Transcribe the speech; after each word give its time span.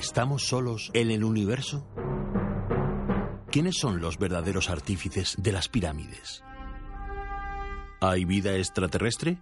¿Estamos 0.00 0.44
solos 0.44 0.90
en 0.94 1.10
el 1.10 1.24
universo? 1.24 1.86
¿Quiénes 3.52 3.76
son 3.76 4.00
los 4.00 4.16
verdaderos 4.16 4.70
artífices 4.70 5.36
de 5.36 5.52
las 5.52 5.68
pirámides? 5.68 6.42
¿Hay 8.00 8.24
vida 8.24 8.56
extraterrestre? 8.56 9.36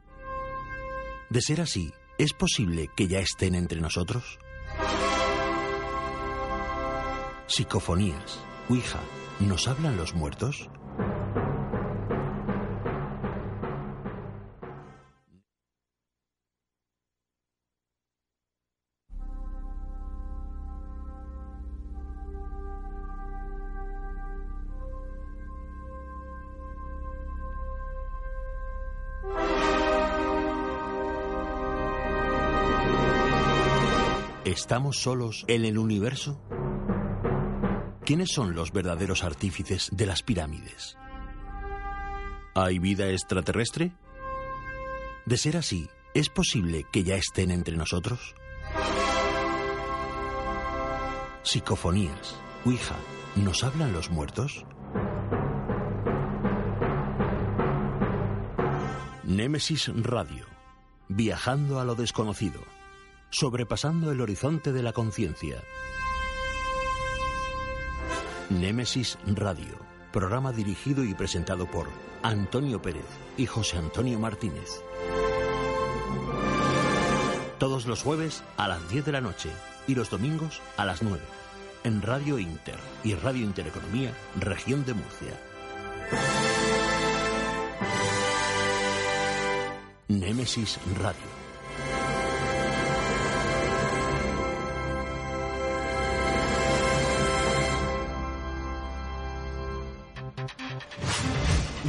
De 1.30 1.40
ser 1.42 1.60
así, 1.60 1.92
¿es 2.18 2.32
posible 2.32 2.90
que 2.96 3.06
ya 3.06 3.20
estén 3.20 3.54
entre 3.54 3.80
nosotros? 3.80 4.40
Psicofonías, 7.46 8.40
Ouija, 8.68 8.98
¿nos 9.38 9.68
hablan 9.68 9.96
los 9.96 10.14
muertos? 10.14 10.68
¿Estamos 34.68 34.98
solos 34.98 35.46
en 35.48 35.64
el 35.64 35.78
universo? 35.78 36.38
¿Quiénes 38.04 38.30
son 38.30 38.54
los 38.54 38.70
verdaderos 38.70 39.24
artífices 39.24 39.88
de 39.92 40.04
las 40.04 40.22
pirámides? 40.22 40.98
¿Hay 42.54 42.78
vida 42.78 43.08
extraterrestre? 43.08 43.92
De 45.24 45.38
ser 45.38 45.56
así, 45.56 45.88
¿es 46.12 46.28
posible 46.28 46.84
que 46.92 47.02
ya 47.02 47.16
estén 47.16 47.50
entre 47.50 47.78
nosotros? 47.78 48.34
Psicofonías, 51.44 52.36
Ouija, 52.66 52.96
¿nos 53.36 53.64
hablan 53.64 53.94
los 53.94 54.10
muertos? 54.10 54.66
Némesis 59.24 59.90
Radio, 60.02 60.44
viajando 61.08 61.80
a 61.80 61.86
lo 61.86 61.94
desconocido, 61.94 62.60
sobrepasando 63.30 64.12
el 64.12 64.20
horizonte 64.20 64.72
de 64.72 64.82
la 64.82 64.92
conciencia. 64.92 65.62
Némesis 68.50 69.18
Radio, 69.26 69.78
programa 70.12 70.52
dirigido 70.52 71.04
y 71.04 71.14
presentado 71.14 71.66
por 71.66 71.88
Antonio 72.22 72.80
Pérez 72.80 73.06
y 73.36 73.46
José 73.46 73.78
Antonio 73.78 74.18
Martínez. 74.18 74.82
Todos 77.58 77.86
los 77.86 78.02
jueves 78.02 78.42
a 78.56 78.68
las 78.68 78.88
10 78.88 79.04
de 79.04 79.12
la 79.12 79.20
noche 79.20 79.50
y 79.86 79.94
los 79.94 80.10
domingos 80.10 80.62
a 80.76 80.84
las 80.84 81.02
9 81.02 81.20
en 81.84 82.02
Radio 82.02 82.38
Inter 82.38 82.76
y 83.04 83.14
Radio 83.14 83.44
Intereconomía, 83.44 84.12
región 84.38 84.84
de 84.84 84.94
Murcia. 84.94 85.40
Némesis 90.08 90.78
Radio. 91.00 91.37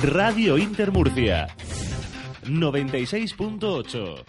Radio 0.04 0.58
Inter 0.58 0.94
Murcia 0.94 1.48
96.8 2.46 4.24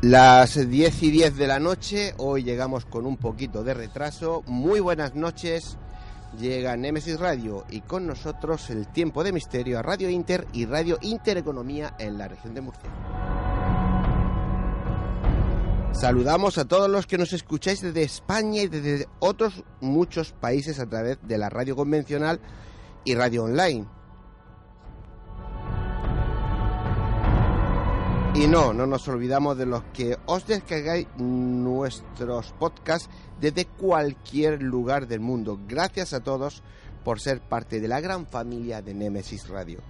Las 0.00 0.68
10 0.68 1.02
y 1.04 1.10
10 1.12 1.36
de 1.36 1.46
la 1.46 1.60
noche, 1.60 2.14
hoy 2.18 2.42
llegamos 2.42 2.84
con 2.84 3.06
un 3.06 3.16
poquito 3.16 3.62
de 3.62 3.72
retraso. 3.72 4.42
Muy 4.46 4.80
buenas 4.80 5.14
noches, 5.14 5.78
llega 6.38 6.76
Nemesis 6.76 7.18
Radio 7.18 7.64
y 7.70 7.80
con 7.80 8.06
nosotros 8.06 8.70
el 8.70 8.88
tiempo 8.88 9.24
de 9.24 9.32
misterio 9.32 9.78
a 9.78 9.82
Radio 9.82 10.08
Inter 10.08 10.46
y 10.52 10.66
Radio 10.66 10.98
Intereconomía 11.00 11.94
en 11.98 12.18
la 12.18 12.28
región 12.28 12.54
de 12.54 12.60
Murcia. 12.60 12.90
Saludamos 15.92 16.58
a 16.58 16.64
todos 16.64 16.90
los 16.90 17.06
que 17.06 17.18
nos 17.18 17.32
escucháis 17.32 17.82
desde 17.82 18.02
España 18.02 18.62
y 18.62 18.68
desde 18.68 19.06
otros 19.20 19.62
muchos 19.80 20.32
países 20.32 20.80
a 20.80 20.88
través 20.88 21.18
de 21.22 21.38
la 21.38 21.50
radio 21.50 21.76
convencional 21.76 22.40
y 23.04 23.14
radio 23.14 23.44
online. 23.44 23.86
Y 28.34 28.46
no, 28.46 28.72
no 28.72 28.86
nos 28.86 29.06
olvidamos 29.08 29.58
de 29.58 29.66
los 29.66 29.82
que 29.92 30.16
os 30.24 30.46
descargáis 30.46 31.06
nuestros 31.18 32.52
podcasts 32.52 33.10
desde 33.38 33.66
cualquier 33.66 34.62
lugar 34.62 35.06
del 35.06 35.20
mundo. 35.20 35.60
Gracias 35.68 36.14
a 36.14 36.20
todos 36.20 36.62
por 37.04 37.20
ser 37.20 37.42
parte 37.42 37.78
de 37.78 37.88
la 37.88 38.00
gran 38.00 38.26
familia 38.26 38.80
de 38.80 38.94
Nemesis 38.94 39.48
Radio. 39.48 39.80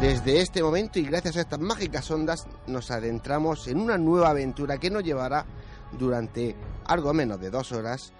Desde 0.00 0.40
este 0.40 0.64
momento 0.64 0.98
y 0.98 1.04
gracias 1.04 1.36
a 1.36 1.42
estas 1.42 1.60
mágicas 1.60 2.10
ondas 2.10 2.48
nos 2.66 2.90
adentramos 2.90 3.68
en 3.68 3.78
una 3.78 3.98
nueva 3.98 4.30
aventura 4.30 4.78
que 4.78 4.90
nos 4.90 5.04
llevará 5.04 5.46
durante 5.96 6.56
algo 6.86 7.12
menos 7.12 7.38
de 7.38 7.50
dos 7.50 7.70
horas 7.70 8.12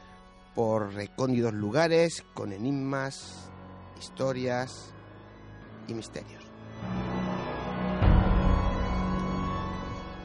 por 0.54 0.92
recóndidos 0.92 1.54
lugares 1.54 2.22
con 2.34 2.52
enigmas, 2.52 3.50
historias, 3.98 4.92
misterios. 5.94 6.42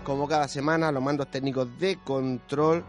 Como 0.04 0.28
cada 0.28 0.48
semana, 0.48 0.92
los 0.92 1.02
mandos 1.02 1.32
técnicos 1.32 1.68
de 1.80 1.98
control, 2.04 2.84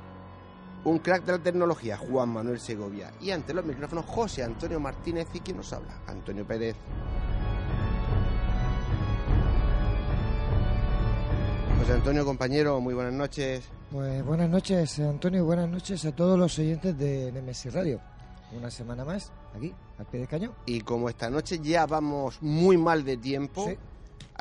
un 0.84 0.98
crack 0.98 1.24
de 1.24 1.32
la 1.32 1.38
tecnología, 1.38 1.96
Juan 1.96 2.28
Manuel 2.28 2.60
Segovia, 2.60 3.10
y 3.20 3.30
ante 3.30 3.54
los 3.54 3.64
micrófonos, 3.64 4.04
José 4.04 4.42
Antonio 4.42 4.78
Martínez 4.78 5.26
y 5.32 5.40
quien 5.40 5.56
nos 5.56 5.72
habla, 5.72 5.94
Antonio 6.06 6.46
Pérez. 6.46 6.76
José 11.78 11.92
Antonio, 11.92 12.24
compañero, 12.24 12.80
muy 12.80 12.94
buenas 12.94 13.12
noches. 13.12 13.64
Pues 13.90 14.24
buenas 14.24 14.50
noches, 14.50 14.98
Antonio, 14.98 15.40
y 15.40 15.44
buenas 15.44 15.68
noches 15.68 16.04
a 16.04 16.12
todos 16.12 16.38
los 16.38 16.58
oyentes 16.58 16.98
de 16.98 17.32
Nemesis 17.32 17.72
Radio. 17.72 18.00
Una 18.52 18.70
semana 18.70 19.04
más, 19.04 19.32
aquí, 19.56 19.74
al 19.98 20.06
pie 20.06 20.20
de 20.20 20.26
cañón. 20.26 20.52
Y 20.66 20.80
como 20.80 21.08
esta 21.08 21.28
noche 21.30 21.58
ya 21.62 21.86
vamos 21.86 22.40
muy 22.42 22.76
mal 22.76 23.04
de 23.04 23.16
tiempo, 23.16 23.66
Sí. 23.68 23.76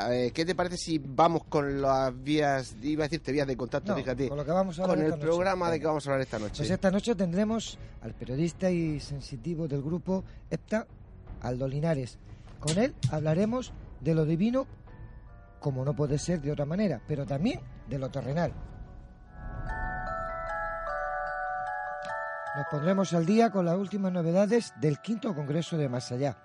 ver, 0.10 0.32
¿qué 0.34 0.46
te 0.46 0.54
parece 0.56 0.78
si 0.78 0.98
vamos 1.00 1.44
con 1.46 1.82
las 1.82 2.14
vías, 2.24 2.76
iba 2.82 3.04
a 3.04 3.08
decirte 3.08 3.32
vías 3.32 3.48
de 3.48 3.56
contacto, 3.58 3.92
No, 3.94 3.98
fíjate, 3.98 4.28
con 4.28 4.38
lo 4.38 4.46
que 4.46 4.52
vamos 4.52 4.78
a 4.80 4.84
hablar 4.84 4.98
con 4.98 5.06
el 5.06 5.12
noche. 5.12 5.22
programa 5.24 5.72
de 5.72 5.80
que 5.80 5.86
vamos 5.88 6.06
a 6.06 6.10
hablar 6.12 6.22
esta 6.22 6.40
noche? 6.40 6.56
Pues 6.58 6.70
esta 6.70 6.92
noche 6.92 7.16
tendremos 7.16 7.78
al 8.02 8.14
periodista 8.14 8.70
y 8.70 9.00
sensitivo 9.00 9.68
del 9.68 9.82
grupo 9.82 10.24
EPTA, 10.50 10.86
Aldo 11.42 11.68
Linares. 11.68 12.18
Con 12.60 12.78
él 12.78 12.94
hablaremos 13.12 13.72
de 14.02 14.14
lo 14.16 14.26
divino, 14.26 14.68
como 15.60 15.86
no 15.86 15.96
puede 15.96 16.18
ser 16.20 16.42
de 16.42 16.52
otra 16.52 16.66
manera, 16.66 17.02
pero 17.08 17.26
también 17.26 17.60
de 17.90 17.98
lo 18.00 18.10
terrenal. 18.10 18.54
Nos 22.56 22.68
pondremos 22.68 23.14
al 23.14 23.26
día 23.26 23.50
con 23.50 23.66
las 23.66 23.76
últimas 23.76 24.14
novedades 24.14 24.74
del 24.80 25.00
quinto 25.00 25.36
Congreso 25.36 25.78
de 25.78 25.90
Más 25.90 26.10
Allá. 26.14 26.38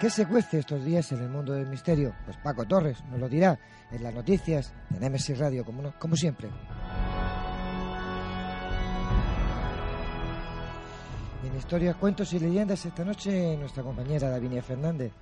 ¿Qué 0.00 0.08
se 0.08 0.26
cuece 0.26 0.60
estos 0.60 0.84
días 0.84 1.10
en 1.10 1.22
el 1.22 1.28
mundo 1.28 1.52
del 1.54 1.66
misterio? 1.66 2.14
Pues 2.24 2.36
Paco 2.36 2.64
Torres 2.64 3.02
nos 3.10 3.18
lo 3.18 3.28
dirá 3.28 3.58
en 3.90 4.04
las 4.04 4.14
noticias 4.14 4.72
de 4.90 5.00
Nemesis 5.00 5.36
Radio, 5.36 5.64
como, 5.64 5.92
como 5.98 6.14
siempre. 6.14 6.48
En 11.42 11.56
historias, 11.56 11.96
cuentos 11.96 12.32
y 12.34 12.38
leyendas 12.38 12.86
esta 12.86 13.04
noche 13.04 13.56
nuestra 13.56 13.82
compañera 13.82 14.30
Davinia 14.30 14.62
Fernández 14.62 15.12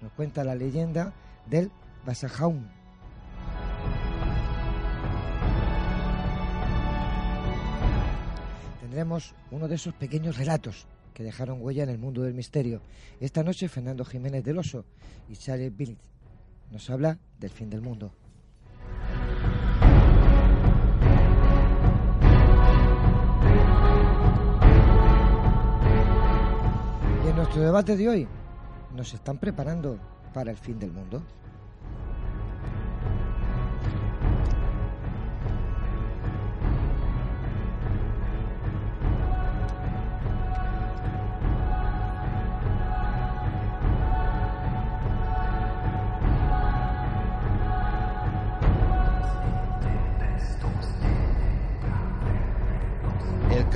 nos 0.00 0.12
cuenta 0.12 0.44
la 0.44 0.54
leyenda 0.54 1.12
del 1.46 1.72
Basajaun. 2.06 2.79
Tendremos 8.90 9.36
uno 9.52 9.68
de 9.68 9.76
esos 9.76 9.94
pequeños 9.94 10.36
relatos 10.36 10.88
que 11.14 11.22
dejaron 11.22 11.62
huella 11.62 11.84
en 11.84 11.90
el 11.90 11.98
mundo 11.98 12.22
del 12.22 12.34
misterio. 12.34 12.82
Esta 13.20 13.44
noche 13.44 13.68
Fernando 13.68 14.04
Jiménez 14.04 14.42
del 14.42 14.58
Oso 14.58 14.84
y 15.28 15.36
Charlie 15.36 15.70
Billing 15.70 15.96
nos 16.72 16.90
habla 16.90 17.16
del 17.38 17.50
fin 17.50 17.70
del 17.70 17.82
mundo. 17.82 18.10
nuestro 27.36 27.62
debate 27.62 27.96
de 27.96 28.08
hoy, 28.08 28.28
¿nos 28.96 29.14
están 29.14 29.38
preparando 29.38 30.00
para 30.34 30.50
el 30.50 30.56
fin 30.56 30.80
del 30.80 30.90
mundo? 30.90 31.22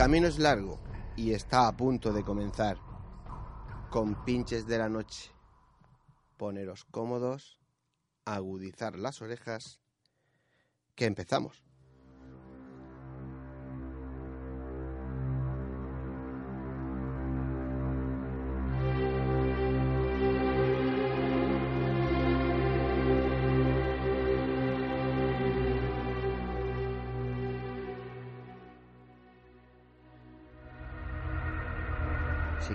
Camino 0.05 0.27
es 0.27 0.39
largo 0.39 0.79
y 1.17 1.33
está 1.33 1.67
a 1.67 1.75
punto 1.75 2.13
de 2.13 2.23
comenzar. 2.23 2.77
Con 3.89 4.23
pinches 4.27 4.67
de 4.67 4.77
la 4.77 4.91
noche. 4.91 5.31
Poneros 6.37 6.85
cómodos, 6.85 7.59
agudizar 8.27 8.99
las 8.99 9.23
orejas, 9.23 9.81
que 10.95 11.07
empezamos. 11.07 11.64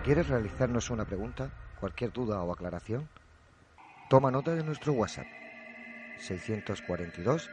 Quieres 0.10 0.28
realizarnos 0.28 0.90
una 0.90 1.06
pregunta, 1.06 1.52
cualquier 1.80 2.12
duda 2.12 2.42
o 2.42 2.52
aclaración, 2.52 3.08
toma 4.10 4.32
nota 4.32 4.56
de 4.56 4.64
nuestro 4.64 4.94
WhatsApp 4.94 5.28
642 6.18 7.48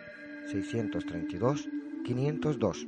632 0.50 1.68
502. 2.02 2.86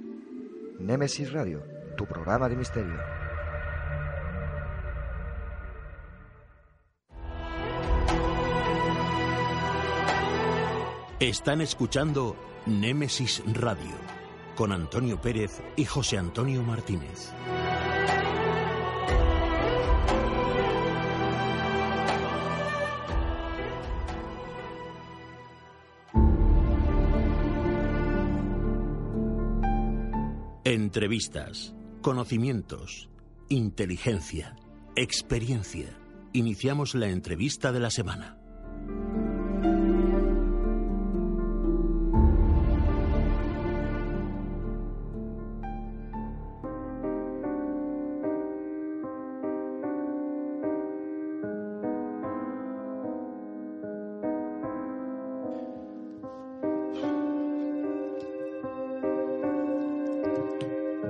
Némesis 0.78 1.30
Radio, 1.34 1.62
tu 1.98 2.06
programa 2.06 2.48
de 2.48 2.56
misterio. 2.56 2.98
Están 11.20 11.60
escuchando 11.60 12.36
Némesis 12.64 13.42
Radio 13.52 13.96
con 14.56 14.72
Antonio 14.72 15.20
Pérez 15.20 15.60
y 15.76 15.84
José 15.84 16.16
Antonio 16.16 16.62
Martínez. 16.62 17.34
Entrevistas, 30.88 31.74
conocimientos, 32.00 33.10
inteligencia, 33.50 34.56
experiencia. 34.96 35.90
Iniciamos 36.32 36.94
la 36.94 37.08
entrevista 37.08 37.72
de 37.72 37.80
la 37.80 37.90
semana. 37.90 38.37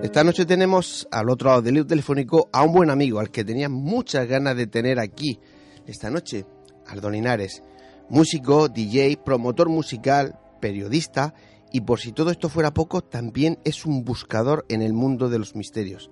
Esta 0.09 0.25
noche 0.25 0.47
tenemos 0.47 1.07
al 1.11 1.29
otro 1.29 1.51
lado 1.51 1.61
del 1.61 1.77
hilo 1.77 1.87
telefónico 1.87 2.49
a 2.51 2.63
un 2.63 2.73
buen 2.73 2.89
amigo 2.89 3.21
al 3.21 3.31
que 3.31 3.45
tenía 3.45 3.69
muchas 3.69 4.27
ganas 4.27 4.57
de 4.57 4.67
tener 4.67 4.99
aquí 4.99 5.39
esta 5.87 6.09
noche, 6.09 6.47
Aldo 6.87 7.11
Linares, 7.11 7.63
músico, 8.09 8.71
DJ, 8.71 9.19
promotor 9.23 9.69
musical, 9.69 10.41
periodista 10.63 11.35
y 11.75 11.83
por 11.83 12.01
si 12.01 12.13
todo 12.13 12.31
esto 12.31 12.49
fuera 12.49 12.73
poco, 12.73 13.03
también 13.03 13.59
es 13.65 13.85
un 13.85 14.03
buscador 14.03 14.65
en 14.71 14.81
el 14.81 14.95
mundo 14.95 15.29
de 15.29 15.41
los 15.41 15.55
misterios, 15.55 16.11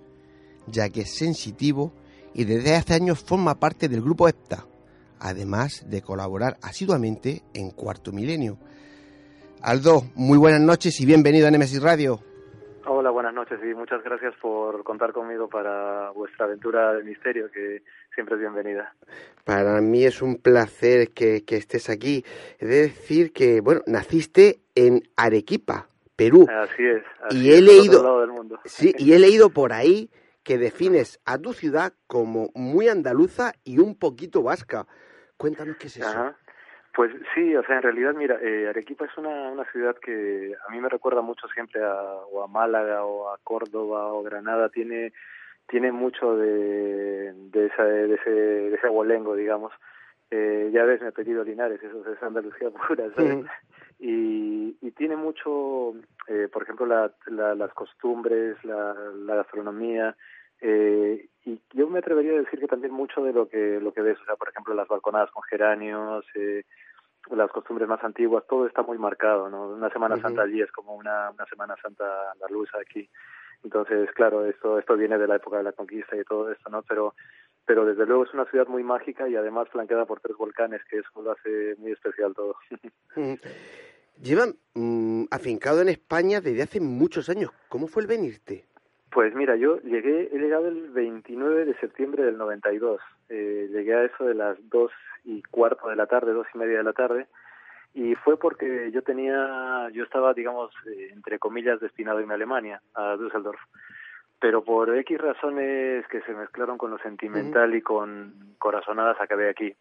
ya 0.66 0.90
que 0.90 1.00
es 1.00 1.16
sensitivo 1.16 1.94
y 2.34 2.44
desde 2.44 2.76
hace 2.76 2.92
años 2.92 3.20
forma 3.20 3.58
parte 3.58 3.88
del 3.88 4.02
grupo 4.02 4.28
EPTA, 4.28 4.66
además 5.20 5.86
de 5.88 6.02
colaborar 6.02 6.58
asiduamente 6.60 7.44
en 7.54 7.70
Cuarto 7.70 8.12
Milenio. 8.12 8.58
Aldo, 9.62 10.04
muy 10.14 10.36
buenas 10.36 10.60
noches 10.60 11.00
y 11.00 11.06
bienvenido 11.06 11.48
a 11.48 11.50
Nemesis 11.50 11.80
Radio. 11.80 12.20
Hola, 12.88 13.10
noches 13.36 13.60
y 13.62 13.74
muchas 13.74 14.02
gracias 14.02 14.34
por 14.40 14.82
contar 14.82 15.12
conmigo 15.12 15.48
para 15.48 16.10
vuestra 16.10 16.46
aventura 16.46 16.94
de 16.94 17.04
misterio, 17.04 17.50
que 17.52 17.82
siempre 18.14 18.34
es 18.34 18.40
bienvenida. 18.40 18.94
Para 19.44 19.80
mí 19.80 20.04
es 20.04 20.22
un 20.22 20.38
placer 20.38 21.10
que, 21.10 21.44
que 21.44 21.56
estés 21.56 21.90
aquí. 21.90 22.24
He 22.58 22.66
de 22.66 22.82
decir 22.82 23.32
que, 23.32 23.60
bueno, 23.60 23.82
naciste 23.86 24.60
en 24.74 25.02
Arequipa, 25.16 25.86
Perú. 26.16 26.46
Así 26.50 26.82
es. 26.84 27.02
Así 27.22 27.38
y 27.38 27.50
he 27.50 27.56
es, 27.58 27.62
leído, 27.62 28.20
del 28.22 28.30
mundo. 28.30 28.58
sí, 28.64 28.94
y 28.98 29.12
he 29.12 29.18
leído 29.18 29.50
por 29.50 29.72
ahí 29.72 30.10
que 30.42 30.56
defines 30.58 31.20
a 31.26 31.38
tu 31.38 31.52
ciudad 31.52 31.92
como 32.06 32.50
muy 32.54 32.88
andaluza 32.88 33.52
y 33.64 33.78
un 33.78 33.96
poquito 33.96 34.42
vasca. 34.42 34.86
Cuéntanos 35.36 35.76
qué 35.76 35.88
es 35.88 35.98
eso. 35.98 36.08
Ajá. 36.08 36.36
Pues 36.96 37.12
sí, 37.34 37.54
o 37.54 37.62
sea, 37.64 37.76
en 37.76 37.82
realidad, 37.82 38.14
mira, 38.14 38.38
eh, 38.40 38.68
Arequipa 38.68 39.04
es 39.04 39.16
una, 39.18 39.50
una 39.50 39.70
ciudad 39.70 39.94
que 39.96 40.54
a 40.66 40.72
mí 40.72 40.80
me 40.80 40.88
recuerda 40.88 41.20
mucho 41.20 41.46
siempre 41.48 41.84
a, 41.84 41.92
o 42.32 42.42
a 42.42 42.48
Málaga 42.48 43.04
o 43.04 43.28
a 43.28 43.38
Córdoba 43.44 44.14
o 44.14 44.22
Granada. 44.22 44.70
Tiene 44.70 45.12
tiene 45.68 45.92
mucho 45.92 46.36
de, 46.38 47.34
de, 47.34 47.66
esa, 47.66 47.84
de, 47.84 48.14
ese, 48.14 48.30
de 48.30 48.74
ese 48.74 48.86
abolengo, 48.86 49.36
digamos. 49.36 49.72
Eh, 50.30 50.70
ya 50.72 50.84
ves, 50.84 51.02
mi 51.02 51.08
apellido 51.08 51.44
Linares, 51.44 51.82
eso 51.82 52.02
es 52.10 52.22
Andalucía 52.22 52.70
pura, 52.70 53.04
y, 53.98 54.76
y 54.80 54.90
tiene 54.92 55.16
mucho, 55.16 55.94
eh, 56.28 56.48
por 56.52 56.62
ejemplo, 56.62 56.86
la, 56.86 57.12
la, 57.26 57.54
las 57.54 57.72
costumbres, 57.74 58.56
la, 58.64 58.94
la 58.94 59.36
gastronomía, 59.36 60.16
eh, 60.60 61.28
y 61.44 61.60
yo 61.74 61.88
me 61.88 61.98
atrevería 61.98 62.32
a 62.32 62.42
decir 62.42 62.58
que 62.58 62.66
también 62.66 62.92
mucho 62.92 63.22
de 63.22 63.32
lo 63.32 63.48
que 63.48 63.78
lo 63.80 63.92
que 63.92 64.00
ves, 64.00 64.18
o 64.20 64.24
sea, 64.24 64.36
por 64.36 64.48
ejemplo, 64.48 64.74
las 64.74 64.88
balconadas 64.88 65.30
con 65.30 65.42
geranios, 65.44 66.24
eh, 66.34 66.64
las 67.30 67.50
costumbres 67.50 67.88
más 67.88 68.02
antiguas, 68.04 68.44
todo 68.48 68.66
está 68.66 68.82
muy 68.82 68.98
marcado, 68.98 69.48
¿no? 69.48 69.68
Una 69.68 69.90
Semana. 69.90 70.16
Santa 70.16 70.42
allí 70.42 70.60
es 70.60 70.70
como 70.72 70.94
una, 70.94 71.30
una 71.30 71.46
Semana 71.46 71.74
Santa 71.82 72.32
andaluza 72.32 72.78
aquí. 72.78 73.08
Entonces, 73.64 74.10
claro, 74.12 74.44
esto 74.46 74.78
esto 74.78 74.96
viene 74.96 75.18
de 75.18 75.26
la 75.26 75.36
época 75.36 75.58
de 75.58 75.64
la 75.64 75.72
conquista 75.72 76.16
y 76.16 76.24
todo 76.24 76.50
esto, 76.52 76.70
¿no? 76.70 76.82
Pero 76.82 77.14
pero 77.66 77.84
desde 77.84 78.06
luego 78.06 78.24
es 78.24 78.32
una 78.32 78.44
ciudad 78.46 78.68
muy 78.68 78.84
mágica 78.84 79.28
y 79.28 79.34
además 79.34 79.68
flanqueada 79.70 80.06
por 80.06 80.20
tres 80.20 80.36
volcanes, 80.36 80.80
que 80.88 80.98
eso 80.98 81.22
lo 81.22 81.32
hace 81.32 81.74
muy 81.78 81.90
especial 81.90 82.32
todo. 82.32 82.56
Llevan 84.22 84.54
mm, 84.74 85.24
afincado 85.30 85.82
en 85.82 85.88
España 85.88 86.40
desde 86.40 86.62
hace 86.62 86.80
muchos 86.80 87.28
años. 87.28 87.50
¿Cómo 87.68 87.88
fue 87.88 88.02
el 88.02 88.08
venirte? 88.08 88.64
Pues 89.10 89.34
mira, 89.34 89.56
yo 89.56 89.80
llegué, 89.80 90.30
he 90.32 90.38
llegado 90.38 90.68
el 90.68 90.90
29 90.90 91.64
de 91.64 91.74
septiembre 91.78 92.24
del 92.24 92.38
92. 92.38 93.00
Eh, 93.28 93.68
llegué 93.72 93.94
a 93.94 94.04
eso 94.04 94.24
de 94.24 94.34
las 94.34 94.56
dos 94.68 94.92
y 95.26 95.42
cuarto 95.42 95.88
de 95.88 95.96
la 95.96 96.06
tarde, 96.06 96.32
dos 96.32 96.46
y 96.54 96.58
media 96.58 96.78
de 96.78 96.84
la 96.84 96.92
tarde, 96.92 97.26
y 97.92 98.14
fue 98.14 98.38
porque 98.38 98.90
yo 98.92 99.02
tenía, 99.02 99.88
yo 99.92 100.04
estaba, 100.04 100.32
digamos, 100.34 100.70
eh, 100.86 101.10
entre 101.12 101.38
comillas, 101.38 101.80
destinado 101.80 102.18
a 102.18 102.34
Alemania, 102.34 102.80
a 102.94 103.16
Düsseldorf. 103.16 103.60
Pero 104.38 104.62
por 104.62 104.94
X 104.94 105.18
razones 105.18 106.06
que 106.08 106.20
se 106.22 106.34
mezclaron 106.34 106.76
con 106.76 106.90
lo 106.90 106.98
sentimental 106.98 107.74
y 107.74 107.80
con 107.80 108.54
corazonadas 108.58 109.18
acabé 109.18 109.48
aquí. 109.48 109.74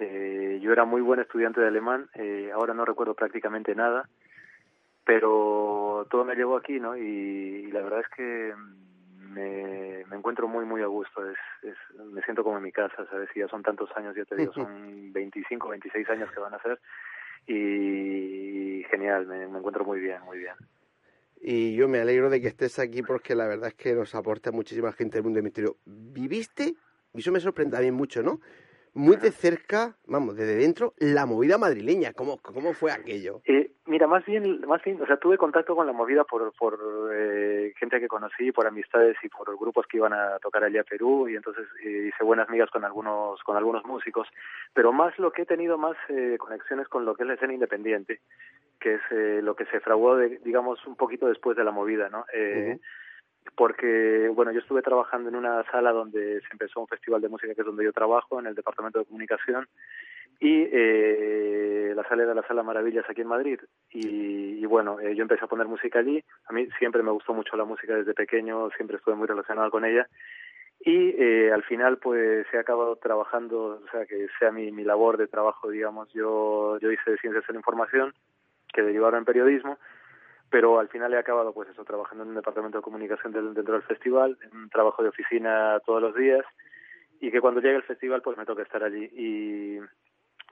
Eh, 0.00 0.58
yo 0.60 0.72
era 0.72 0.84
muy 0.84 1.00
buen 1.00 1.20
estudiante 1.20 1.60
de 1.60 1.68
alemán, 1.68 2.08
eh, 2.14 2.50
ahora 2.52 2.74
no 2.74 2.84
recuerdo 2.84 3.14
prácticamente 3.14 3.76
nada, 3.76 4.08
pero 5.04 6.06
todo 6.10 6.24
me 6.24 6.34
llevó 6.34 6.56
aquí, 6.56 6.80
¿no? 6.80 6.96
Y, 6.96 7.66
y 7.68 7.70
la 7.70 7.82
verdad 7.82 8.00
es 8.00 8.08
que 8.08 8.54
me, 9.32 10.04
me 10.08 10.16
encuentro 10.16 10.48
muy, 10.48 10.64
muy 10.64 10.82
a 10.82 10.86
gusto. 10.86 11.28
Es, 11.28 11.38
es, 11.62 11.76
me 12.04 12.22
siento 12.22 12.44
como 12.44 12.58
en 12.58 12.62
mi 12.62 12.72
casa, 12.72 13.06
¿sabes? 13.10 13.28
Y 13.34 13.40
ya 13.40 13.48
son 13.48 13.62
tantos 13.62 13.90
años, 13.96 14.14
ya 14.14 14.24
te 14.24 14.36
digo, 14.36 14.52
son 14.52 14.66
25, 15.12 15.68
26 15.68 16.08
años 16.10 16.30
que 16.32 16.40
van 16.40 16.54
a 16.54 16.62
ser. 16.62 16.78
Y 17.46 18.84
genial, 18.90 19.26
me, 19.26 19.48
me 19.48 19.58
encuentro 19.58 19.84
muy 19.84 20.00
bien, 20.00 20.22
muy 20.22 20.38
bien. 20.38 20.54
Y 21.40 21.74
yo 21.74 21.88
me 21.88 21.98
alegro 21.98 22.30
de 22.30 22.40
que 22.40 22.46
estés 22.46 22.78
aquí 22.78 23.02
porque 23.02 23.34
la 23.34 23.48
verdad 23.48 23.68
es 23.68 23.74
que 23.74 23.94
nos 23.94 24.14
aporta 24.14 24.52
muchísima 24.52 24.92
gente 24.92 25.16
del 25.16 25.24
mundo 25.24 25.38
del 25.38 25.44
misterio. 25.44 25.76
¿Viviste? 25.84 26.74
Y 27.14 27.18
eso 27.18 27.32
me 27.32 27.40
sorprende 27.40 27.72
también 27.72 27.94
mucho, 27.94 28.22
¿no? 28.22 28.40
Muy 28.94 29.16
de 29.16 29.32
cerca, 29.32 29.96
vamos, 30.06 30.36
desde 30.36 30.54
dentro, 30.54 30.94
la 30.98 31.26
movida 31.26 31.58
madrileña. 31.58 32.12
¿Cómo, 32.12 32.38
cómo 32.38 32.74
fue 32.74 32.92
aquello? 32.92 33.40
Eh, 33.44 33.71
Mira, 33.92 34.06
más 34.06 34.24
bien, 34.24 34.62
más 34.66 34.82
bien, 34.82 35.02
o 35.02 35.06
sea, 35.06 35.18
tuve 35.18 35.36
contacto 35.36 35.76
con 35.76 35.86
la 35.86 35.92
movida 35.92 36.24
por, 36.24 36.50
por 36.54 36.78
eh, 37.12 37.74
gente 37.76 38.00
que 38.00 38.08
conocí, 38.08 38.50
por 38.50 38.66
amistades 38.66 39.18
y 39.22 39.28
por 39.28 39.54
grupos 39.58 39.86
que 39.86 39.98
iban 39.98 40.14
a 40.14 40.38
tocar 40.38 40.64
allá 40.64 40.80
a 40.80 40.84
Perú 40.84 41.28
y 41.28 41.36
entonces 41.36 41.66
eh, 41.84 42.08
hice 42.08 42.24
buenas 42.24 42.48
migas 42.48 42.70
con 42.70 42.86
algunos, 42.86 43.42
con 43.42 43.54
algunos 43.54 43.84
músicos, 43.84 44.26
pero 44.72 44.94
más 44.94 45.18
lo 45.18 45.30
que 45.30 45.42
he 45.42 45.44
tenido 45.44 45.76
más 45.76 45.98
eh, 46.08 46.38
conexiones 46.38 46.88
con 46.88 47.04
lo 47.04 47.14
que 47.14 47.24
es 47.24 47.26
la 47.26 47.34
escena 47.34 47.52
independiente, 47.52 48.20
que 48.80 48.94
es 48.94 49.02
eh, 49.10 49.40
lo 49.42 49.54
que 49.54 49.66
se 49.66 49.78
fraguó, 49.80 50.16
de, 50.16 50.38
digamos, 50.38 50.82
un 50.86 50.96
poquito 50.96 51.26
después 51.26 51.54
de 51.58 51.64
la 51.64 51.70
movida, 51.70 52.08
¿no? 52.08 52.24
Eh, 52.32 52.78
Porque, 53.56 54.30
bueno, 54.34 54.52
yo 54.52 54.60
estuve 54.60 54.82
trabajando 54.82 55.28
en 55.28 55.36
una 55.36 55.62
sala 55.70 55.92
donde 55.92 56.40
se 56.40 56.48
empezó 56.52 56.80
un 56.80 56.88
festival 56.88 57.20
de 57.20 57.28
música 57.28 57.54
que 57.54 57.60
es 57.60 57.66
donde 57.66 57.84
yo 57.84 57.92
trabajo, 57.92 58.40
en 58.40 58.46
el 58.46 58.54
departamento 58.54 58.98
de 58.98 59.04
comunicación, 59.04 59.66
y 60.40 60.68
eh, 60.72 61.92
la 61.94 62.02
sala 62.08 62.24
era 62.24 62.34
la 62.34 62.46
Sala 62.46 62.64
Maravillas 62.64 63.04
aquí 63.08 63.20
en 63.20 63.28
Madrid. 63.28 63.60
Y, 63.90 64.58
y 64.58 64.66
bueno, 64.66 64.98
eh, 64.98 65.14
yo 65.14 65.22
empecé 65.22 65.44
a 65.44 65.48
poner 65.48 65.68
música 65.68 66.00
allí. 66.00 66.22
A 66.46 66.52
mí 66.52 66.68
siempre 66.78 67.02
me 67.02 67.12
gustó 67.12 67.32
mucho 67.32 67.56
la 67.56 67.64
música 67.64 67.94
desde 67.94 68.12
pequeño, 68.12 68.70
siempre 68.70 68.96
estuve 68.96 69.14
muy 69.14 69.28
relacionado 69.28 69.70
con 69.70 69.84
ella. 69.84 70.08
Y 70.84 71.14
eh, 71.16 71.52
al 71.52 71.62
final, 71.62 71.98
pues 71.98 72.44
he 72.52 72.58
acabado 72.58 72.96
trabajando, 72.96 73.80
o 73.84 73.90
sea, 73.92 74.04
que 74.04 74.26
sea 74.40 74.50
mi, 74.50 74.72
mi 74.72 74.82
labor 74.82 75.16
de 75.16 75.28
trabajo, 75.28 75.70
digamos. 75.70 76.12
Yo, 76.12 76.76
yo 76.80 76.90
hice 76.90 77.16
Ciencias 77.18 77.46
de 77.46 77.52
la 77.52 77.60
Información, 77.60 78.12
que 78.72 78.82
derivaron 78.82 79.20
en 79.20 79.24
periodismo, 79.24 79.78
pero 80.52 80.78
al 80.78 80.88
final 80.88 81.14
he 81.14 81.18
acabado, 81.18 81.54
pues 81.54 81.70
eso, 81.70 81.82
trabajando 81.82 82.24
en 82.24 82.28
un 82.28 82.34
departamento 82.36 82.76
de 82.76 82.82
comunicación 82.82 83.32
dentro 83.32 83.72
del 83.72 83.82
festival, 83.84 84.36
en 84.42 84.54
un 84.54 84.68
trabajo 84.68 85.02
de 85.02 85.08
oficina 85.08 85.80
todos 85.86 86.02
los 86.02 86.14
días, 86.14 86.44
y 87.20 87.30
que 87.30 87.40
cuando 87.40 87.62
llegue 87.62 87.76
el 87.76 87.84
festival, 87.84 88.20
pues 88.20 88.36
me 88.36 88.44
toca 88.44 88.62
estar 88.62 88.84
allí. 88.84 89.08
Y, 89.14 89.78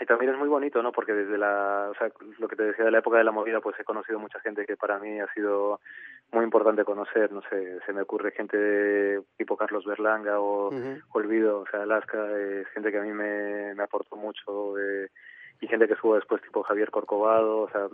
y 0.00 0.06
también 0.06 0.32
es 0.32 0.38
muy 0.38 0.48
bonito, 0.48 0.82
¿no? 0.82 0.90
Porque 0.90 1.12
desde 1.12 1.36
la, 1.36 1.88
o 1.90 1.94
sea, 1.96 2.10
lo 2.38 2.48
que 2.48 2.56
te 2.56 2.62
decía 2.62 2.86
de 2.86 2.90
la 2.90 3.00
época 3.00 3.18
de 3.18 3.24
la 3.24 3.30
movida, 3.30 3.60
pues 3.60 3.78
he 3.78 3.84
conocido 3.84 4.18
mucha 4.18 4.40
gente 4.40 4.64
que 4.64 4.78
para 4.78 4.98
mí 4.98 5.20
ha 5.20 5.30
sido 5.34 5.80
muy 6.32 6.44
importante 6.44 6.82
conocer, 6.82 7.30
no 7.30 7.42
sé, 7.50 7.80
se 7.84 7.92
me 7.92 8.00
ocurre 8.00 8.30
gente 8.30 8.56
de 8.56 9.22
tipo 9.36 9.58
Carlos 9.58 9.84
Berlanga 9.84 10.40
o 10.40 10.68
Ujú. 10.68 11.00
Olvido, 11.12 11.60
o 11.60 11.66
sea, 11.66 11.82
Alaska, 11.82 12.26
eh, 12.30 12.64
gente 12.72 12.90
que 12.90 12.98
a 12.98 13.02
mí 13.02 13.12
me, 13.12 13.74
me 13.74 13.82
aportó 13.82 14.16
mucho, 14.16 14.78
eh, 14.78 15.08
y 15.60 15.66
gente 15.66 15.86
que 15.86 15.92
estuvo 15.92 16.14
después 16.14 16.40
tipo 16.40 16.62
Javier 16.62 16.90
Corcovado, 16.90 17.62
o 17.62 17.70
sea, 17.70 17.86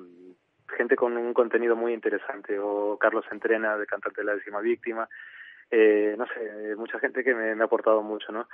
gente 0.76 0.96
con 0.96 1.16
un 1.16 1.34
contenido 1.34 1.76
muy 1.76 1.92
interesante, 1.92 2.58
o 2.58 2.96
Carlos 2.98 3.24
Entrena, 3.30 3.76
de 3.76 3.86
cantante 3.86 4.20
de 4.20 4.24
la 4.26 4.34
décima 4.34 4.60
víctima, 4.60 5.08
eh, 5.70 6.14
no 6.16 6.26
sé, 6.26 6.34
eh, 6.70 6.76
mucha 6.76 7.00
gente 7.00 7.24
que 7.24 7.34
me, 7.34 7.54
me 7.56 7.62
ha 7.62 7.66
aportado 7.66 8.00
mucho, 8.00 8.30
¿no? 8.30 8.48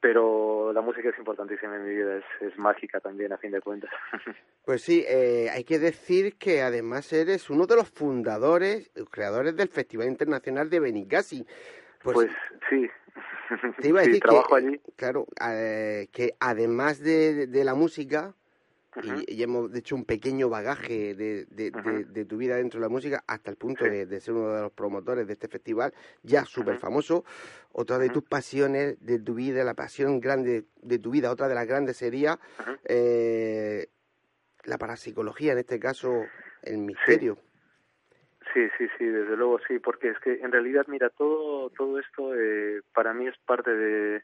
Pero 0.00 0.72
la 0.72 0.82
música 0.82 1.08
es 1.08 1.18
importantísima 1.18 1.74
en 1.76 1.84
mi 1.84 1.94
vida, 1.96 2.16
es, 2.16 2.24
es 2.40 2.56
mágica 2.58 3.00
también, 3.00 3.32
a 3.32 3.38
fin 3.38 3.50
de 3.50 3.60
cuentas. 3.60 3.90
Pues 4.64 4.80
sí, 4.80 5.04
eh, 5.06 5.50
hay 5.52 5.62
que 5.64 5.78
decir 5.78 6.38
que 6.38 6.62
además 6.62 7.12
eres 7.12 7.50
uno 7.50 7.66
de 7.66 7.76
los 7.76 7.90
fundadores, 7.90 8.90
creadores 9.10 9.54
del 9.56 9.68
Festival 9.68 10.08
Internacional 10.08 10.70
de 10.70 10.80
Benicassi. 10.80 11.44
Pues, 12.02 12.14
Pues, 12.14 12.30
sí, 12.70 12.88
te 13.82 13.88
iba 13.88 14.00
a 14.00 14.04
sí, 14.04 14.08
decir 14.08 14.22
trabajo 14.22 14.48
que, 14.48 14.54
allí. 14.56 14.80
claro, 14.96 15.26
eh, 15.46 16.06
que 16.12 16.34
además 16.40 17.00
de, 17.00 17.46
de 17.46 17.64
la 17.64 17.74
música, 17.74 18.32
Y, 19.02 19.34
y 19.34 19.42
hemos 19.42 19.74
hecho 19.74 19.96
un 19.96 20.04
pequeño 20.04 20.48
bagaje 20.48 21.14
de, 21.14 21.46
de, 21.46 21.70
de- 22.04 22.24
tu 22.24 22.36
vida 22.36 22.56
dentro 22.56 22.78
de 22.80 22.86
la 22.86 22.88
música 22.88 23.24
hasta 23.26 23.50
el 23.50 23.56
punto 23.56 23.84
Sí. 23.84 23.90
de, 23.90 24.06
de 24.06 24.20
ser 24.20 24.34
uno 24.34 24.54
de 24.54 24.62
los 24.62 24.72
promotores 24.72 25.26
de 25.26 25.32
este 25.32 25.48
festival, 25.48 25.92
ya 26.22 26.44
súper 26.44 26.76
famoso. 26.76 27.24
Otra 27.72 27.98
de 27.98 28.08
tus 28.10 28.22
pasiones 28.22 29.04
de 29.04 29.18
tu 29.18 29.34
vida, 29.34 29.64
la 29.64 29.74
pasión 29.74 30.20
grande 30.20 30.64
de 30.80 30.98
tu 30.98 31.10
vida, 31.10 31.30
otra 31.30 31.48
de 31.48 31.54
las 31.54 31.66
grandes 31.66 31.96
sería 31.96 32.38
eh, 32.84 33.88
la 34.64 34.78
parapsicología, 34.78 35.52
en 35.52 35.58
este 35.58 35.78
caso 35.80 36.24
el 36.62 36.78
misterio. 36.78 37.36
Sí, 38.52 38.60
sí, 38.78 38.86
sí, 38.96 39.04
desde 39.06 39.36
luego 39.36 39.58
sí, 39.66 39.78
porque 39.80 40.10
es 40.10 40.18
que 40.20 40.34
en 40.34 40.52
realidad, 40.52 40.84
mira, 40.86 41.10
todo 41.10 41.70
todo 41.70 41.98
esto 41.98 42.34
eh, 42.34 42.82
para 42.94 43.12
mí 43.12 43.26
es 43.26 43.34
parte 43.46 43.70
de, 43.74 44.22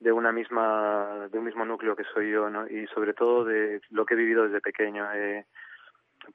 de 0.00 0.12
una 0.12 0.32
misma 0.32 1.28
de 1.30 1.38
un 1.38 1.44
mismo 1.44 1.64
núcleo 1.64 1.96
que 1.96 2.04
soy 2.04 2.30
yo, 2.30 2.48
¿no? 2.50 2.66
Y 2.68 2.86
sobre 2.88 3.14
todo 3.14 3.44
de 3.44 3.80
lo 3.90 4.06
que 4.06 4.14
he 4.14 4.16
vivido 4.16 4.44
desde 4.44 4.60
pequeño. 4.60 5.06
Eh, 5.14 5.44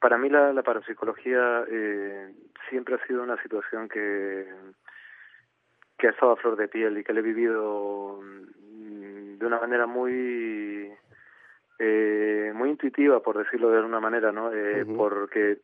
para 0.00 0.18
mí 0.18 0.28
la, 0.28 0.52
la 0.52 0.62
parapsicología 0.62 1.64
eh, 1.68 2.34
siempre 2.68 2.96
ha 2.96 3.06
sido 3.06 3.22
una 3.22 3.40
situación 3.42 3.88
que 3.88 4.46
que 5.98 6.08
ha 6.08 6.10
estado 6.10 6.32
a 6.32 6.36
flor 6.36 6.56
de 6.56 6.68
piel 6.68 6.98
y 6.98 7.04
que 7.04 7.12
le 7.12 7.20
he 7.20 7.22
vivido 7.22 8.20
mm, 8.20 9.38
de 9.38 9.46
una 9.46 9.60
manera 9.60 9.86
muy 9.86 10.92
eh, 11.78 12.52
muy 12.54 12.70
intuitiva, 12.70 13.20
por 13.20 13.38
decirlo 13.38 13.70
de 13.70 13.78
alguna 13.78 14.00
manera, 14.00 14.32
¿no? 14.32 14.52
Eh. 14.52 14.84
Porque 14.96 15.58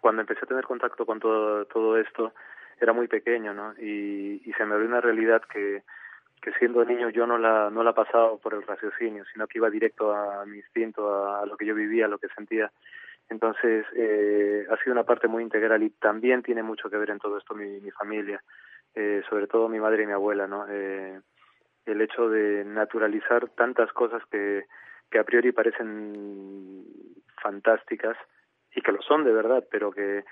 cuando 0.00 0.22
empecé 0.22 0.40
a 0.44 0.48
tener 0.48 0.64
contacto 0.64 1.06
con 1.06 1.20
todo, 1.20 1.64
todo 1.66 1.96
esto 1.98 2.32
era 2.80 2.92
muy 2.92 3.08
pequeño, 3.08 3.54
¿no? 3.54 3.74
Y, 3.78 4.42
y 4.44 4.52
se 4.52 4.64
me 4.64 4.74
abrió 4.74 4.88
una 4.88 5.00
realidad 5.00 5.42
que, 5.42 5.82
que 6.42 6.52
siendo 6.58 6.84
niño 6.84 7.08
yo 7.10 7.26
no 7.26 7.38
la, 7.38 7.70
no 7.70 7.84
la 7.84 7.94
pasaba 7.94 8.36
por 8.36 8.52
el 8.54 8.62
raciocinio, 8.62 9.24
sino 9.32 9.46
que 9.46 9.58
iba 9.58 9.70
directo 9.70 10.12
a 10.12 10.44
mi 10.44 10.58
instinto, 10.58 11.08
a, 11.08 11.42
a 11.42 11.46
lo 11.46 11.56
que 11.56 11.64
yo 11.64 11.74
vivía, 11.74 12.06
a 12.06 12.08
lo 12.08 12.18
que 12.18 12.28
sentía. 12.36 12.70
Entonces, 13.30 13.86
eh, 13.94 14.66
ha 14.68 14.76
sido 14.78 14.92
una 14.92 15.04
parte 15.04 15.28
muy 15.28 15.42
integral 15.42 15.82
y 15.82 15.90
también 15.90 16.42
tiene 16.42 16.62
mucho 16.62 16.90
que 16.90 16.98
ver 16.98 17.10
en 17.10 17.18
todo 17.20 17.38
esto 17.38 17.54
mi, 17.54 17.80
mi 17.80 17.90
familia, 17.92 18.42
eh, 18.94 19.22
sobre 19.30 19.46
todo 19.46 19.68
mi 19.68 19.78
madre 19.78 20.02
y 20.02 20.06
mi 20.06 20.12
abuela, 20.12 20.46
¿no? 20.46 20.66
Eh, 20.68 21.20
el 21.86 22.00
hecho 22.00 22.28
de 22.28 22.64
naturalizar 22.64 23.48
tantas 23.50 23.92
cosas 23.92 24.22
que, 24.30 24.66
que 25.10 25.18
a 25.18 25.24
priori 25.24 25.52
parecen 25.52 26.84
fantásticas 27.40 28.16
y 28.74 28.82
que 28.82 28.92
lo 28.92 29.00
son 29.02 29.24
de 29.24 29.32
verdad, 29.32 29.64
pero 29.70 29.92
que 29.92 30.24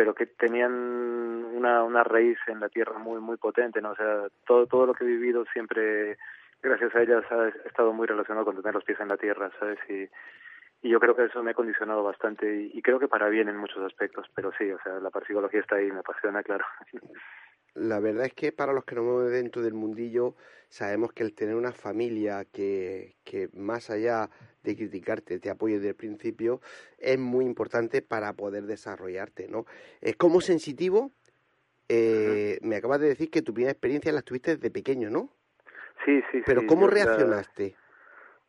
pero 0.00 0.14
que 0.14 0.24
tenían 0.24 0.72
una, 0.72 1.84
una 1.84 2.02
raíz 2.02 2.38
en 2.46 2.58
la 2.58 2.70
tierra 2.70 2.98
muy 2.98 3.20
muy 3.20 3.36
potente, 3.36 3.82
¿no? 3.82 3.90
O 3.90 3.94
sea, 3.94 4.28
todo 4.46 4.66
todo 4.66 4.86
lo 4.86 4.94
que 4.94 5.04
he 5.04 5.06
vivido 5.06 5.44
siempre 5.52 6.16
gracias 6.62 6.94
a 6.94 7.02
ellas 7.02 7.22
ha 7.30 7.48
estado 7.68 7.92
muy 7.92 8.06
relacionado 8.06 8.46
con 8.46 8.56
tener 8.56 8.72
los 8.72 8.82
pies 8.82 8.98
en 8.98 9.08
la 9.08 9.18
tierra, 9.18 9.50
¿sabes? 9.58 9.78
Y, 9.90 10.08
y 10.80 10.88
yo 10.88 10.98
creo 11.00 11.14
que 11.14 11.26
eso 11.26 11.42
me 11.42 11.50
ha 11.50 11.54
condicionado 11.54 12.02
bastante 12.02 12.46
y, 12.50 12.70
y 12.72 12.80
creo 12.80 12.98
que 12.98 13.08
para 13.08 13.28
bien 13.28 13.50
en 13.50 13.58
muchos 13.58 13.84
aspectos, 13.84 14.26
pero 14.34 14.52
sí, 14.56 14.72
o 14.72 14.78
sea, 14.82 15.00
la 15.00 15.10
parapsicología 15.10 15.60
está 15.60 15.76
ahí, 15.76 15.92
me 15.92 15.98
apasiona, 15.98 16.42
claro. 16.48 16.64
La 17.74 18.00
verdad 18.00 18.26
es 18.26 18.34
que 18.34 18.52
para 18.52 18.72
los 18.72 18.84
que 18.84 18.94
nos 18.94 19.04
movemos 19.04 19.32
dentro 19.32 19.62
del 19.62 19.74
mundillo, 19.74 20.34
sabemos 20.68 21.12
que 21.12 21.22
el 21.22 21.34
tener 21.34 21.54
una 21.54 21.72
familia 21.72 22.44
que, 22.44 23.16
que 23.24 23.48
más 23.52 23.90
allá 23.90 24.30
de 24.62 24.76
criticarte 24.76 25.38
te 25.38 25.50
apoye 25.50 25.76
desde 25.76 25.90
el 25.90 25.94
principio, 25.94 26.60
es 26.98 27.18
muy 27.18 27.44
importante 27.44 28.02
para 28.02 28.32
poder 28.34 28.64
desarrollarte, 28.64 29.48
¿no? 29.48 29.66
Eh, 30.00 30.14
como 30.14 30.40
sensitivo, 30.40 31.12
eh, 31.88 32.58
me 32.62 32.76
acabas 32.76 33.00
de 33.00 33.08
decir 33.08 33.30
que 33.30 33.42
tu 33.42 33.52
primera 33.54 33.72
experiencia 33.72 34.12
la 34.12 34.22
tuviste 34.22 34.56
desde 34.56 34.70
pequeño, 34.70 35.10
¿no? 35.10 35.30
Sí, 36.04 36.22
sí, 36.30 36.42
Pero 36.46 36.62
sí. 36.62 36.66
¿cómo 36.66 36.86
reaccionaste? 36.86 37.74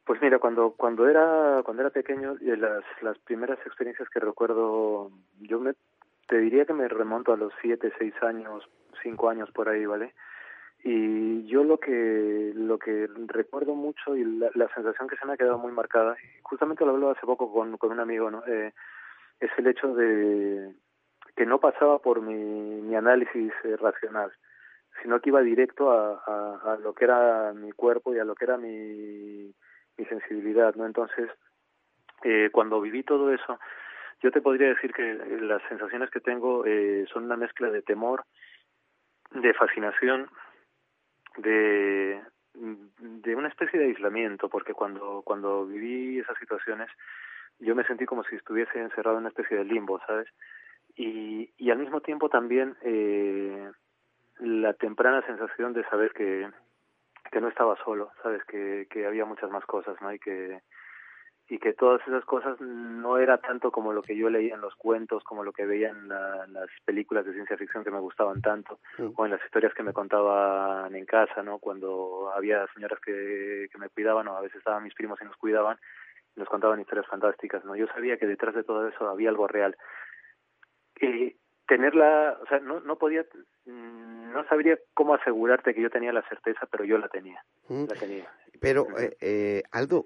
Pues 0.05 0.21
mira, 0.21 0.39
cuando 0.39 0.71
cuando 0.71 1.07
era 1.07 1.61
cuando 1.63 1.83
era 1.83 1.89
pequeño, 1.89 2.35
eh, 2.41 2.57
las 2.57 2.83
las 3.01 3.17
primeras 3.19 3.59
experiencias 3.65 4.09
que 4.09 4.19
recuerdo, 4.19 5.11
yo 5.39 5.59
me 5.59 5.73
te 6.27 6.37
diría 6.37 6.65
que 6.65 6.73
me 6.73 6.87
remonto 6.87 7.33
a 7.33 7.37
los 7.37 7.51
siete, 7.61 7.91
seis 7.97 8.13
años, 8.21 8.67
cinco 9.01 9.29
años 9.29 9.51
por 9.51 9.69
ahí, 9.69 9.85
¿vale? 9.85 10.13
Y 10.83 11.45
yo 11.45 11.63
lo 11.63 11.79
que 11.79 12.51
lo 12.55 12.79
que 12.79 13.07
recuerdo 13.27 13.75
mucho 13.75 14.15
y 14.15 14.23
la, 14.23 14.67
sensación 14.73 15.07
que 15.07 15.15
se 15.17 15.25
me 15.25 15.33
ha 15.33 15.37
quedado 15.37 15.59
muy 15.59 15.71
marcada, 15.71 16.15
justamente 16.41 16.85
lo 16.85 16.91
hablo 16.91 17.11
hace 17.11 17.25
poco 17.25 17.53
con, 17.53 17.77
con 17.77 17.91
un 17.91 17.99
amigo, 17.99 18.31
¿no? 18.31 18.43
Eh, 18.47 18.73
es 19.39 19.51
el 19.57 19.67
hecho 19.67 19.93
de 19.93 20.73
que 21.35 21.45
no 21.45 21.59
pasaba 21.59 21.99
por 21.99 22.21
mi, 22.21 22.33
mi 22.81 22.95
análisis 22.95 23.53
eh, 23.63 23.77
racional, 23.77 24.31
sino 25.01 25.19
que 25.19 25.29
iba 25.29 25.41
directo 25.41 25.91
a, 25.91 26.73
a, 26.73 26.77
lo 26.77 26.93
que 26.93 27.05
era 27.05 27.53
mi 27.53 27.71
cuerpo 27.71 28.13
y 28.13 28.19
a 28.19 28.25
lo 28.25 28.35
que 28.35 28.45
era 28.45 28.57
mi, 28.57 29.53
mi 29.97 30.05
sensibilidad, 30.05 30.75
¿no? 30.75 30.85
Entonces, 30.85 31.29
eh, 32.23 32.49
cuando 32.51 32.81
viví 32.81 33.03
todo 33.03 33.33
eso, 33.33 33.59
yo 34.21 34.31
te 34.31 34.41
podría 34.41 34.69
decir 34.69 34.93
que 34.93 35.15
las 35.41 35.61
sensaciones 35.67 36.09
que 36.11 36.19
tengo 36.19 36.65
eh, 36.65 37.05
son 37.11 37.25
una 37.25 37.37
mezcla 37.37 37.69
de 37.69 37.81
temor, 37.81 38.23
de 39.33 39.53
fascinación, 39.53 40.29
de 41.37 42.21
de 42.53 43.35
una 43.35 43.47
especie 43.47 43.79
de 43.79 43.87
aislamiento, 43.87 44.49
porque 44.49 44.73
cuando 44.73 45.21
cuando 45.23 45.65
viví 45.65 46.19
esas 46.19 46.37
situaciones, 46.37 46.89
yo 47.59 47.75
me 47.75 47.85
sentí 47.85 48.05
como 48.05 48.23
si 48.23 48.35
estuviese 48.35 48.79
encerrado 48.79 49.17
en 49.17 49.21
una 49.21 49.29
especie 49.29 49.57
de 49.57 49.63
limbo, 49.63 49.99
¿sabes? 50.05 50.27
Y, 50.95 51.49
y 51.57 51.71
al 51.71 51.77
mismo 51.77 52.01
tiempo 52.01 52.27
también 52.27 52.75
eh, 52.81 53.71
la 54.39 54.73
temprana 54.73 55.25
sensación 55.25 55.73
de 55.73 55.83
saber 55.85 56.11
que, 56.11 56.49
que 57.31 57.39
no 57.41 57.47
estaba 57.47 57.77
solo, 57.83 58.11
¿sabes? 58.21 58.43
Que, 58.45 58.87
que 58.89 59.05
había 59.05 59.25
muchas 59.25 59.49
más 59.49 59.65
cosas, 59.65 59.95
¿no? 60.01 60.11
Y 60.13 60.19
que, 60.19 60.61
y 61.53 61.59
que 61.59 61.73
todas 61.73 61.99
esas 62.07 62.23
cosas 62.23 62.59
no 62.61 63.17
era 63.17 63.37
tanto 63.37 63.71
como 63.71 63.91
lo 63.91 64.01
que 64.01 64.15
yo 64.15 64.29
leía 64.29 64.55
en 64.55 64.61
los 64.61 64.73
cuentos, 64.75 65.21
como 65.25 65.43
lo 65.43 65.51
que 65.51 65.65
veía 65.65 65.89
en 65.89 66.07
la- 66.07 66.47
las 66.47 66.69
películas 66.85 67.25
de 67.25 67.33
ciencia 67.33 67.57
ficción 67.57 67.83
que 67.83 67.91
me 67.91 67.99
gustaban 67.99 68.41
tanto, 68.41 68.79
Mm. 68.97 69.09
o 69.17 69.25
en 69.25 69.31
las 69.31 69.43
historias 69.43 69.73
que 69.73 69.83
me 69.83 69.91
contaban 69.91 70.95
en 70.95 71.05
casa, 71.05 71.43
¿no? 71.43 71.59
Cuando 71.59 72.31
había 72.33 72.65
señoras 72.73 72.99
que, 73.01 73.67
que 73.69 73.77
me 73.77 73.89
cuidaban 73.89 74.29
o 74.29 74.37
a 74.37 74.41
veces 74.41 74.59
estaban 74.59 74.83
mis 74.83 74.93
primos 74.95 75.19
y 75.21 75.25
nos 75.25 75.35
cuidaban, 75.35 75.77
nos 76.37 76.47
contaban 76.47 76.79
historias 76.79 77.07
fantásticas, 77.07 77.65
¿no? 77.65 77.75
Yo 77.75 77.85
sabía 77.87 78.15
que 78.17 78.27
detrás 78.27 78.55
de 78.55 78.63
todo 78.63 78.87
eso 78.87 79.09
había 79.09 79.27
algo 79.29 79.45
real. 79.47 79.75
Eh, 81.01 81.35
tenerla, 81.67 82.37
o 82.41 82.45
sea, 82.47 82.59
no, 82.59 82.79
no 82.79 82.97
podía, 82.97 83.25
mm, 83.65 84.31
no 84.31 84.45
sabría 84.47 84.77
cómo 84.93 85.15
asegurarte 85.15 85.73
que 85.73 85.81
yo 85.81 85.89
tenía 85.89 86.13
la 86.13 86.21
certeza, 86.29 86.65
pero 86.71 86.83
yo 86.85 86.97
la 86.97 87.09
tenía, 87.09 87.43
la 87.67 87.95
tenía. 87.99 88.25
Pero, 88.61 88.85
eh, 88.97 89.17
eh, 89.19 89.63
Aldo, 89.71 90.05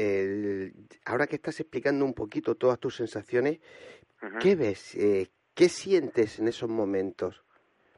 el, 0.00 0.72
ahora 1.04 1.26
que 1.26 1.36
estás 1.36 1.60
explicando 1.60 2.04
un 2.04 2.14
poquito 2.14 2.54
todas 2.54 2.78
tus 2.78 2.96
sensaciones, 2.96 3.60
¿qué 4.40 4.56
ves? 4.56 4.94
Eh, 4.94 5.28
¿Qué 5.54 5.68
sientes 5.68 6.38
en 6.38 6.48
esos 6.48 6.70
momentos? 6.70 7.42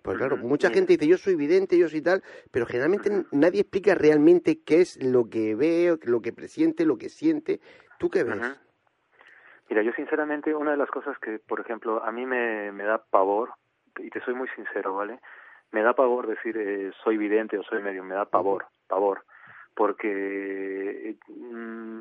Pues 0.02 0.18
claro, 0.18 0.36
mucha 0.36 0.70
gente 0.70 0.94
dice, 0.94 1.06
yo 1.06 1.16
soy 1.16 1.36
vidente, 1.36 1.78
yo 1.78 1.88
soy 1.88 2.02
tal, 2.02 2.24
pero 2.50 2.66
generalmente 2.66 3.24
nadie 3.30 3.60
explica 3.60 3.94
realmente 3.94 4.62
qué 4.64 4.80
es 4.80 5.00
lo 5.02 5.30
que 5.30 5.54
ve, 5.54 5.96
lo 6.02 6.20
que 6.20 6.32
presiente, 6.32 6.84
lo 6.84 6.98
que 6.98 7.08
siente. 7.08 7.60
¿Tú 7.98 8.10
qué 8.10 8.24
ves? 8.24 8.58
Mira, 9.70 9.82
yo 9.82 9.92
sinceramente, 9.92 10.54
una 10.54 10.72
de 10.72 10.76
las 10.76 10.90
cosas 10.90 11.16
que, 11.20 11.38
por 11.38 11.60
ejemplo, 11.60 12.04
a 12.04 12.10
mí 12.10 12.26
me, 12.26 12.72
me 12.72 12.82
da 12.82 12.98
pavor, 12.98 13.54
y 13.98 14.10
te 14.10 14.20
soy 14.24 14.34
muy 14.34 14.48
sincero, 14.56 14.94
¿vale? 14.94 15.20
Me 15.70 15.82
da 15.82 15.94
pavor 15.94 16.26
decir 16.26 16.56
eh, 16.58 16.90
soy 17.02 17.16
vidente 17.16 17.56
o 17.56 17.62
soy 17.62 17.80
medio, 17.80 18.04
me 18.04 18.14
da 18.14 18.24
pavor, 18.24 18.66
pavor, 18.88 19.24
porque 19.74 21.16
mm, 21.28 22.00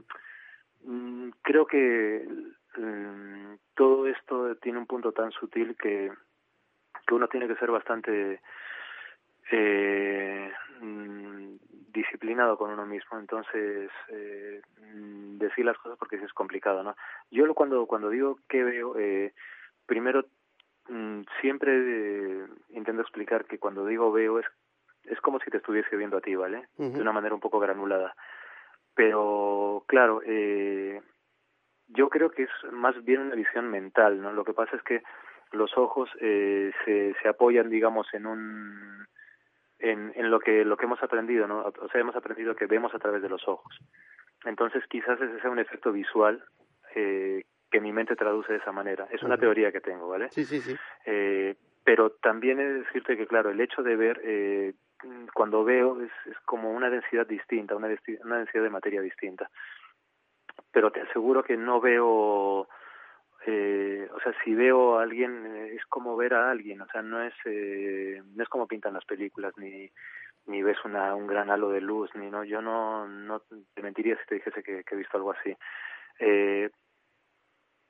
mm, 0.83 1.29
creo 1.41 1.65
que 1.65 2.27
mm, 2.77 3.53
todo 3.75 4.07
esto 4.07 4.55
tiene 4.57 4.79
un 4.79 4.87
punto 4.87 5.11
tan 5.11 5.31
sutil 5.31 5.75
que 5.75 6.11
que 7.07 7.13
uno 7.13 7.27
tiene 7.27 7.47
que 7.47 7.55
ser 7.55 7.71
bastante 7.71 8.41
eh, 9.51 10.51
mm, 10.79 11.55
disciplinado 11.89 12.57
con 12.57 12.71
uno 12.71 12.85
mismo. 12.85 13.19
Entonces 13.19 13.89
eh, 14.09 14.61
decir 15.37 15.65
las 15.65 15.77
cosas 15.77 15.97
porque 15.97 16.17
es 16.17 16.33
complicado 16.33 16.83
no 16.83 16.95
yo 17.31 17.53
cuando 17.53 17.85
cuando 17.85 18.09
digo 18.09 18.39
que 18.47 18.63
veo 18.63 18.97
eh, 18.97 19.33
primero 19.85 20.25
mm, 20.87 21.21
siempre 21.41 21.71
eh, 21.73 22.45
intento 22.69 23.01
explicar 23.01 23.45
que 23.45 23.57
cuando 23.57 23.85
digo 23.85 24.11
veo 24.11 24.39
es 24.39 24.45
es 25.05 25.19
como 25.21 25.39
si 25.39 25.49
te 25.49 25.57
estuviese 25.57 25.95
viendo 25.95 26.17
a 26.17 26.21
ti 26.21 26.35
vale 26.35 26.67
de 26.77 27.01
una 27.01 27.11
manera 27.11 27.35
un 27.35 27.41
poco 27.41 27.59
granulada 27.59 28.15
pero 28.95 29.83
claro 29.87 30.21
eh, 30.25 31.01
yo 31.87 32.09
creo 32.09 32.31
que 32.31 32.43
es 32.43 32.49
más 32.71 33.03
bien 33.03 33.21
una 33.21 33.35
visión 33.35 33.69
mental 33.69 34.21
no 34.21 34.31
lo 34.33 34.43
que 34.43 34.53
pasa 34.53 34.75
es 34.75 34.83
que 34.83 35.01
los 35.51 35.77
ojos 35.77 36.09
eh, 36.19 36.71
se, 36.85 37.13
se 37.21 37.27
apoyan, 37.27 37.69
digamos, 37.69 38.07
en 38.13 38.25
un 38.25 39.05
en, 39.79 40.11
en 40.15 40.29
lo 40.29 40.39
que 40.39 40.63
lo 40.63 40.77
que 40.77 40.85
hemos 40.85 41.01
aprendido, 41.01 41.47
¿no? 41.47 41.65
O 41.65 41.89
sea, 41.89 42.01
hemos 42.01 42.15
aprendido 42.15 42.55
que 42.55 42.67
vemos 42.67 42.93
a 42.93 42.99
través 42.99 43.21
de 43.21 43.29
los 43.29 43.47
ojos. 43.47 43.77
Entonces, 44.45 44.83
quizás 44.87 45.19
ese 45.19 45.39
sea 45.39 45.49
un 45.49 45.59
efecto 45.59 45.91
visual 45.91 46.43
eh, 46.95 47.43
que 47.69 47.81
mi 47.81 47.91
mente 47.91 48.15
traduce 48.15 48.53
de 48.53 48.59
esa 48.59 48.71
manera. 48.71 49.07
Es 49.11 49.23
una 49.23 49.37
teoría 49.37 49.71
que 49.71 49.81
tengo, 49.81 50.07
¿vale? 50.07 50.29
Sí, 50.29 50.45
sí, 50.45 50.61
sí. 50.61 50.75
Eh, 51.05 51.55
pero 51.83 52.11
también 52.11 52.59
he 52.59 52.65
de 52.65 52.79
decirte 52.81 53.17
que, 53.17 53.27
claro, 53.27 53.49
el 53.49 53.59
hecho 53.59 53.81
de 53.81 53.95
ver, 53.95 54.21
eh, 54.23 54.73
cuando 55.33 55.63
veo, 55.63 56.01
es, 56.01 56.11
es 56.25 56.37
como 56.45 56.71
una 56.71 56.89
densidad 56.89 57.27
distinta, 57.27 57.75
una, 57.75 57.87
densidad 57.87 58.63
de 58.63 58.69
materia 58.69 59.01
distinta. 59.01 59.49
Pero 60.71 60.91
te 60.91 61.01
aseguro 61.01 61.43
que 61.43 61.57
no 61.57 61.81
veo 61.81 62.67
eh, 63.45 64.07
o 64.13 64.19
sea, 64.19 64.33
si 64.43 64.53
veo 64.53 64.99
a 64.99 65.03
alguien 65.03 65.45
eh, 65.47 65.73
es 65.75 65.85
como 65.85 66.15
ver 66.15 66.33
a 66.33 66.51
alguien, 66.51 66.81
o 66.81 66.87
sea, 66.87 67.01
no 67.01 67.21
es 67.21 67.33
eh, 67.45 68.21
no 68.35 68.43
es 68.43 68.49
como 68.49 68.67
pintan 68.67 68.93
las 68.93 69.05
películas 69.05 69.53
ni 69.57 69.89
ves 70.61 70.77
una 70.85 71.15
un 71.15 71.27
gran 71.27 71.49
halo 71.49 71.69
de 71.69 71.81
luz 71.81 72.13
ni 72.15 72.29
no 72.29 72.43
yo 72.43 72.61
no 72.61 73.07
no 73.07 73.41
te 73.73 73.81
mentiría 73.81 74.17
si 74.17 74.25
te 74.25 74.35
dijese 74.35 74.61
que, 74.61 74.83
he 74.89 74.95
visto 74.95 75.17
algo 75.17 75.31
así. 75.31 75.55
Eh, 76.19 76.69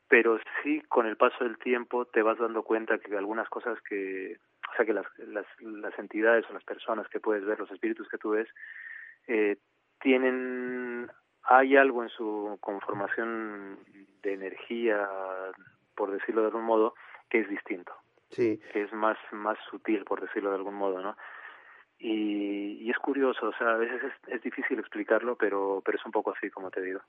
pero 0.07 0.39
sí 0.61 0.81
con 0.87 1.05
el 1.05 1.17
paso 1.17 1.43
del 1.43 1.57
tiempo 1.57 2.05
te 2.05 2.21
vas 2.21 2.37
dando 2.37 2.63
cuenta 2.63 2.97
que 2.99 3.15
algunas 3.17 3.49
cosas 3.49 3.79
que 3.81 4.37
o 4.71 4.75
sea 4.75 4.85
que 4.85 4.93
las 4.93 5.05
las, 5.19 5.45
las 5.59 5.97
entidades 5.99 6.45
o 6.49 6.53
las 6.53 6.63
personas 6.63 7.07
que 7.09 7.19
puedes 7.19 7.45
ver 7.45 7.59
los 7.59 7.71
espíritus 7.71 8.07
que 8.09 8.17
tú 8.17 8.31
ves 8.31 8.47
eh, 9.27 9.57
tienen 9.99 11.11
hay 11.43 11.75
algo 11.75 12.03
en 12.03 12.09
su 12.09 12.57
conformación 12.61 13.79
de 14.21 14.33
energía, 14.33 15.09
por 15.95 16.11
decirlo 16.11 16.41
de 16.41 16.47
algún 16.47 16.63
modo, 16.63 16.93
que 17.29 17.39
es 17.39 17.49
distinto. 17.49 17.93
Sí. 18.29 18.59
Que 18.71 18.83
es 18.83 18.93
más, 18.93 19.17
más 19.31 19.57
sutil, 19.69 20.03
por 20.05 20.21
decirlo 20.21 20.51
de 20.51 20.57
algún 20.57 20.75
modo, 20.75 21.01
¿no? 21.01 21.17
Y, 21.97 22.79
y 22.81 22.89
es 22.89 22.97
curioso, 22.97 23.49
o 23.49 23.53
sea, 23.53 23.71
a 23.71 23.77
veces 23.77 24.01
es, 24.03 24.33
es, 24.33 24.41
difícil 24.41 24.79
explicarlo, 24.79 25.35
pero, 25.35 25.81
pero 25.85 25.97
es 25.97 26.05
un 26.05 26.11
poco 26.11 26.31
así, 26.31 26.49
como 26.49 26.71
te 26.71 26.81
digo. 26.81 27.01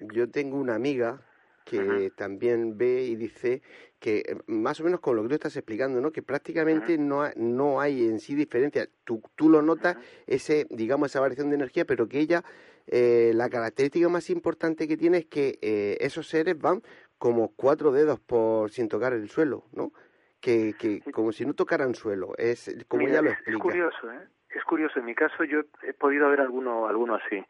Yo 0.00 0.30
tengo 0.30 0.56
una 0.56 0.76
amiga 0.76 1.20
que 1.64 2.12
también 2.14 2.76
ve 2.76 3.04
y 3.04 3.16
dice 3.16 3.62
que 3.98 4.18
eh, 4.18 4.36
más 4.46 4.80
o 4.80 4.84
menos 4.84 5.00
con 5.00 5.16
lo 5.16 5.22
que 5.22 5.28
tú 5.28 5.34
estás 5.34 5.56
explicando, 5.56 6.00
¿no? 6.00 6.12
Que 6.12 6.22
prácticamente 6.22 6.98
no, 6.98 7.22
hay, 7.22 7.32
no 7.36 7.80
hay 7.80 8.04
en 8.04 8.20
sí 8.20 8.34
diferencia. 8.34 8.86
Tú, 9.04 9.22
tú 9.34 9.48
lo 9.48 9.62
notas, 9.62 9.96
ese, 10.26 10.66
digamos, 10.70 11.10
esa 11.10 11.20
variación 11.20 11.48
de 11.48 11.56
energía, 11.56 11.84
pero 11.86 12.06
que 12.06 12.18
ella, 12.18 12.44
eh, 12.86 13.32
la 13.34 13.48
característica 13.48 14.08
más 14.08 14.28
importante 14.28 14.86
que 14.86 14.96
tiene 14.96 15.18
es 15.18 15.26
que 15.26 15.58
eh, 15.62 15.96
esos 16.00 16.28
seres 16.28 16.58
van 16.58 16.82
como 17.16 17.54
cuatro 17.56 17.92
dedos 17.92 18.20
por 18.20 18.70
sin 18.70 18.88
tocar 18.88 19.14
el 19.14 19.30
suelo, 19.30 19.64
¿no? 19.72 19.92
Que, 20.40 20.74
que 20.78 21.00
como 21.10 21.32
si 21.32 21.46
no 21.46 21.54
tocaran 21.54 21.94
suelo, 21.94 22.34
es 22.36 22.76
como 22.86 23.08
ella 23.08 23.22
lo 23.22 23.30
explica. 23.30 23.56
Es 23.56 23.62
curioso, 23.62 24.12
¿eh? 24.12 24.28
Es 24.50 24.62
curioso, 24.64 24.98
en 24.98 25.06
mi 25.06 25.14
caso 25.14 25.42
yo 25.44 25.62
he 25.82 25.94
podido 25.94 26.28
ver 26.28 26.40
alguno, 26.40 26.86
alguno 26.86 27.14
así, 27.14 27.42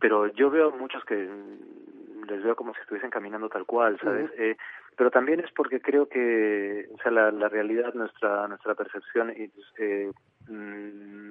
pero 0.00 0.26
yo 0.28 0.50
veo 0.50 0.70
muchos 0.72 1.04
que 1.04 1.28
les 2.28 2.42
veo 2.42 2.56
como 2.56 2.74
si 2.74 2.80
estuviesen 2.80 3.10
caminando 3.10 3.48
tal 3.48 3.64
cual, 3.64 3.98
¿sabes? 4.00 4.30
eh, 4.36 4.56
pero 4.96 5.10
también 5.10 5.40
es 5.40 5.50
porque 5.52 5.80
creo 5.80 6.08
que, 6.08 6.88
o 6.92 6.98
sea, 7.02 7.10
la, 7.10 7.30
la 7.30 7.48
realidad, 7.48 7.94
nuestra 7.94 8.48
nuestra 8.48 8.74
percepción 8.74 9.32
y 9.36 9.50
eh, 9.78 10.12
mm, 10.48 11.30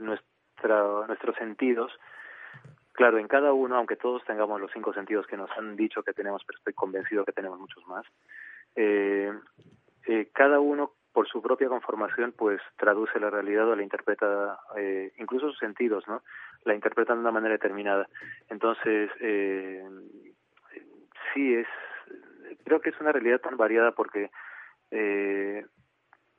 nuestra, 0.00 1.06
nuestros 1.06 1.36
sentidos, 1.36 1.92
claro, 2.92 3.18
en 3.18 3.28
cada 3.28 3.52
uno, 3.52 3.76
aunque 3.76 3.96
todos 3.96 4.22
tengamos 4.24 4.60
los 4.60 4.70
cinco 4.72 4.92
sentidos 4.92 5.26
que 5.26 5.36
nos 5.36 5.50
han 5.58 5.76
dicho 5.76 6.02
que 6.02 6.12
tenemos, 6.12 6.42
pero 6.46 6.58
estoy 6.58 6.74
convencido 6.74 7.24
que 7.24 7.32
tenemos 7.32 7.58
muchos 7.58 7.86
más, 7.86 8.04
eh, 8.76 9.32
eh, 10.06 10.28
cada 10.32 10.60
uno 10.60 10.92
por 11.12 11.28
su 11.28 11.40
propia 11.40 11.68
conformación, 11.68 12.34
pues 12.36 12.60
traduce 12.76 13.20
la 13.20 13.30
realidad 13.30 13.68
o 13.68 13.76
la 13.76 13.84
interpreta, 13.84 14.58
eh, 14.76 15.12
incluso 15.16 15.48
sus 15.50 15.58
sentidos, 15.58 16.06
¿no? 16.08 16.22
La 16.64 16.74
interpretan 16.74 17.16
de 17.16 17.22
una 17.22 17.32
manera 17.32 17.52
determinada. 17.52 18.08
Entonces, 18.48 19.10
eh, 19.20 19.84
sí 21.32 21.54
es, 21.54 21.66
creo 22.64 22.80
que 22.80 22.90
es 22.90 23.00
una 23.00 23.12
realidad 23.12 23.40
tan 23.40 23.56
variada 23.56 23.92
porque 23.92 24.30
eh, 24.90 25.64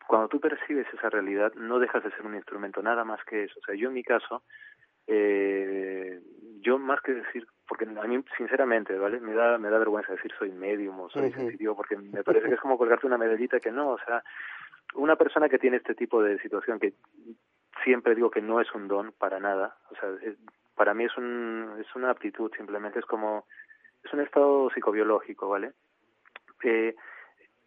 cuando 0.08 0.28
tú 0.28 0.40
percibes 0.40 0.88
esa 0.94 1.10
realidad 1.10 1.54
no 1.56 1.80
dejas 1.80 2.04
de 2.04 2.12
ser 2.12 2.26
un 2.26 2.36
instrumento, 2.36 2.82
nada 2.82 3.04
más 3.04 3.24
que 3.26 3.44
eso. 3.44 3.60
O 3.60 3.66
sea, 3.66 3.76
yo 3.76 3.90
en 3.90 3.94
mi 3.94 4.04
caso, 4.04 4.44
eh, 5.08 6.20
yo 6.62 6.78
más 6.78 7.02
que 7.02 7.14
decir, 7.14 7.46
porque 7.68 7.86
a 7.86 8.08
mí 8.08 8.24
sinceramente, 8.38 8.98
¿vale? 8.98 9.20
Me 9.20 9.34
da, 9.34 9.58
me 9.58 9.70
da 9.70 9.78
vergüenza 9.78 10.14
decir 10.14 10.32
soy 10.38 10.52
medium 10.52 11.00
o 11.00 11.10
soy 11.10 11.32
sensitivo 11.32 11.76
porque 11.76 11.98
me 11.98 12.24
parece 12.24 12.48
que 12.48 12.56
es 12.56 12.60
como 12.60 12.78
colgarte 12.78 13.08
una 13.08 13.18
medallita 13.18 13.60
que 13.60 13.72
no, 13.72 13.90
o 13.90 14.00
sea, 14.00 14.24
una 14.94 15.16
persona 15.16 15.50
que 15.50 15.60
tiene 15.60 15.78
este 15.78 15.96
tipo 15.96 16.22
de 16.22 16.40
situación 16.40 16.80
que 16.80 16.94
siempre 17.86 18.16
digo 18.16 18.30
que 18.30 18.42
no 18.42 18.60
es 18.60 18.70
un 18.76 18.90
don 18.90 19.14
para 19.14 19.40
nada, 19.40 19.78
o 19.92 19.96
sea, 19.96 20.10
para 20.76 20.94
mí 20.94 21.06
es 21.06 21.16
un 21.18 21.78
es 21.80 21.96
una 21.96 22.10
aptitud 22.10 22.52
simplemente 22.58 23.00
es 23.00 23.06
como 23.06 23.46
es 24.04 24.12
un 24.12 24.20
estado 24.20 24.70
psicobiológico, 24.72 25.48
¿vale? 25.48 25.72
Eh, 26.64 26.96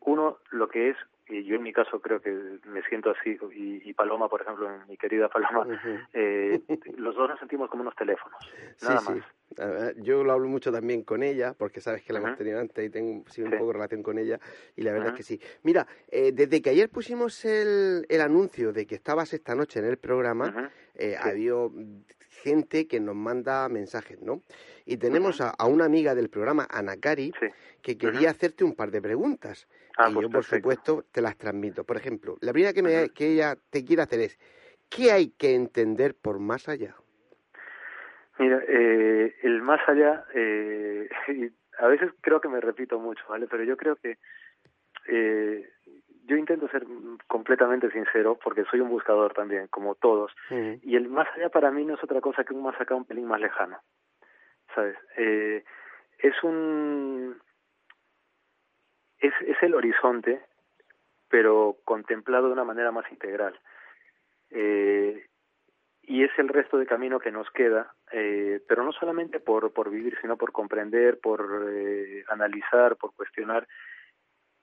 uno 0.01 0.39
lo 0.51 0.69
que 0.69 0.91
es 0.91 0.97
y 1.29 1.45
yo 1.45 1.57
en 1.57 1.63
mi 1.63 1.73
caso 1.73 2.01
creo 2.01 2.21
que 2.21 2.31
me 2.67 2.83
siento 2.89 3.11
así, 3.11 3.39
y, 3.55 3.93
Paloma, 3.93 4.29
por 4.29 4.43
ejemplo, 4.43 4.69
mi 4.89 4.97
querida 4.97 5.29
Paloma, 5.29 5.67
eh, 6.13 6.61
los 6.97 7.15
dos 7.15 7.29
nos 7.29 7.39
sentimos 7.39 7.69
como 7.69 7.83
unos 7.83 7.95
teléfonos, 7.95 8.39
nada 8.83 9.01
más. 9.01 9.97
Yo 9.97 10.23
lo 10.23 10.33
hablo 10.33 10.47
mucho 10.47 10.71
también 10.71 11.03
con 11.03 11.23
ella, 11.23 11.55
porque 11.57 11.81
sabes 11.81 12.03
que 12.03 12.13
la 12.13 12.21
hemos 12.21 12.37
tenido 12.37 12.61
antes 12.61 12.87
y 12.87 12.91
tengo 12.91 13.25
sí, 13.29 13.43
un 13.43 13.51
poco 13.51 13.69
de 13.69 13.73
relación 13.73 14.03
con 14.03 14.19
ella, 14.19 14.39
y 14.77 14.83
la 14.83 14.93
verdad 14.93 15.09
es 15.09 15.15
que 15.15 15.23
sí. 15.23 15.41
Mira, 15.63 15.87
eh, 16.11 16.33
desde 16.33 16.63
que 16.63 16.71
ayer 16.71 16.89
pusimos 16.89 17.45
el, 17.45 18.07
el 18.09 18.21
anuncio 18.21 18.73
de 18.73 18.87
que 18.87 18.95
estabas 18.95 19.33
esta 19.33 19.55
noche 19.55 19.81
en 19.81 19.87
el 19.87 19.97
programa, 19.99 20.71
eh, 20.95 21.17
ha 21.17 21.29
habido 21.29 21.73
gente 22.43 22.87
que 22.87 23.01
nos 23.01 23.15
manda 23.15 23.69
mensajes, 23.69 24.21
¿no? 24.21 24.43
Y 24.85 24.97
tenemos 24.97 25.41
a, 25.41 25.55
una 25.67 25.85
amiga 25.85 26.15
del 26.15 26.31
programa, 26.31 26.67
Anakari, 26.71 27.33
que 27.83 27.99
quería 27.99 28.31
hacerte 28.31 28.65
un 28.65 28.75
par 28.75 28.91
de 28.91 29.03
preguntas. 29.03 29.69
Ah, 29.97 30.09
y 30.11 30.15
pues 30.15 30.27
yo, 30.27 30.31
por 30.31 30.45
supuesto, 30.45 31.05
te 31.11 31.21
las 31.21 31.37
transmito. 31.37 31.85
Por 31.85 31.97
ejemplo, 31.97 32.39
la 32.41 32.53
primera 32.53 32.73
que, 32.73 32.83
me, 32.83 33.09
que 33.11 33.33
ella 33.33 33.57
te 33.71 33.85
quiere 33.85 34.03
hacer 34.03 34.21
es, 34.21 34.39
¿qué 34.89 35.13
hay 35.13 35.31
que 35.31 35.55
entender 35.55 36.15
por 36.15 36.39
más 36.39 36.69
allá? 36.69 36.95
Mira, 38.39 38.63
eh, 38.69 39.35
el 39.43 39.63
más 39.63 39.81
allá, 39.89 40.25
eh, 40.35 41.09
a 41.79 41.87
veces 41.89 42.13
creo 42.21 42.41
que 42.41 42.49
me 42.49 42.61
repito 42.61 42.99
mucho, 42.99 43.25
¿vale? 43.29 43.47
Pero 43.51 43.65
yo 43.65 43.77
creo 43.77 43.97
que 43.97 44.19
eh, 45.09 45.69
yo 46.29 46.37
intento 46.37 46.69
ser 46.69 46.85
completamente 47.27 47.91
sincero 47.91 48.39
porque 48.43 48.65
soy 48.71 48.81
un 48.81 48.91
buscador 48.91 49.33
también, 49.33 49.67
como 49.69 49.95
todos. 49.95 50.31
Y 50.83 50.95
el 50.95 51.09
más 51.09 51.27
allá 51.35 51.49
para 51.49 51.71
mí 51.71 51.85
no 51.85 51.95
es 51.95 52.05
otra 52.05 52.21
cosa 52.21 52.45
que 52.45 52.55
un 52.55 52.63
más 52.63 52.79
acá, 52.81 52.95
un 52.95 53.07
pelín 53.07 53.27
más 53.27 53.41
lejano. 53.41 53.79
¿sabes? 54.75 54.97
Eh, 55.17 55.65
es 56.19 56.43
un... 56.43 57.41
Es, 59.19 59.33
es 59.47 59.57
el 59.63 59.75
horizonte, 59.75 60.41
pero 61.29 61.79
contemplado 61.85 62.47
de 62.47 62.53
una 62.53 62.65
manera 62.65 62.93
más 62.93 63.11
integral. 63.11 63.59
Eh, 64.51 65.27
y 66.03 66.25
es 66.25 66.31
el 66.39 66.49
resto 66.49 66.79
de 66.79 66.87
camino 66.87 67.19
que 67.19 67.33
nos 67.33 67.51
queda, 67.51 67.93
eh, 68.13 68.63
pero 68.69 68.85
no 68.85 68.93
solamente 68.93 69.41
por, 69.41 69.73
por 69.73 69.91
vivir, 69.91 70.17
sino 70.21 70.37
por 70.37 70.53
comprender, 70.53 71.19
por 71.21 71.67
eh, 71.71 72.25
analizar, 72.29 72.97
por 72.97 73.15
cuestionar, 73.15 73.67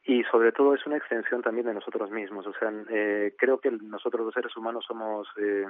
y 0.05 0.23
sobre 0.25 0.51
todo 0.51 0.73
es 0.75 0.85
una 0.85 0.97
extensión 0.97 1.41
también 1.41 1.67
de 1.67 1.73
nosotros 1.73 2.11
mismos. 2.11 2.45
O 2.47 2.53
sea, 2.53 2.71
eh, 2.89 3.33
creo 3.37 3.59
que 3.59 3.71
nosotros 3.71 4.25
los 4.25 4.33
seres 4.33 4.55
humanos 4.55 4.85
somos 4.87 5.27
eh, 5.37 5.65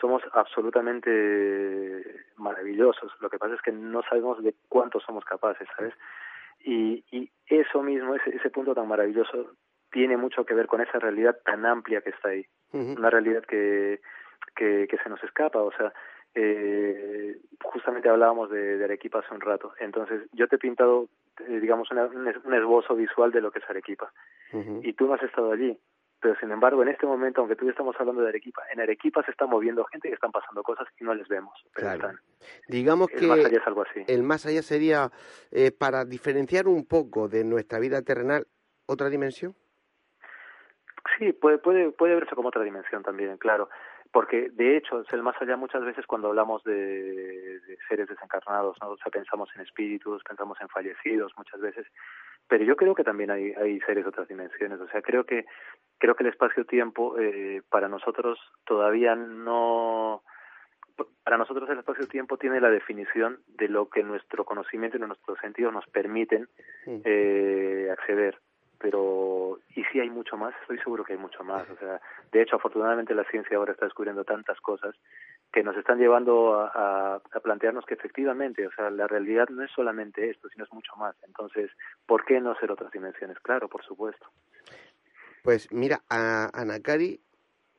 somos 0.00 0.22
absolutamente 0.32 2.24
maravillosos. 2.36 3.12
Lo 3.20 3.30
que 3.30 3.38
pasa 3.38 3.54
es 3.54 3.62
que 3.62 3.72
no 3.72 4.02
sabemos 4.02 4.42
de 4.42 4.54
cuánto 4.68 5.00
somos 5.00 5.24
capaces, 5.24 5.68
¿sabes? 5.76 5.94
Y, 6.64 7.04
y 7.10 7.30
eso 7.46 7.82
mismo, 7.82 8.14
ese, 8.14 8.30
ese 8.36 8.50
punto 8.50 8.74
tan 8.74 8.88
maravilloso, 8.88 9.52
tiene 9.90 10.16
mucho 10.16 10.44
que 10.44 10.54
ver 10.54 10.66
con 10.66 10.80
esa 10.80 10.98
realidad 10.98 11.38
tan 11.44 11.64
amplia 11.66 12.00
que 12.00 12.10
está 12.10 12.30
ahí. 12.30 12.46
Una 12.72 13.10
realidad 13.10 13.42
que, 13.44 14.00
que, 14.56 14.86
que 14.88 14.98
se 14.98 15.08
nos 15.08 15.22
escapa. 15.22 15.60
O 15.60 15.72
sea, 15.72 15.92
eh, 16.34 17.36
justamente 17.62 18.08
hablábamos 18.08 18.50
de, 18.50 18.78
de 18.78 18.84
Arequipa 18.84 19.18
hace 19.18 19.34
un 19.34 19.40
rato. 19.40 19.74
Entonces, 19.78 20.22
yo 20.32 20.48
te 20.48 20.56
he 20.56 20.58
pintado, 20.58 21.08
eh, 21.48 21.60
digamos, 21.60 21.90
una, 21.90 22.04
un, 22.06 22.28
es- 22.28 22.44
un 22.44 22.54
esbozo 22.54 22.94
visual 22.94 23.30
de 23.32 23.40
lo 23.40 23.50
que 23.50 23.58
es 23.60 23.70
Arequipa. 23.70 24.12
Y 24.82 24.92
tú 24.92 25.06
no 25.06 25.14
has 25.14 25.22
estado 25.22 25.52
allí. 25.52 25.78
Pero, 26.20 26.36
sin 26.38 26.52
embargo, 26.52 26.82
en 26.82 26.88
este 26.88 27.04
momento, 27.06 27.40
aunque 27.40 27.56
tú 27.56 27.68
estamos 27.68 27.96
hablando 27.98 28.22
de 28.22 28.28
Arequipa, 28.28 28.62
en 28.72 28.80
Arequipa 28.80 29.24
se 29.24 29.30
está 29.32 29.46
moviendo 29.46 29.84
gente 29.86 30.08
y 30.08 30.12
están 30.12 30.30
pasando 30.30 30.62
cosas 30.62 30.86
y 31.00 31.04
no 31.04 31.14
les 31.14 31.26
vemos. 31.26 31.52
Pero 31.74 31.88
Claro. 31.88 32.10
están. 32.10 32.20
Digamos 32.68 33.10
El 33.12 33.18
que 33.20 33.26
más 33.26 33.44
allá 33.44 33.58
es 33.58 33.66
algo 33.66 33.82
así. 33.82 34.04
el 34.06 34.22
más 34.22 34.46
allá 34.46 34.62
sería, 34.62 35.10
eh, 35.50 35.72
para 35.72 36.04
diferenciar 36.04 36.68
un 36.68 36.86
poco 36.86 37.28
de 37.28 37.42
nuestra 37.44 37.80
vida 37.80 38.02
terrenal, 38.02 38.46
otra 38.86 39.08
dimensión. 39.08 39.54
Sí, 41.18 41.32
puede, 41.32 41.58
puede, 41.58 41.90
puede 41.92 42.14
verse 42.14 42.34
como 42.36 42.48
otra 42.48 42.62
dimensión 42.62 43.02
también, 43.02 43.36
claro. 43.38 43.68
Porque, 44.12 44.50
de 44.52 44.76
hecho, 44.76 45.00
es 45.00 45.12
el 45.14 45.22
más 45.22 45.40
allá 45.40 45.56
muchas 45.56 45.82
veces 45.82 46.06
cuando 46.06 46.28
hablamos 46.28 46.62
de, 46.64 47.60
de 47.60 47.78
seres 47.88 48.08
desencarnados, 48.08 48.76
¿no? 48.82 48.90
O 48.90 48.96
sea, 48.98 49.10
pensamos 49.10 49.48
en 49.54 49.62
espíritus, 49.62 50.22
pensamos 50.22 50.60
en 50.60 50.68
fallecidos 50.68 51.32
muchas 51.38 51.60
veces. 51.60 51.86
Pero 52.46 52.64
yo 52.64 52.76
creo 52.76 52.94
que 52.94 53.04
también 53.04 53.30
hay, 53.30 53.52
hay 53.52 53.80
seres 53.80 54.04
de 54.04 54.10
otras 54.10 54.28
dimensiones. 54.28 54.78
O 54.80 54.88
sea, 54.88 55.00
creo 55.00 55.24
que, 55.24 55.46
creo 55.98 56.14
que 56.14 56.24
el 56.24 56.28
espacio-tiempo 56.28 57.18
eh, 57.18 57.62
para 57.70 57.88
nosotros 57.88 58.38
todavía 58.66 59.14
no... 59.14 60.22
Para 61.24 61.38
nosotros 61.38 61.70
el 61.70 61.78
espacio-tiempo 61.78 62.36
tiene 62.36 62.60
la 62.60 62.68
definición 62.68 63.40
de 63.46 63.68
lo 63.68 63.88
que 63.88 64.02
nuestro 64.02 64.44
conocimiento 64.44 64.98
y 64.98 65.00
nuestros 65.00 65.38
sentidos 65.38 65.72
nos 65.72 65.86
permiten 65.86 66.48
eh, 66.86 67.88
acceder 67.90 68.38
pero 68.82 69.60
y 69.76 69.84
si 69.84 70.00
hay 70.00 70.10
mucho 70.10 70.36
más 70.36 70.52
estoy 70.62 70.78
seguro 70.78 71.04
que 71.04 71.12
hay 71.12 71.18
mucho 71.18 71.44
más 71.44 71.68
o 71.70 71.76
sea 71.76 72.00
de 72.32 72.42
hecho 72.42 72.56
afortunadamente 72.56 73.14
la 73.14 73.24
ciencia 73.30 73.56
ahora 73.56 73.72
está 73.72 73.86
descubriendo 73.86 74.24
tantas 74.24 74.60
cosas 74.60 74.94
que 75.52 75.62
nos 75.62 75.76
están 75.76 75.98
llevando 75.98 76.54
a, 76.54 76.66
a, 76.74 77.14
a 77.14 77.40
plantearnos 77.40 77.86
que 77.86 77.94
efectivamente 77.94 78.66
o 78.66 78.72
sea 78.72 78.90
la 78.90 79.06
realidad 79.06 79.48
no 79.48 79.62
es 79.62 79.70
solamente 79.70 80.28
esto 80.28 80.48
sino 80.48 80.64
es 80.64 80.72
mucho 80.72 80.94
más 80.96 81.14
entonces 81.22 81.70
por 82.06 82.24
qué 82.24 82.40
no 82.40 82.54
ser 82.56 82.72
otras 82.72 82.90
dimensiones 82.92 83.38
claro 83.40 83.68
por 83.68 83.84
supuesto 83.84 84.26
Pues 85.42 85.72
mira, 85.72 86.02
a 86.08 86.50
Anacari 86.52 87.20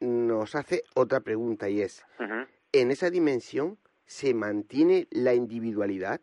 nos 0.01 0.55
hace 0.55 0.83
otra 0.95 1.21
pregunta 1.21 1.69
y 1.69 1.81
es. 1.81 2.05
¿en 2.73 2.91
esa 2.91 3.09
dimensión 3.09 3.77
se 4.05 4.33
mantiene 4.33 5.07
la 5.11 5.33
individualidad? 5.33 6.19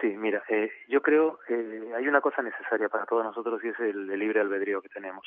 Sí, 0.00 0.16
mira, 0.16 0.42
eh, 0.48 0.70
yo 0.88 1.02
creo 1.02 1.40
eh, 1.48 1.92
hay 1.94 2.08
una 2.08 2.20
cosa 2.20 2.42
necesaria 2.42 2.88
para 2.88 3.04
todos 3.04 3.24
nosotros 3.24 3.62
y 3.62 3.68
es 3.68 3.78
el, 3.80 4.06
libre 4.18 4.40
albedrío 4.40 4.80
que 4.80 4.88
tenemos. 4.88 5.26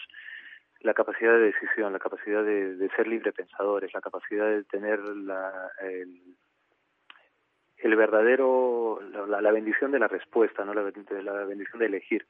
La 0.79 0.93
capacidad 0.93 1.33
de 1.33 1.51
decisión, 1.51 1.93
la 1.93 1.99
capacidad 1.99 2.43
de, 2.43 2.89
ser 2.95 3.07
libre 3.07 3.31
pensadores, 3.31 3.93
la 3.93 4.01
capacidad 4.01 4.47
de 4.47 4.63
tener 4.63 4.99
la, 4.99 5.71
el, 5.81 7.95
verdadero, 7.95 8.99
la, 9.27 9.51
bendición 9.51 9.91
de 9.91 9.99
la 9.99 10.07
respuesta, 10.07 10.65
no 10.65 10.73
la, 10.73 10.81
la 10.81 11.45
bendición 11.45 11.79
de 11.79 11.86
elegir. 11.86 12.25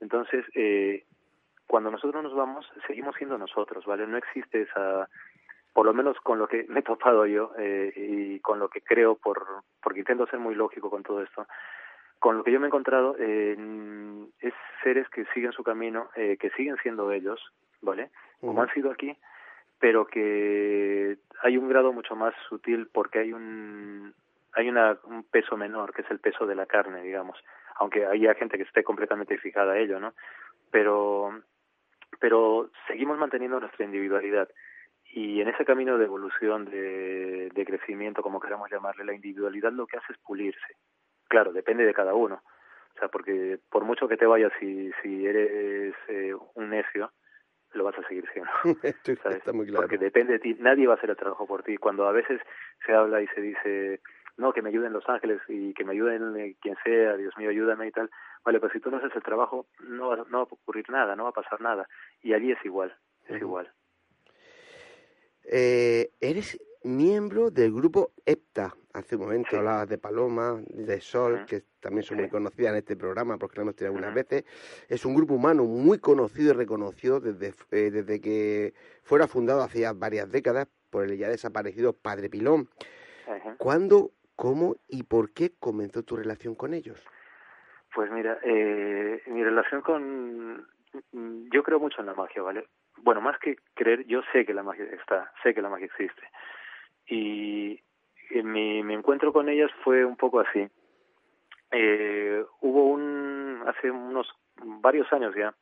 Entonces, 0.00 0.44
eh, 0.54 1.04
cuando 1.66 1.90
nosotros 1.90 2.22
nos 2.22 2.34
vamos, 2.34 2.66
seguimos 2.86 3.16
siendo 3.16 3.36
nosotros, 3.36 3.84
¿vale? 3.84 4.06
No 4.06 4.16
existe 4.16 4.62
esa, 4.62 5.08
por 5.72 5.86
lo 5.86 5.94
menos 5.94 6.18
con 6.20 6.38
lo 6.38 6.48
que 6.48 6.64
me 6.68 6.80
he 6.80 6.82
topado 6.82 7.26
yo 7.26 7.52
eh, 7.58 7.92
y 7.94 8.40
con 8.40 8.58
lo 8.58 8.68
que 8.68 8.80
creo, 8.80 9.16
por 9.16 9.46
porque 9.82 10.00
intento 10.00 10.26
ser 10.26 10.38
muy 10.38 10.54
lógico 10.54 10.90
con 10.90 11.02
todo 11.02 11.22
esto, 11.22 11.46
con 12.20 12.36
lo 12.36 12.44
que 12.44 12.52
yo 12.52 12.60
me 12.60 12.66
he 12.66 12.68
encontrado 12.68 13.16
eh, 13.18 13.56
es 14.40 14.54
seres 14.84 15.08
que 15.08 15.24
siguen 15.34 15.52
su 15.52 15.64
camino, 15.64 16.10
eh, 16.14 16.36
que 16.38 16.50
siguen 16.50 16.76
siendo 16.82 17.10
ellos, 17.10 17.40
¿vale? 17.80 18.10
Como 18.40 18.62
han 18.62 18.72
sido 18.72 18.90
aquí, 18.90 19.16
pero 19.78 20.06
que 20.06 21.16
hay 21.42 21.56
un 21.56 21.68
grado 21.68 21.92
mucho 21.92 22.14
más 22.14 22.34
sutil 22.48 22.88
porque 22.92 23.20
hay 23.20 23.32
un 23.32 24.14
hay 24.52 24.68
una, 24.68 24.98
un 25.04 25.22
peso 25.24 25.56
menor, 25.56 25.94
que 25.94 26.02
es 26.02 26.10
el 26.10 26.18
peso 26.18 26.44
de 26.44 26.56
la 26.56 26.66
carne, 26.66 27.02
digamos, 27.02 27.38
aunque 27.76 28.04
haya 28.04 28.34
gente 28.34 28.56
que 28.56 28.64
esté 28.64 28.82
completamente 28.82 29.38
fijada 29.38 29.72
a 29.72 29.78
ello, 29.78 29.98
¿no? 29.98 30.12
Pero 30.70 31.32
pero 32.18 32.70
seguimos 32.86 33.16
manteniendo 33.18 33.58
nuestra 33.60 33.86
individualidad 33.86 34.48
y 35.12 35.40
en 35.40 35.48
ese 35.48 35.64
camino 35.64 35.96
de 35.96 36.04
evolución, 36.04 36.66
de, 36.66 37.48
de 37.54 37.64
crecimiento, 37.64 38.22
como 38.22 38.40
queramos 38.40 38.70
llamarle, 38.70 39.04
la 39.04 39.14
individualidad 39.14 39.72
lo 39.72 39.86
que 39.86 39.96
hace 39.96 40.12
es 40.12 40.18
pulirse. 40.18 40.76
Claro, 41.30 41.52
depende 41.52 41.86
de 41.86 41.94
cada 41.94 42.12
uno. 42.12 42.42
O 42.96 42.98
sea, 42.98 43.08
porque 43.08 43.60
por 43.70 43.84
mucho 43.84 44.08
que 44.08 44.16
te 44.16 44.26
vayas, 44.26 44.52
si, 44.58 44.90
si 45.00 45.24
eres 45.24 45.94
eh, 46.08 46.34
un 46.54 46.70
necio, 46.70 47.12
lo 47.72 47.84
vas 47.84 47.96
a 47.96 48.08
seguir 48.08 48.28
siendo. 48.32 48.50
¿sabes? 49.22 49.38
está 49.38 49.52
muy 49.52 49.66
claro. 49.66 49.82
Porque 49.82 49.96
depende 49.96 50.34
de 50.34 50.38
ti, 50.40 50.56
nadie 50.58 50.88
va 50.88 50.94
a 50.94 50.96
hacer 50.96 51.08
el 51.08 51.16
trabajo 51.16 51.46
por 51.46 51.62
ti. 51.62 51.76
Cuando 51.76 52.08
a 52.08 52.12
veces 52.12 52.40
se 52.84 52.92
habla 52.92 53.22
y 53.22 53.28
se 53.28 53.40
dice, 53.40 54.00
no, 54.38 54.52
que 54.52 54.60
me 54.60 54.70
ayuden 54.70 54.92
los 54.92 55.08
ángeles 55.08 55.40
y 55.46 55.72
que 55.72 55.84
me 55.84 55.92
ayuden 55.92 56.36
eh, 56.36 56.56
quien 56.60 56.76
sea, 56.82 57.16
Dios 57.16 57.32
mío, 57.38 57.50
ayúdame 57.50 57.86
y 57.86 57.92
tal, 57.92 58.10
vale, 58.44 58.58
pues 58.58 58.72
si 58.72 58.80
tú 58.80 58.90
no 58.90 58.96
haces 58.96 59.14
el 59.14 59.22
trabajo, 59.22 59.66
no 59.84 60.08
va, 60.08 60.16
no 60.16 60.38
va 60.38 60.40
a 60.40 60.42
ocurrir 60.42 60.90
nada, 60.90 61.14
no 61.14 61.22
va 61.22 61.30
a 61.30 61.40
pasar 61.40 61.60
nada. 61.60 61.88
Y 62.22 62.32
allí 62.32 62.50
es 62.50 62.64
igual, 62.64 62.92
es 63.28 63.40
igual. 63.40 63.70
Eh, 65.44 66.10
eres 66.20 66.60
miembro 66.84 67.50
del 67.50 67.72
grupo 67.72 68.12
EPTA. 68.24 68.74
Hace 68.92 69.16
un 69.16 69.22
momento 69.22 69.50
Sí. 69.50 69.56
hablabas 69.56 69.88
de 69.88 69.98
Paloma, 69.98 70.60
de 70.68 71.00
Sol, 71.00 71.44
que 71.46 71.62
también 71.80 72.02
son 72.02 72.16
Sí. 72.16 72.22
muy 72.22 72.30
conocidas 72.30 72.72
en 72.72 72.78
este 72.78 72.96
programa 72.96 73.38
porque 73.38 73.56
la 73.56 73.62
hemos 73.62 73.76
tenido 73.76 73.94
algunas 73.94 74.14
veces. 74.14 74.44
Es 74.88 75.04
un 75.04 75.14
grupo 75.14 75.34
humano 75.34 75.64
muy 75.64 75.98
conocido 75.98 76.52
y 76.52 76.56
reconocido 76.56 77.20
desde, 77.20 77.54
eh, 77.70 77.90
desde 77.90 78.20
que 78.20 78.74
fuera 79.02 79.26
fundado 79.28 79.62
hace 79.62 79.80
ya 79.80 79.92
varias 79.92 80.30
décadas 80.30 80.68
por 80.90 81.04
el 81.04 81.16
ya 81.16 81.28
desaparecido 81.28 81.92
Padre 81.92 82.28
Pilón. 82.28 82.68
¿Cuándo, 83.58 84.10
cómo 84.34 84.76
y 84.88 85.04
por 85.04 85.32
qué 85.32 85.52
comenzó 85.60 86.02
tu 86.02 86.16
relación 86.16 86.54
con 86.56 86.74
ellos? 86.74 87.04
Pues 87.94 88.10
mira, 88.10 88.38
eh, 88.42 89.22
mi 89.26 89.44
relación 89.44 89.82
con... 89.82 90.66
Yo 91.52 91.62
creo 91.62 91.78
mucho 91.78 92.00
en 92.00 92.06
la 92.06 92.14
magia, 92.14 92.42
¿vale? 92.42 92.66
Bueno, 93.02 93.20
más 93.20 93.38
que 93.38 93.56
creer, 93.74 94.04
yo 94.06 94.22
sé 94.32 94.44
que 94.44 94.52
la 94.52 94.64
magia 94.64 94.84
está, 94.86 95.32
sé 95.42 95.54
que 95.54 95.62
la 95.62 95.68
magia 95.68 95.86
existe. 95.86 96.22
Y 97.10 97.80
en 98.30 98.52
mi, 98.52 98.82
mi 98.82 98.94
encuentro 98.94 99.32
con 99.32 99.48
ellas 99.48 99.70
fue 99.84 100.04
un 100.04 100.16
poco 100.16 100.40
así. 100.40 100.66
Eh, 101.72 102.44
hubo 102.60 102.86
un... 102.86 103.62
hace 103.66 103.90
unos 103.90 104.28
varios 104.80 105.12
años 105.12 105.34
ya, 105.36 105.54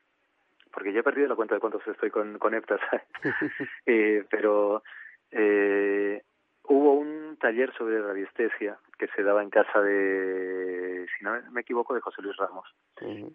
porque 0.72 0.92
ya 0.92 1.00
he 1.00 1.04
perdido 1.04 1.28
la 1.28 1.36
cuenta 1.36 1.54
de 1.54 1.60
cuántos 1.60 1.86
estoy 1.86 2.10
con, 2.10 2.38
con 2.38 2.54
EPTA, 2.54 2.78
¿sabes? 2.78 3.04
eh, 3.86 4.24
pero 4.30 4.82
eh, 5.30 6.22
hubo 6.64 6.94
un 6.94 7.36
taller 7.38 7.72
sobre 7.74 8.00
radiestesia 8.00 8.78
que 8.98 9.08
se 9.08 9.22
daba 9.22 9.42
en 9.42 9.50
casa 9.50 9.80
de, 9.80 11.06
si 11.16 11.24
no 11.24 11.40
me 11.52 11.60
equivoco, 11.60 11.94
de 11.94 12.00
José 12.00 12.20
Luis 12.20 12.36
Ramos, 12.36 12.66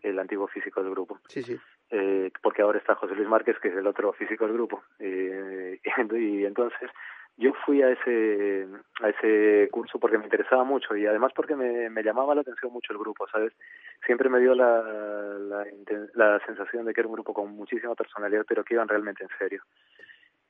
el 0.02 0.20
antiguo 0.20 0.48
físico 0.48 0.84
del 0.84 0.92
grupo. 0.92 1.20
Sí, 1.28 1.42
sí. 1.42 1.58
Eh, 1.90 2.32
porque 2.42 2.62
ahora 2.62 2.80
está 2.80 2.96
José 2.96 3.16
Luis 3.16 3.30
Márquez, 3.30 3.58
que 3.60 3.70
es 3.70 3.76
el 3.76 3.88
otro 3.88 4.12
físico 4.14 4.46
del 4.46 4.54
grupo. 4.54 4.84
Eh, 5.00 5.80
y 6.12 6.46
entonces 6.46 6.90
yo 7.38 7.54
fui 7.66 7.82
a 7.82 7.90
ese 7.90 8.68
a 9.02 9.10
ese 9.10 9.70
curso 9.72 10.00
porque 10.00 10.18
me 10.18 10.26
interesaba 10.26 10.64
mucho 10.64 10.96
y 10.96 11.06
además 11.06 11.32
porque 11.36 11.56
me, 11.56 12.04
llamaba 12.04 12.36
la 12.36 12.42
atención 12.42 12.72
mucho 12.72 12.94
el 12.94 13.00
grupo, 13.00 13.28
¿sabes? 13.28 13.54
Siempre 14.06 14.30
me 14.30 14.40
dio 14.40 14.54
la, 14.54 15.66
la 16.14 16.40
sensación 16.46 16.86
de 16.86 16.94
que 16.94 17.02
era 17.02 17.08
un 17.08 17.16
grupo 17.16 17.34
con 17.34 17.52
muchísima 17.52 17.96
personalidad, 17.96 18.46
pero 18.48 18.64
que 18.64 18.76
iban 18.76 18.88
realmente 18.88 19.24
en 19.24 19.30
serio. 19.40 19.64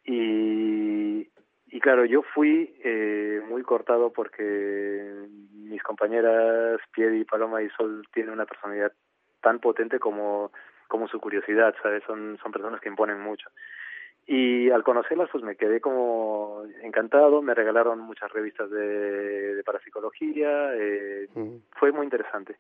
Y, 0.04 1.30
y 1.67 1.80
claro, 1.80 2.06
yo 2.06 2.22
fui 2.22 2.76
eh, 2.84 3.41
muy 3.48 3.63
cortado 3.63 4.12
porque 4.12 5.28
mis 5.54 5.82
compañeras 5.82 6.80
Piedi, 6.91 7.24
Paloma 7.24 7.62
y 7.62 7.69
Sol 7.69 8.06
tienen 8.13 8.34
una 8.34 8.46
personalidad 8.46 8.91
tan 9.41 9.60
potente 9.60 10.00
como, 10.00 10.52
como 10.88 11.08
su 11.08 11.19
curiosidad, 11.19 11.74
¿sabes? 11.82 12.04
Son, 12.06 12.38
son 12.41 12.52
personas 12.52 12.82
que 12.82 12.89
imponen 12.89 13.19
mucho. 13.22 13.50
Y 14.25 14.69
al 14.69 14.83
conocerlas, 14.83 15.29
pues 15.31 15.43
me 15.43 15.57
quedé 15.57 15.81
como 15.81 16.63
encantado, 16.81 17.41
me 17.41 17.53
regalaron 17.53 17.99
muchas 17.99 18.31
revistas 18.31 18.69
de, 18.69 19.55
de 19.55 19.63
parapsicología, 19.63 20.73
eh, 20.75 21.27
fue 21.71 21.91
muy 21.91 22.05
interesante. 22.05 22.57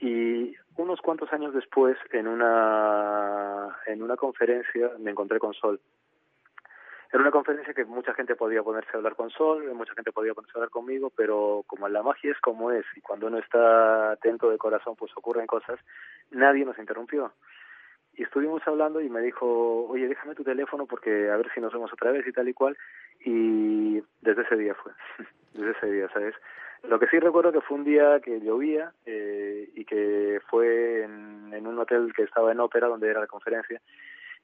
Y 0.00 0.54
unos 0.76 1.00
cuantos 1.00 1.32
años 1.32 1.52
después, 1.52 1.96
en 2.12 2.28
una, 2.28 3.76
en 3.86 4.02
una 4.02 4.16
conferencia, 4.16 4.92
me 5.00 5.10
encontré 5.10 5.40
con 5.40 5.52
Sol. 5.54 5.80
Era 7.10 7.22
una 7.22 7.30
conferencia 7.32 7.72
que 7.72 7.86
mucha 7.86 8.12
gente 8.12 8.36
podía 8.36 8.62
ponerse 8.62 8.90
a 8.92 8.98
hablar 8.98 9.16
con 9.16 9.30
Sol, 9.30 9.72
mucha 9.74 9.94
gente 9.94 10.12
podía 10.12 10.34
ponerse 10.34 10.52
a 10.54 10.58
hablar 10.58 10.70
conmigo, 10.70 11.10
pero 11.16 11.64
como 11.66 11.88
la 11.88 12.02
magia 12.02 12.30
es 12.30 12.38
como 12.40 12.70
es, 12.70 12.84
y 12.94 13.00
cuando 13.00 13.26
uno 13.28 13.38
está 13.38 14.12
atento 14.12 14.50
de 14.50 14.58
corazón, 14.58 14.94
pues 14.94 15.10
ocurren 15.16 15.46
cosas, 15.46 15.80
nadie 16.30 16.66
nos 16.66 16.78
interrumpió. 16.78 17.32
Y 18.18 18.24
estuvimos 18.24 18.60
hablando 18.66 19.00
y 19.00 19.08
me 19.08 19.20
dijo, 19.20 19.86
oye, 19.86 20.08
déjame 20.08 20.34
tu 20.34 20.42
teléfono 20.42 20.86
porque 20.86 21.30
a 21.30 21.36
ver 21.36 21.48
si 21.54 21.60
nos 21.60 21.72
vemos 21.72 21.92
otra 21.92 22.10
vez 22.10 22.26
y 22.26 22.32
tal 22.32 22.48
y 22.48 22.52
cual. 22.52 22.76
Y 23.24 24.02
desde 24.20 24.42
ese 24.42 24.56
día 24.56 24.74
fue, 24.74 24.90
desde 25.54 25.70
ese 25.70 25.86
día, 25.86 26.08
¿sabes? 26.12 26.34
Lo 26.82 26.98
que 26.98 27.06
sí 27.06 27.20
recuerdo 27.20 27.52
que 27.52 27.60
fue 27.60 27.76
un 27.76 27.84
día 27.84 28.18
que 28.20 28.40
llovía 28.40 28.92
eh, 29.06 29.70
y 29.72 29.84
que 29.84 30.40
fue 30.50 31.04
en, 31.04 31.64
un 31.64 31.78
hotel 31.78 32.12
que 32.12 32.24
estaba 32.24 32.50
en 32.50 32.58
ópera 32.58 32.88
donde 32.88 33.08
era 33.08 33.20
la 33.20 33.26
conferencia 33.28 33.80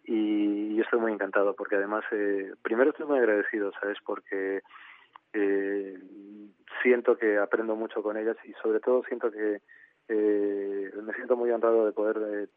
y 0.05 0.77
yo 0.77 0.83
estoy 0.83 1.01
muy 1.01 1.13
encantado 1.13 1.55
porque 1.55 1.77
además 1.77 2.05
eh, 2.11 2.53
primero 2.63 2.91
estoy 2.91 3.07
muy 3.07 3.19
agradecido 3.19 3.73
sabes 3.81 3.99
porque 4.05 4.63
eh, 5.33 5.99
siento 6.83 7.17
que 7.17 7.39
aprendo 7.39 7.77
mucho 7.77 8.03
con 8.03 8.17
ellas 8.17 8.37
y 8.45 8.53
sobre 8.55 8.81
todo 8.81 9.03
siento 9.05 9.31
que 9.31 9.61
eh, 10.09 10.93
me 11.03 11.15
siento 11.15 11.37
muy 11.37 11.51
honrado 11.51 11.87
de 11.87 11.93
poder 11.93 12.17
eh, 12.19 12.49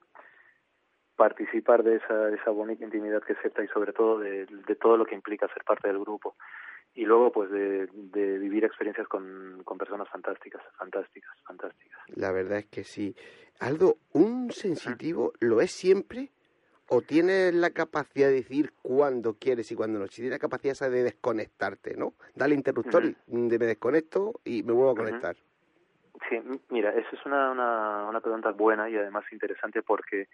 participar 1.17 1.83
de 1.83 1.97
esa, 1.97 2.29
esa 2.29 2.51
bonita 2.51 2.85
intimidad 2.85 3.23
que 3.23 3.33
acepta 3.33 3.63
y 3.63 3.67
sobre 3.67 3.91
todo 3.91 4.19
de, 4.19 4.45
de, 4.45 4.75
todo 4.75 4.95
lo 4.95 5.05
que 5.05 5.15
implica 5.15 5.51
ser 5.51 5.63
parte 5.65 5.87
del 5.87 5.99
grupo 5.99 6.35
y 6.93 7.05
luego 7.05 7.31
pues 7.31 7.49
de, 7.49 7.87
de 7.87 8.37
vivir 8.37 8.63
experiencias 8.63 9.07
con, 9.07 9.61
con 9.65 9.77
personas 9.77 10.07
fantásticas, 10.09 10.61
fantásticas, 10.77 11.31
fantásticas. 11.45 11.99
La 12.15 12.31
verdad 12.31 12.59
es 12.59 12.67
que 12.67 12.83
sí. 12.83 13.15
Aldo, 13.59 13.97
un 14.13 14.51
sensitivo 14.51 15.33
lo 15.39 15.59
es 15.59 15.71
siempre 15.71 16.29
o 16.89 17.01
tienes 17.01 17.53
la 17.53 17.71
capacidad 17.71 18.27
de 18.27 18.35
decir 18.35 18.71
cuándo 18.81 19.35
quieres 19.39 19.71
y 19.71 19.75
cuándo 19.75 19.99
no. 19.99 20.07
Si 20.07 20.21
tienes 20.21 20.37
la 20.37 20.39
capacidad 20.39 20.73
esa 20.73 20.89
de 20.89 21.03
desconectarte, 21.03 21.97
¿no? 21.97 22.13
Dale 22.35 22.55
interruptor 22.55 23.03
y 23.03 23.47
de 23.47 23.59
me 23.59 23.65
desconecto 23.65 24.39
y 24.45 24.63
me 24.63 24.71
vuelvo 24.71 24.91
a 24.91 24.95
conectar. 24.95 25.35
Sí, 26.29 26.39
mira, 26.69 26.91
esa 26.91 27.09
es 27.11 27.25
una, 27.25 27.51
una, 27.51 28.05
una 28.09 28.21
pregunta 28.21 28.51
buena 28.51 28.89
y 28.89 28.95
además 28.95 29.25
interesante 29.31 29.81
porque 29.81 30.27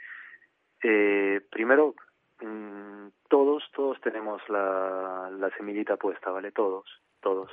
eh, 0.84 1.42
primero 1.50 1.96
mmm, 2.42 3.08
todos 3.30 3.64
todos 3.74 4.00
tenemos 4.02 4.42
la, 4.50 5.30
la 5.32 5.50
semillita 5.58 5.98
puesta, 5.98 6.32
¿vale? 6.32 6.52
Todos, 6.52 6.86
todos. 7.22 7.50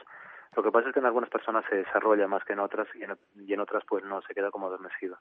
Lo 0.57 0.63
que 0.63 0.73
pasa 0.73 0.89
es 0.89 0.95
que 0.95 1.01
en 1.01 1.07
algunas 1.07 1.31
personas 1.31 1.65
se 1.71 1.77
desarrolla 1.77 2.27
más 2.27 2.45
que 2.45 2.55
en 2.55 2.59
otras 2.59 2.89
y 3.37 3.53
en 3.53 3.61
otras 3.61 3.85
pues 3.89 4.05
no 4.05 4.21
se 4.23 4.35
queda 4.35 4.51
como 4.51 4.67
adormecido. 4.67 5.19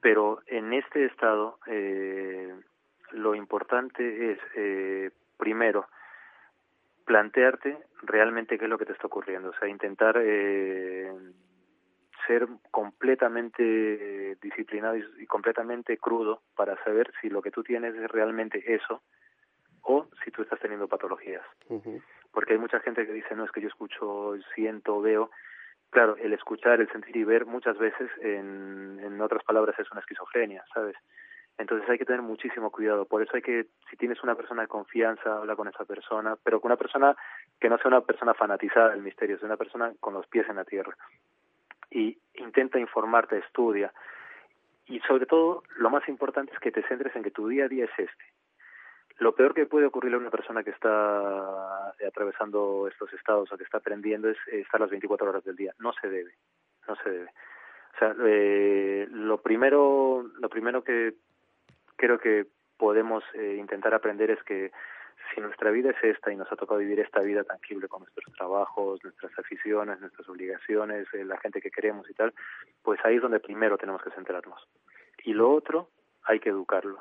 Pero 0.00 0.40
en 0.46 0.72
este 0.72 1.04
estado 1.06 1.58
eh, 1.66 2.54
lo 3.12 3.34
importante 3.34 4.32
es, 4.32 4.38
eh, 4.56 5.10
primero, 5.38 5.86
plantearte 7.04 7.78
realmente 8.02 8.58
qué 8.58 8.64
es 8.64 8.70
lo 8.70 8.78
que 8.78 8.86
te 8.86 8.92
está 8.92 9.06
ocurriendo, 9.06 9.50
o 9.50 9.54
sea, 9.54 9.68
intentar 9.68 10.16
eh, 10.20 11.12
ser 12.26 12.46
completamente 12.70 14.36
disciplinado 14.42 14.96
y, 14.96 15.26
completamente 15.26 15.98
crudo 15.98 16.42
para 16.54 16.82
saber 16.84 17.12
si 17.20 17.28
lo 17.28 17.42
que 17.42 17.50
tú 17.50 17.62
tienes 17.62 17.94
es 17.94 18.10
realmente 18.10 18.74
eso 18.74 19.02
o 19.82 20.08
si 20.24 20.30
tú 20.30 20.42
estás 20.42 20.60
teniendo 20.60 20.88
patologías. 20.88 21.44
Porque 22.32 22.54
hay 22.54 22.58
mucha 22.58 22.80
gente 22.80 23.06
que 23.06 23.12
dice, 23.12 23.34
no, 23.34 23.44
es 23.44 23.52
que 23.52 23.60
yo 23.60 23.68
escucho, 23.68 24.34
siento, 24.54 25.00
veo. 25.00 25.30
Claro, 25.90 26.16
el 26.16 26.32
escuchar, 26.32 26.80
el 26.80 26.90
sentir 26.90 27.16
y 27.16 27.24
ver 27.24 27.46
muchas 27.46 27.78
veces, 27.78 28.10
en, 28.20 29.00
en 29.02 29.20
otras 29.20 29.44
palabras, 29.44 29.78
es 29.78 29.90
una 29.92 30.00
esquizofrenia, 30.00 30.64
¿sabes? 30.74 30.96
Entonces 31.58 31.88
hay 31.88 31.98
que 31.98 32.04
tener 32.04 32.22
muchísimo 32.22 32.70
cuidado. 32.70 33.06
Por 33.06 33.22
eso 33.22 33.32
hay 33.34 33.42
que, 33.42 33.66
si 33.88 33.96
tienes 33.96 34.22
una 34.22 34.34
persona 34.34 34.62
de 34.62 34.68
confianza, 34.68 35.38
habla 35.38 35.56
con 35.56 35.68
esa 35.68 35.84
persona, 35.84 36.36
pero 36.42 36.60
con 36.60 36.70
una 36.70 36.76
persona 36.76 37.16
que 37.58 37.68
no 37.68 37.78
sea 37.78 37.88
una 37.88 38.02
persona 38.02 38.34
fanatizada 38.34 38.90
del 38.90 39.02
misterio, 39.02 39.38
sea 39.38 39.46
una 39.46 39.56
persona 39.56 39.92
con 40.00 40.12
los 40.12 40.26
pies 40.26 40.46
en 40.48 40.56
la 40.56 40.64
tierra. 40.64 40.94
Y 41.90 42.18
intenta 42.34 42.78
informarte, 42.78 43.38
estudia. 43.38 43.92
Y 44.86 45.00
sobre 45.00 45.26
todo, 45.26 45.62
lo 45.76 45.90
más 45.90 46.08
importante 46.08 46.52
es 46.52 46.60
que 46.60 46.72
te 46.72 46.86
centres 46.86 47.14
en 47.16 47.22
que 47.22 47.30
tu 47.30 47.48
día 47.48 47.64
a 47.64 47.68
día 47.68 47.84
es 47.84 47.98
este. 47.98 48.24
Lo 49.18 49.34
peor 49.34 49.54
que 49.54 49.66
puede 49.66 49.86
ocurrirle 49.86 50.16
a 50.16 50.20
una 50.20 50.30
persona 50.30 50.62
que 50.62 50.70
está 50.70 51.88
atravesando 52.06 52.86
estos 52.86 53.12
estados 53.14 53.50
o 53.50 53.56
que 53.56 53.64
está 53.64 53.78
aprendiendo 53.78 54.28
es 54.28 54.36
estar 54.48 54.80
las 54.80 54.90
24 54.90 55.28
horas 55.28 55.44
del 55.44 55.56
día. 55.56 55.72
No 55.78 55.92
se 55.94 56.08
debe, 56.08 56.34
no 56.86 56.96
se 56.96 57.10
debe. 57.10 57.30
O 57.94 57.98
sea, 57.98 58.14
eh, 58.26 59.08
lo 59.10 59.40
primero, 59.40 60.22
lo 60.38 60.48
primero 60.50 60.84
que 60.84 61.14
creo 61.96 62.18
que 62.18 62.46
podemos 62.76 63.24
eh, 63.32 63.56
intentar 63.58 63.94
aprender 63.94 64.30
es 64.30 64.42
que 64.42 64.70
si 65.34 65.40
nuestra 65.40 65.70
vida 65.70 65.90
es 65.90 66.02
esta 66.02 66.32
y 66.32 66.36
nos 66.36 66.50
ha 66.50 66.56
tocado 66.56 66.80
vivir 66.80 67.00
esta 67.00 67.20
vida 67.20 67.44
tangible 67.44 67.88
con 67.88 68.02
nuestros 68.02 68.32
trabajos, 68.34 69.02
nuestras 69.02 69.36
aficiones, 69.38 70.00
nuestras 70.00 70.28
obligaciones, 70.28 71.06
eh, 71.12 71.24
la 71.24 71.38
gente 71.38 71.60
que 71.60 71.70
queremos 71.70 72.08
y 72.10 72.14
tal, 72.14 72.32
pues 72.82 73.00
ahí 73.04 73.16
es 73.16 73.22
donde 73.22 73.40
primero 73.40 73.78
tenemos 73.78 74.02
que 74.02 74.10
centrarnos. 74.10 74.68
Y 75.24 75.32
lo 75.32 75.50
otro, 75.50 75.90
hay 76.24 76.40
que 76.40 76.50
educarlo. 76.50 77.00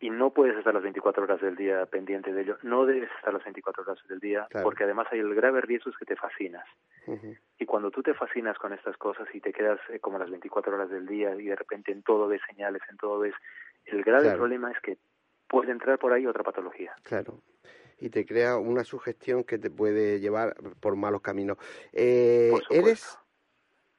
Y 0.00 0.10
no 0.10 0.30
puedes 0.30 0.56
estar 0.56 0.72
las 0.72 0.84
24 0.84 1.24
horas 1.24 1.40
del 1.40 1.56
día 1.56 1.84
pendiente 1.86 2.32
de 2.32 2.42
ello. 2.42 2.58
No 2.62 2.86
debes 2.86 3.10
estar 3.16 3.34
las 3.34 3.42
24 3.42 3.82
horas 3.82 3.98
del 4.08 4.20
día, 4.20 4.46
claro. 4.48 4.64
porque 4.64 4.84
además 4.84 5.08
hay 5.10 5.18
el 5.18 5.34
grave 5.34 5.60
riesgo 5.60 5.90
es 5.90 5.96
que 5.96 6.04
te 6.04 6.14
fascinas. 6.14 6.64
Uh 7.06 7.16
-huh. 7.16 7.38
Y 7.58 7.66
cuando 7.66 7.90
tú 7.90 8.02
te 8.02 8.14
fascinas 8.14 8.56
con 8.58 8.72
estas 8.72 8.96
cosas 8.96 9.26
y 9.34 9.40
te 9.40 9.52
quedas 9.52 9.80
eh, 9.88 9.98
como 9.98 10.18
las 10.18 10.30
24 10.30 10.72
horas 10.72 10.90
del 10.90 11.06
día 11.06 11.34
y 11.34 11.46
de 11.46 11.56
repente 11.56 11.90
en 11.90 12.04
todo 12.04 12.28
ves 12.28 12.42
señales, 12.48 12.82
en 12.88 12.96
todo 12.96 13.18
ves 13.18 13.34
el 13.86 14.04
grave 14.04 14.24
claro. 14.24 14.38
problema 14.38 14.70
es 14.70 14.80
que 14.80 14.98
puede 15.48 15.72
entrar 15.72 15.98
por 15.98 16.12
ahí 16.12 16.26
otra 16.26 16.44
patología. 16.44 16.94
Claro. 17.02 17.40
Y 17.98 18.10
te 18.10 18.24
crea 18.24 18.56
una 18.58 18.84
sugestión 18.84 19.42
que 19.42 19.58
te 19.58 19.70
puede 19.70 20.20
llevar 20.20 20.54
por 20.80 20.94
malos 20.94 21.20
caminos. 21.20 21.58
Eh, 21.92 22.50
por 22.52 22.62
eres 22.70 23.18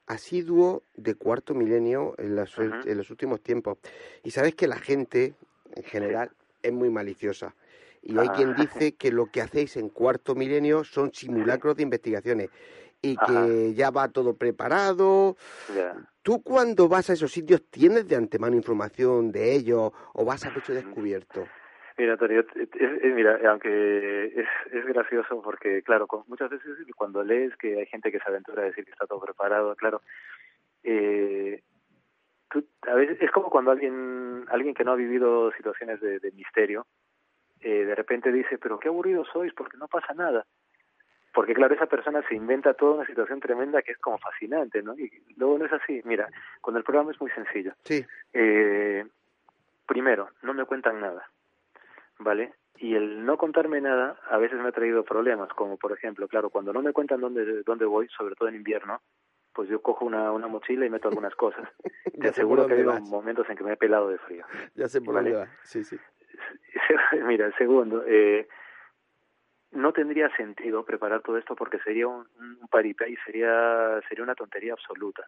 asiduo 0.07 0.83
de 0.95 1.15
cuarto 1.15 1.53
milenio 1.53 2.15
en, 2.17 2.35
las, 2.35 2.57
uh 2.57 2.63
-huh. 2.63 2.87
en, 2.87 2.97
los 2.97 3.09
últimos 3.11 3.41
tiempos. 3.41 3.77
Y 4.23 4.31
sabes 4.31 4.55
que 4.55 4.67
la 4.67 4.77
gente, 4.77 5.35
en 5.75 5.83
general, 5.83 6.29
sí. 6.29 6.45
es 6.63 6.73
muy 6.73 6.89
maliciosa. 6.89 7.55
Y 8.01 8.17
hay 8.17 8.27
ah. 8.29 8.33
quien 8.35 8.55
dice 8.55 8.93
que 8.93 9.11
lo 9.11 9.25
que 9.27 9.41
hacéis 9.41 9.75
en 9.75 9.89
cuarto 9.89 10.33
milenio 10.33 10.83
son 10.83 11.13
simulacros 11.13 11.75
de 11.75 11.83
investigaciones 11.83 12.49
y 13.01 13.15
que 13.15 13.73
ya 13.73 13.91
va 13.91 14.09
todo 14.09 14.35
preparado. 14.35 15.35
Yeah. 15.73 15.95
¿Tú 16.21 16.41
cuando 16.43 16.87
vas 16.87 17.09
a 17.09 17.13
esos 17.13 17.31
sitios 17.31 17.63
tienes 17.69 18.07
de 18.07 18.15
antemano 18.15 18.55
información 18.55 19.31
de 19.31 19.55
ellos 19.55 19.91
o 20.13 20.25
vas 20.25 20.45
a 20.45 20.53
pecho 20.53 20.73
descubierto? 20.73 21.47
Mira, 21.97 22.13
Antonio, 22.13 22.45
es, 22.55 22.69
es, 22.73 23.13
mira, 23.13 23.39
aunque 23.49 24.27
es, 24.27 24.47
es 24.71 24.85
gracioso 24.85 25.41
porque, 25.41 25.81
claro, 25.83 26.07
muchas 26.27 26.49
veces 26.49 26.69
cuando 26.95 27.23
lees 27.23 27.55
que 27.57 27.77
hay 27.77 27.85
gente 27.87 28.11
que 28.11 28.19
se 28.19 28.29
aventura 28.29 28.61
a 28.61 28.65
decir 28.65 28.85
que 28.85 28.91
está 28.91 29.05
todo 29.05 29.19
preparado, 29.19 29.75
claro, 29.75 30.01
eh, 30.83 31.61
tú, 32.49 32.65
a 32.87 32.93
veces 32.93 33.17
es 33.21 33.31
como 33.31 33.49
cuando 33.49 33.71
alguien 33.71 34.45
alguien 34.49 34.73
que 34.73 34.85
no 34.85 34.91
ha 34.93 34.95
vivido 34.95 35.51
situaciones 35.53 35.99
de, 35.99 36.19
de 36.19 36.31
misterio, 36.31 36.87
eh, 37.59 37.83
de 37.83 37.95
repente 37.95 38.31
dice, 38.31 38.57
pero 38.57 38.79
qué 38.79 38.87
aburrido 38.87 39.25
sois 39.25 39.53
porque 39.53 39.77
no 39.77 39.89
pasa 39.89 40.13
nada 40.13 40.45
porque 41.33 41.53
claro, 41.53 41.75
esa 41.75 41.85
persona 41.85 42.23
se 42.27 42.35
inventa 42.35 42.73
toda 42.73 42.95
una 42.95 43.05
situación 43.05 43.39
tremenda 43.39 43.81
que 43.81 43.91
es 43.91 43.97
como 43.99 44.17
fascinante, 44.17 44.81
¿no? 44.81 44.97
Y 44.97 45.11
luego 45.37 45.57
no 45.57 45.65
es 45.65 45.73
así. 45.73 46.01
Mira, 46.05 46.27
con 46.61 46.75
el 46.75 46.83
programa 46.83 47.11
es 47.11 47.21
muy 47.21 47.31
sencillo. 47.31 47.73
Sí. 47.83 48.05
Eh, 48.33 49.05
primero, 49.85 50.29
no 50.41 50.53
me 50.53 50.65
cuentan 50.65 50.99
nada, 50.99 51.29
¿vale? 52.19 52.53
Y 52.77 52.95
el 52.95 53.25
no 53.25 53.37
contarme 53.37 53.81
nada 53.81 54.17
a 54.29 54.37
veces 54.37 54.59
me 54.59 54.69
ha 54.69 54.71
traído 54.71 55.03
problemas, 55.03 55.49
como 55.49 55.77
por 55.77 55.91
ejemplo, 55.91 56.27
claro, 56.27 56.49
cuando 56.49 56.71
no 56.71 56.81
me 56.81 56.93
cuentan 56.93 57.19
dónde, 57.19 57.63
dónde 57.63 57.85
voy, 57.85 58.07
sobre 58.09 58.35
todo 58.35 58.47
en 58.47 58.55
invierno, 58.55 59.01
pues 59.53 59.67
yo 59.69 59.81
cojo 59.81 60.05
una, 60.05 60.31
una 60.31 60.47
mochila 60.47 60.85
y 60.85 60.89
meto 60.89 61.09
algunas 61.09 61.35
cosas. 61.35 61.67
Te 62.21 62.29
aseguro 62.29 62.65
que 62.65 62.73
ha 62.73 62.75
habido 62.75 62.99
momentos 63.01 63.49
en 63.49 63.57
que 63.57 63.63
me 63.63 63.73
he 63.73 63.77
pelado 63.77 64.09
de 64.09 64.17
frío. 64.19 64.45
Ya 64.75 64.87
sé 64.87 65.01
por 65.01 65.15
¿vale? 65.15 65.31
dónde 65.31 65.45
va, 65.47 65.53
sí, 65.63 65.83
sí. 65.83 65.97
Mira, 67.25 67.47
el 67.47 67.55
segundo, 67.55 68.03
eh, 68.07 68.47
no 69.71 69.93
tendría 69.93 70.35
sentido 70.35 70.83
preparar 70.83 71.21
todo 71.21 71.37
esto 71.37 71.55
porque 71.55 71.79
sería 71.79 72.07
un, 72.07 72.25
un 72.39 72.67
paripé 72.69 73.09
y 73.09 73.15
sería 73.17 73.99
sería 74.07 74.23
una 74.23 74.35
tontería 74.35 74.73
absoluta. 74.73 75.27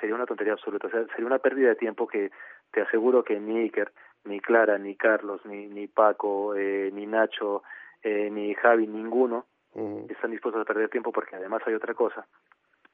Sería 0.00 0.14
una 0.14 0.26
tontería 0.26 0.52
absoluta. 0.52 0.86
O 0.86 0.90
sea 0.90 1.04
sería 1.08 1.26
una 1.26 1.38
pérdida 1.38 1.70
de 1.70 1.76
tiempo 1.76 2.06
que 2.06 2.30
te 2.70 2.82
aseguro 2.82 3.24
que 3.24 3.38
ni 3.40 3.58
Iker 3.58 3.92
ni 4.24 4.40
Clara 4.40 4.78
ni 4.78 4.94
Carlos 4.96 5.44
ni 5.44 5.66
ni 5.66 5.86
Paco 5.86 6.54
eh, 6.54 6.90
ni 6.92 7.06
Nacho 7.06 7.62
eh, 8.02 8.28
ni 8.30 8.54
Javi 8.54 8.86
ninguno 8.86 9.46
uh 9.74 9.80
-huh. 9.80 10.10
están 10.10 10.30
dispuestos 10.30 10.62
a 10.62 10.64
perder 10.64 10.88
tiempo 10.88 11.12
porque 11.12 11.36
además 11.36 11.62
hay 11.66 11.74
otra 11.74 11.94
cosa. 11.94 12.26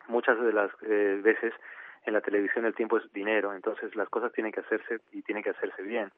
Muchas 0.09 0.41
de 0.41 0.53
las 0.53 0.71
eh, 0.83 1.21
veces 1.23 1.53
en 2.07 2.15
la 2.15 2.21
televisión 2.23 2.65
el 2.65 2.75
tiempo 2.75 2.97
es 2.99 3.13
dinero 3.13 3.53
entonces 3.55 3.95
las 3.97 4.09
cosas 4.09 4.33
tienen 4.33 4.53
que 4.53 4.61
hacerse 4.61 5.01
y 5.13 5.23
tienen 5.23 5.45
que 5.45 5.51
hacerse 5.51 5.83
bien. 5.83 6.11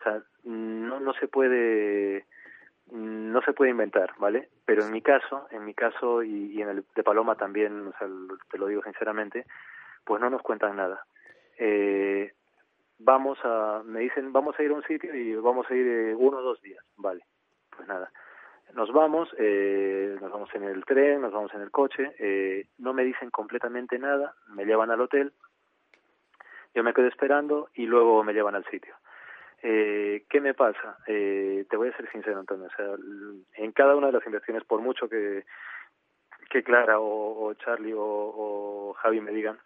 O 0.00 0.02
sea 0.02 0.22
no 0.44 0.98
no 0.98 1.12
se 1.14 1.28
puede 1.28 2.26
no 2.90 3.42
se 3.42 3.52
puede 3.52 3.70
inventar, 3.70 4.14
¿vale? 4.18 4.48
Pero 4.64 4.84
en 4.84 4.92
mi 4.92 5.02
caso, 5.02 5.46
en 5.50 5.64
mi 5.64 5.74
caso 5.74 6.22
y, 6.22 6.52
y 6.52 6.62
en 6.62 6.68
el 6.68 6.84
de 6.94 7.02
Paloma 7.02 7.36
también, 7.36 7.88
o 7.88 7.92
sea, 7.98 8.08
te 8.50 8.58
lo 8.58 8.66
digo 8.66 8.82
sinceramente, 8.82 9.46
pues 10.04 10.20
no 10.20 10.30
nos 10.30 10.42
cuentan 10.42 10.76
nada. 10.76 11.04
Eh, 11.58 12.32
vamos 12.98 13.38
a, 13.44 13.82
me 13.84 14.00
dicen, 14.00 14.32
vamos 14.32 14.58
a 14.58 14.62
ir 14.62 14.70
a 14.70 14.74
un 14.74 14.82
sitio 14.84 15.14
y 15.14 15.34
vamos 15.36 15.68
a 15.70 15.74
ir 15.74 15.86
eh, 15.86 16.14
uno 16.14 16.38
o 16.38 16.42
dos 16.42 16.60
días, 16.62 16.84
vale, 16.96 17.24
pues 17.74 17.88
nada. 17.88 18.10
Nos 18.74 18.92
vamos, 18.92 19.28
eh, 19.38 20.16
nos 20.20 20.30
vamos 20.30 20.48
en 20.54 20.62
el 20.62 20.84
tren, 20.84 21.22
nos 21.22 21.32
vamos 21.32 21.52
en 21.54 21.62
el 21.62 21.70
coche, 21.70 22.14
eh, 22.18 22.66
no 22.78 22.92
me 22.92 23.04
dicen 23.04 23.30
completamente 23.30 23.98
nada, 23.98 24.34
me 24.48 24.64
llevan 24.64 24.90
al 24.90 25.00
hotel, 25.00 25.32
yo 26.74 26.84
me 26.84 26.94
quedo 26.94 27.08
esperando 27.08 27.68
y 27.74 27.86
luego 27.86 28.22
me 28.22 28.32
llevan 28.32 28.54
al 28.54 28.64
sitio. 28.66 28.94
Eh, 29.62 30.24
¿Qué 30.28 30.40
me 30.40 30.54
pasa? 30.54 30.98
Eh, 31.06 31.66
te 31.68 31.76
voy 31.76 31.88
a 31.88 31.96
ser 31.96 32.10
sincero, 32.10 32.38
Antonio. 32.40 32.66
O 32.66 32.76
sea, 32.76 32.94
en 33.54 33.72
cada 33.72 33.96
una 33.96 34.06
de 34.08 34.14
las 34.14 34.26
inversiones, 34.26 34.64
por 34.64 34.80
mucho 34.80 35.08
que, 35.08 35.44
que 36.50 36.62
Clara 36.62 36.98
o, 36.98 37.44
o 37.46 37.54
Charlie 37.54 37.92
o, 37.92 38.00
o 38.02 38.94
Javi 38.94 39.20
me 39.20 39.32
digan, 39.32 39.58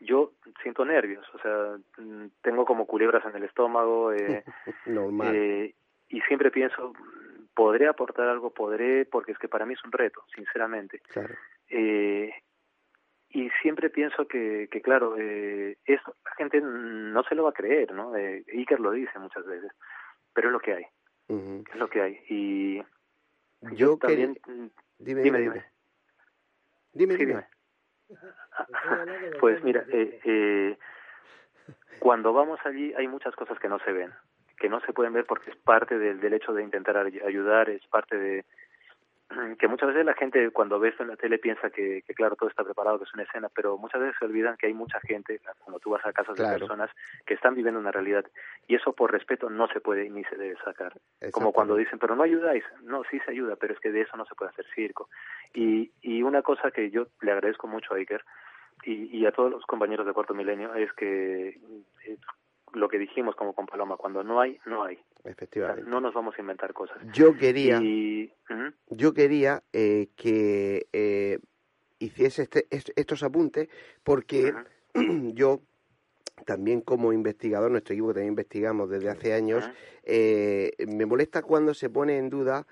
yo 0.00 0.32
siento 0.62 0.84
nervios, 0.84 1.26
o 1.34 1.38
sea, 1.38 1.76
mm, 1.98 2.26
tengo 2.42 2.64
como 2.64 2.86
culebras 2.86 3.24
en 3.24 3.36
el 3.36 3.44
estómago 3.44 4.12
eh, 4.12 4.44
Normal. 4.86 5.34
eh, 5.34 5.74
y 6.08 6.20
siempre 6.22 6.50
pienso, 6.50 6.92
podré 7.54 7.88
aportar 7.88 8.28
algo, 8.28 8.50
podré, 8.50 9.06
porque 9.06 9.32
es 9.32 9.38
que 9.38 9.48
para 9.48 9.66
mí 9.66 9.74
es 9.74 9.84
un 9.84 9.92
reto, 9.92 10.24
sinceramente. 10.34 11.00
Claro. 11.08 11.34
Eh, 11.68 12.30
y 13.38 13.50
siempre 13.62 13.90
pienso 13.90 14.26
que, 14.26 14.68
que 14.70 14.80
claro, 14.80 15.16
eh, 15.18 15.76
esto 15.84 16.14
la 16.24 16.30
gente 16.36 16.60
no 16.62 17.22
se 17.24 17.34
lo 17.34 17.44
va 17.44 17.50
a 17.50 17.54
creer, 17.54 17.92
¿no? 17.92 18.16
Eh, 18.16 18.44
Iker 18.52 18.80
lo 18.80 18.92
dice 18.92 19.18
muchas 19.18 19.44
veces, 19.46 19.70
pero 20.32 20.48
es 20.48 20.52
lo 20.52 20.60
que 20.60 20.72
hay, 20.74 20.86
es 21.70 21.76
lo 21.76 21.88
que 21.88 22.00
hay. 22.00 22.20
Y 22.28 22.82
Yo 23.74 23.96
también... 23.98 24.38
Dime, 24.98 25.22
dime, 25.22 25.38
dime. 25.40 25.64
Dime, 26.92 27.16
Sí, 27.16 27.26
dime. 27.26 27.46
Pues 29.40 29.62
mira, 29.62 29.84
eh, 29.92 30.20
eh, 30.24 30.78
cuando 31.98 32.32
vamos 32.32 32.58
allí 32.64 32.94
hay 32.94 33.08
muchas 33.08 33.34
cosas 33.36 33.58
que 33.58 33.68
no 33.68 33.78
se 33.80 33.92
ven, 33.92 34.12
que 34.58 34.68
no 34.68 34.80
se 34.80 34.92
pueden 34.92 35.12
ver 35.12 35.26
porque 35.26 35.50
es 35.50 35.56
parte 35.56 35.98
del, 35.98 36.20
del 36.20 36.32
hecho 36.34 36.54
de 36.54 36.62
intentar 36.62 36.96
ay- 36.96 37.20
ayudar, 37.26 37.68
es 37.68 37.86
parte 37.88 38.16
de 38.16 38.44
que 39.58 39.68
muchas 39.68 39.88
veces 39.88 40.04
la 40.04 40.14
gente 40.14 40.50
cuando 40.50 40.78
ve 40.78 40.90
esto 40.90 41.02
en 41.02 41.08
la 41.10 41.16
tele 41.16 41.38
piensa 41.38 41.70
que, 41.70 42.02
que 42.06 42.14
claro 42.14 42.36
todo 42.36 42.48
está 42.48 42.64
preparado, 42.64 42.98
que 42.98 43.04
es 43.04 43.14
una 43.14 43.24
escena, 43.24 43.48
pero 43.54 43.76
muchas 43.78 44.00
veces 44.00 44.16
se 44.18 44.24
olvidan 44.24 44.56
que 44.56 44.66
hay 44.66 44.74
mucha 44.74 45.00
gente, 45.00 45.40
cuando 45.58 45.78
tú 45.80 45.90
vas 45.90 46.04
a 46.06 46.12
casas 46.12 46.36
Claro. 46.36 46.52
de 46.52 46.58
personas 46.58 46.90
que 47.24 47.34
están 47.34 47.54
viviendo 47.54 47.80
una 47.80 47.90
realidad 47.92 48.24
y 48.66 48.74
eso 48.76 48.92
por 48.92 49.12
respeto 49.12 49.50
no 49.50 49.68
se 49.68 49.80
puede 49.80 50.08
ni 50.10 50.22
se 50.24 50.36
debe 50.36 50.56
sacar. 50.64 50.92
Como 51.32 51.52
cuando 51.52 51.76
dicen, 51.76 51.98
pero 51.98 52.14
no 52.16 52.22
ayudáis. 52.22 52.64
No, 52.82 53.02
sí 53.10 53.18
se 53.20 53.30
ayuda, 53.30 53.56
pero 53.56 53.74
es 53.74 53.80
que 53.80 53.90
de 53.90 54.02
eso 54.02 54.16
no 54.16 54.24
se 54.26 54.34
puede 54.34 54.50
hacer 54.50 54.66
circo. 54.74 55.08
Y, 55.54 55.90
y 56.02 56.22
una 56.22 56.42
cosa 56.42 56.70
que 56.70 56.90
yo 56.90 57.06
le 57.20 57.32
agradezco 57.32 57.66
mucho 57.66 57.94
a 57.94 57.96
Iker 57.96 58.24
y, 58.84 59.16
y 59.16 59.26
a 59.26 59.32
todos 59.32 59.50
los 59.50 59.64
compañeros 59.66 60.06
de 60.06 60.12
Cuarto 60.12 60.34
Milenio 60.34 60.74
es 60.74 60.92
que 60.92 61.58
eh, 62.04 62.18
lo 62.76 62.88
que 62.88 62.98
dijimos 62.98 63.34
como 63.36 63.54
con 63.54 63.66
Paloma, 63.66 63.96
cuando 63.96 64.22
no 64.22 64.40
hay, 64.40 64.58
no 64.66 64.84
hay. 64.84 64.96
O 64.96 65.22
sea, 65.22 65.32
Efectivamente. 65.32 65.82
no 65.90 66.00
nos 66.00 66.14
vamos 66.14 66.34
a 66.36 66.40
inventar 66.40 66.72
cosas. 66.72 66.98
Yo 67.12 67.36
quería, 67.36 67.80
Y, 67.82 68.32
yo 68.90 69.12
quería 69.14 69.62
eh, 69.72 70.08
que 70.14 70.86
eh, 70.92 71.38
hiciese 71.98 72.42
este- 72.42 72.66
est- 72.70 72.90
estos 72.96 73.22
apuntes 73.22 73.68
porque 74.04 74.54
yo 75.34 75.60
también 76.44 76.82
como 76.82 77.12
investigador, 77.12 77.70
nuestro 77.70 77.94
equipo 77.94 78.08
que 78.08 78.14
también 78.14 78.32
investigamos 78.32 78.90
desde 78.90 79.08
hace 79.08 79.32
años, 79.32 79.68
eh, 80.02 80.72
me 80.86 81.06
molesta 81.06 81.42
cuando 81.42 81.72
se 81.72 81.88
pone 81.88 82.18
en 82.18 82.28
duda 82.28 82.66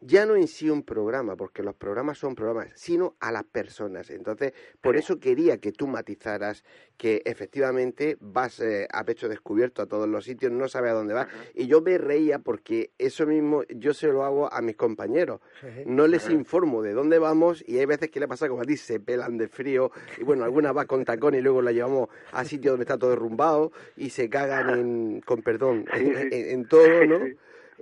ya 0.00 0.24
no 0.24 0.34
en 0.34 0.48
sí 0.48 0.70
un 0.70 0.82
programa, 0.82 1.36
porque 1.36 1.62
los 1.62 1.74
programas 1.74 2.18
son 2.18 2.34
programas, 2.34 2.68
sino 2.74 3.16
a 3.20 3.30
las 3.30 3.44
personas. 3.44 4.10
Entonces, 4.10 4.52
por 4.80 4.96
eso 4.96 5.20
quería 5.20 5.58
que 5.58 5.72
tú 5.72 5.86
matizaras 5.86 6.64
que 6.96 7.22
efectivamente 7.24 8.16
vas 8.20 8.60
eh, 8.60 8.88
a 8.90 9.04
pecho 9.04 9.28
descubierto 9.28 9.82
a 9.82 9.86
todos 9.86 10.08
los 10.08 10.24
sitios, 10.24 10.52
no 10.52 10.68
sabes 10.68 10.92
a 10.92 10.94
dónde 10.94 11.14
vas. 11.14 11.28
Y 11.54 11.66
yo 11.66 11.82
me 11.82 11.98
reía 11.98 12.38
porque 12.38 12.92
eso 12.98 13.26
mismo 13.26 13.62
yo 13.68 13.92
se 13.92 14.08
lo 14.08 14.24
hago 14.24 14.52
a 14.52 14.62
mis 14.62 14.76
compañeros. 14.76 15.40
No 15.86 16.06
les 16.06 16.28
informo 16.30 16.82
de 16.82 16.92
dónde 16.92 17.18
vamos 17.18 17.62
y 17.66 17.78
hay 17.78 17.86
veces 17.86 18.10
que 18.10 18.20
le 18.20 18.28
pasa 18.28 18.48
como 18.48 18.62
a 18.62 18.64
ti, 18.64 18.76
se 18.76 19.00
pelan 19.00 19.36
de 19.36 19.48
frío 19.48 19.90
y 20.18 20.24
bueno, 20.24 20.44
algunas 20.44 20.76
va 20.76 20.86
con 20.86 21.04
tacón 21.04 21.34
y 21.34 21.40
luego 21.40 21.62
la 21.62 21.72
llevamos 21.72 22.08
a 22.32 22.44
sitios 22.44 22.72
donde 22.72 22.84
está 22.84 22.98
todo 22.98 23.10
derrumbado 23.10 23.72
y 23.96 24.10
se 24.10 24.28
cagan 24.28 24.70
en, 24.70 25.20
con 25.20 25.42
perdón, 25.42 25.86
en 25.92 26.66
todo, 26.68 27.04
¿no? 27.06 27.18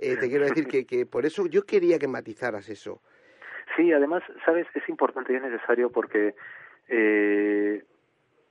Eh, 0.01 0.15
te 0.17 0.29
quiero 0.29 0.45
decir 0.45 0.67
que, 0.67 0.85
que 0.85 1.05
por 1.05 1.25
eso 1.25 1.45
yo 1.47 1.65
quería 1.65 1.99
que 1.99 2.07
matizaras 2.07 2.69
eso. 2.69 3.01
Sí, 3.75 3.91
además, 3.91 4.23
sabes, 4.45 4.67
es 4.73 4.87
importante 4.89 5.33
y 5.33 5.35
es 5.35 5.41
necesario 5.41 5.91
porque 5.91 6.35
eh, 6.87 7.83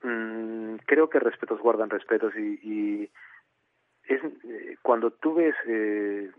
mm, 0.03 0.77
creo 0.87 1.09
que 1.09 1.19
respetos 1.19 1.61
guardan 1.61 1.91
respetos 1.91 2.35
y, 2.37 2.61
y 2.63 3.11
es 4.05 4.23
eh, 4.25 4.77
cuando 4.83 5.11
tú 5.11 5.35
ves 5.35 5.55
eh, 5.67 6.31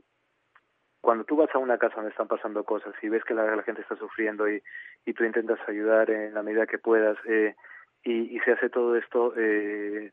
cuando 1.02 1.24
tú 1.24 1.38
vas 1.38 1.54
a 1.54 1.60
una 1.60 1.78
casa 1.78 1.96
donde 1.96 2.12
están 2.12 2.28
pasando 2.28 2.64
cosas 2.64 2.94
y 3.02 3.10
ves 3.10 3.24
que 3.24 3.34
la, 3.34 3.56
la 3.56 3.64
gente 3.64 3.82
está 3.82 3.96
sufriendo 3.96 4.50
y, 4.50 4.62
y 5.06 5.14
tú 5.14 5.24
intentas 5.24 5.60
ayudar 5.68 6.10
en 6.10 6.34
la 6.34 6.44
medida 6.44 6.68
que 6.68 6.78
puedas 6.78 7.18
eh, 7.26 7.56
y, 8.04 8.36
y 8.36 8.40
se 8.42 8.52
hace 8.52 8.70
todo 8.70 8.96
esto 8.96 9.34
eh, 9.38 10.12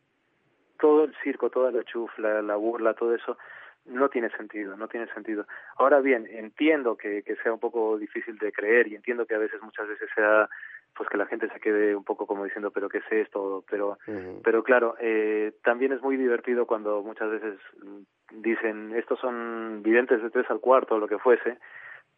todo 0.78 1.04
el 1.04 1.14
circo, 1.22 1.50
toda 1.50 1.70
la 1.70 1.82
chufla, 1.84 2.42
la 2.42 2.56
burla, 2.56 2.94
todo 2.94 3.14
eso 3.14 3.38
no 3.86 4.08
tiene 4.08 4.30
sentido, 4.30 4.76
no 4.76 4.88
tiene 4.88 5.06
sentido. 5.12 5.46
Ahora 5.76 6.00
bien, 6.00 6.26
entiendo 6.30 6.96
que, 6.96 7.22
que 7.22 7.36
sea 7.36 7.52
un 7.52 7.60
poco 7.60 7.98
difícil 7.98 8.38
de 8.38 8.52
creer 8.52 8.88
y 8.88 8.96
entiendo 8.96 9.26
que 9.26 9.34
a 9.34 9.38
veces, 9.38 9.60
muchas 9.62 9.88
veces 9.88 10.08
sea, 10.14 10.48
pues 10.96 11.08
que 11.08 11.18
la 11.18 11.26
gente 11.26 11.48
se 11.48 11.60
quede 11.60 11.94
un 11.94 12.04
poco 12.04 12.26
como 12.26 12.44
diciendo, 12.44 12.70
pero 12.70 12.88
¿qué 12.88 12.98
es 12.98 13.04
esto? 13.10 13.64
Pero, 13.70 13.98
pero 14.42 14.62
claro, 14.62 14.96
eh, 14.98 15.52
también 15.62 15.92
es 15.92 16.02
muy 16.02 16.16
divertido 16.16 16.66
cuando 16.66 17.02
muchas 17.02 17.30
veces 17.30 17.58
mm, 17.82 18.42
dicen, 18.42 18.94
estos 18.96 19.20
son 19.20 19.82
videntes 19.82 20.22
de 20.22 20.30
tres 20.30 20.50
al 20.50 20.60
cuarto 20.60 20.94
o 20.94 20.98
lo 20.98 21.08
que 21.08 21.18
fuese, 21.18 21.58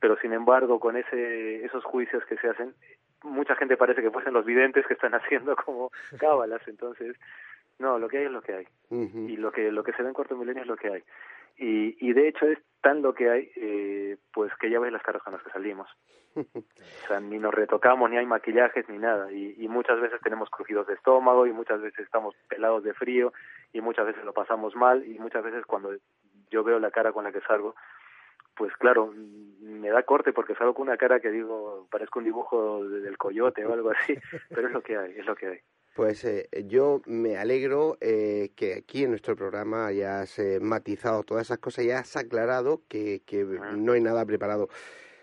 pero 0.01 0.17
sin 0.19 0.33
embargo, 0.33 0.79
con 0.79 0.97
ese, 0.97 1.65
esos 1.65 1.85
juicios 1.85 2.25
que 2.27 2.37
se 2.37 2.49
hacen, 2.49 2.75
mucha 3.25 3.57
gente 3.57 3.77
parece 3.77 4.01
que 4.01 4.13
fuesen 4.13 4.35
los 4.35 4.45
videntes 4.45 4.87
que 4.87 4.95
están 4.95 5.13
haciendo 5.15 5.57
como 5.57 5.91
cábalas, 6.19 6.63
entonces, 6.67 7.17
no, 7.79 7.99
lo 7.99 8.09
que 8.09 8.19
hay 8.19 8.25
es 8.25 8.31
lo 8.33 8.43
que 8.43 8.55
hay. 8.55 8.67
Y 9.31 9.37
lo 9.37 9.53
que 9.53 9.71
lo 9.71 9.83
que 9.85 9.93
se 9.93 10.03
ve 10.03 10.09
en 10.09 10.15
cuarto 10.15 10.37
milenio 10.37 10.63
es 10.63 10.69
lo 10.69 10.77
que 10.77 10.89
hay. 10.93 11.03
Y, 11.57 11.97
y 12.09 12.13
de 12.13 12.29
hecho 12.29 12.47
es 12.47 12.59
tan 12.81 13.03
lo 13.03 13.13
que 13.15 13.29
hay 13.31 13.51
eh, 13.57 14.17
pues 14.33 14.53
que 14.61 14.71
ya 14.71 14.79
ves 14.79 14.93
las 14.93 15.03
caras 15.03 15.23
con 15.23 15.33
las 15.33 15.43
que 15.43 15.51
salimos. 15.51 15.89
O 16.45 17.07
sea 17.09 17.21
ni 17.21 17.39
nos 17.39 17.53
retocamos 17.55 18.09
ni 18.11 18.17
hay 18.19 18.27
maquillajes 18.27 18.89
ni 18.89 18.99
nada. 18.99 19.33
Y, 19.33 19.55
y 19.59 19.69
muchas 19.69 20.01
veces 20.01 20.21
tenemos 20.23 20.49
crujidos 20.51 20.87
de 20.87 20.95
estómago 20.95 21.47
y 21.47 21.53
muchas 21.53 21.81
veces 21.81 22.01
estamos 22.05 22.35
pelados 22.49 22.85
de 22.85 22.95
frío 22.95 23.33
y 23.73 23.81
muchas 23.81 24.07
veces 24.07 24.25
lo 24.25 24.33
pasamos 24.33 24.75
mal 24.77 25.05
y 25.07 25.19
muchas 25.19 25.43
veces 25.43 25.65
cuando 25.67 25.91
yo 26.51 26.63
veo 26.65 26.79
la 26.79 26.91
cara 26.91 27.13
con 27.13 27.25
la 27.25 27.33
que 27.33 27.41
salgo 27.43 27.75
pues 28.55 28.73
claro 28.77 29.13
me 29.61 29.89
da 29.91 30.03
corte 30.03 30.33
porque 30.33 30.55
salgo 30.55 30.75
con 30.75 30.89
una 30.89 30.97
cara 30.97 31.21
que 31.21 31.31
digo 31.31 31.87
parezco 31.91 32.19
un 32.19 32.25
dibujo 32.27 32.85
de- 32.89 33.01
del 33.01 33.17
coyote 33.19 33.65
o 33.65 33.73
algo 33.73 33.91
así 33.91 34.15
pero 34.51 34.69
es 34.69 34.73
lo 34.73 34.83
que 34.83 34.97
hay 34.97 35.13
es 35.17 35.27
lo 35.27 35.35
que 35.37 35.47
hay 35.49 35.59
Pues 35.99 36.25
eh, 36.25 36.49
yo 36.69 37.03
me 37.07 37.39
alegro 37.39 37.99
eh, 38.01 38.51
que 38.55 38.75
aquí 38.75 39.03
en 39.03 39.11
nuestro 39.11 39.35
programa 39.35 39.89
hayas 39.89 40.39
eh, 40.39 40.61
matizado 40.61 41.25
todas 41.25 41.49
esas 41.49 41.59
cosas 41.59 41.85
y 41.85 41.91
has 41.91 42.17
aclarado 42.17 42.83
que, 42.89 43.23
que 43.27 43.45
no 43.45 43.95
hay 43.95 44.01
nada 44.01 44.25
preparado. 44.25 44.69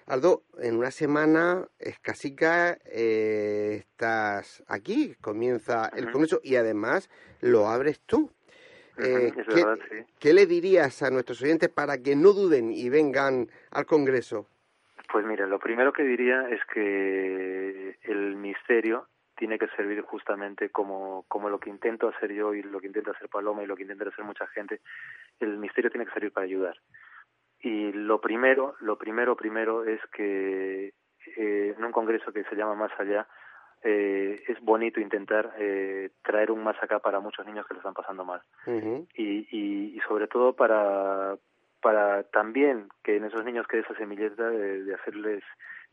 Aldo, 0.06 0.44
en 0.60 0.76
una 0.76 0.92
semana 0.92 1.66
escasica 1.80 2.78
eh, 2.88 3.78
estás 3.80 4.66
aquí, 4.68 5.16
comienza 5.22 5.90
el 5.96 6.12
congreso 6.12 6.42
y 6.44 6.58
además 6.58 7.10
lo 7.40 7.70
abres 7.70 8.02
tú. 8.02 8.30
Eh, 8.98 9.34
¿qué, 9.50 9.56
verdad, 9.56 9.78
sí. 9.90 9.98
qué 10.20 10.34
le 10.34 10.46
dirías 10.46 11.04
a 11.04 11.10
nuestros 11.10 11.42
oyentes 11.42 11.68
para 11.68 11.98
que 11.98 12.16
no 12.16 12.32
duden 12.32 12.72
y 12.72 12.88
vengan 12.88 13.50
al 13.72 13.86
congreso? 13.86 14.48
Pues 15.12 15.26
mira, 15.26 15.46
lo 15.48 15.60
primero 15.60 15.92
que 15.92 16.04
diría 16.04 16.48
es 16.50 16.62
que 16.74 17.98
el 18.04 18.38
misterio 18.38 19.10
tiene 19.36 19.58
que 19.60 19.68
servir 19.70 20.02
justamente 20.02 20.70
como, 20.70 21.26
como 21.28 21.50
lo 21.50 21.60
que 21.60 21.70
intento 21.70 22.08
hacer 22.08 22.34
yo 22.34 22.54
y 22.54 22.64
lo 22.64 22.80
que 22.80 22.88
intenta 22.88 23.12
hacer 23.12 23.30
Paloma 23.30 23.64
y 23.64 23.68
lo 23.68 23.76
que 23.76 23.84
intenta 23.84 24.08
hacer 24.08 24.26
mucha 24.26 24.48
gente. 24.48 24.82
El 25.40 25.58
misterio 25.58 25.92
tiene 25.92 26.06
que 26.06 26.14
servir 26.14 26.32
para 26.32 26.46
ayudar. 26.46 26.78
Y 27.60 27.92
lo 27.92 28.22
primero, 28.22 28.76
lo 28.80 28.98
primero, 28.98 29.36
primero 29.36 29.84
es 29.84 30.00
que 30.14 30.94
eh, 31.38 31.76
en 31.78 31.84
un 31.84 31.92
congreso 31.92 32.32
que 32.32 32.44
se 32.44 32.56
llama 32.56 32.76
Más 32.76 32.92
Allá, 33.00 33.28
eh, 33.84 34.44
es 34.48 34.60
bonito 34.62 35.00
intentar 35.00 35.54
eh, 35.60 36.10
traer 36.24 36.52
un 36.52 36.64
más 36.64 36.82
acá 36.82 37.00
para 37.00 37.20
muchos 37.20 37.46
niños 37.46 37.68
que 37.68 37.76
lo 37.76 37.82
están 37.82 37.94
pasando 37.94 38.26
mal 38.26 38.42
y, 39.16 39.48
y 39.52 40.00
sobre 40.08 40.28
todo 40.28 40.54
para 40.54 41.38
para 41.82 42.24
también 42.24 42.90
que 43.04 43.18
en 43.18 43.26
esos 43.26 43.46
niños 43.46 43.68
quede 43.68 43.82
esa 43.82 43.94
semilleta 43.96 44.50
de, 44.50 44.86
de 44.86 44.96
hacerles 44.96 45.44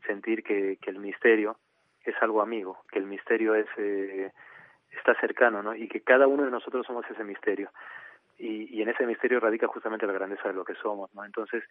sentir 0.07 0.41
que, 0.43 0.79
que 0.81 0.89
el 0.89 0.97
misterio 0.97 1.57
es 2.03 2.15
algo 2.21 2.41
amigo, 2.41 2.83
que 2.91 2.99
el 2.99 3.05
misterio 3.05 3.55
es 3.55 3.67
eh, 3.77 4.31
está 4.91 5.19
cercano, 5.19 5.63
¿no? 5.63 5.75
Y 5.75 5.87
que 5.87 6.01
cada 6.01 6.27
uno 6.27 6.43
de 6.43 6.51
nosotros 6.51 6.85
somos 6.85 7.05
ese 7.09 7.23
misterio. 7.23 7.71
Y, 8.37 8.77
y 8.77 8.81
en 8.81 8.89
ese 8.89 9.05
misterio 9.05 9.39
radica 9.39 9.67
justamente 9.67 10.07
la 10.07 10.13
grandeza 10.13 10.47
de 10.47 10.55
lo 10.55 10.65
que 10.65 10.75
somos, 10.75 11.13
¿no? 11.13 11.23
Entonces, 11.23 11.63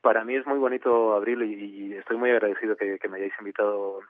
para 0.00 0.24
mí 0.24 0.34
es 0.34 0.46
muy 0.46 0.58
bonito 0.58 1.14
abrirlo 1.14 1.44
y, 1.44 1.94
estoy 1.94 2.16
muy 2.16 2.30
agradecido 2.30 2.76
que, 2.76 2.98
me 3.08 3.18
hayáis 3.18 3.34
invitado, 3.38 4.00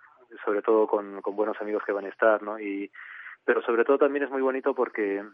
sobre 0.45 0.63
todo 0.63 0.87
con, 0.87 1.21
con, 1.23 1.37
buenos 1.37 1.61
amigos 1.61 1.83
que 1.85 1.93
van 1.93 2.07
a 2.07 2.11
estar, 2.11 2.43
¿no? 2.43 2.59
Y, 2.59 2.91
pero 3.45 3.63
sobre 3.63 3.85
todo 3.85 3.99
también 3.99 4.25
es 4.25 4.31
muy 4.31 4.43
bonito 4.43 4.75
porque 4.75 5.25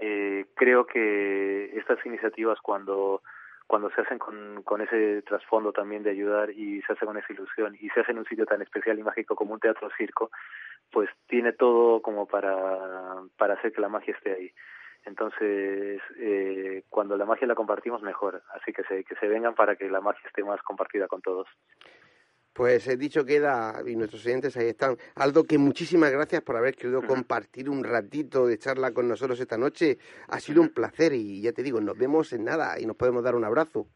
eh, 0.00 0.46
creo 0.54 0.86
que 0.86 1.76
estas 1.76 2.04
iniciativas 2.04 2.58
cuando 2.60 3.22
cuando 3.70 3.88
se 3.90 4.00
hacen 4.00 4.18
con, 4.18 4.64
con 4.64 4.80
ese 4.80 5.22
trasfondo 5.22 5.72
también 5.72 6.02
de 6.02 6.10
ayudar 6.10 6.50
y 6.50 6.82
se 6.82 6.92
hace 6.92 7.06
con 7.06 7.16
esa 7.16 7.32
ilusión 7.32 7.76
y 7.80 7.88
se 7.90 8.00
hace 8.00 8.10
en 8.10 8.18
un 8.18 8.24
sitio 8.24 8.44
tan 8.44 8.60
especial 8.62 8.98
y 8.98 9.04
mágico 9.04 9.36
como 9.36 9.54
un 9.54 9.60
teatro 9.60 9.88
circo, 9.96 10.32
pues 10.90 11.08
tiene 11.28 11.52
todo 11.52 12.02
como 12.02 12.26
para, 12.26 12.56
para 13.38 13.54
hacer 13.54 13.70
que 13.70 13.80
la 13.80 13.88
magia 13.88 14.12
esté 14.12 14.32
ahí. 14.32 14.52
Entonces, 15.04 16.02
eh, 16.18 16.82
cuando 16.88 17.16
la 17.16 17.26
magia 17.26 17.46
la 17.46 17.54
compartimos, 17.54 18.02
mejor. 18.02 18.42
Así 18.54 18.72
que 18.72 18.82
se, 18.82 19.04
que 19.04 19.14
se 19.14 19.28
vengan 19.28 19.54
para 19.54 19.76
que 19.76 19.88
la 19.88 20.00
magia 20.00 20.26
esté 20.26 20.42
más 20.42 20.60
compartida 20.62 21.06
con 21.06 21.22
todos. 21.22 21.46
Pues 22.52 22.88
he 22.88 22.96
dicho 22.96 23.24
queda, 23.24 23.80
y 23.86 23.94
nuestros 23.94 24.26
oyentes 24.26 24.56
ahí 24.56 24.68
están. 24.68 24.96
Aldo, 25.14 25.44
que 25.44 25.56
muchísimas 25.56 26.10
gracias 26.10 26.42
por 26.42 26.56
haber 26.56 26.74
querido 26.74 27.02
compartir 27.02 27.70
un 27.70 27.84
ratito 27.84 28.46
de 28.46 28.58
charla 28.58 28.92
con 28.92 29.08
nosotros 29.08 29.38
esta 29.40 29.56
noche. 29.56 29.98
Ha 30.28 30.40
sido 30.40 30.60
un 30.60 30.70
placer 30.70 31.12
y 31.12 31.40
ya 31.40 31.52
te 31.52 31.62
digo, 31.62 31.80
nos 31.80 31.96
vemos 31.96 32.32
en 32.32 32.44
nada 32.44 32.78
y 32.80 32.86
nos 32.86 32.96
podemos 32.96 33.22
dar 33.22 33.36
un 33.36 33.44
abrazo. 33.44 33.86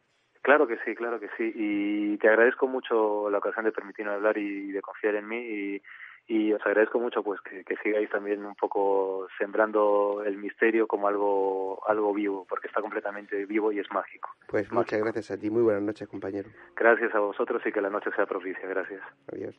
Claro 0.45 0.67
que 0.67 0.77
sí, 0.85 0.95
claro 0.95 1.19
que 1.19 1.29
sí. 1.39 1.53
Y 1.55 2.19
te 2.19 2.29
agradezco 2.29 2.69
mucho 2.69 3.31
la 3.31 3.39
ocasión 3.39 3.65
de 3.65 3.73
permitirme 3.73 4.13
hablar 4.13 4.37
y 4.37 4.73
de 4.73 4.83
confiar 4.83 5.15
en 5.15 5.27
mí. 5.27 5.39
Y 5.39 5.83
y 6.27 6.53
os 6.53 6.61
agradezco 6.65 6.99
mucho 6.99 7.23
pues 7.23 7.41
que, 7.41 7.65
sigáis 7.83 8.09
también 8.11 8.45
un 8.45 8.55
poco 8.55 9.29
sembrando 9.39 10.23
el 10.25 10.39
misterio 10.39 10.87
como 10.87 11.09
algo 11.09 11.87
algo 11.87 12.15
vivo 12.15 12.47
porque 12.49 12.69
está 12.69 12.81
completamente 12.81 13.45
vivo 13.47 13.73
y 13.73 13.79
es 13.79 13.91
mágico. 13.93 14.31
Pues 14.49 14.71
muchas 14.73 15.01
gracias 15.01 15.31
a 15.31 15.39
ti. 15.39 15.51
Muy 15.51 15.63
buenas 15.63 15.83
noches 15.83 16.09
compañero. 16.09 16.49
Gracias 16.77 17.15
a 17.15 17.21
vosotros 17.21 17.63
y 17.67 17.73
que 17.73 17.81
la 17.81 17.91
noche 17.91 18.11
sea 18.17 18.27
propicia. 18.27 18.67
Gracias. 18.67 19.03
Adiós 19.33 19.55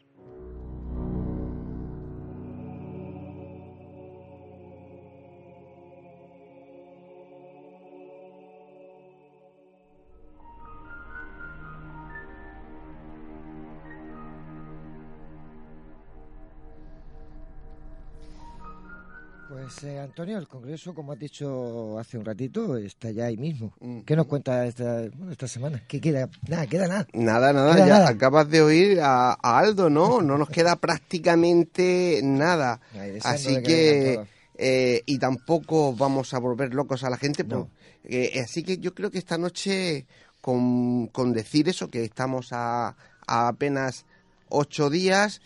Pues 19.66 19.84
eh, 19.84 20.00
Antonio, 20.00 20.38
el 20.38 20.48
Congreso, 20.48 20.94
como 20.94 21.14
has 21.14 21.18
dicho 21.18 21.98
hace 21.98 22.20
un 22.20 22.24
ratito, 22.24 22.78
está 22.78 23.10
ya 23.10 23.26
ahí 23.26 23.36
mismo. 23.36 23.74
Mm. 23.80 24.02
¿Qué 24.02 24.16
nos 24.16 24.28
cuenta 24.28 24.64
esta, 24.68 25.06
esta 25.32 25.48
semana? 25.48 25.82
¿Qué 25.88 26.00
queda? 26.00 26.30
Nada, 26.48 26.68
queda 26.68 26.88
nada. 26.88 27.08
Nada, 27.14 27.52
nada, 27.52 27.88
ya 27.88 28.08
acabas 28.08 28.48
de 28.48 28.62
oír 28.62 29.00
a, 29.02 29.34
Aldo, 29.34 29.90
¿no? 29.90 30.22
No 30.22 30.38
nos 30.38 30.50
queda 30.50 30.76
prácticamente 30.80 32.22
nada. 32.24 32.80
así 33.24 33.64
que... 33.64 34.20
Eh, 34.58 35.02
y 35.08 35.18
tampoco 35.18 35.96
vamos 35.96 36.36
a 36.36 36.40
volver 36.40 36.76
locos 36.76 37.04
a 37.04 37.10
la 37.10 37.18
gente. 37.18 37.44
Pues, 37.44 37.66
eh, 38.04 38.40
así 38.44 38.62
que 38.62 38.78
yo 38.78 38.94
creo 38.94 39.10
que 39.10 39.18
esta 39.18 39.40
noche, 39.40 40.06
con, 40.42 41.08
con 41.08 41.34
decir 41.34 41.68
eso, 41.70 41.90
que 41.90 42.04
estamos 42.04 42.50
a, 42.52 42.96
a 43.26 43.48
apenas 43.48 44.06
ocho 44.48 44.92
días 44.92 45.42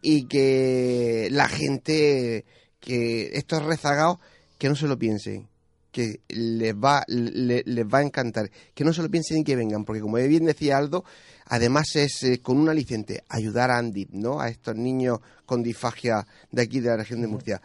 y 0.00 0.26
que 0.26 1.26
la 1.32 1.48
gente 1.48 2.44
que 2.84 3.30
estos 3.32 3.64
rezagados 3.64 4.18
que 4.58 4.68
no 4.68 4.76
se 4.76 4.86
lo 4.86 4.98
piensen, 4.98 5.48
que 5.90 6.20
les 6.28 6.74
va, 6.74 7.04
les 7.08 7.86
va 7.86 7.98
a 7.98 8.02
encantar, 8.02 8.50
que 8.74 8.84
no 8.84 8.92
se 8.92 9.00
lo 9.00 9.10
piensen 9.10 9.38
y 9.38 9.44
que 9.44 9.56
vengan, 9.56 9.84
porque 9.84 10.02
como 10.02 10.16
bien 10.16 10.44
decía 10.44 10.76
Aldo, 10.76 11.04
además 11.46 11.96
es 11.96 12.22
eh, 12.24 12.40
con 12.42 12.58
un 12.58 12.68
aliciente 12.68 13.24
ayudar 13.28 13.70
a 13.70 13.78
Andy, 13.78 14.08
¿no? 14.12 14.40
A 14.40 14.48
estos 14.48 14.76
niños 14.76 15.20
con 15.46 15.62
disfagia 15.62 16.26
de 16.50 16.62
aquí 16.62 16.80
de 16.80 16.90
la 16.90 16.96
región 16.98 17.22
de 17.22 17.28
Murcia. 17.28 17.62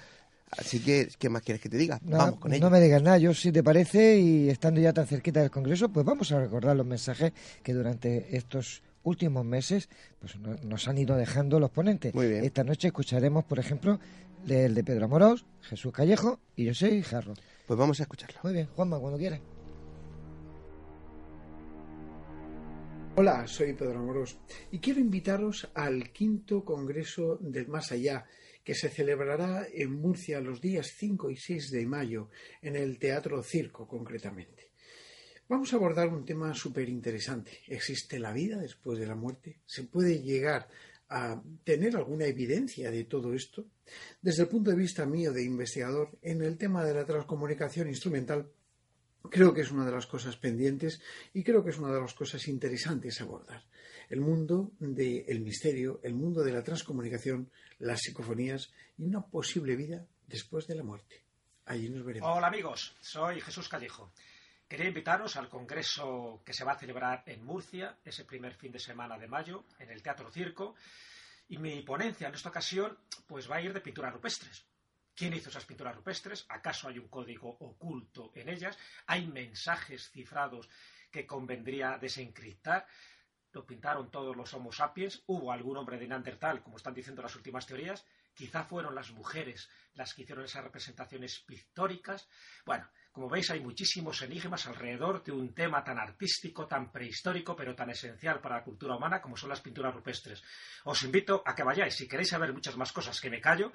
Así 0.52 0.80
que, 0.80 1.10
¿qué 1.20 1.30
más 1.30 1.42
quieres 1.44 1.62
que 1.62 1.70
te 1.70 1.78
diga? 1.78 2.00
vamos 2.02 2.40
con 2.40 2.54
ello. 2.54 2.64
No 2.64 2.70
me 2.70 2.80
digas 2.80 3.04
nada, 3.04 3.18
yo 3.18 3.34
si 3.34 3.52
te 3.52 3.62
parece, 3.62 4.18
y 4.18 4.50
estando 4.50 4.80
ya 4.80 4.94
tan 4.94 5.06
cerquita 5.06 5.42
del 5.42 5.52
Congreso, 5.52 5.90
pues 5.90 6.06
vamos 6.06 6.32
a 6.32 6.40
recordar 6.40 6.76
los 6.76 6.86
mensajes 6.86 7.34
que 7.62 7.74
durante 7.74 8.36
estos 8.36 8.82
últimos 9.04 9.46
meses 9.46 9.90
pues 10.20 10.36
nos 10.64 10.88
han 10.88 10.98
ido 10.98 11.16
dejando 11.16 11.60
los 11.60 11.70
ponentes. 11.72 12.14
Esta 12.16 12.64
noche 12.64 12.88
escucharemos, 12.88 13.44
por 13.46 13.60
ejemplo, 13.60 14.00
el 14.48 14.74
de 14.74 14.84
Pedro 14.84 15.06
Amorós, 15.06 15.46
Jesús 15.62 15.94
Callejo 15.94 16.40
y 16.56 16.68
José 16.68 17.02
Jarro. 17.04 17.34
Pues 17.68 17.78
vamos 17.78 18.00
a 18.00 18.04
escucharlo. 18.04 18.40
Muy 18.44 18.54
bien, 18.54 18.68
Juanma, 18.68 19.00
cuando 19.00 19.18
quieras. 19.18 19.42
Hola, 23.16 23.46
soy 23.48 23.74
Pedro 23.74 24.00
Amorós 24.00 24.38
y 24.72 24.80
quiero 24.80 25.00
invitaros 25.00 25.70
al 25.74 26.12
quinto 26.12 26.64
Congreso 26.64 27.38
del 27.42 27.68
Más 27.68 27.92
Allá 27.92 28.26
que 28.64 28.76
se 28.76 28.90
celebrará 28.90 29.68
en 29.74 29.92
Murcia 29.92 30.40
los 30.40 30.62
días 30.62 30.94
5 30.96 31.30
y 31.32 31.36
6 31.36 31.72
de 31.72 31.86
mayo 31.86 32.30
en 32.62 32.76
el 32.76 32.98
Teatro 32.98 33.44
Circo 33.44 33.88
concretamente. 33.88 34.70
Vamos 35.50 35.74
a 35.74 35.78
abordar 35.78 36.10
un 36.10 36.24
tema 36.24 36.54
súper 36.54 36.88
interesante. 36.88 37.60
¿Existe 37.68 38.20
la 38.20 38.32
vida 38.32 38.58
después 38.58 39.00
de 39.00 39.08
la 39.08 39.16
muerte? 39.16 39.60
¿Se 39.66 39.84
puede 39.84 40.22
llegar 40.22 40.68
a 41.10 41.42
tener 41.64 41.96
alguna 41.96 42.26
evidencia 42.26 42.92
de 42.92 43.04
todo 43.04 43.34
esto? 43.34 43.66
Desde 44.22 44.44
el 44.44 44.50
punto 44.50 44.70
de 44.70 44.78
vista 44.78 45.06
mío 45.06 45.34
de 45.34 45.44
investigador, 45.44 46.18
en 46.22 46.42
el 46.42 46.58
tema 46.58 46.84
de 46.86 46.94
la 46.94 47.06
transcomunicación 47.06 47.88
instrumental, 47.88 48.50
creo 49.30 49.54
que 49.54 49.62
es 49.62 49.72
una 49.72 49.86
de 49.86 49.92
las 49.92 50.08
cosas 50.08 50.38
pendientes 50.38 51.02
y 51.34 51.44
creo 51.44 51.64
que 51.64 51.72
es 51.72 51.78
una 51.80 51.94
de 51.94 52.02
las 52.02 52.14
cosas 52.14 52.48
interesantes 52.48 53.20
abordar. 53.22 53.66
El 54.10 54.22
mundo 54.22 54.72
del 54.80 55.42
misterio, 55.42 56.00
el 56.04 56.14
mundo 56.14 56.44
de 56.44 56.52
la 56.52 56.64
transcomunicación, 56.64 57.52
las 57.80 58.02
psicofonías 58.02 58.72
y 58.98 59.04
una 59.04 59.26
posible 59.26 59.76
vida 59.76 60.06
después 60.28 60.68
de 60.68 60.76
la 60.76 60.84
muerte. 60.84 61.24
Allí 61.66 61.90
nos 61.90 62.04
veremos. 62.04 62.30
Hola 62.36 62.48
amigos, 62.48 62.96
soy 63.02 63.42
Jesús 63.42 63.70
Callejo. 63.70 64.12
Quería 64.70 64.88
invitaros 64.88 65.36
al 65.36 65.50
congreso 65.50 66.44
que 66.46 66.54
se 66.54 66.64
va 66.64 66.74
a 66.74 66.78
celebrar 66.78 67.24
en 67.26 67.44
Murcia 67.44 67.98
ese 68.06 68.24
primer 68.24 68.54
fin 68.54 68.72
de 68.72 68.78
semana 68.78 69.18
de 69.18 69.28
mayo 69.28 69.66
en 69.80 69.90
el 69.90 70.04
Teatro 70.04 70.30
Circo. 70.30 70.76
Y 71.48 71.58
mi 71.58 71.82
ponencia 71.82 72.28
en 72.28 72.36
esta 72.36 72.50
ocasión 72.50 72.96
pues 73.26 73.50
va 73.50 73.56
a 73.56 73.62
ir 73.62 73.74
de 73.74 73.82
pinturas 73.82 74.14
rupestres. 74.14 74.68
¿Quién 75.16 75.34
hizo 75.34 75.50
esas 75.50 75.66
pinturas 75.66 75.96
rupestres? 75.96 76.46
¿Acaso 76.50 76.88
hay 76.88 77.00
un 77.00 77.08
código 77.08 77.50
oculto 77.50 78.32
en 78.36 78.48
ellas? 78.48 78.78
¿Hay 79.08 79.26
mensajes 79.26 80.12
cifrados 80.12 80.70
que 81.10 81.26
convendría 81.26 81.98
desencriptar? 81.98 82.86
¿Lo 83.52 83.66
pintaron 83.66 84.12
todos 84.12 84.38
los 84.38 84.54
Homo 84.54 84.72
sapiens? 84.72 85.24
¿Hubo 85.26 85.52
algún 85.52 85.78
hombre 85.78 85.98
de 85.98 86.08
Neandertal, 86.08 86.62
como 86.62 86.78
están 86.78 86.94
diciendo 86.94 87.24
las 87.24 87.36
últimas 87.36 87.66
teorías? 87.66 88.06
Quizá 88.36 88.64
fueron 88.64 88.94
las 88.94 89.10
mujeres 89.10 89.68
las 89.96 90.14
que 90.14 90.22
hicieron 90.22 90.46
esas 90.46 90.64
representaciones 90.64 91.40
pictóricas. 91.40 92.30
Bueno, 92.64 92.88
como 93.12 93.30
veis, 93.30 93.50
hay 93.50 93.60
muchísimos 93.60 94.22
enigmas 94.22 94.68
alrededor 94.68 95.24
de 95.24 95.32
un 95.32 95.54
tema 95.54 95.84
tan 95.84 95.98
artístico, 95.98 96.68
tan 96.68 96.92
prehistórico, 96.92 97.56
pero 97.56 97.76
tan 97.76 97.90
esencial 97.90 98.40
para 98.40 98.58
la 98.58 98.64
cultura 98.64 98.96
humana 98.96 99.22
como 99.22 99.36
son 99.36 99.50
las 99.50 99.62
pinturas 99.62 99.94
rupestres. 99.94 100.44
Os 100.86 101.04
invito 101.04 101.42
a 101.46 101.56
que 101.56 101.64
vayáis. 101.64 101.96
Si 101.96 102.08
queréis 102.08 102.30
saber 102.30 102.54
muchas 102.54 102.78
más 102.78 102.92
cosas 102.92 103.20
que 103.20 103.30
me 103.30 103.42
callo, 103.42 103.72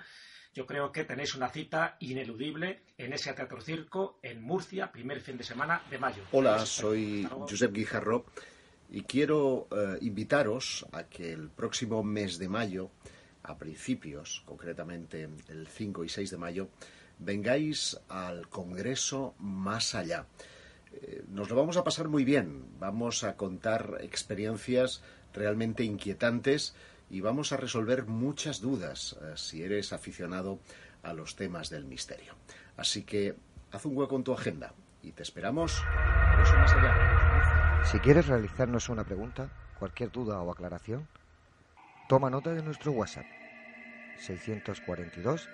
yo 0.54 0.66
creo 0.66 0.92
que 0.92 1.04
tenéis 1.04 1.34
una 1.34 1.48
cita 1.48 1.96
ineludible 1.98 2.84
en 2.96 3.12
ese 3.12 3.32
Teatro 3.32 3.60
Circo 3.60 4.20
en 4.22 4.40
Murcia, 4.40 4.92
primer 4.92 5.20
fin 5.20 5.36
de 5.36 5.42
semana 5.42 5.82
de 5.90 5.98
mayo. 5.98 6.22
Hola, 6.30 6.64
soy 6.64 7.28
Josep 7.28 7.72
Guijarro 7.72 8.26
y 8.88 9.02
quiero 9.02 9.66
eh, 9.72 9.98
invitaros 10.02 10.86
a 10.92 11.04
que 11.04 11.32
el 11.32 11.50
próximo 11.50 12.04
mes 12.04 12.38
de 12.38 12.48
mayo, 12.48 12.92
a 13.42 13.58
principios, 13.58 14.42
concretamente 14.44 15.28
el 15.48 15.66
5 15.66 16.04
y 16.04 16.08
6 16.08 16.30
de 16.30 16.36
mayo, 16.36 16.68
vengáis 17.18 18.00
al 18.08 18.48
Congreso 18.48 19.34
Más 19.38 19.94
Allá. 19.94 20.26
Eh, 20.92 21.24
nos 21.28 21.50
lo 21.50 21.56
vamos 21.56 21.76
a 21.76 21.84
pasar 21.84 22.08
muy 22.08 22.24
bien, 22.24 22.64
vamos 22.78 23.24
a 23.24 23.36
contar 23.36 23.98
experiencias 24.00 25.02
realmente 25.32 25.84
inquietantes 25.84 26.74
y 27.10 27.20
vamos 27.20 27.52
a 27.52 27.56
resolver 27.56 28.06
muchas 28.06 28.60
dudas 28.60 29.16
eh, 29.22 29.32
si 29.36 29.62
eres 29.62 29.92
aficionado 29.92 30.60
a 31.02 31.12
los 31.12 31.36
temas 31.36 31.70
del 31.70 31.84
misterio. 31.84 32.34
Así 32.76 33.02
que 33.02 33.36
haz 33.72 33.84
un 33.84 33.96
hueco 33.96 34.16
en 34.16 34.24
tu 34.24 34.32
agenda 34.32 34.72
y 35.02 35.12
te 35.12 35.22
esperamos 35.22 35.82
eso 36.42 36.54
más 36.54 36.72
allá. 36.72 37.84
Si 37.84 37.98
quieres 37.98 38.26
realizarnos 38.26 38.88
una 38.88 39.04
pregunta, 39.04 39.50
cualquier 39.78 40.10
duda 40.10 40.40
o 40.40 40.50
aclaración, 40.50 41.06
toma 42.08 42.30
nota 42.30 42.54
de 42.54 42.62
nuestro 42.62 42.92
WhatsApp 42.92 43.26
642 44.18 45.48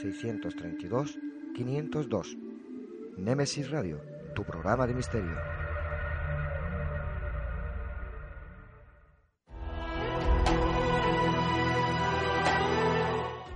632 0.00 1.18
502. 1.54 2.36
Némesis 3.16 3.70
Radio, 3.70 4.00
tu 4.34 4.44
programa 4.44 4.86
de 4.86 4.94
misterio. 4.94 5.36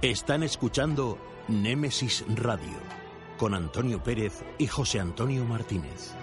Están 0.03 0.43
escuchando 0.43 1.19
Némesis 1.49 2.25
Radio 2.37 2.77
con 3.39 3.55
Antonio 3.55 4.03
Pérez 4.03 4.45
y 4.59 4.67
José 4.67 5.01
Antonio 5.01 5.45
Martínez. 5.45 6.15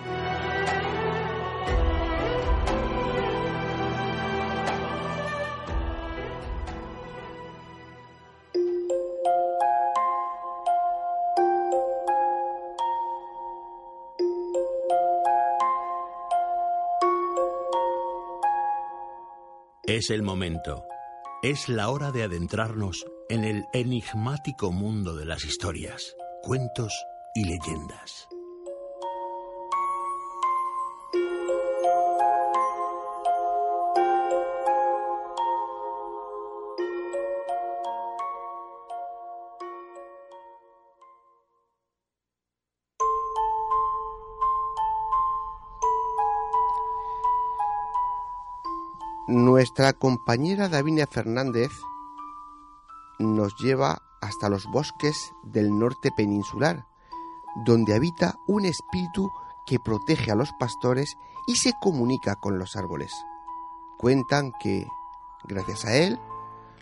Es 20.04 20.10
el 20.10 20.22
momento. 20.22 20.86
Es 21.42 21.70
la 21.70 21.90
hora 21.90 22.12
de 22.12 22.24
adentrarnos 22.24 23.06
en 23.30 23.46
el 23.46 23.64
enigmático 23.72 24.74
mundo 24.74 25.16
de 25.16 25.24
las 25.24 25.46
historias, 25.46 26.18
cuentos 26.42 26.94
y 27.34 27.46
leyendas. 27.46 28.28
Nuestra 49.64 49.94
compañera 49.94 50.68
Davinia 50.68 51.08
Fernández 51.08 51.72
nos 53.18 53.56
lleva 53.62 54.02
hasta 54.20 54.50
los 54.50 54.66
bosques 54.66 55.32
del 55.42 55.80
norte 55.80 56.12
peninsular, 56.12 56.86
donde 57.64 57.96
habita 57.96 58.36
un 58.46 58.66
espíritu 58.66 59.32
que 59.66 59.80
protege 59.80 60.32
a 60.32 60.36
los 60.36 60.52
pastores 60.60 61.16
y 61.48 61.56
se 61.56 61.72
comunica 61.82 62.36
con 62.36 62.60
los 62.60 62.76
árboles. 62.76 63.14
Cuentan 63.98 64.52
que, 64.60 64.86
gracias 65.46 65.86
a 65.86 65.96
él, 65.96 66.20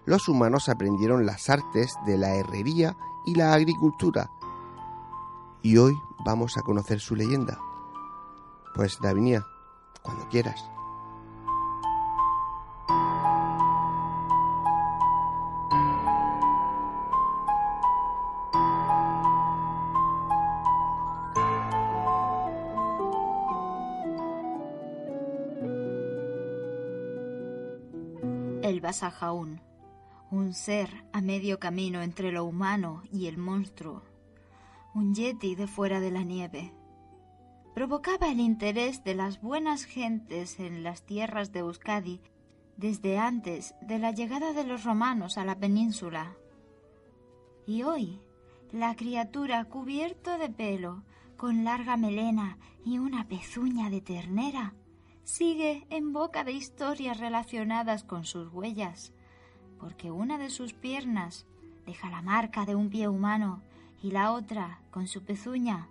los 0.05 0.27
humanos 0.27 0.67
aprendieron 0.67 1.27
las 1.27 1.51
artes 1.51 1.93
de 2.07 2.17
la 2.17 2.33
herrería 2.33 2.97
y 3.27 3.35
la 3.35 3.53
agricultura. 3.53 4.31
Y 5.61 5.77
hoy 5.77 5.93
vamos 6.25 6.57
a 6.57 6.63
conocer 6.63 6.99
su 6.99 7.15
leyenda. 7.15 7.59
Pues 8.73 8.97
Davinia, 8.99 9.45
cuando 10.01 10.27
quieras. 10.29 10.71
El 28.91 28.95
Basajaún, 28.95 29.61
un 30.31 30.53
ser 30.53 31.05
a 31.13 31.21
medio 31.21 31.59
camino 31.59 32.01
entre 32.01 32.33
lo 32.33 32.43
humano 32.43 33.03
y 33.09 33.27
el 33.27 33.37
monstruo, 33.37 34.03
un 34.93 35.15
yeti 35.15 35.55
de 35.55 35.65
fuera 35.65 36.01
de 36.01 36.11
la 36.11 36.23
nieve. 36.23 36.73
Provocaba 37.73 38.27
el 38.27 38.41
interés 38.41 39.01
de 39.05 39.15
las 39.15 39.41
buenas 39.41 39.85
gentes 39.85 40.59
en 40.59 40.83
las 40.83 41.05
tierras 41.05 41.53
de 41.53 41.59
Euskadi 41.59 42.19
desde 42.75 43.17
antes 43.17 43.75
de 43.79 43.97
la 43.97 44.11
llegada 44.11 44.51
de 44.51 44.65
los 44.65 44.83
romanos 44.83 45.37
a 45.37 45.45
la 45.45 45.57
península. 45.57 46.35
Y 47.65 47.83
hoy, 47.83 48.19
la 48.73 48.97
criatura 48.97 49.63
cubierto 49.63 50.37
de 50.37 50.49
pelo, 50.49 51.05
con 51.37 51.63
larga 51.63 51.95
melena 51.95 52.57
y 52.83 52.97
una 52.97 53.25
pezuña 53.29 53.89
de 53.89 54.01
ternera, 54.01 54.73
sigue 55.23 55.85
en 55.89 56.13
boca 56.13 56.43
de 56.43 56.51
historias 56.51 57.19
relacionadas 57.19 58.03
con 58.03 58.25
sus 58.25 58.51
huellas, 58.51 59.13
porque 59.79 60.11
una 60.11 60.37
de 60.37 60.49
sus 60.49 60.73
piernas 60.73 61.45
deja 61.85 62.09
la 62.09 62.21
marca 62.21 62.65
de 62.65 62.75
un 62.75 62.89
pie 62.89 63.07
humano 63.07 63.61
y 64.01 64.11
la 64.11 64.31
otra, 64.31 64.81
con 64.91 65.07
su 65.07 65.23
pezuña, 65.23 65.87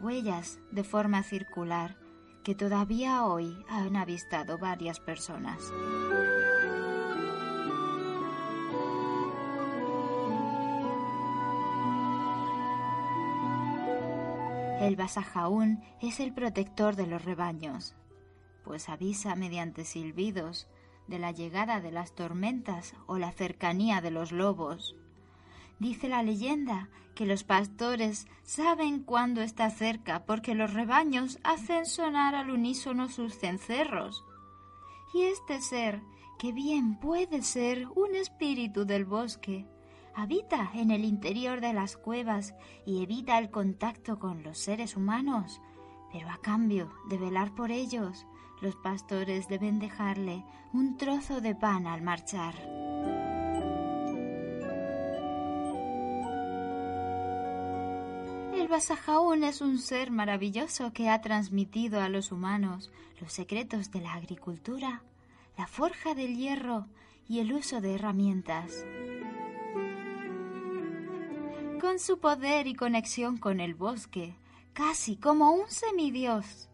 huellas 0.00 0.60
de 0.70 0.84
forma 0.84 1.22
circular 1.22 1.98
que 2.44 2.54
todavía 2.54 3.24
hoy 3.24 3.64
han 3.68 3.96
avistado 3.96 4.58
varias 4.58 5.00
personas. 5.00 5.72
El 14.80 14.94
Basajaún 14.96 15.82
es 16.00 16.20
el 16.20 16.32
protector 16.32 16.94
de 16.94 17.06
los 17.06 17.24
rebaños, 17.24 17.96
pues 18.68 18.90
avisa 18.90 19.34
mediante 19.34 19.86
silbidos 19.86 20.68
de 21.06 21.18
la 21.18 21.32
llegada 21.32 21.80
de 21.80 21.90
las 21.90 22.12
tormentas 22.12 22.92
o 23.06 23.16
la 23.16 23.32
cercanía 23.32 24.02
de 24.02 24.10
los 24.10 24.30
lobos. 24.30 24.94
Dice 25.78 26.06
la 26.06 26.22
leyenda 26.22 26.90
que 27.14 27.24
los 27.24 27.44
pastores 27.44 28.26
saben 28.42 29.02
cuándo 29.04 29.40
está 29.40 29.70
cerca 29.70 30.26
porque 30.26 30.54
los 30.54 30.74
rebaños 30.74 31.38
hacen 31.44 31.86
sonar 31.86 32.34
al 32.34 32.50
unísono 32.50 33.08
sus 33.08 33.38
cencerros. 33.38 34.22
Y 35.14 35.22
este 35.22 35.62
ser, 35.62 36.02
que 36.38 36.52
bien 36.52 37.00
puede 37.00 37.40
ser 37.40 37.88
un 37.96 38.14
espíritu 38.14 38.84
del 38.84 39.06
bosque, 39.06 39.64
habita 40.14 40.72
en 40.74 40.90
el 40.90 41.06
interior 41.06 41.62
de 41.62 41.72
las 41.72 41.96
cuevas 41.96 42.54
y 42.84 43.02
evita 43.02 43.38
el 43.38 43.48
contacto 43.48 44.18
con 44.18 44.42
los 44.42 44.58
seres 44.58 44.94
humanos, 44.94 45.62
pero 46.12 46.28
a 46.28 46.36
cambio 46.42 46.92
de 47.08 47.16
velar 47.16 47.54
por 47.54 47.70
ellos, 47.70 48.26
los 48.60 48.76
pastores 48.76 49.48
deben 49.48 49.78
dejarle 49.78 50.44
un 50.72 50.96
trozo 50.96 51.40
de 51.40 51.54
pan 51.54 51.86
al 51.86 52.02
marchar. 52.02 52.54
El 58.54 58.66
Basajaún 58.66 59.44
es 59.44 59.60
un 59.60 59.78
ser 59.78 60.10
maravilloso 60.10 60.92
que 60.92 61.08
ha 61.08 61.20
transmitido 61.20 62.00
a 62.00 62.08
los 62.08 62.32
humanos 62.32 62.90
los 63.20 63.32
secretos 63.32 63.90
de 63.90 64.00
la 64.00 64.14
agricultura, 64.14 65.02
la 65.56 65.66
forja 65.66 66.14
del 66.14 66.36
hierro 66.36 66.86
y 67.28 67.40
el 67.40 67.52
uso 67.52 67.80
de 67.80 67.94
herramientas. 67.94 68.84
Con 71.80 71.98
su 71.98 72.18
poder 72.18 72.66
y 72.66 72.74
conexión 72.74 73.38
con 73.38 73.60
el 73.60 73.74
bosque, 73.74 74.34
casi 74.72 75.16
como 75.16 75.52
un 75.52 75.70
semidios, 75.70 76.67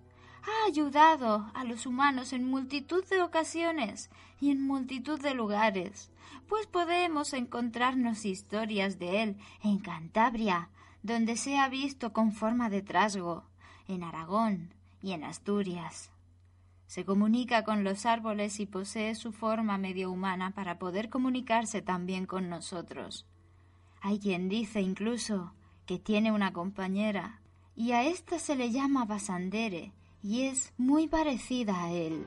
ha 0.47 0.67
ayudado 0.67 1.51
a 1.55 1.65
los 1.65 1.87
humanos 1.87 2.33
en 2.33 2.49
multitud 2.49 3.05
de 3.07 3.23
ocasiones 3.23 4.11
y 4.41 4.51
en 4.51 4.67
multitud 4.67 5.21
de 5.21 5.35
lugares, 5.35 6.11
pues 6.49 6.67
podemos 6.67 7.33
encontrarnos 7.33 8.25
historias 8.25 8.99
de 8.99 9.23
él 9.23 9.37
en 9.63 9.79
Cantabria, 9.79 10.69
donde 11.03 11.37
se 11.37 11.59
ha 11.59 11.69
visto 11.69 12.13
con 12.13 12.33
forma 12.33 12.71
de 12.71 12.83
trasgo, 12.83 13.45
en 13.89 14.03
Aragón 14.03 14.75
y 15.03 15.13
en 15.13 15.25
Asturias. 15.25 16.11
Se 16.87 17.05
comunica 17.05 17.65
con 17.65 17.83
los 17.83 18.07
árboles 18.07 18.61
y 18.61 18.67
posee 18.67 19.15
su 19.15 19.33
forma 19.33 19.79
medio 19.79 20.11
humana 20.11 20.53
para 20.53 20.79
poder 20.79 21.09
comunicarse 21.09 21.83
también 21.83 22.27
con 22.27 22.49
nosotros. 22.49 23.27
Hay 24.01 24.19
quien 24.19 24.49
dice 24.49 24.81
incluso 24.81 25.55
que 25.87 25.99
tiene 25.99 26.31
una 26.33 26.53
compañera, 26.53 27.41
y 27.75 27.93
a 27.93 28.05
ésta 28.05 28.39
se 28.39 28.55
le 28.55 28.71
llama 28.71 29.05
Basandere, 29.07 29.93
y 30.25 30.47
es 30.47 30.73
muy 30.79 31.07
parecida 31.07 31.85
a 31.85 31.93
él. 31.93 32.25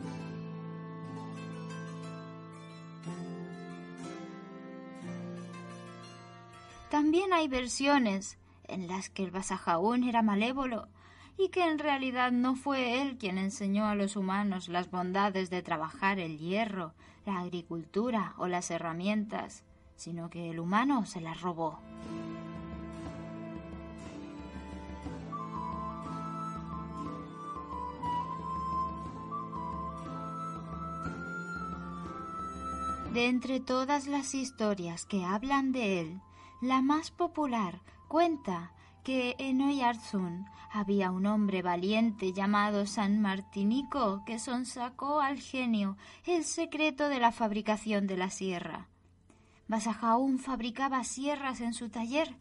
También 6.91 7.33
hay 7.33 7.47
versiones 7.47 8.37
en 8.65 8.87
las 8.87 9.09
que 9.09 9.23
el 9.23 9.31
Basajaún 9.31 10.03
era 10.03 10.21
malévolo 10.21 10.87
y 11.39 11.49
que 11.49 11.65
en 11.65 11.79
realidad 11.79 12.31
no 12.31 12.55
fue 12.55 13.01
él 13.01 13.17
quien 13.17 13.39
enseñó 13.39 13.87
a 13.87 13.95
los 13.95 14.15
humanos 14.15 14.69
las 14.69 14.91
bondades 14.91 15.49
de 15.49 15.63
trabajar 15.63 16.19
el 16.19 16.37
hierro, 16.37 16.93
la 17.25 17.39
agricultura 17.39 18.35
o 18.37 18.47
las 18.47 18.69
herramientas, 18.69 19.63
sino 19.95 20.29
que 20.29 20.51
el 20.51 20.59
humano 20.59 21.05
se 21.05 21.19
las 21.19 21.41
robó. 21.41 21.79
De 33.17 33.25
entre 33.25 33.59
todas 33.59 34.05
las 34.05 34.35
historias 34.35 35.07
que 35.07 35.25
hablan 35.25 35.71
de 35.71 36.01
él, 36.01 36.21
la 36.61 36.83
más 36.83 37.09
popular 37.09 37.81
cuenta 38.07 38.73
que 39.03 39.35
en 39.39 39.59
Oyarzún 39.59 40.45
había 40.71 41.09
un 41.09 41.25
hombre 41.25 41.63
valiente 41.63 42.31
llamado 42.31 42.85
San 42.85 43.19
Martinico 43.19 44.21
que 44.23 44.37
sonsacó 44.37 45.19
al 45.19 45.39
genio 45.39 45.97
el 46.27 46.43
secreto 46.43 47.09
de 47.09 47.19
la 47.19 47.31
fabricación 47.31 48.05
de 48.05 48.17
la 48.17 48.29
sierra. 48.29 48.87
Basajaún 49.67 50.37
fabricaba 50.37 51.03
sierras 51.03 51.59
en 51.59 51.73
su 51.73 51.89
taller 51.89 52.35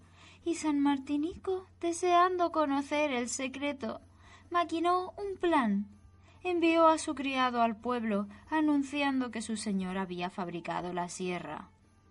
y 0.45 0.57
San 0.57 0.79
Martinico, 0.79 1.67
deseando 1.81 2.53
conocer 2.53 3.13
el 3.13 3.31
secreto, 3.31 4.03
maquinó 4.51 5.15
un 5.17 5.39
plan 5.39 5.96
envió 6.51 6.87
a 6.87 6.99
su 6.99 7.15
criado 7.15 7.63
al 7.63 7.77
pueblo 7.77 8.29
anunciando 8.51 9.31
que 9.31 9.43
su 9.43 9.57
señor 9.57 9.99
había 9.99 10.31
fabricado 10.31 10.93
la 10.93 11.09
sierra. 11.09 11.69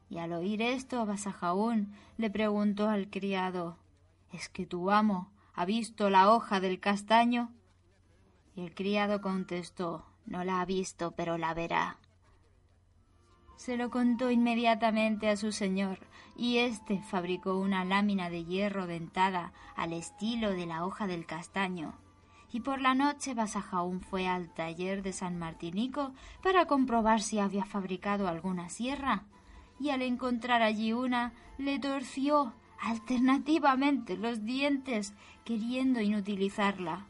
Y 0.09 0.19
al 0.19 0.33
oír 0.33 0.61
esto, 0.61 1.05
Basajaún 1.05 1.93
le 2.17 2.29
preguntó 2.29 2.89
al 2.89 3.09
criado 3.09 3.77
¿Es 4.31 4.49
que 4.49 4.65
tu 4.65 4.91
amo 4.91 5.29
ha 5.53 5.65
visto 5.65 6.09
la 6.09 6.31
hoja 6.31 6.59
del 6.59 6.79
castaño? 6.79 7.51
Y 8.55 8.61
el 8.61 8.75
criado 8.75 9.21
contestó 9.21 10.05
No 10.25 10.43
la 10.43 10.61
ha 10.61 10.65
visto, 10.65 11.11
pero 11.11 11.37
la 11.37 11.53
verá. 11.53 11.97
Se 13.55 13.77
lo 13.77 13.89
contó 13.89 14.31
inmediatamente 14.31 15.29
a 15.29 15.37
su 15.37 15.51
señor, 15.51 15.99
y 16.35 16.57
éste 16.57 17.01
fabricó 17.01 17.57
una 17.57 17.85
lámina 17.85 18.29
de 18.29 18.43
hierro 18.43 18.85
dentada 18.85 19.53
al 19.75 19.93
estilo 19.93 20.51
de 20.51 20.65
la 20.65 20.85
hoja 20.85 21.07
del 21.07 21.25
castaño. 21.25 21.93
Y 22.55 22.61
por 22.61 22.79
la 22.79 22.95
noche 22.95 23.33
Basajaún 23.33 23.99
fue 23.99 24.29
al 24.29 24.47
taller 24.47 25.03
de 25.03 25.11
San 25.11 25.37
Martinico 25.37 26.13
para 26.41 26.67
comprobar 26.67 27.21
si 27.21 27.37
había 27.37 27.65
fabricado 27.65 28.29
alguna 28.29 28.69
sierra, 28.69 29.25
y 29.77 29.89
al 29.89 30.01
encontrar 30.01 30.61
allí 30.61 30.93
una, 30.93 31.33
le 31.57 31.79
torció 31.79 32.53
alternativamente 32.79 34.15
los 34.15 34.45
dientes, 34.45 35.13
queriendo 35.43 35.99
inutilizarla. 35.99 37.05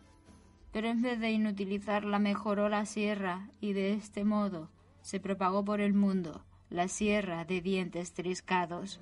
Pero 0.72 0.88
en 0.88 1.04
vez 1.04 1.20
de 1.20 1.30
inutilizarla 1.34 2.18
mejoró 2.18 2.68
la 2.68 2.88
sierra, 2.88 3.48
y 3.62 3.74
de 3.74 3.94
este 3.94 4.26
modo 4.26 4.72
se 5.04 5.20
propagó 5.20 5.64
por 5.64 5.80
el 5.80 5.94
mundo 5.94 6.44
la 6.72 6.88
sierra 6.88 7.46
de 7.46 7.62
dientes 7.62 8.14
triscados. 8.14 9.00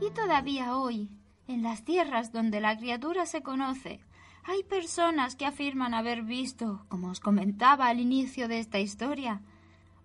Y 0.00 0.10
todavía 0.12 0.76
hoy, 0.76 1.10
en 1.46 1.62
las 1.62 1.84
tierras 1.84 2.32
donde 2.32 2.60
la 2.60 2.76
criatura 2.76 3.26
se 3.26 3.42
conoce, 3.42 4.00
hay 4.44 4.62
personas 4.62 5.36
que 5.36 5.44
afirman 5.44 5.92
haber 5.92 6.22
visto, 6.22 6.86
como 6.88 7.08
os 7.08 7.20
comentaba 7.20 7.88
al 7.88 8.00
inicio 8.00 8.48
de 8.48 8.60
esta 8.60 8.78
historia, 8.78 9.42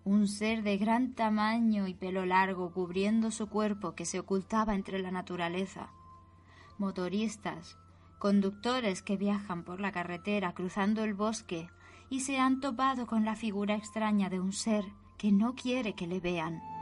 un 0.03 0.27
ser 0.27 0.63
de 0.63 0.77
gran 0.77 1.13
tamaño 1.13 1.87
y 1.87 1.93
pelo 1.93 2.25
largo 2.25 2.73
cubriendo 2.73 3.31
su 3.31 3.47
cuerpo 3.47 3.95
que 3.95 4.05
se 4.05 4.19
ocultaba 4.19 4.75
entre 4.75 4.99
la 4.99 5.11
naturaleza. 5.11 5.89
Motoristas, 6.77 7.77
conductores 8.19 9.01
que 9.01 9.15
viajan 9.15 9.63
por 9.63 9.79
la 9.79 9.93
carretera 9.93 10.53
cruzando 10.53 11.05
el 11.05 11.13
bosque 11.13 11.69
y 12.09 12.19
se 12.19 12.37
han 12.37 12.59
topado 12.59 13.07
con 13.07 13.23
la 13.23 13.35
figura 13.35 13.75
extraña 13.75 14.29
de 14.29 14.41
un 14.41 14.51
ser 14.51 14.83
que 15.17 15.31
no 15.31 15.55
quiere 15.55 15.93
que 15.93 16.05
le 16.05 16.19
vean. 16.19 16.74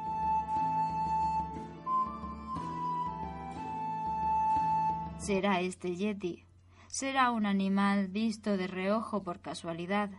¿Será 5.23 5.61
este 5.61 5.95
Yeti? 5.95 6.43
¿Será 6.87 7.31
un 7.31 7.45
animal 7.45 8.09
visto 8.09 8.57
de 8.57 8.67
reojo 8.67 9.23
por 9.23 9.39
casualidad? 9.39 10.09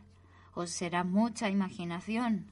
¿O 0.55 0.67
será 0.67 1.05
mucha 1.05 1.51
imaginación? 1.51 2.47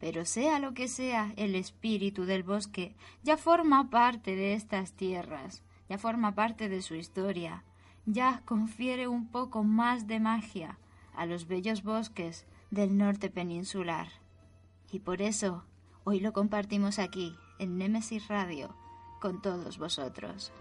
Pero 0.00 0.24
sea 0.24 0.58
lo 0.58 0.74
que 0.74 0.88
sea, 0.88 1.32
el 1.36 1.54
espíritu 1.54 2.24
del 2.24 2.42
bosque 2.42 2.96
ya 3.22 3.36
forma 3.36 3.90
parte 3.90 4.34
de 4.34 4.54
estas 4.54 4.94
tierras, 4.94 5.62
ya 5.88 5.96
forma 5.96 6.34
parte 6.34 6.68
de 6.68 6.82
su 6.82 6.96
historia, 6.96 7.62
ya 8.06 8.42
confiere 8.44 9.06
un 9.06 9.28
poco 9.28 9.62
más 9.62 10.08
de 10.08 10.18
magia 10.18 10.80
a 11.14 11.26
los 11.26 11.46
bellos 11.46 11.84
bosques 11.84 12.44
del 12.72 12.98
norte 12.98 13.30
peninsular. 13.30 14.08
Y 14.90 14.98
por 14.98 15.22
eso 15.22 15.62
hoy 16.02 16.18
lo 16.18 16.32
compartimos 16.32 16.98
aquí, 16.98 17.36
en 17.60 17.78
Nemesis 17.78 18.26
Radio, 18.26 18.74
con 19.20 19.40
todos 19.40 19.78
vosotros. 19.78 20.52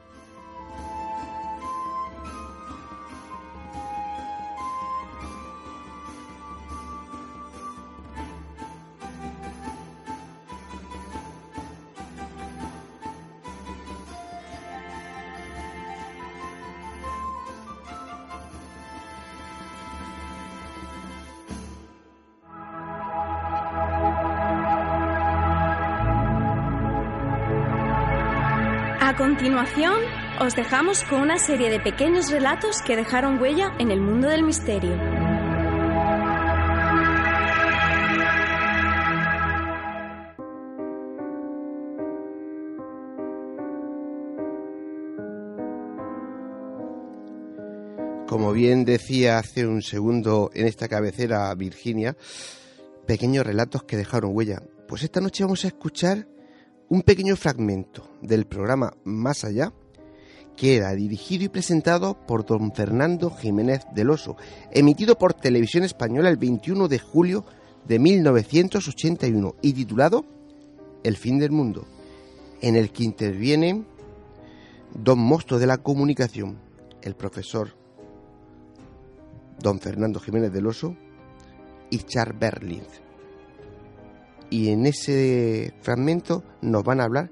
Os 30.44 30.56
dejamos 30.56 31.04
con 31.06 31.22
una 31.22 31.38
serie 31.38 31.70
de 31.70 31.80
pequeños 31.80 32.30
relatos 32.30 32.82
que 32.86 32.98
dejaron 32.98 33.40
huella 33.40 33.72
en 33.80 33.92
el 33.92 34.02
mundo 34.02 34.28
del 34.28 34.44
misterio. 34.44 34.92
Como 48.28 48.52
bien 48.52 48.84
decía 48.84 49.38
hace 49.38 49.66
un 49.66 49.82
segundo 49.82 50.52
en 50.54 50.68
esta 50.68 50.90
cabecera 50.90 51.54
Virginia, 51.56 52.18
pequeños 53.08 53.46
relatos 53.46 53.84
que 53.84 53.96
dejaron 53.96 54.36
huella. 54.36 54.62
Pues 54.90 55.04
esta 55.04 55.22
noche 55.22 55.46
vamos 55.46 55.64
a 55.64 55.68
escuchar 55.68 56.28
un 56.90 57.02
pequeño 57.04 57.38
fragmento 57.38 58.10
del 58.22 58.46
programa 58.46 58.94
Más 59.06 59.46
Allá, 59.46 59.72
que 60.56 60.78
era 60.78 60.94
dirigido 60.94 61.46
y 61.46 61.50
presentado 61.50 62.16
por 62.26 62.46
don 62.46 62.74
Fernando 62.74 63.30
Jiménez 63.32 63.82
del 63.94 64.10
Oso, 64.10 64.38
emitido 64.72 65.18
por 65.18 65.34
Televisión 65.34 65.84
Española 65.84 66.30
el 66.30 66.38
21 66.38 66.88
de 66.88 67.00
julio 67.00 67.46
de 67.88 68.00
1981 68.00 69.56
y 69.62 69.74
titulado 69.74 70.26
El 71.04 71.18
fin 71.18 71.40
del 71.40 71.52
mundo, 71.52 71.86
en 72.62 72.76
el 72.76 72.92
que 72.92 73.04
intervienen 73.04 73.86
dos 74.94 75.18
monstruos 75.18 75.60
de 75.60 75.68
la 75.68 75.78
comunicación, 75.78 76.58
el 77.02 77.16
profesor 77.16 77.76
don 79.60 79.80
Fernando 79.80 80.20
Jiménez 80.20 80.52
del 80.52 80.68
Oso 80.68 80.96
y 81.90 82.00
Charles 82.00 82.40
Berlin 82.40 82.84
y 84.54 84.70
en 84.70 84.86
ese 84.86 85.74
fragmento 85.82 86.44
nos 86.62 86.84
van 86.84 87.02
a 87.02 87.06
hablar 87.06 87.32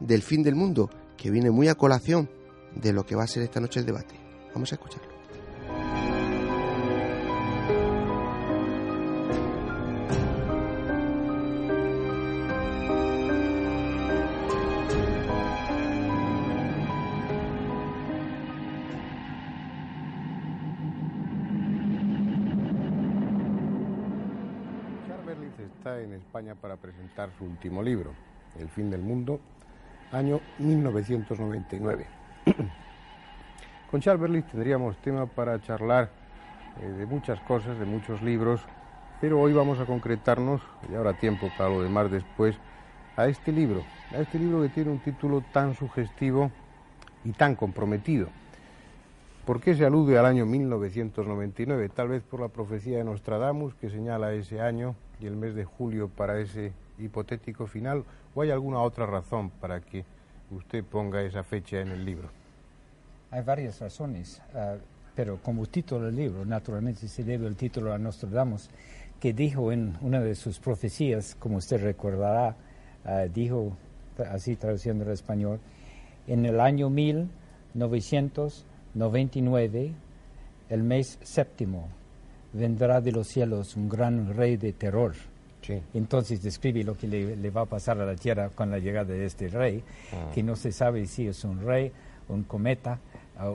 del 0.00 0.22
fin 0.22 0.42
del 0.42 0.54
mundo, 0.54 0.88
que 1.18 1.30
viene 1.30 1.50
muy 1.50 1.68
a 1.68 1.74
colación 1.74 2.30
de 2.74 2.92
lo 2.92 3.04
que 3.04 3.16
va 3.16 3.24
a 3.24 3.26
ser 3.26 3.42
esta 3.42 3.60
noche 3.60 3.80
el 3.80 3.86
debate. 3.86 4.14
Vamos 4.54 4.72
a 4.72 4.74
escucharlo. 4.76 5.14
está 25.84 26.00
en 26.00 26.14
España 26.14 26.54
para 26.54 26.76
presentar 26.76 27.30
su 27.38 27.44
último 27.44 27.82
libro, 27.82 28.14
El 28.58 28.68
fin 28.70 28.90
del 28.90 29.02
mundo, 29.02 29.40
año 30.12 30.40
1999. 30.58 32.23
Con 33.90 34.00
Charles 34.00 34.44
tendríamos 34.46 34.96
tema 34.98 35.26
para 35.26 35.60
charlar 35.60 36.10
eh, 36.80 36.86
de 36.86 37.06
muchas 37.06 37.40
cosas, 37.40 37.78
de 37.78 37.84
muchos 37.84 38.22
libros, 38.22 38.60
pero 39.20 39.40
hoy 39.40 39.52
vamos 39.52 39.78
a 39.78 39.86
concretarnos, 39.86 40.60
y 40.90 40.94
habrá 40.94 41.14
tiempo 41.14 41.50
para 41.56 41.70
lo 41.70 41.82
demás 41.82 42.10
después, 42.10 42.56
a 43.16 43.26
este 43.26 43.52
libro, 43.52 43.82
a 44.12 44.18
este 44.18 44.38
libro 44.38 44.60
que 44.62 44.68
tiene 44.68 44.90
un 44.90 44.98
título 44.98 45.42
tan 45.52 45.74
sugestivo 45.74 46.50
y 47.24 47.32
tan 47.32 47.54
comprometido. 47.54 48.28
¿Por 49.46 49.60
qué 49.60 49.74
se 49.74 49.84
alude 49.84 50.18
al 50.18 50.26
año 50.26 50.46
1999? 50.46 51.90
Tal 51.90 52.08
vez 52.08 52.22
por 52.22 52.40
la 52.40 52.48
profecía 52.48 52.98
de 52.98 53.04
Nostradamus 53.04 53.74
que 53.74 53.90
señala 53.90 54.32
ese 54.32 54.60
año 54.60 54.96
y 55.20 55.26
el 55.26 55.36
mes 55.36 55.54
de 55.54 55.64
julio 55.64 56.08
para 56.08 56.40
ese 56.40 56.72
hipotético 56.98 57.66
final, 57.66 58.04
o 58.34 58.42
hay 58.42 58.50
alguna 58.50 58.80
otra 58.80 59.06
razón 59.06 59.50
para 59.50 59.80
que 59.80 60.04
usted 60.50 60.84
ponga 60.84 61.22
esa 61.22 61.42
fecha 61.42 61.80
en 61.80 61.88
el 61.88 62.04
libro? 62.04 62.30
Hay 63.30 63.42
varias 63.42 63.80
razones, 63.80 64.40
uh, 64.54 64.78
pero 65.14 65.38
como 65.42 65.66
título 65.66 66.06
del 66.06 66.16
libro, 66.16 66.44
naturalmente 66.44 67.08
se 67.08 67.24
debe 67.24 67.46
el 67.46 67.56
título 67.56 67.92
a 67.92 67.98
Nostradamus, 67.98 68.70
que 69.20 69.32
dijo 69.32 69.72
en 69.72 69.96
una 70.00 70.20
de 70.20 70.34
sus 70.34 70.58
profecías, 70.58 71.34
como 71.34 71.56
usted 71.56 71.82
recordará, 71.82 72.56
uh, 73.04 73.28
dijo, 73.32 73.76
así 74.30 74.56
traduciendo 74.56 75.04
al 75.04 75.12
español, 75.12 75.60
en 76.26 76.46
el 76.46 76.60
año 76.60 76.90
1900 76.90 78.66
99, 78.94 79.92
el 80.68 80.82
mes 80.84 81.18
séptimo, 81.22 81.88
vendrá 82.52 83.00
de 83.00 83.10
los 83.10 83.26
cielos 83.26 83.74
un 83.76 83.88
gran 83.88 84.34
rey 84.34 84.56
de 84.56 84.72
terror. 84.72 85.14
Entonces 85.94 86.42
describe 86.42 86.84
lo 86.84 86.96
que 86.96 87.06
le, 87.06 87.50
va 87.50 87.62
a 87.62 87.66
pasar 87.66 88.00
a 88.00 88.04
la 88.04 88.16
Tierra 88.16 88.50
con 88.50 88.70
la 88.70 88.78
llegada 88.78 89.12
de 89.12 89.24
este 89.24 89.48
rey, 89.48 89.82
ah. 90.12 90.30
que 90.34 90.42
no 90.42 90.56
se 90.56 90.72
sabe 90.72 91.06
si 91.06 91.26
es 91.26 91.44
un 91.44 91.64
rey, 91.64 91.92
un 92.28 92.44
cometa, 92.44 92.98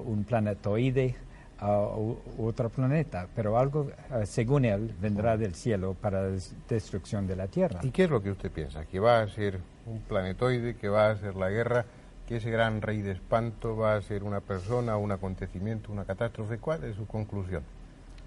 un 0.06 0.24
planetoide 0.24 1.16
o 1.62 2.18
otro 2.38 2.70
planeta, 2.70 3.28
pero 3.36 3.58
algo, 3.58 3.92
ah, 4.12 4.26
según 4.26 4.66
él, 4.66 4.94
vendrá 5.02 5.38
del 5.38 5.56
cielo 5.56 5.96
para 6.00 6.30
la 6.30 6.38
destrucción 6.70 7.28
de 7.28 7.36
la 7.36 7.48
Tierra. 7.48 7.82
¿Y 7.84 7.92
qué 7.92 8.06
es 8.06 8.10
lo 8.10 8.22
que 8.22 8.32
usted 8.32 8.52
piensa? 8.52 8.86
¿Que 8.86 9.00
va 9.00 9.22
a 9.22 9.28
ser 9.28 9.60
un 9.86 10.00
planetoide, 10.00 10.76
que 10.76 10.90
va 10.90 11.10
a 11.10 11.18
ser 11.18 11.36
la 11.36 11.50
guerra? 11.50 11.86
que 12.30 12.36
ese 12.36 12.52
gran 12.52 12.84
rey 12.84 13.02
de 13.02 13.14
espanto 13.14 13.76
va 13.76 13.96
a 13.96 14.02
ser 14.04 14.24
una 14.24 14.40
persona, 14.40 14.98
un 14.98 15.12
acontecimiento, 15.12 15.92
una 15.92 16.06
catástrofe. 16.06 16.60
¿Cuál 16.60 16.84
es 16.84 16.96
su 16.96 17.08
conclusión? 17.08 17.64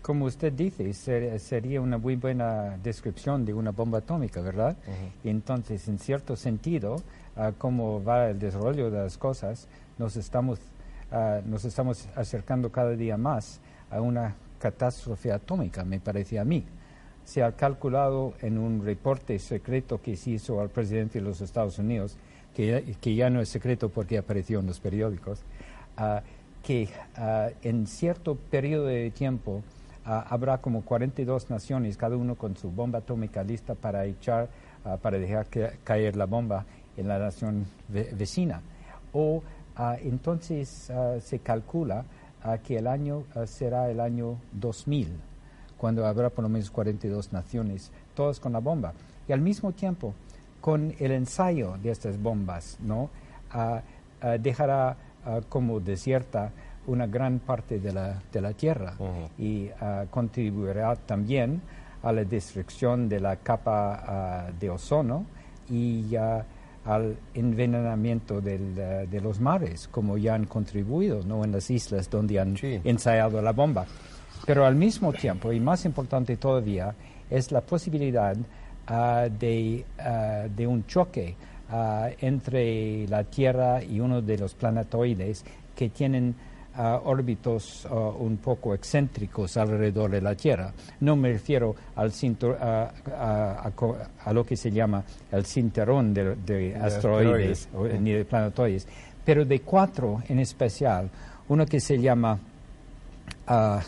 Como 0.03 0.25
usted 0.25 0.53
dice, 0.53 0.93
ser- 0.95 1.39
sería 1.39 1.81
una 1.81 1.97
muy 1.97 2.17
buena 2.17 2.77
descripción 2.83 3.45
de 3.45 3.55
una 3.55 3.71
bomba 3.71 3.99
atómica, 3.99 4.41
¿verdad? 4.41 4.77
Entonces, 5.25 5.87
en 5.89 5.99
cierto 6.01 6.35
sentido, 6.37 6.97
ah, 7.37 7.53
cómo 7.57 8.03
va 8.03 8.31
el 8.31 8.39
desarrollo 8.39 8.91
de 8.91 8.99
las 8.99 9.17
cosas, 9.17 9.69
nos 9.99 10.17
estamos, 10.17 10.59
ah, 11.13 11.41
nos 11.47 11.65
estamos 11.65 12.09
acercando 12.17 12.73
cada 12.73 12.91
día 12.97 13.17
más 13.17 13.61
a 13.91 14.01
una 14.01 14.35
catástrofe 14.59 15.31
atómica, 15.33 15.85
me 15.85 16.01
parece 16.01 16.39
a 16.41 16.45
mí. 16.45 16.65
Se 17.25 17.45
ha 17.45 17.53
calculado 17.53 18.35
en 18.43 18.59
un 18.59 18.85
reporte 18.85 19.39
secreto 19.39 20.01
que 20.03 20.17
se 20.17 20.31
hizo 20.31 20.61
al 20.61 20.71
presidente 20.71 21.21
de 21.21 21.25
los 21.25 21.41
Estados 21.41 21.79
Unidos, 21.79 22.17
que 22.57 22.67
ya, 22.67 22.81
que 23.01 23.15
ya 23.15 23.31
no 23.31 23.41
es 23.41 23.49
secreto 23.49 23.89
porque 23.89 24.19
apareció 24.19 24.59
en 24.59 24.67
los 24.67 24.81
periódicos, 24.81 25.43
ah, 25.97 26.23
que 26.65 26.89
en 27.63 27.87
cierto 27.87 28.35
periodo 28.37 28.87
de 28.87 29.11
tiempo 29.13 29.63
habrá 30.05 30.59
como 30.59 30.83
42 30.83 31.51
naciones, 31.51 31.97
cada 31.97 32.17
uno 32.17 32.35
con 32.35 32.57
su 32.57 32.71
bomba 32.71 32.99
atómica 33.01 33.43
lista 33.45 33.75
para 33.75 34.05
echar, 34.05 34.49
ah, 34.85 34.97
para 35.01 35.19
dejar 35.19 35.47
caer 35.85 36.17
la 36.17 36.27
bomba 36.27 36.65
en 36.97 37.09
la 37.09 37.19
nación 37.19 37.67
ve- 37.89 38.11
vecina. 38.17 38.61
O 39.13 39.43
ah, 39.77 39.97
entonces 40.03 40.91
ah, 40.91 41.17
se 41.21 41.39
calcula 41.39 42.05
ah, 42.43 42.59
que 42.59 42.79
el 42.79 42.87
año 42.87 43.25
ah, 43.35 43.47
será 43.47 43.91
el 43.91 44.01
año 44.01 44.39
2000, 44.53 45.09
cuando 45.79 46.07
habrá 46.07 46.31
por 46.31 46.43
lo 46.43 46.49
menos 46.49 46.71
42 46.71 47.33
naciones, 47.33 47.91
todas 48.15 48.41
con 48.41 48.53
la 48.53 48.59
bomba. 48.59 48.93
Y 49.29 49.33
al 49.33 49.41
mismo 49.41 49.73
tiempo, 49.73 50.15
con 50.61 50.95
el 50.99 51.13
ensayo 51.13 51.77
de 51.83 51.91
estas 51.91 52.21
bombas, 52.21 52.79
¿no? 52.81 53.11
Ah, 53.51 53.83
ah, 54.21 54.39
dejará 54.39 54.97
ah, 55.25 55.41
como 55.49 55.81
desierta 55.81 56.51
una 56.87 57.07
gran 57.07 57.39
parte 57.39 57.79
de 57.79 57.93
la, 57.93 58.21
de 58.33 58.41
la 58.41 58.53
Tierra 58.53 58.95
y 59.39 59.69
ah, 59.81 60.05
contribuirá 60.11 60.97
también 60.97 61.61
a 62.03 62.13
la 62.13 62.25
destrucción 62.25 63.09
de 63.09 63.21
la 63.21 63.37
capa 63.37 64.03
ah, 64.07 64.51
de 64.59 64.71
ozono 64.71 65.25
y 65.71 66.15
al 66.85 67.17
envenenamiento 67.35 68.41
del, 68.41 68.75
ah, 68.79 69.07
de 69.09 69.21
los 69.21 69.39
mares, 69.41 69.89
como 69.89 70.19
ya 70.19 70.35
han 70.35 70.47
contribuido 70.47 71.23
¿no? 71.25 71.45
en 71.45 71.53
las 71.53 71.71
islas 71.71 72.11
donde 72.11 72.41
han 72.41 72.57
ensayado 72.61 73.41
la 73.41 73.53
bomba. 73.53 73.87
Pero 74.45 74.67
al 74.67 74.75
mismo 74.75 75.13
tiempo, 75.13 75.53
y 75.53 75.61
más 75.61 75.85
importante 75.85 76.37
todavía, 76.37 76.95
es 77.31 77.53
la 77.53 77.61
posibilidad 77.61 78.37
de, 78.37 79.85
de 80.57 80.67
un 80.67 80.85
choque 80.87 81.37
entre 82.21 83.07
la 83.07 83.23
Tierra 83.23 83.83
y 83.85 84.01
uno 84.01 84.21
de 84.21 84.37
los 84.37 84.55
planetoides 84.55 85.45
que 85.77 85.91
tienen 85.91 86.35
órbitos 87.05 87.87
un 88.19 88.39
poco 88.39 88.73
excéntricos 88.75 89.57
alrededor 89.57 90.11
de 90.11 90.21
la 90.23 90.35
Tierra. 90.35 90.73
No 91.01 91.17
me 91.17 91.33
refiero 91.33 91.75
al 91.97 92.13
a, 92.61 92.91
a- 93.15 93.67
a 93.67 93.71
co- 93.73 93.99
a 94.25 94.33
lo 94.33 94.45
que 94.45 94.57
se 94.57 94.71
llama 94.71 95.03
el 95.31 95.45
cinturón 95.45 96.15
de, 96.15 96.35
de 96.37 96.75
asteroides 96.77 97.69
o- 97.75 97.87
ni 97.87 98.13
de 98.13 98.25
planetoides, 98.25 98.87
pero 99.25 99.45
de 99.45 99.61
cuatro 99.61 100.23
en 100.29 100.39
especial. 100.39 101.11
Uno 101.49 101.67
que 101.67 101.81
se 101.81 101.99
llama 102.01 102.39
ah, 103.47 103.81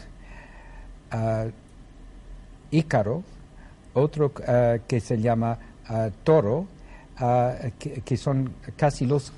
Ícaro, 2.70 3.22
otro 3.94 4.32
ah, 4.46 4.76
que 4.86 5.00
se 5.00 5.18
llama 5.20 5.56
ah, 5.88 6.08
Toro, 6.22 6.66
ah, 7.18 7.54
que, 7.78 8.00
que 8.02 8.16
son 8.16 8.52
casi 8.76 9.06
los 9.06 9.32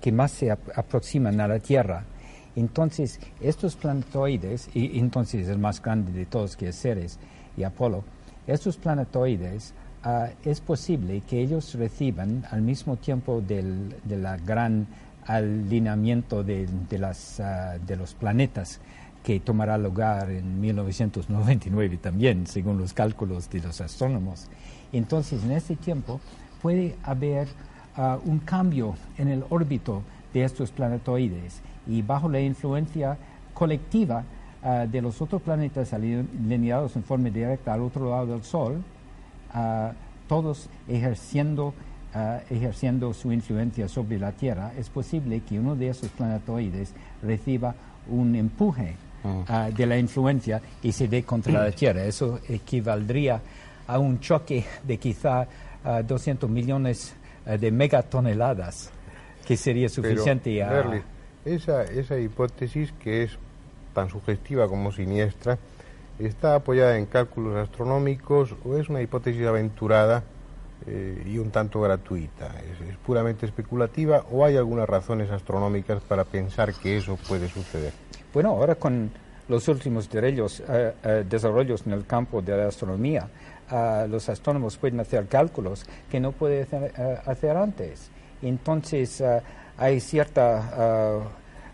que 0.00 0.12
más 0.12 0.30
se 0.32 0.50
ap- 0.50 0.70
aproximan 0.74 1.38
a 1.40 1.48
la 1.48 1.58
Tierra. 1.58 2.02
Entonces, 2.56 3.20
estos 3.40 3.76
planetoides, 3.76 4.70
y 4.74 4.98
entonces 4.98 5.46
el 5.48 5.58
más 5.58 5.80
grande 5.80 6.10
de 6.12 6.26
todos 6.26 6.56
que 6.56 6.68
es 6.68 6.80
Ceres 6.80 7.18
y 7.56 7.62
Apolo, 7.62 8.02
estos 8.46 8.76
planetoides 8.76 9.74
ah, 10.02 10.30
es 10.42 10.60
posible 10.60 11.22
que 11.28 11.40
ellos 11.40 11.74
reciban 11.74 12.44
al 12.50 12.62
mismo 12.62 12.96
tiempo 12.96 13.40
del 13.40 13.94
de 14.04 14.16
la 14.16 14.36
gran 14.38 14.86
alineamiento 15.26 16.42
de, 16.42 16.66
de 16.88 16.98
las, 16.98 17.40
ah, 17.40 17.76
de 17.84 17.96
los 17.96 18.14
planetas 18.14 18.80
que 19.22 19.40
tomará 19.40 19.76
lugar 19.76 20.30
en 20.30 20.60
1999 20.60 21.98
también, 21.98 22.46
según 22.46 22.78
los 22.78 22.92
cálculos 22.92 23.50
de 23.50 23.60
los 23.60 23.80
astrónomos. 23.80 24.46
Entonces, 24.92 25.42
en 25.42 25.50
ese 25.50 25.74
tiempo 25.74 26.20
puede 26.62 26.94
haber 27.02 27.48
ah, 27.96 28.18
un 28.24 28.38
cambio 28.38 28.94
en 29.18 29.28
el 29.28 29.44
órbito 29.50 30.02
de 30.32 30.44
estos 30.44 30.70
planetoides. 30.70 31.60
Y 31.86 32.02
bajo 32.02 32.28
la 32.28 32.40
influencia 32.40 33.16
colectiva 33.56 34.22
ah, 34.62 34.86
de 34.86 35.00
los 35.00 35.20
otros 35.22 35.42
planetas 35.42 35.92
alineados 35.92 36.94
en 36.94 37.02
forma 37.02 37.30
directa 37.30 37.72
al 37.72 37.80
otro 37.80 38.10
lado 38.10 38.26
del 38.26 38.44
Sol, 38.44 38.82
ah, 39.52 39.92
todos 40.28 40.68
ejerciendo, 40.86 41.72
ah, 42.14 42.40
ejerciendo 42.50 43.14
su 43.14 43.32
influencia 43.32 43.88
sobre 43.88 44.18
la 44.18 44.32
Tierra, 44.32 44.72
es 44.78 44.90
posible 44.90 45.40
que 45.40 45.58
uno 45.58 45.74
de 45.74 45.88
esos 45.88 46.10
planetoides 46.10 46.92
reciba 47.22 47.74
un 48.08 48.36
empuje 48.36 48.96
de 49.74 49.86
la 49.86 49.98
influencia 49.98 50.62
y 50.84 50.92
se 50.92 51.08
dé 51.08 51.24
contra 51.24 51.64
la 51.64 51.72
Tierra. 51.72 52.04
Eso 52.04 52.38
equivaldría 52.48 53.40
a 53.88 53.98
un 53.98 54.20
choque 54.20 54.64
de 54.84 54.98
quizá 54.98 55.46
ah, 55.84 56.02
200 56.02 56.48
millones 56.48 57.14
de 57.46 57.70
megatoneladas, 57.70 58.90
que 59.46 59.56
sería 59.56 59.88
suficiente 59.88 60.50
Pero, 60.58 60.66
a... 60.66 60.72
Berli, 60.72 61.02
esa, 61.44 61.84
esa 61.84 62.18
hipótesis 62.18 62.92
que 62.92 63.22
es 63.22 63.38
tan 63.94 64.10
sugestiva 64.10 64.68
como 64.68 64.92
siniestra, 64.92 65.58
¿está 66.18 66.56
apoyada 66.56 66.98
en 66.98 67.06
cálculos 67.06 67.56
astronómicos 67.56 68.54
o 68.64 68.76
es 68.76 68.88
una 68.88 69.00
hipótesis 69.00 69.46
aventurada 69.46 70.24
eh, 70.86 71.22
y 71.24 71.38
un 71.38 71.50
tanto 71.50 71.80
gratuita? 71.80 72.46
¿Es, 72.58 72.88
es 72.88 72.96
puramente 72.96 73.46
especulativa 73.46 74.24
o 74.30 74.44
hay 74.44 74.56
algunas 74.56 74.88
razones 74.88 75.30
astronómicas 75.30 76.02
para 76.02 76.24
pensar 76.24 76.74
que 76.74 76.96
eso 76.98 77.16
puede 77.28 77.48
suceder? 77.48 77.92
Bueno, 78.34 78.50
ahora 78.50 78.74
con 78.74 79.10
los 79.48 79.68
últimos 79.68 80.10
eh, 80.12 80.92
eh, 81.04 81.24
desarrollos 81.28 81.86
en 81.86 81.92
el 81.92 82.04
campo 82.04 82.42
de 82.42 82.56
la 82.56 82.66
astronomía, 82.66 83.28
ah, 83.70 84.06
los 84.10 84.28
astrónomos 84.28 84.76
pueden 84.76 84.98
hacer 84.98 85.26
cálculos 85.28 85.86
que 86.10 86.18
no 86.18 86.32
pueden 86.32 86.64
hacer, 86.64 86.92
hacer 87.24 87.56
antes. 87.56 88.10
Entonces, 88.42 89.20
ah, 89.20 89.42
hay 89.76 90.00
cierta 90.00 90.70
ah, 90.72 91.20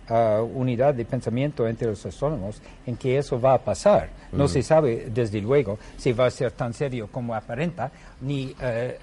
ah, 0.09 0.43
unidad 0.43 0.95
de 0.95 1.05
pensamiento 1.05 1.67
entre 1.67 1.89
los 1.89 2.05
astrónomos 2.05 2.61
en 2.87 2.97
que 2.97 3.19
eso 3.19 3.41
va 3.41 3.55
a 3.55 3.59
pasar. 3.59 4.11
No 4.33 4.49
se 4.49 4.63
sabe, 4.63 5.09
desde 5.13 5.41
luego, 5.41 5.79
si 5.99 6.13
va 6.13 6.27
a 6.27 6.31
ser 6.31 6.53
tan 6.53 6.73
serio 6.73 7.09
como 7.13 7.35
aparenta, 7.35 7.91
ni, 8.23 8.55
eh, 8.61 8.99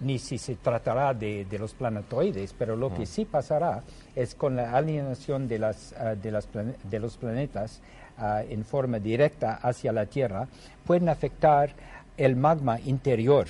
ni 0.00 0.18
si 0.18 0.36
se 0.36 0.56
tratará 0.56 1.14
de, 1.14 1.44
de 1.44 1.58
los 1.58 1.74
planetoides, 1.74 2.52
pero 2.58 2.74
lo 2.74 2.92
que 2.92 3.06
sí 3.06 3.24
pasará 3.24 3.82
es 4.16 4.34
con 4.34 4.56
la 4.56 4.72
alineación 4.72 5.46
de, 5.46 5.60
las, 5.60 5.94
ah, 5.96 6.16
de, 6.16 6.30
las 6.32 6.48
de 6.82 6.98
los 6.98 7.16
planetas 7.16 7.80
ah, 8.18 8.42
en 8.48 8.64
forma 8.64 8.98
directa 8.98 9.60
hacia 9.62 9.92
la 9.92 10.06
Tierra, 10.06 10.48
pueden 10.84 11.08
afectar 11.08 11.70
el 12.16 12.36
magma 12.36 12.78
interior 12.80 13.46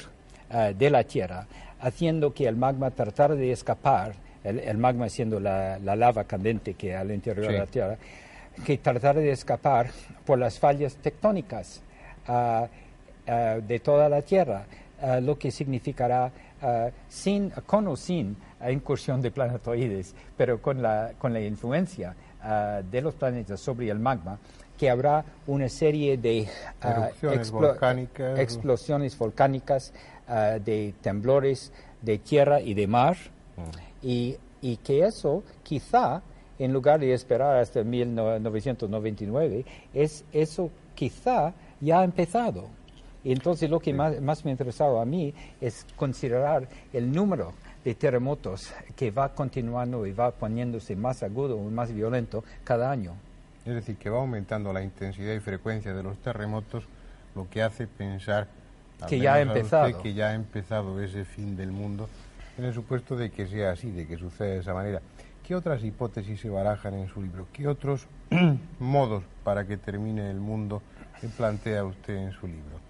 de 0.77 0.91
la 0.91 1.03
Tierra, 1.05 1.47
haciendo 1.83 2.33
que 2.33 2.47
el 2.49 2.57
magma 2.57 2.91
tratara 2.91 3.35
de 3.35 3.53
escapar, 3.53 4.15
el, 4.45 4.59
el 4.61 4.79
magma 4.79 5.09
siendo 5.11 5.39
la, 5.39 5.79
la 5.79 5.95
lava 5.97 6.25
candente 6.25 6.75
que 6.75 6.97
al 6.97 7.11
interior 7.11 7.47
Sí. 7.47 7.53
de 7.53 7.59
la 7.59 7.67
Tierra, 7.67 7.97
que 8.65 8.79
tratara 8.79 9.21
de 9.21 9.31
escapar 9.33 9.91
por 10.25 10.39
las 10.39 10.59
fallas 10.59 10.97
tectónicas 10.97 11.83
ah, 12.29 12.67
ah, 13.27 13.59
de 13.67 13.79
toda 13.81 14.09
la 14.09 14.23
Tierra, 14.23 14.65
ah, 15.03 15.21
lo 15.21 15.39
que 15.39 15.51
significará 15.51 16.31
sin, 17.09 17.51
con 17.67 17.89
o 17.89 17.97
sin 17.97 18.37
incursión 18.71 19.21
de 19.21 19.33
planetoides, 19.33 20.15
pero 20.37 20.63
con 20.63 20.81
la, 20.81 21.11
con 21.19 21.33
la 21.33 21.41
influencia 21.41 22.15
de 22.89 23.01
los 23.01 23.15
planetas 23.15 23.59
sobre 23.59 23.89
el 23.91 23.99
magma, 23.99 24.39
que 24.79 24.89
habrá 24.89 25.25
una 25.49 25.69
serie 25.69 26.17
de 26.19 26.47
volcánicas. 27.51 28.39
explosiones 28.39 29.19
volcánicas, 29.19 29.93
ah, 30.29 30.59
de 30.63 30.95
temblores 31.01 31.73
de 32.01 32.19
tierra 32.19 32.61
y 32.61 32.75
de 32.75 32.87
mar, 32.87 33.17
y, 34.03 34.37
y 34.61 34.77
que 34.79 35.05
eso 35.05 35.43
quizá, 35.63 36.23
en 36.59 36.73
lugar 36.73 37.01
de 37.01 37.13
esperar 37.13 37.57
hasta 37.57 37.83
1999, 37.83 39.65
es, 39.95 40.25
eso 40.33 40.71
quizá 40.95 41.53
ya 41.81 42.01
ha 42.01 42.05
empezado. 42.05 42.69
Y 43.25 43.33
entonces 43.33 43.71
lo 43.71 43.79
que 43.79 43.93
más, 43.93 44.21
más 44.21 44.45
me 44.45 44.51
ha 44.51 44.53
interesado 44.53 45.01
a 45.01 45.05
mí 45.05 45.33
es 45.61 45.87
considerar 45.97 46.69
el 46.93 47.13
número 47.13 47.53
de 47.85 47.95
terremotos 47.95 48.73
que 48.97 49.11
va 49.11 49.29
continuando 49.35 50.07
y 50.07 50.13
va 50.13 50.31
poniéndose 50.33 50.97
más 50.97 51.23
agudo 51.23 51.57
y 51.57 51.71
más 51.73 51.93
violento 51.93 52.45
cada 52.65 52.91
año. 52.91 53.15
Es 53.65 53.75
decir, 53.75 53.97
que 53.97 54.11
va 54.11 54.19
aumentando 54.19 54.73
la 54.73 54.83
intensidad 54.83 55.35
y 55.35 55.41
frecuencia 55.41 55.95
de 55.95 56.03
los 56.03 56.19
terremotos, 56.19 56.85
lo 57.35 57.49
que 57.49 57.63
hace 57.63 57.87
pensar 57.87 58.49
Que 59.09 59.19
ya 59.19 59.35
ha 59.35 59.41
empezado. 59.41 60.03
que 60.03 60.15
ya 60.15 60.29
ha 60.29 60.35
empezado 60.35 61.01
ese 61.01 61.25
fin 61.25 61.57
del 61.57 61.73
mundo 61.73 62.09
En 62.59 62.65
el 62.65 62.75
supuesto 62.75 63.17
de 63.17 63.31
que 63.31 63.47
sea 63.47 63.73
así, 63.73 63.91
de 63.91 64.07
que 64.07 64.17
suceda 64.17 64.49
de 64.49 64.59
esa 64.59 64.75
manera. 64.75 65.01
¿Qué 65.47 65.55
otras 65.55 65.83
hipótesis 65.83 66.41
se 66.41 66.49
barajan 66.49 66.95
en 66.95 67.09
su 67.09 67.21
libro? 67.21 67.47
¿Qué 67.53 67.67
otros 67.67 68.07
modos 68.79 69.25
para 69.43 69.67
que 69.67 69.77
termine 69.77 70.31
el 70.31 70.39
mundo 70.39 70.83
plantea 71.31 71.85
usted 71.85 72.17
en 72.17 72.33
su 72.33 72.47
libro? 72.47 72.81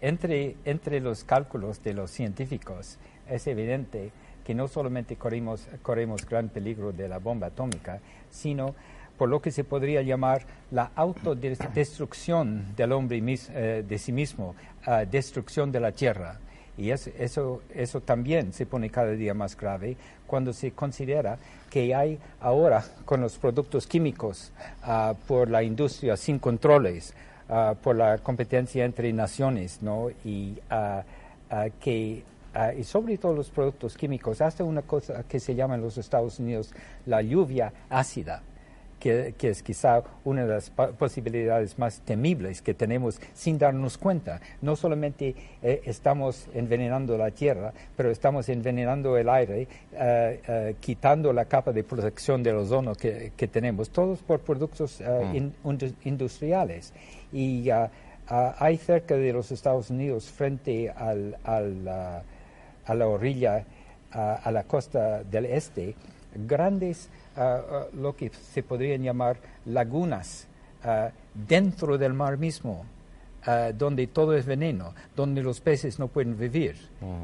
Entre, 0.00 0.56
entre 0.64 1.00
los 1.00 1.24
cálculos 1.24 1.82
de 1.82 1.94
los 1.94 2.10
científicos 2.10 2.98
es 3.28 3.46
evidente 3.46 4.10
que 4.44 4.54
no 4.54 4.68
solamente 4.68 5.16
corremos, 5.16 5.66
corremos 5.82 6.26
gran 6.26 6.48
peligro 6.48 6.92
de 6.92 7.08
la 7.08 7.18
bomba 7.18 7.46
atómica, 7.46 8.00
sino 8.30 8.74
por 9.16 9.28
lo 9.28 9.40
que 9.40 9.50
se 9.50 9.64
podría 9.64 10.02
llamar 10.02 10.42
la 10.70 10.90
autodestrucción 10.94 12.74
del 12.76 12.92
hombre 12.92 13.22
eh, 13.26 13.84
de 13.86 13.98
sí 13.98 14.12
mismo, 14.12 14.54
uh, 14.86 15.08
destrucción 15.10 15.72
de 15.72 15.80
la 15.80 15.92
tierra. 15.92 16.38
Y 16.76 16.90
eso, 16.90 17.62
eso 17.72 18.00
también 18.00 18.52
se 18.52 18.66
pone 18.66 18.90
cada 18.90 19.12
día 19.12 19.32
más 19.32 19.56
grave 19.56 19.96
cuando 20.26 20.52
se 20.52 20.72
considera 20.72 21.38
que 21.70 21.94
hay 21.94 22.18
ahora 22.40 22.84
con 23.04 23.20
los 23.20 23.38
productos 23.38 23.86
químicos 23.86 24.50
uh, 24.84 25.14
por 25.28 25.48
la 25.48 25.62
industria 25.62 26.16
sin 26.16 26.40
controles, 26.40 27.14
uh, 27.48 27.76
por 27.76 27.94
la 27.94 28.18
competencia 28.18 28.84
entre 28.84 29.12
naciones. 29.12 29.80
Y 30.24 30.58
que 31.80 32.22
y 32.78 32.84
sobre 32.84 33.18
todo 33.18 33.34
los 33.34 33.50
productos 33.50 33.96
químicos, 33.96 34.40
hasta 34.40 34.62
una 34.62 34.82
cosa 34.82 35.24
que 35.28 35.40
se 35.40 35.56
llama 35.56 35.74
en 35.74 35.80
los 35.80 35.98
Estados 35.98 36.38
Unidos 36.38 36.72
la 37.04 37.20
lluvia 37.20 37.72
ácida 37.90 38.42
que, 39.04 39.50
es 39.50 39.62
quizá 39.62 40.02
una 40.24 40.46
de 40.46 40.54
las 40.54 40.70
posibilidades 40.70 41.78
más 41.78 42.00
temibles 42.00 42.62
que 42.62 42.72
tenemos 42.72 43.20
sin 43.34 43.58
darnos 43.58 43.98
cuenta. 43.98 44.40
No 44.62 44.76
solamente 44.76 45.34
eh, 45.62 45.82
estamos 45.84 46.48
envenenando 46.54 47.18
la 47.18 47.30
tierra, 47.30 47.74
pero 47.96 48.10
estamos 48.10 48.48
envenenando 48.48 49.18
el 49.18 49.28
aire, 49.28 49.68
eh, 49.92 50.40
eh, 50.48 50.76
quitando 50.80 51.34
la 51.34 51.44
capa 51.44 51.70
de 51.72 51.84
protección 51.84 52.42
del 52.42 52.56
ozono 52.56 52.94
que, 52.94 53.30
tenemos, 53.52 53.90
todos 53.90 54.20
por 54.20 54.40
productos 54.40 55.02
mm. 55.02 55.76
industriales. 56.04 56.94
Y 57.30 57.68
hay 58.26 58.76
cerca 58.78 59.16
de 59.16 59.32
los 59.34 59.52
Estados 59.52 59.90
Unidos, 59.90 60.30
frente 60.30 60.88
al, 60.88 61.36
a 61.44 62.94
la 62.94 63.06
orilla, 63.06 63.64
a 64.12 64.50
la 64.50 64.62
costa 64.64 65.22
del 65.24 65.44
este, 65.44 65.94
grandes 66.34 67.10
lo 67.36 68.14
que 68.16 68.30
se 68.30 68.62
podrían 68.62 69.02
llamar 69.02 69.38
lagunas 69.66 70.46
dentro 71.34 71.98
del 71.98 72.12
mar 72.12 72.38
mismo, 72.38 72.84
donde 73.76 74.06
todo 74.06 74.34
es 74.34 74.46
veneno, 74.46 74.94
donde 75.16 75.42
los 75.42 75.60
peces 75.60 75.98
no 75.98 76.08
pueden 76.08 76.38
vivir. 76.38 76.76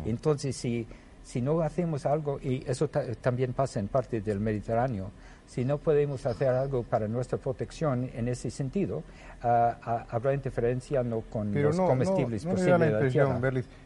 Entonces, 0.04 0.56
si, 0.56 0.86
si 1.22 1.40
no 1.40 1.60
hacemos 1.60 2.06
algo, 2.06 2.38
y 2.42 2.64
eso 2.66 2.88
también 2.88 3.52
pasa 3.52 3.80
en 3.80 3.88
parte 3.88 4.20
del 4.20 4.40
Mediterráneo, 4.40 5.10
si 5.46 5.64
no 5.64 5.78
podemos 5.78 6.26
hacer 6.26 6.48
algo 6.48 6.84
para 6.84 7.08
nuestra 7.08 7.36
protección 7.36 8.08
en 8.14 8.28
ese 8.28 8.50
sentido, 8.50 9.02
habrá 9.42 10.32
interferencia 10.32 11.02
no 11.02 11.22
con 11.22 11.52
los 11.52 11.76
comestibles 11.76 12.44
posibles. 12.44 13.14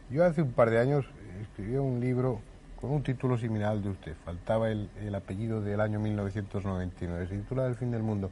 Yo 0.09 0.23
hace 0.23 0.41
un 0.41 0.51
par 0.51 0.69
de 0.69 0.79
años 0.79 1.05
escribí 1.41 1.75
un 1.77 1.99
libro 1.99 2.39
con 2.79 2.91
un 2.91 3.03
título 3.03 3.37
similar 3.37 3.71
al 3.71 3.83
de 3.83 3.89
usted. 3.89 4.13
Faltaba 4.23 4.69
el, 4.69 5.15
apellido 5.15 5.61
del 5.61 5.81
año 5.81 5.99
1999. 5.99 7.27
Se 7.27 7.37
titula 7.37 7.65
El 7.65 7.75
fin 7.75 7.91
del 7.91 8.03
mundo. 8.03 8.29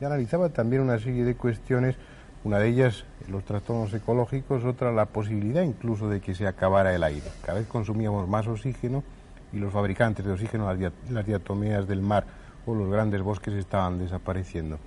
Y 0.00 0.04
analizaba 0.04 0.48
también 0.48 0.82
una 0.82 0.98
serie 0.98 1.24
de 1.24 1.34
cuestiones, 1.36 1.96
una 2.44 2.58
de 2.58 2.68
ellas 2.68 3.04
los 3.28 3.44
trastornos 3.44 3.92
ecológicos, 3.94 4.64
otra 4.64 4.92
la 4.92 5.06
posibilidad 5.06 5.62
incluso 5.62 6.08
de 6.08 6.20
que 6.20 6.34
se 6.34 6.46
acabara 6.46 6.94
el 6.94 7.02
aire. 7.04 7.26
Cada 7.44 7.58
vez 7.58 7.68
consumíamos 7.68 8.28
más 8.28 8.46
oxígeno 8.48 9.04
y 9.52 9.58
los 9.58 9.72
fabricantes 9.72 10.24
de 10.24 10.32
oxígeno, 10.32 10.72
las, 11.10 11.26
diatomeas 11.26 11.86
del 11.86 12.00
mar 12.00 12.24
o 12.66 12.74
los 12.74 12.90
grandes 12.90 13.22
bosques 13.22 13.54
estaban 13.54 13.98
desapareciendo. 13.98 14.78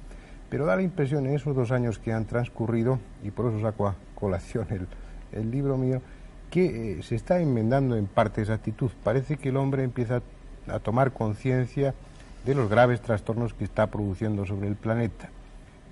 Pero 0.49 0.65
da 0.65 0.75
la 0.75 0.81
impresión 0.81 1.25
en 1.27 1.35
esos 1.35 1.55
dos 1.55 1.71
años 1.71 1.99
que 1.99 2.13
han 2.13 2.25
transcurrido, 2.25 2.99
y 3.23 3.31
por 3.31 3.47
eso 3.47 3.61
saco 3.61 3.87
a 3.87 3.95
colación 4.15 4.67
el, 4.69 4.87
el 5.31 5.51
libro 5.51 5.77
mío, 5.77 6.01
que 6.55 6.99
eh, 6.99 7.03
se 7.03 7.15
está 7.15 7.41
enmendando 7.41 7.97
en 7.97 8.07
parte 8.07 8.41
esa 8.41 8.53
actitud. 8.53 8.89
Parece 9.03 9.35
que 9.35 9.49
el 9.49 9.57
hombre 9.57 9.83
empieza 9.83 10.21
a 10.69 10.79
tomar 10.79 11.11
conciencia 11.11 11.93
de 12.45 12.55
los 12.55 12.69
graves 12.69 13.01
trastornos 13.01 13.53
que 13.53 13.65
está 13.65 13.87
produciendo 13.87 14.45
sobre 14.45 14.69
el 14.69 14.77
planeta. 14.77 15.27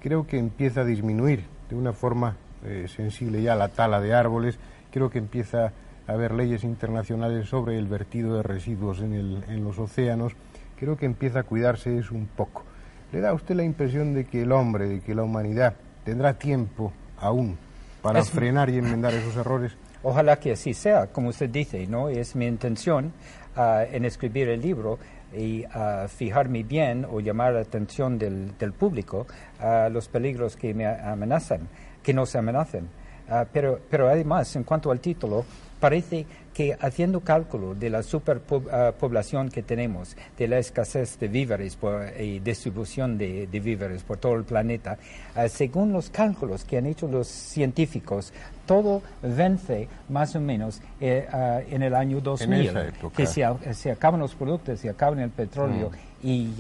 Creo 0.01 0.25
que 0.25 0.39
empieza 0.39 0.79
a 0.79 0.85
disminuir 0.85 1.43
de 1.69 1.75
una 1.75 1.91
forma 1.91 2.37
eh, 2.63 2.85
sensible 2.87 3.41
ya 3.41 3.55
la 3.55 3.67
tala 3.67 3.99
de 3.99 4.13
árboles, 4.13 4.57
creo 4.89 5.09
que 5.09 5.17
empieza 5.17 5.73
a 6.07 6.13
haber 6.13 6.33
leyes 6.33 6.63
internacionales 6.63 7.49
sobre 7.49 7.77
el 7.77 7.87
vertido 7.87 8.37
de 8.37 8.43
residuos 8.43 9.01
en, 9.01 9.15
el, 9.15 9.43
en 9.49 9.65
los 9.65 9.77
océanos, 9.79 10.31
creo 10.79 10.95
que 10.95 11.05
empieza 11.05 11.39
a 11.39 11.43
cuidarse 11.43 11.97
eso 11.97 12.15
un 12.15 12.27
poco. 12.27 12.63
¿Le 13.11 13.19
da 13.19 13.31
a 13.31 13.33
usted 13.33 13.55
la 13.55 13.65
impresión 13.65 14.13
de 14.13 14.23
que 14.23 14.43
el 14.43 14.53
hombre, 14.53 14.87
de 14.87 15.01
que 15.01 15.13
la 15.13 15.23
humanidad 15.23 15.75
tendrá 16.05 16.35
tiempo 16.35 16.93
aún 17.17 17.57
para 18.01 18.23
frenar 18.23 18.69
y 18.69 18.77
enmendar 18.77 19.13
esos 19.13 19.35
errores? 19.35 19.75
Ojalá 20.03 20.37
que 20.37 20.51
así 20.51 20.73
sea, 20.73 21.07
como 21.07 21.29
usted 21.29 21.49
dice, 21.49 21.87
¿no? 21.87 22.09
Es 22.09 22.35
mi 22.35 22.45
intención 22.45 23.13
ah, 23.55 23.83
en 23.89 24.03
escribir 24.05 24.49
el 24.49 24.61
libro 24.61 24.99
y 25.35 25.65
uh, 25.65 26.07
fijarme 26.07 26.63
bien 26.63 27.07
o 27.09 27.19
llamar 27.19 27.53
la 27.53 27.61
atención 27.61 28.19
del, 28.19 28.55
del, 28.57 28.73
público 28.73 29.25
a 29.59 29.89
los 29.89 30.07
peligros 30.07 30.55
que 30.55 30.73
me 30.73 30.85
amenazan, 30.85 31.67
que 32.03 32.13
nos 32.13 32.35
amenazan. 32.35 32.87
Ah, 33.29 33.45
pero, 33.51 33.79
pero 33.89 34.09
además, 34.09 34.55
en 34.55 34.63
cuanto 34.63 34.91
al 34.91 34.99
título, 34.99 35.45
parece 35.79 36.25
que 36.53 36.77
haciendo 36.79 37.21
cálculo 37.21 37.73
de 37.73 37.89
la 37.89 38.03
superpoblación 38.03 39.49
que 39.49 39.63
tenemos, 39.63 40.15
de 40.37 40.47
la 40.47 40.59
escasez 40.59 41.19
de 41.19 41.27
víveres 41.27 41.77
y 42.19 42.39
distribución 42.39 43.17
de, 43.17 43.47
víveres 43.51 44.03
por 44.03 44.17
todo 44.17 44.35
el 44.35 44.43
planeta, 44.43 44.97
ah, 45.35 45.47
según 45.49 45.91
los 45.91 46.09
cálculos 46.09 46.63
que 46.63 46.77
han 46.77 46.85
hecho 46.85 47.07
los 47.07 47.27
científicos, 47.27 48.31
todo 48.65 49.01
vence 49.21 49.87
más 50.09 50.35
o 50.35 50.41
menos 50.41 50.81
eh, 51.01 51.27
ah, 51.31 51.61
en 51.67 51.81
el 51.81 51.95
año 51.95 52.21
2000, 52.21 52.71
que 53.15 53.25
se, 53.25 53.91
acaban 53.91 54.19
los 54.19 54.35
productos, 54.35 54.79
se 54.79 54.89
acaban 54.89 55.19
el 55.19 55.31
petróleo 55.31 55.89
mm. 56.21 56.27
y, 56.27 56.55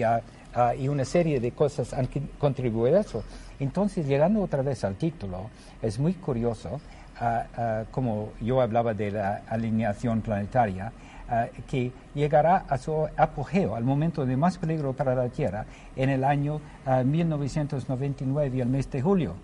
y 0.79 0.87
una 0.87 1.05
serie 1.05 1.39
de 1.39 1.51
cosas 1.51 1.93
han 1.93 2.09
contribuido 2.39 2.97
a 2.97 3.01
eso. 3.01 3.23
Entonces, 3.59 4.07
llegando 4.07 4.41
otra 4.41 4.61
vez 4.61 4.83
al 4.83 4.95
título, 4.95 5.49
es 5.81 5.99
muy 5.99 6.13
curioso 6.13 6.81
como 7.91 8.31
yo 8.41 8.61
hablaba 8.61 8.93
de 8.93 9.11
la 9.11 9.41
alineación 9.47 10.21
planetaria, 10.21 10.91
que 11.67 11.91
llegará 12.13 12.65
a 12.67 12.77
su 12.77 13.07
apogeo, 13.17 13.75
al 13.75 13.83
momento 13.83 14.25
de 14.25 14.37
más 14.37 14.57
peligro 14.57 14.93
para 14.93 15.15
la 15.15 15.29
Tierra, 15.29 15.65
en 15.95 16.09
el 16.09 16.23
año 16.23 16.61
1999 17.05 18.57
y 18.57 18.61
el 18.61 18.67
mes 18.67 18.89
de 18.91 19.01
julio. 19.01 19.35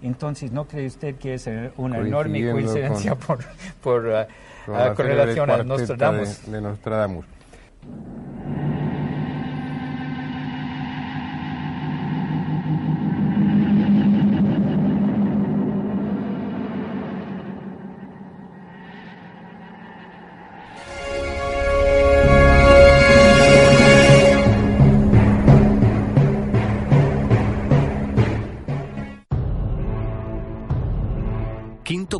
Entonces, 0.00 0.52
¿no 0.52 0.66
cree 0.66 0.86
usted 0.86 1.16
que 1.16 1.34
es 1.34 1.50
una 1.76 1.98
enorme 1.98 2.50
coincidencia 2.50 3.14
por, 3.16 3.40
por, 3.82 4.26
con, 4.64 5.06
relación 5.06 5.50
a 5.50 5.62
Nostradamus? 5.64 6.50
de 6.50 6.60
Nostradamus. 6.60 7.24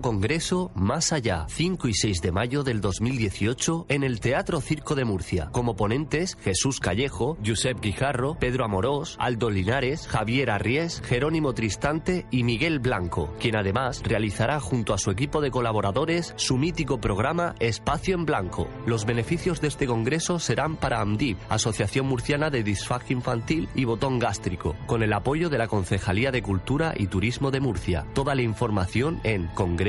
Congreso 0.00 0.70
Más 0.74 1.12
Allá, 1.12 1.46
5 1.48 1.88
y 1.88 1.94
6 1.94 2.22
de 2.22 2.32
mayo 2.32 2.62
del 2.62 2.80
2018 2.80 3.86
en 3.88 4.04
el 4.04 4.20
Teatro 4.20 4.60
Circo 4.60 4.94
de 4.94 5.04
Murcia. 5.04 5.48
Como 5.50 5.74
ponentes, 5.74 6.36
Jesús 6.40 6.78
Callejo, 6.78 7.36
Josep 7.44 7.80
Guijarro, 7.80 8.36
Pedro 8.38 8.64
Amorós, 8.64 9.16
Aldo 9.18 9.50
Linares, 9.50 10.06
Javier 10.06 10.50
Arries, 10.50 11.02
Jerónimo 11.04 11.54
Tristante 11.54 12.26
y 12.30 12.44
Miguel 12.44 12.78
Blanco, 12.78 13.34
quien 13.40 13.56
además 13.56 14.02
realizará 14.04 14.60
junto 14.60 14.94
a 14.94 14.98
su 14.98 15.10
equipo 15.10 15.40
de 15.40 15.50
colaboradores 15.50 16.34
su 16.36 16.56
mítico 16.56 17.00
programa 17.00 17.54
Espacio 17.58 18.14
en 18.14 18.24
Blanco. 18.24 18.68
Los 18.86 19.04
beneficios 19.04 19.60
de 19.60 19.68
este 19.68 19.86
congreso 19.86 20.38
serán 20.38 20.76
para 20.76 21.00
AMDIP, 21.00 21.38
Asociación 21.48 22.06
Murciana 22.06 22.50
de 22.50 22.62
Disfagia 22.62 23.14
Infantil 23.14 23.68
y 23.74 23.84
Botón 23.84 24.18
Gástrico, 24.18 24.76
con 24.86 25.02
el 25.02 25.12
apoyo 25.12 25.50
de 25.50 25.58
la 25.58 25.66
Concejalía 25.66 26.30
de 26.30 26.42
Cultura 26.42 26.94
y 26.96 27.08
Turismo 27.08 27.50
de 27.50 27.60
Murcia. 27.60 28.06
Toda 28.14 28.34
la 28.34 28.42
información 28.42 29.20
en 29.24 29.48
Congreso 29.48 29.87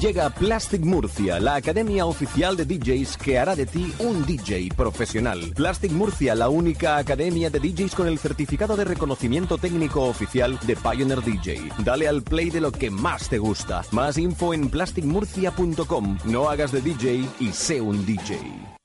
Llega 0.00 0.30
Plastic 0.30 0.84
Murcia, 0.84 1.38
la 1.38 1.54
academia 1.54 2.06
oficial 2.06 2.56
de 2.56 2.64
DJs 2.64 3.16
que 3.16 3.38
hará 3.38 3.54
de 3.54 3.66
ti 3.66 3.94
un 4.00 4.26
DJ 4.26 4.68
profesional. 4.76 5.52
Plastic 5.54 5.92
Murcia, 5.92 6.34
la 6.34 6.48
única 6.48 6.96
academia 6.96 7.50
de 7.50 7.60
DJs 7.60 7.94
con 7.94 8.08
el 8.08 8.18
certificado 8.18 8.76
de 8.76 8.84
reconocimiento 8.84 9.58
técnico 9.58 10.02
oficial 10.02 10.58
de 10.66 10.76
Pioneer 10.76 11.22
DJ. 11.22 11.72
Dale 11.78 12.08
al 12.08 12.22
play 12.22 12.50
de 12.50 12.60
lo 12.60 12.72
que 12.72 12.90
más 12.90 13.28
te 13.28 13.38
gusta. 13.38 13.84
Más 13.92 14.18
info 14.18 14.52
en 14.52 14.68
plasticmurcia.com. 14.70 16.18
No 16.24 16.50
hagas 16.50 16.72
de 16.72 16.82
DJ 16.82 17.24
y 17.40 17.52
sé 17.52 17.80
un 17.80 18.04
DJ. 18.04 18.75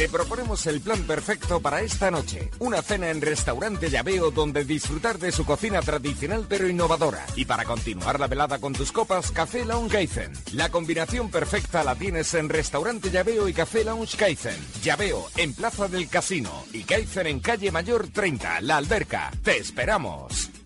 Te 0.00 0.08
proponemos 0.08 0.66
el 0.66 0.80
plan 0.80 1.02
perfecto 1.02 1.60
para 1.60 1.82
esta 1.82 2.10
noche. 2.10 2.50
Una 2.58 2.80
cena 2.80 3.10
en 3.10 3.20
restaurante 3.20 3.90
Llaveo 3.90 4.30
donde 4.30 4.64
disfrutar 4.64 5.18
de 5.18 5.30
su 5.30 5.44
cocina 5.44 5.82
tradicional 5.82 6.46
pero 6.48 6.66
innovadora. 6.66 7.26
Y 7.36 7.44
para 7.44 7.66
continuar 7.66 8.18
la 8.18 8.26
velada 8.26 8.58
con 8.60 8.72
tus 8.72 8.92
copas, 8.92 9.30
Café 9.30 9.66
Lounge 9.66 9.92
Kaizen. 9.92 10.32
La 10.54 10.70
combinación 10.70 11.30
perfecta 11.30 11.84
la 11.84 11.96
tienes 11.96 12.32
en 12.32 12.48
restaurante 12.48 13.10
Llaveo 13.10 13.46
y 13.46 13.52
Café 13.52 13.84
Lounge 13.84 14.16
Kaizen. 14.16 14.56
Llaveo 14.82 15.28
en 15.36 15.52
Plaza 15.52 15.86
del 15.86 16.08
Casino 16.08 16.64
y 16.72 16.84
Kaizen 16.84 17.26
en 17.26 17.40
Calle 17.40 17.70
Mayor 17.70 18.08
30, 18.08 18.62
La 18.62 18.78
Alberca. 18.78 19.30
Te 19.42 19.58
esperamos. 19.58 20.59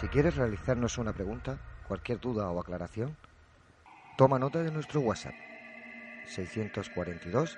Si 0.03 0.09
quieres 0.09 0.35
realizarnos 0.35 0.97
una 0.97 1.13
pregunta, 1.13 1.57
cualquier 1.87 2.19
duda 2.19 2.49
o 2.49 2.59
aclaración, 2.59 3.15
toma 4.17 4.37
nota 4.37 4.61
de 4.61 4.69
nuestro 4.69 4.99
WhatsApp 4.99 5.33
642 6.25 7.57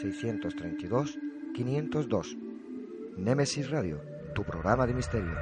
632 0.00 1.18
502. 1.54 2.36
Némesis 3.18 3.68
Radio, 3.68 4.00
tu 4.34 4.42
programa 4.42 4.86
de 4.86 4.94
misterio. 4.94 5.36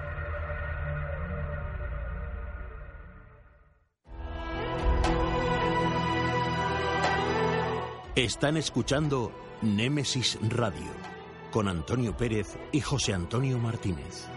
Están 8.16 8.56
escuchando 8.56 9.30
Némesis 9.62 10.36
Radio 10.50 10.90
con 11.52 11.68
Antonio 11.68 12.16
Pérez 12.16 12.58
y 12.72 12.80
José 12.80 13.14
Antonio 13.14 13.56
Martínez. 13.60 14.28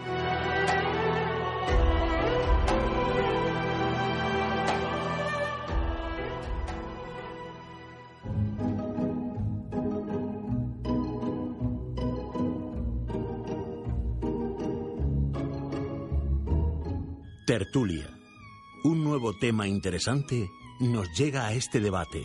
Tertulia. 17.46 18.08
Un 18.84 19.04
nuevo 19.04 19.36
tema 19.36 19.68
interesante 19.68 20.50
nos 20.80 21.06
llega 21.18 21.46
a 21.46 21.52
este 21.52 21.78
debate. 21.78 22.24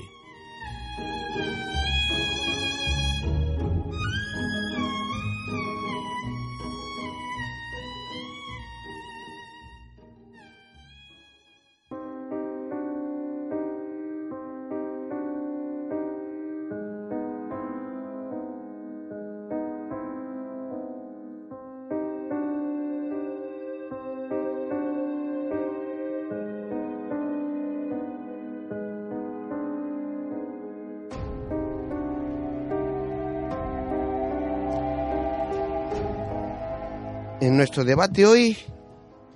En 37.50 37.58
nuestro 37.58 37.84
debate 37.84 38.28
hoy 38.28 38.56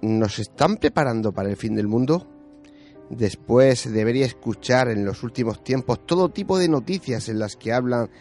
nos 0.03 0.37
están 0.37 0.77
preparando 0.77 1.31
para 1.31 1.49
el 1.49 1.57
fin 1.57 1.73
del 1.73 1.87
mundo. 1.87 2.27
Después 3.09 3.91
debería 3.91 4.27
escuchar 4.27 4.89
en 4.89 5.03
los 5.03 5.23
últimos 5.23 5.63
tiempos 5.63 6.05
todo 6.05 6.29
tipo 6.29 6.59
de 6.59 6.69
noticias 6.69 7.27
en 7.27 7.39
las 7.39 7.55
que 7.55 7.73
hablan 7.73 8.11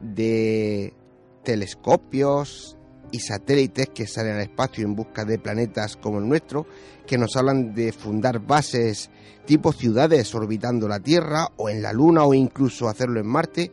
de 0.00 0.94
telescopios 1.42 2.78
y 3.10 3.18
satélites 3.18 3.88
que 3.88 4.06
salen 4.06 4.36
al 4.36 4.42
espacio 4.42 4.84
en 4.84 4.94
busca 4.94 5.24
de 5.24 5.40
planetas 5.40 5.96
como 5.96 6.20
el 6.20 6.28
nuestro, 6.28 6.68
que 7.04 7.18
nos 7.18 7.34
hablan 7.34 7.74
de 7.74 7.90
fundar 7.90 8.38
bases 8.38 9.10
tipo 9.44 9.72
ciudades 9.72 10.32
orbitando 10.36 10.86
la 10.86 11.00
Tierra 11.00 11.48
o 11.56 11.68
en 11.68 11.82
la 11.82 11.92
Luna 11.92 12.22
o 12.22 12.32
incluso 12.32 12.88
hacerlo 12.88 13.18
en 13.18 13.26
Marte. 13.26 13.72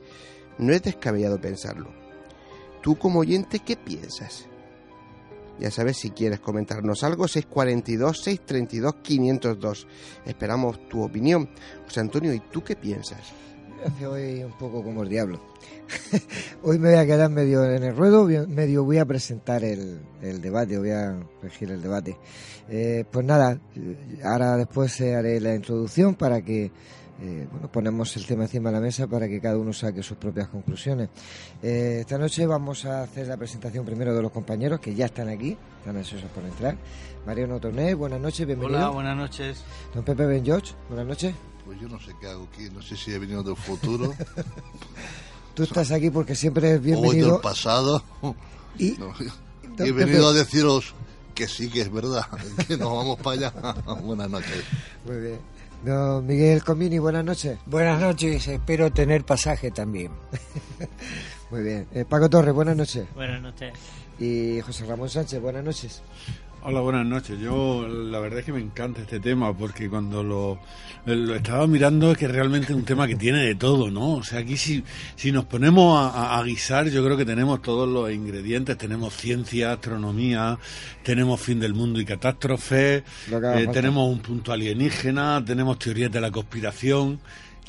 No 0.58 0.74
es 0.74 0.82
descabellado 0.82 1.40
pensarlo. 1.40 1.94
Tú 2.82 2.98
como 2.98 3.20
oyente, 3.20 3.60
¿qué 3.60 3.76
piensas? 3.76 4.50
Ya 5.60 5.72
sabes, 5.72 5.98
si 5.98 6.12
quieres 6.12 6.40
comentarnos 6.40 7.04
algo, 7.04 7.26
642-632-502. 7.26 9.88
Esperamos 10.26 10.88
tu 10.88 11.04
opinión. 11.04 11.50
José 11.86 12.00
Antonio, 12.00 12.34
¿y 12.34 12.40
tú 12.40 12.64
qué 12.64 12.76
piensas? 12.76 13.34
Hoy 14.06 14.44
un 14.44 14.58
poco 14.58 14.84
como 14.84 15.04
el 15.04 15.10
diablo. 15.10 15.40
hoy 16.64 16.80
me 16.80 16.90
voy 16.90 16.98
a 16.98 17.06
quedar 17.06 17.30
medio 17.30 17.64
en 17.66 17.84
el 17.84 17.96
ruedo, 17.96 18.26
medio 18.48 18.84
voy 18.84 18.98
a 18.98 19.06
presentar 19.06 19.64
el, 19.64 20.02
el 20.22 20.42
debate, 20.42 20.78
voy 20.78 20.92
a 20.92 21.18
regir 21.42 21.72
el 21.72 21.82
debate. 21.82 22.18
Eh, 22.70 23.06
pues 23.10 23.26
nada, 23.26 23.60
ahora 24.24 24.58
después 24.58 25.00
haré 25.02 25.40
la 25.40 25.56
introducción 25.56 26.16
para 26.16 26.42
que 26.42 26.72
eh, 27.22 27.48
bueno, 27.52 27.70
ponemos 27.72 28.16
el 28.18 28.26
tema 28.26 28.44
encima 28.44 28.70
de 28.70 28.76
la 28.76 28.82
mesa 28.82 29.08
para 29.08 29.28
que 29.28 29.40
cada 29.42 29.58
uno 29.58 29.74
saque 29.74 30.02
sus 30.04 30.18
propias 30.18 30.48
conclusiones. 30.48 31.10
Eh, 31.62 31.98
esta 32.02 32.18
noche 32.18 32.46
vamos 32.46 32.86
a 32.86 33.04
hacer 33.04 33.28
la 33.28 33.36
presentación 33.38 33.86
primero 33.86 34.16
de 34.16 34.22
los 34.22 34.32
compañeros 34.32 34.80
que 34.80 34.96
ya 34.96 35.06
están 35.08 35.28
aquí, 35.30 35.58
están 35.80 35.98
ansiosos 35.98 36.30
por 36.32 36.44
entrar. 36.44 36.78
Mariano 37.26 37.60
Torné, 37.60 37.94
buenas 37.94 38.22
noches, 38.22 38.46
bienvenido. 38.48 38.78
Hola, 38.80 38.90
buenas 38.90 39.18
noches. 39.18 39.64
Don 39.94 40.04
Pepe 40.04 40.26
Ben 40.26 40.46
George, 40.46 40.74
buenas 40.88 41.06
noches. 41.08 41.36
Pues 41.66 41.80
yo 41.80 41.88
no 41.90 42.00
sé 42.00 42.14
qué 42.20 42.28
hago 42.28 42.48
aquí, 42.52 42.70
no 42.74 42.82
sé 42.82 42.96
si 42.96 43.12
he 43.12 43.20
venido 43.20 43.44
del 43.44 43.56
futuro. 43.58 44.14
Tú 45.54 45.64
estás 45.64 45.92
aquí 45.92 46.10
porque 46.10 46.36
siempre 46.36 46.72
es 46.72 46.78
o 46.80 46.82
bienvenido. 46.82 47.34
del 47.34 47.42
pasado. 47.42 48.02
Y- 48.78 48.98
No, 49.78 49.86
he 49.86 49.92
venido 49.94 50.28
a 50.28 50.34
deciros 50.34 50.94
que 51.34 51.48
sí 51.48 51.70
que 51.70 51.80
es 51.82 51.92
verdad, 51.92 52.26
que 52.68 52.76
nos 52.76 52.92
vamos 52.92 53.18
para 53.20 53.48
allá. 53.50 53.54
buenas 54.04 54.30
noches. 54.30 54.64
Muy 55.06 55.18
bien. 55.22 55.59
Don 55.84 56.26
Miguel 56.26 56.64
Comini, 56.64 57.00
buenas 57.00 57.24
noches. 57.24 57.58
Buenas 57.66 58.02
noches, 58.02 58.48
espero 58.48 58.92
tener 58.92 59.24
pasaje 59.24 59.72
también. 59.72 60.12
Muy 61.52 61.64
bien. 61.64 61.88
Eh, 61.94 62.06
Paco 62.08 62.30
Torres, 62.30 62.54
buenas 62.54 62.76
noches. 62.76 63.08
Buenas 63.16 63.42
noches. 63.42 63.74
Y 64.20 64.60
José 64.62 64.86
Ramón 64.86 65.10
Sánchez, 65.10 65.42
buenas 65.42 65.64
noches. 65.64 66.02
Hola, 66.62 66.82
buenas 66.82 67.06
noches. 67.06 67.40
Yo 67.40 67.88
la 67.88 68.20
verdad 68.20 68.40
es 68.40 68.46
que 68.46 68.52
me 68.52 68.60
encanta 68.60 69.00
este 69.00 69.22
tema 69.22 69.58
porque 69.58 69.90
cuando 69.90 70.22
lo, 70.22 70.60
lo 71.06 71.36
estaba 71.36 71.66
mirando 71.68 72.12
es 72.12 72.18
que 72.18 72.28
realmente 72.28 72.74
es 72.74 72.78
un 72.78 72.84
tema 72.84 73.08
que 73.08 73.16
tiene 73.16 73.46
de 73.46 73.56
todo, 73.56 73.90
¿no? 73.90 74.16
O 74.16 74.24
sea, 74.24 74.40
aquí 74.40 74.58
si, 74.58 74.84
si 75.16 75.32
nos 75.32 75.46
ponemos 75.46 75.98
a, 75.98 76.38
a 76.38 76.44
guisar 76.44 76.90
yo 76.90 77.04
creo 77.06 77.16
que 77.16 77.24
tenemos 77.24 77.62
todos 77.62 77.88
los 77.88 78.12
ingredientes. 78.12 78.78
Tenemos 78.78 79.16
ciencia, 79.16 79.72
astronomía, 79.72 80.60
tenemos 81.02 81.40
fin 81.40 81.62
del 81.62 81.74
mundo 81.74 82.02
y 82.02 82.06
catástrofe, 82.06 83.04
eh, 83.32 83.68
tenemos 83.72 84.12
un 84.12 84.20
punto 84.20 84.52
alienígena, 84.52 85.42
tenemos 85.46 85.80
teorías 85.80 86.12
de 86.12 86.20
la 86.20 86.30
conspiración. 86.30 87.22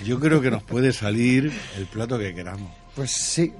Yo 0.04 0.18
creo 0.18 0.40
que 0.40 0.50
nos 0.50 0.64
puede 0.64 0.92
salir 0.92 1.52
el 1.78 1.86
plato 1.86 2.18
que 2.18 2.34
queramos. 2.34 2.72
Pues 2.96 3.12
sí, 3.12 3.52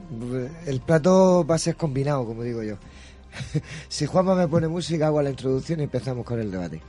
el 0.66 0.80
plato 0.80 1.46
va 1.48 1.54
a 1.54 1.58
ser 1.58 1.76
combinado, 1.76 2.26
como 2.26 2.42
digo 2.42 2.64
yo. 2.64 2.78
si 3.88 4.06
Juanma 4.06 4.34
me 4.34 4.48
pone 4.48 4.68
música, 4.68 5.06
hago 5.06 5.22
la 5.22 5.30
introducción 5.30 5.80
y 5.80 5.84
empezamos 5.84 6.24
con 6.24 6.40
el 6.40 6.50
debate. 6.50 6.80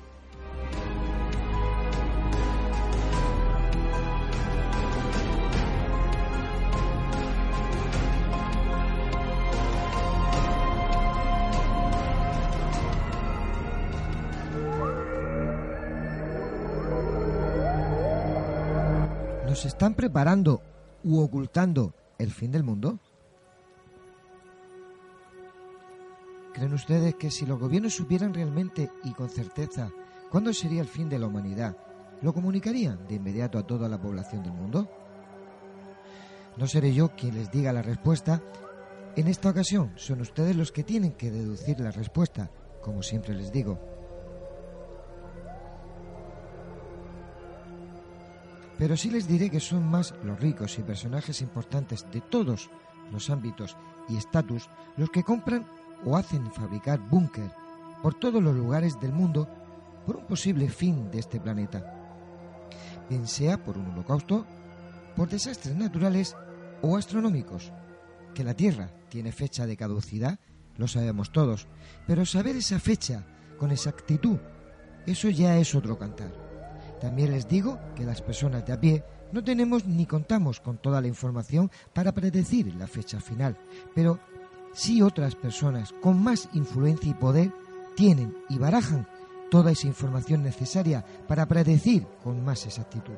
¿Nos 19.47 19.65
están 19.65 19.93
preparando 19.95 20.61
u 21.03 21.19
ocultando 21.19 21.93
el 22.17 22.31
fin 22.31 22.51
del 22.51 22.63
mundo? 22.63 22.99
¿Creen 26.53 26.73
ustedes 26.73 27.15
que 27.15 27.31
si 27.31 27.45
los 27.45 27.59
gobiernos 27.59 27.95
supieran 27.95 28.33
realmente 28.33 28.89
y 29.03 29.13
con 29.13 29.29
certeza 29.29 29.89
cuándo 30.29 30.53
sería 30.53 30.81
el 30.81 30.87
fin 30.87 31.07
de 31.07 31.17
la 31.17 31.27
humanidad, 31.27 31.77
lo 32.21 32.33
comunicarían 32.33 33.07
de 33.07 33.15
inmediato 33.15 33.57
a 33.57 33.65
toda 33.65 33.87
la 33.87 34.01
población 34.01 34.43
del 34.43 34.53
mundo? 34.53 34.89
No 36.57 36.67
seré 36.67 36.93
yo 36.93 37.15
quien 37.15 37.35
les 37.35 37.49
diga 37.49 37.71
la 37.71 37.81
respuesta. 37.81 38.41
En 39.15 39.27
esta 39.27 39.49
ocasión 39.49 39.93
son 39.95 40.21
ustedes 40.21 40.55
los 40.55 40.71
que 40.71 40.83
tienen 40.83 41.13
que 41.13 41.31
deducir 41.31 41.79
la 41.79 41.91
respuesta, 41.91 42.51
como 42.81 43.01
siempre 43.01 43.33
les 43.33 43.51
digo. 43.51 43.79
Pero 48.77 48.97
sí 48.97 49.09
les 49.09 49.27
diré 49.27 49.49
que 49.49 49.59
son 49.59 49.89
más 49.89 50.13
los 50.23 50.39
ricos 50.39 50.77
y 50.79 50.83
personajes 50.83 51.41
importantes 51.41 52.05
de 52.11 52.19
todos 52.19 52.69
los 53.11 53.29
ámbitos 53.29 53.77
y 54.09 54.17
estatus 54.17 54.69
los 54.97 55.09
que 55.09 55.23
compran 55.23 55.65
o 56.05 56.17
hacen 56.17 56.51
fabricar 56.51 56.99
búnker 56.99 57.51
por 58.01 58.13
todos 58.15 58.41
los 58.41 58.55
lugares 58.55 58.99
del 58.99 59.13
mundo 59.13 59.47
por 60.05 60.17
un 60.17 60.25
posible 60.25 60.69
fin 60.69 61.11
de 61.11 61.19
este 61.19 61.39
planeta, 61.39 62.01
bien 63.09 63.27
sea 63.27 63.63
por 63.63 63.77
un 63.77 63.87
holocausto, 63.91 64.45
por 65.15 65.29
desastres 65.29 65.75
naturales 65.75 66.35
o 66.81 66.97
astronómicos. 66.97 67.71
Que 68.33 68.43
la 68.43 68.53
Tierra 68.53 68.89
tiene 69.09 69.31
fecha 69.31 69.65
de 69.65 69.77
caducidad, 69.77 70.39
lo 70.77 70.87
sabemos 70.87 71.31
todos, 71.31 71.67
pero 72.07 72.25
saber 72.25 72.55
esa 72.55 72.79
fecha 72.79 73.23
con 73.57 73.71
exactitud, 73.71 74.39
eso 75.05 75.29
ya 75.29 75.57
es 75.57 75.75
otro 75.75 75.97
cantar. 75.99 76.31
También 76.99 77.31
les 77.31 77.47
digo 77.47 77.79
que 77.95 78.05
las 78.05 78.21
personas 78.21 78.65
de 78.65 78.73
a 78.73 78.79
pie 78.79 79.03
no 79.31 79.43
tenemos 79.43 79.85
ni 79.85 80.05
contamos 80.05 80.59
con 80.59 80.77
toda 80.77 81.01
la 81.01 81.07
información 81.07 81.71
para 81.93 82.11
predecir 82.11 82.73
la 82.75 82.87
fecha 82.87 83.19
final, 83.19 83.57
pero 83.95 84.19
si 84.73 85.01
otras 85.01 85.35
personas 85.35 85.93
con 86.01 86.21
más 86.21 86.49
influencia 86.53 87.11
y 87.11 87.13
poder 87.13 87.51
tienen 87.95 88.35
y 88.49 88.57
barajan 88.57 89.07
toda 89.49 89.71
esa 89.71 89.87
información 89.87 90.43
necesaria 90.43 91.03
para 91.27 91.45
predecir 91.45 92.07
con 92.23 92.43
más 92.43 92.65
exactitud. 92.65 93.15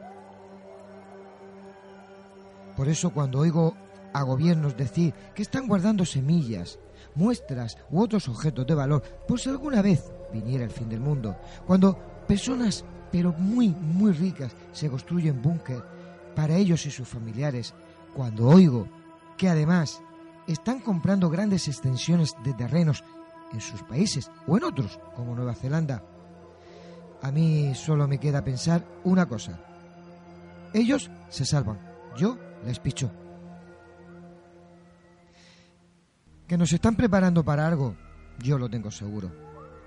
Por 2.76 2.89
eso 2.89 3.12
cuando 3.12 3.39
oigo 3.39 3.76
a 4.14 4.24
gobiernos 4.24 4.76
decir 4.76 5.14
que 5.36 5.43
están 5.43 5.68
guardando 5.68 6.06
semillas, 6.06 6.80
muestras 7.16 7.78
u 7.91 8.01
otros 8.01 8.28
objetos 8.28 8.66
de 8.66 8.76
valor 8.76 9.04
por 9.28 9.39
si 9.39 9.49
alguna 9.49 9.82
vez 9.82 10.12
viniera 10.32 10.64
el 10.64 10.72
fin 10.72 10.89
del 10.89 10.99
mundo, 10.99 11.36
cuando 11.68 11.95
personas 12.28 12.84
pero 13.12 13.32
muy, 13.34 13.70
muy 13.70 14.12
ricas 14.12 14.56
se 14.72 14.89
construyen 14.89 15.39
búnker 15.39 15.84
para 16.36 16.56
ellos 16.56 16.84
y 16.88 16.91
sus 16.91 17.08
familiares, 17.08 17.76
cuando 18.16 18.47
oigo 18.47 18.88
que 19.38 19.47
además 19.49 20.01
están 20.47 20.79
comprando 20.79 21.29
grandes 21.29 21.67
extensiones 21.67 22.35
de 22.43 22.53
terrenos 22.53 23.03
en 23.51 23.61
sus 23.61 23.83
países 23.83 24.29
o 24.47 24.57
en 24.57 24.63
otros, 24.63 24.99
como 25.15 25.35
Nueva 25.35 25.53
Zelanda. 25.53 26.03
A 27.21 27.31
mí 27.31 27.73
solo 27.75 28.07
me 28.07 28.19
queda 28.19 28.43
pensar 28.43 28.85
una 29.03 29.25
cosa. 29.27 29.59
Ellos 30.73 31.09
se 31.29 31.45
salvan, 31.45 31.79
yo 32.17 32.37
les 32.65 32.79
picho. 32.79 33.09
Que 36.47 36.57
nos 36.57 36.73
están 36.73 36.95
preparando 36.95 37.43
para 37.43 37.65
algo, 37.67 37.95
yo 38.39 38.57
lo 38.57 38.69
tengo 38.69 38.91
seguro. 38.91 39.31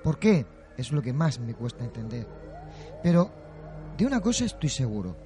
¿Por 0.03 0.19
qué? 0.19 0.47
Es 0.77 0.93
lo 0.93 1.03
que 1.03 1.13
más 1.13 1.39
me 1.39 1.55
cuesta 1.55 1.85
entender. 1.85 2.27
Pero 3.03 3.31
de 3.99 4.07
una 4.07 4.21
cosa 4.21 4.45
estoy 4.45 4.71
seguro. 4.71 5.17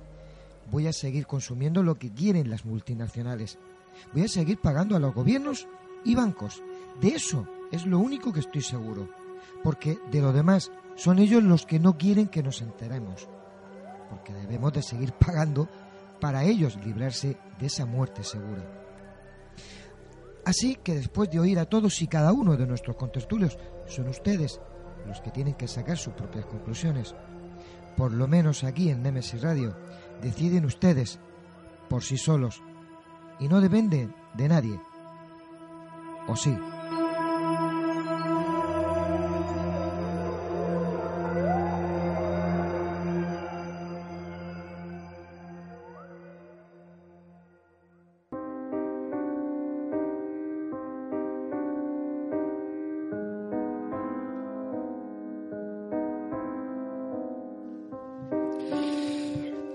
Voy 0.70 0.86
a 0.86 0.92
seguir 0.92 1.26
consumiendo 1.26 1.82
lo 1.82 1.96
que 1.96 2.12
quieren 2.12 2.50
las 2.50 2.64
multinacionales 2.64 3.58
voy 4.12 4.22
a 4.22 4.28
seguir 4.28 4.58
pagando 4.58 4.96
a 4.96 5.00
los 5.00 5.14
gobiernos 5.14 5.66
y 6.04 6.14
bancos. 6.14 6.62
De 7.00 7.08
eso 7.08 7.46
es 7.70 7.86
lo 7.86 7.98
único 7.98 8.32
que 8.32 8.40
estoy 8.40 8.62
seguro, 8.62 9.08
porque 9.62 9.98
de 10.10 10.20
lo 10.20 10.32
demás 10.32 10.70
son 10.96 11.18
ellos 11.18 11.42
los 11.42 11.66
que 11.66 11.78
no 11.78 11.96
quieren 11.96 12.28
que 12.28 12.42
nos 12.42 12.60
enteremos, 12.60 13.28
porque 14.10 14.32
debemos 14.32 14.72
de 14.72 14.82
seguir 14.82 15.12
pagando 15.12 15.68
para 16.20 16.44
ellos 16.44 16.78
librarse 16.84 17.36
de 17.58 17.66
esa 17.66 17.86
muerte 17.86 18.22
segura. 18.24 18.62
Así 20.44 20.76
que 20.76 20.94
después 20.94 21.30
de 21.30 21.40
oír 21.40 21.58
a 21.58 21.66
todos 21.66 22.00
y 22.02 22.06
cada 22.06 22.32
uno 22.32 22.56
de 22.56 22.66
nuestros 22.66 22.96
contertulios, 22.96 23.58
son 23.86 24.08
ustedes 24.08 24.60
los 25.06 25.20
que 25.20 25.30
tienen 25.30 25.54
que 25.54 25.68
sacar 25.68 25.96
sus 25.96 26.14
propias 26.14 26.46
conclusiones. 26.46 27.14
Por 27.96 28.12
lo 28.12 28.26
menos 28.26 28.64
aquí 28.64 28.90
en 28.90 29.02
Nemesis 29.02 29.42
Radio, 29.42 29.76
deciden 30.22 30.64
ustedes, 30.64 31.18
por 31.88 32.02
sí 32.02 32.16
solos, 32.16 32.62
y 33.40 33.48
no 33.48 33.60
depende 33.60 34.08
de 34.34 34.48
nadie. 34.48 34.78
¿O 36.28 36.36
sí? 36.36 36.56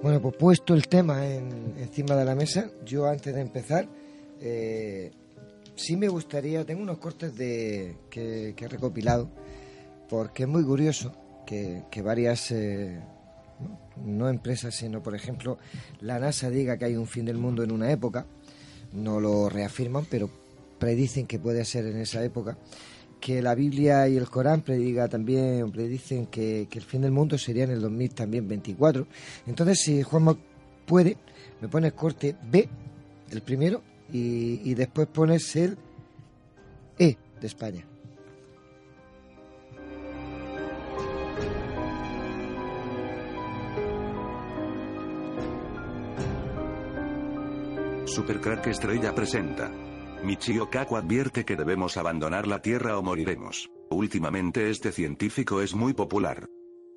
Bueno, 0.02 0.22
pues 0.22 0.36
puesto 0.38 0.76
el 0.76 0.88
tema 0.88 1.26
encima 1.78 2.16
de 2.16 2.26
la 2.26 2.36
mesa, 2.36 2.70
yo 2.86 3.06
antes 3.06 3.34
de 3.34 3.42
empezar, 3.42 3.88
eh, 4.40 5.12
sí 5.76 5.98
me 5.98 6.08
gustaría, 6.08 6.66
tengo 6.66 6.82
unos 6.82 6.98
cortes 6.98 7.36
de, 7.36 7.98
que, 8.10 8.56
he 8.58 8.68
recopilado, 8.68 9.30
porque 10.10 10.44
es 10.44 10.50
muy 10.50 10.64
curioso 10.64 11.14
que, 11.46 11.84
varias, 12.04 12.52
eh, 12.52 13.00
no, 14.04 14.30
empresas, 14.30 14.76
sino 14.76 15.02
por 15.04 15.16
ejemplo 15.16 15.58
la 16.02 16.20
NASA 16.20 16.50
diga 16.50 16.78
que 16.78 16.86
hay 16.86 16.96
un 16.96 17.08
fin 17.08 17.26
del 17.26 17.38
mundo 17.38 17.64
en 17.64 17.72
una 17.72 17.92
época, 17.92 18.26
no 18.94 19.20
lo 19.20 19.50
reafirman, 19.50 20.06
pero 20.10 20.30
predicen 20.80 21.28
que 21.28 21.40
puede 21.40 21.66
ser 21.66 21.86
en 21.86 21.98
esa 21.98 22.24
época 22.24 22.58
que 23.20 23.42
la 23.42 23.56
Biblia 23.56 24.08
y 24.08 24.18
el 24.18 24.30
Corán 24.30 24.62
prediga 24.62 25.08
también, 25.08 25.72
predicen 25.72 26.28
que, 26.28 26.68
que 26.70 26.78
el 26.78 26.86
fin 26.86 27.02
del 27.02 27.12
mundo 27.12 27.38
sería 27.38 27.64
en 27.64 27.72
el 27.72 27.82
2000 27.82 28.14
también 28.14 28.48
24. 28.48 29.08
Entonces, 29.48 29.80
si 29.80 30.04
Juanma 30.04 30.38
puede, 30.86 31.18
me 31.62 31.68
pones 31.68 31.94
corte 31.94 32.36
B, 32.50 32.68
el 33.32 33.42
primero, 33.42 33.82
y, 34.12 34.74
después 34.76 35.08
pones 35.08 35.56
el 35.56 35.78
E 36.98 37.18
de 37.42 37.48
España. 37.48 37.86
Supercrack 48.06 48.68
Estrella 48.68 49.14
presenta 49.14 49.70
Michio 50.24 50.70
Kaku 50.70 50.96
advierte 50.96 51.44
que 51.44 51.56
debemos 51.56 51.98
abandonar 51.98 52.48
la 52.48 52.62
Tierra 52.62 52.98
o 52.98 53.04
moriremos. 53.04 53.70
Últimamente 53.90 54.70
este 54.70 54.92
científico 54.92 55.62
es 55.62 55.76
muy 55.76 55.94
popular. 55.94 56.48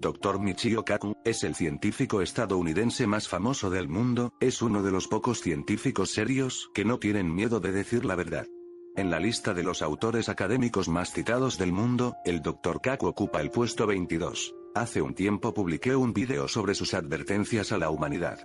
Dr. 0.01 0.39
Michio 0.39 0.85
Kaku, 0.85 1.17
es 1.25 1.43
el 1.43 1.57
científico 1.57 2.23
estadounidense 2.23 3.09
más 3.09 3.27
famoso 3.27 3.69
del 3.69 3.89
mundo, 3.89 4.33
es 4.39 4.63
uno 4.63 4.85
de 4.85 4.93
los 4.93 5.09
pocos 5.09 5.41
científicos 5.41 6.11
serios 6.13 6.71
que 6.73 6.85
no 6.85 7.01
tienen 7.01 7.35
miedo 7.35 7.59
de 7.59 7.73
decir 7.73 8.05
la 8.05 8.15
verdad. 8.15 8.47
En 8.95 9.11
la 9.11 9.19
lista 9.19 9.55
de 9.55 9.65
los 9.65 9.83
autores 9.83 10.29
académicos 10.29 10.89
más 10.89 11.13
citados 11.13 11.59
del 11.59 11.73
mundo, 11.73 12.15
el 12.25 12.43
Dr. 12.43 12.81
Kaku 12.81 13.07
ocupa 13.07 13.41
el 13.41 13.51
puesto 13.51 13.89
22. 13.89 14.55
Hace 14.77 15.03
un 15.03 15.15
tiempo 15.15 15.53
publiqué 15.53 15.97
un 15.97 16.13
vídeo 16.13 16.47
sobre 16.47 16.75
sus 16.77 16.95
advertencias 16.95 17.73
a 17.73 17.79
la 17.79 17.91
humanidad. 17.91 18.39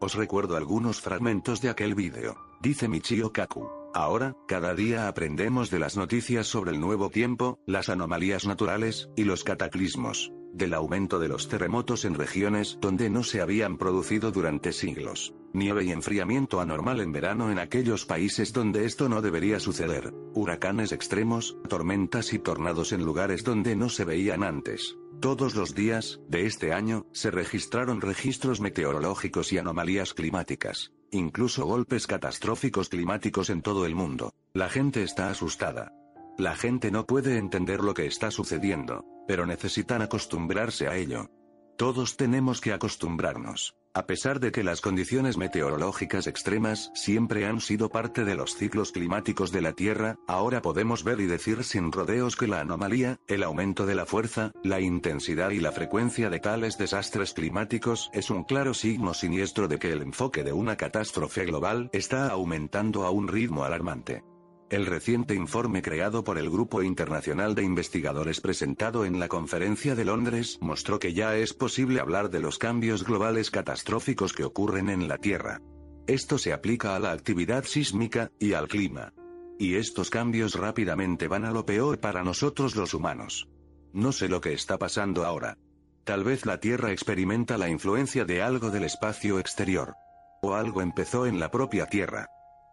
Os 0.00 0.14
recuerdo 0.14 0.56
algunos 0.56 1.00
fragmentos 1.00 1.60
de 1.60 1.70
aquel 1.70 1.94
vídeo. 1.94 2.36
Dice 2.60 2.88
Michio 2.88 3.32
Kaku. 3.32 3.68
Ahora, 3.94 4.34
cada 4.48 4.74
día 4.74 5.06
aprendemos 5.06 5.70
de 5.70 5.78
las 5.78 5.96
noticias 5.96 6.48
sobre 6.48 6.72
el 6.72 6.80
nuevo 6.80 7.10
tiempo, 7.10 7.60
las 7.64 7.88
anomalías 7.88 8.44
naturales, 8.44 9.08
y 9.16 9.24
los 9.24 9.44
cataclismos. 9.44 10.32
Del 10.56 10.72
aumento 10.72 11.18
de 11.18 11.28
los 11.28 11.48
terremotos 11.48 12.06
en 12.06 12.14
regiones 12.14 12.78
donde 12.80 13.10
no 13.10 13.22
se 13.24 13.42
habían 13.42 13.76
producido 13.76 14.32
durante 14.32 14.72
siglos. 14.72 15.34
Nieve 15.52 15.84
y 15.84 15.92
enfriamiento 15.92 16.62
anormal 16.62 17.00
en 17.00 17.12
verano 17.12 17.52
en 17.52 17.58
aquellos 17.58 18.06
países 18.06 18.54
donde 18.54 18.86
esto 18.86 19.10
no 19.10 19.20
debería 19.20 19.60
suceder. 19.60 20.14
Huracanes 20.32 20.92
extremos, 20.92 21.58
tormentas 21.68 22.32
y 22.32 22.38
tornados 22.38 22.92
en 22.92 23.04
lugares 23.04 23.44
donde 23.44 23.76
no 23.76 23.90
se 23.90 24.06
veían 24.06 24.42
antes. 24.42 24.96
Todos 25.20 25.56
los 25.56 25.74
días, 25.74 26.20
de 26.26 26.46
este 26.46 26.72
año, 26.72 27.04
se 27.12 27.30
registraron 27.30 28.00
registros 28.00 28.58
meteorológicos 28.58 29.52
y 29.52 29.58
anomalías 29.58 30.14
climáticas. 30.14 30.90
Incluso 31.10 31.66
golpes 31.66 32.06
catastróficos 32.06 32.88
climáticos 32.88 33.50
en 33.50 33.60
todo 33.60 33.84
el 33.84 33.94
mundo. 33.94 34.32
La 34.54 34.70
gente 34.70 35.02
está 35.02 35.28
asustada. 35.28 35.92
La 36.38 36.56
gente 36.56 36.90
no 36.90 37.04
puede 37.04 37.36
entender 37.36 37.80
lo 37.80 37.92
que 37.92 38.06
está 38.06 38.30
sucediendo, 38.30 39.04
pero 39.26 39.46
necesitan 39.46 40.02
acostumbrarse 40.02 40.88
a 40.88 40.96
ello. 40.96 41.30
Todos 41.76 42.16
tenemos 42.16 42.60
que 42.60 42.72
acostumbrarnos. 42.72 43.76
A 43.96 44.06
pesar 44.06 44.40
de 44.40 44.52
que 44.52 44.62
las 44.62 44.82
condiciones 44.82 45.38
meteorológicas 45.38 46.26
extremas 46.26 46.90
siempre 46.94 47.46
han 47.46 47.62
sido 47.62 47.88
parte 47.88 48.26
de 48.26 48.34
los 48.34 48.54
ciclos 48.54 48.92
climáticos 48.92 49.52
de 49.52 49.62
la 49.62 49.72
Tierra, 49.72 50.16
ahora 50.28 50.60
podemos 50.60 51.02
ver 51.02 51.18
y 51.20 51.24
decir 51.24 51.64
sin 51.64 51.92
rodeos 51.92 52.36
que 52.36 52.46
la 52.46 52.60
anomalía, 52.60 53.18
el 53.26 53.42
aumento 53.42 53.86
de 53.86 53.94
la 53.94 54.04
fuerza, 54.04 54.52
la 54.62 54.80
intensidad 54.80 55.48
y 55.48 55.60
la 55.60 55.72
frecuencia 55.72 56.28
de 56.28 56.40
tales 56.40 56.76
desastres 56.76 57.32
climáticos 57.32 58.10
es 58.12 58.28
un 58.28 58.44
claro 58.44 58.74
signo 58.74 59.14
siniestro 59.14 59.66
de 59.66 59.78
que 59.78 59.92
el 59.92 60.02
enfoque 60.02 60.44
de 60.44 60.52
una 60.52 60.76
catástrofe 60.76 61.46
global 61.46 61.88
está 61.94 62.28
aumentando 62.28 63.04
a 63.04 63.10
un 63.10 63.28
ritmo 63.28 63.64
alarmante. 63.64 64.22
El 64.68 64.84
reciente 64.84 65.34
informe 65.34 65.80
creado 65.80 66.24
por 66.24 66.38
el 66.38 66.50
Grupo 66.50 66.82
Internacional 66.82 67.54
de 67.54 67.62
Investigadores 67.62 68.40
presentado 68.40 69.04
en 69.04 69.20
la 69.20 69.28
Conferencia 69.28 69.94
de 69.94 70.04
Londres 70.04 70.58
mostró 70.60 70.98
que 70.98 71.14
ya 71.14 71.36
es 71.36 71.54
posible 71.54 72.00
hablar 72.00 72.30
de 72.30 72.40
los 72.40 72.58
cambios 72.58 73.04
globales 73.04 73.52
catastróficos 73.52 74.32
que 74.32 74.42
ocurren 74.42 74.88
en 74.88 75.06
la 75.06 75.18
Tierra. 75.18 75.60
Esto 76.08 76.36
se 76.36 76.52
aplica 76.52 76.96
a 76.96 76.98
la 76.98 77.12
actividad 77.12 77.64
sísmica 77.64 78.32
y 78.40 78.54
al 78.54 78.66
clima. 78.66 79.12
Y 79.56 79.76
estos 79.76 80.10
cambios 80.10 80.54
rápidamente 80.56 81.28
van 81.28 81.44
a 81.44 81.52
lo 81.52 81.64
peor 81.64 82.00
para 82.00 82.24
nosotros 82.24 82.74
los 82.74 82.92
humanos. 82.92 83.48
No 83.92 84.10
sé 84.10 84.28
lo 84.28 84.40
que 84.40 84.52
está 84.52 84.78
pasando 84.78 85.24
ahora. 85.24 85.58
Tal 86.02 86.24
vez 86.24 86.44
la 86.44 86.58
Tierra 86.58 86.90
experimenta 86.90 87.56
la 87.56 87.68
influencia 87.68 88.24
de 88.24 88.42
algo 88.42 88.70
del 88.70 88.82
espacio 88.82 89.38
exterior. 89.38 89.94
O 90.42 90.54
algo 90.54 90.82
empezó 90.82 91.24
en 91.26 91.38
la 91.38 91.52
propia 91.52 91.86
Tierra. 91.86 92.26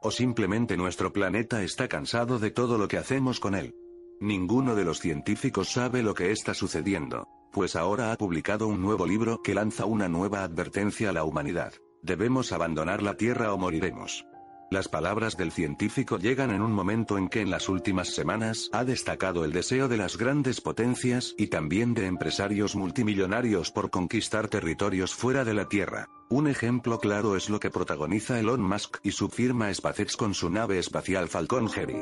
O 0.05 0.11
simplemente 0.11 0.75
nuestro 0.75 1.13
planeta 1.13 1.63
está 1.63 1.87
cansado 1.87 2.37
de 2.37 2.51
todo 2.51 2.77
lo 2.77 2.89
que 2.89 2.97
hacemos 2.97 3.39
con 3.39 3.55
él. 3.55 3.73
Ninguno 4.19 4.75
de 4.75 4.83
los 4.83 4.99
científicos 4.99 5.71
sabe 5.71 6.03
lo 6.03 6.13
que 6.13 6.31
está 6.31 6.53
sucediendo, 6.53 7.29
pues 7.53 7.77
ahora 7.77 8.11
ha 8.11 8.17
publicado 8.17 8.67
un 8.67 8.81
nuevo 8.81 9.05
libro 9.05 9.41
que 9.41 9.53
lanza 9.53 9.85
una 9.85 10.09
nueva 10.09 10.43
advertencia 10.43 11.09
a 11.09 11.13
la 11.13 11.23
humanidad. 11.23 11.73
Debemos 12.01 12.51
abandonar 12.51 13.01
la 13.01 13.15
Tierra 13.15 13.53
o 13.53 13.57
moriremos. 13.57 14.25
Las 14.73 14.87
palabras 14.87 15.37
del 15.37 15.51
científico 15.51 16.17
llegan 16.17 16.49
en 16.49 16.63
un 16.63 16.71
momento 16.71 17.19
en 17.19 17.29
que 17.29 17.41
en 17.41 17.51
las 17.51 17.69
últimas 17.69 18.07
semanas 18.07 18.71
ha 18.73 18.83
destacado 18.83 19.45
el 19.45 19.51
deseo 19.51 19.87
de 19.87 19.97
las 19.97 20.17
grandes 20.17 20.61
potencias 20.61 21.35
y 21.37 21.45
también 21.45 21.93
de 21.93 22.07
empresarios 22.07 22.75
multimillonarios 22.75 23.69
por 23.69 23.91
conquistar 23.91 24.47
territorios 24.47 25.13
fuera 25.13 25.45
de 25.45 25.53
la 25.53 25.69
Tierra. 25.69 26.09
Un 26.27 26.47
ejemplo 26.47 26.97
claro 26.97 27.35
es 27.37 27.51
lo 27.51 27.59
que 27.59 27.69
protagoniza 27.69 28.39
Elon 28.39 28.63
Musk 28.63 28.97
y 29.03 29.11
su 29.11 29.29
firma 29.29 29.71
SpaceX 29.71 30.17
con 30.17 30.33
su 30.33 30.49
nave 30.49 30.79
espacial 30.79 31.27
Falcon 31.29 31.69
Heavy. 31.69 32.01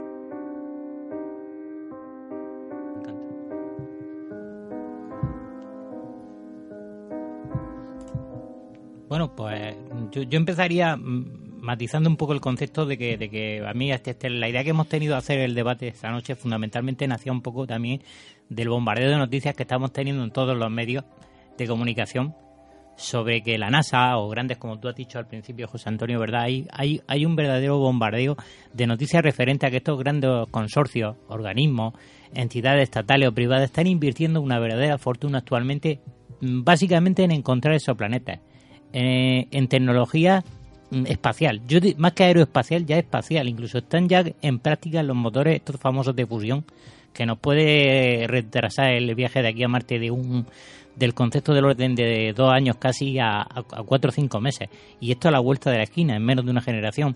Bueno, 9.09 9.35
pues 9.35 9.75
yo, 10.11 10.21
yo 10.23 10.37
empezaría 10.37 10.95
mm, 10.95 11.50
matizando 11.61 12.09
un 12.09 12.17
poco 12.17 12.33
el 12.33 12.41
concepto 12.41 12.85
de 12.85 12.97
que, 12.97 13.17
de 13.17 13.29
que 13.29 13.63
a 13.65 13.73
mí 13.73 13.91
este, 13.91 14.29
la 14.29 14.49
idea 14.49 14.63
que 14.63 14.71
hemos 14.71 14.89
tenido 14.89 15.13
de 15.13 15.19
hacer 15.19 15.39
el 15.39 15.53
debate 15.53 15.87
esta 15.87 16.09
noche 16.09 16.35
fundamentalmente 16.35 17.07
nacía 17.07 17.31
un 17.31 17.41
poco 17.41 17.67
también 17.67 18.01
del 18.49 18.69
bombardeo 18.69 19.09
de 19.09 19.17
noticias 19.17 19.55
que 19.55 19.63
estamos 19.63 19.93
teniendo 19.93 20.23
en 20.23 20.31
todos 20.31 20.57
los 20.57 20.71
medios 20.71 21.05
de 21.57 21.67
comunicación 21.67 22.35
sobre 22.95 23.41
que 23.41 23.57
la 23.57 23.69
NASA 23.69 24.17
o 24.17 24.29
grandes, 24.29 24.57
como 24.57 24.79
tú 24.79 24.87
has 24.87 24.95
dicho 24.95 25.17
al 25.17 25.27
principio, 25.27 25.67
José 25.67 25.89
Antonio, 25.89 26.19
¿verdad? 26.19 26.43
Hay, 26.43 26.67
hay, 26.71 27.01
hay 27.07 27.25
un 27.25 27.35
verdadero 27.35 27.77
bombardeo 27.77 28.35
de 28.73 28.87
noticias 28.87 29.23
referentes 29.23 29.67
a 29.67 29.71
que 29.71 29.77
estos 29.77 29.97
grandes 29.97 30.29
consorcios, 30.49 31.15
organismos, 31.27 31.93
entidades 32.33 32.83
estatales 32.83 33.29
o 33.29 33.33
privadas 33.33 33.65
están 33.65 33.87
invirtiendo 33.87 34.41
una 34.41 34.59
verdadera 34.59 34.97
fortuna 34.97 35.39
actualmente 35.39 35.99
mm, 36.41 36.63
básicamente 36.63 37.23
en 37.23 37.31
encontrar 37.31 37.75
esos 37.75 37.95
planetas, 37.95 38.39
eh, 38.93 39.47
en 39.51 39.67
tecnología 39.67 40.43
mm, 40.43 40.60
espacial. 41.05 41.61
Yo 41.67 41.79
más 41.97 42.13
que 42.13 42.23
aeroespacial, 42.23 42.85
ya 42.85 42.97
espacial. 42.97 43.47
Incluso 43.47 43.79
están 43.79 44.07
ya 44.07 44.23
en 44.41 44.59
práctica 44.59 45.01
los 45.03 45.15
motores 45.15 45.55
estos 45.55 45.77
famosos 45.79 46.15
de 46.15 46.25
fusión 46.25 46.65
que 47.13 47.25
nos 47.25 47.39
puede 47.39 48.27
retrasar 48.27 48.93
el 48.93 49.13
viaje 49.15 49.41
de 49.41 49.49
aquí 49.49 49.63
a 49.63 49.67
Marte 49.67 49.99
de 49.99 50.11
un 50.11 50.45
del 50.95 51.13
concepto 51.13 51.53
del 51.53 51.65
orden 51.65 51.95
de 51.95 52.33
dos 52.35 52.51
años 52.51 52.75
casi 52.77 53.17
a, 53.19 53.47
cuatro 53.85 54.09
o 54.09 54.11
cinco 54.11 54.39
meses. 54.41 54.69
Y 54.99 55.11
esto 55.11 55.29
a 55.29 55.31
la 55.31 55.39
vuelta 55.39 55.71
de 55.71 55.77
la 55.77 55.83
esquina, 55.83 56.15
en 56.15 56.23
menos 56.23 56.45
de 56.45 56.51
una 56.51 56.61
generación. 56.61 57.15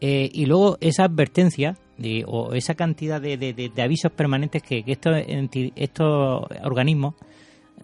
Eh, 0.00 0.30
y 0.32 0.46
luego 0.46 0.78
esa 0.80 1.04
advertencia 1.04 1.76
de, 1.96 2.24
o 2.26 2.54
esa 2.54 2.74
cantidad 2.74 3.20
de, 3.20 3.36
de, 3.36 3.82
avisos 3.82 4.10
permanentes 4.10 4.62
que, 4.62 4.82
estos, 4.86 5.16
estos 5.76 6.44
organismos 6.62 7.14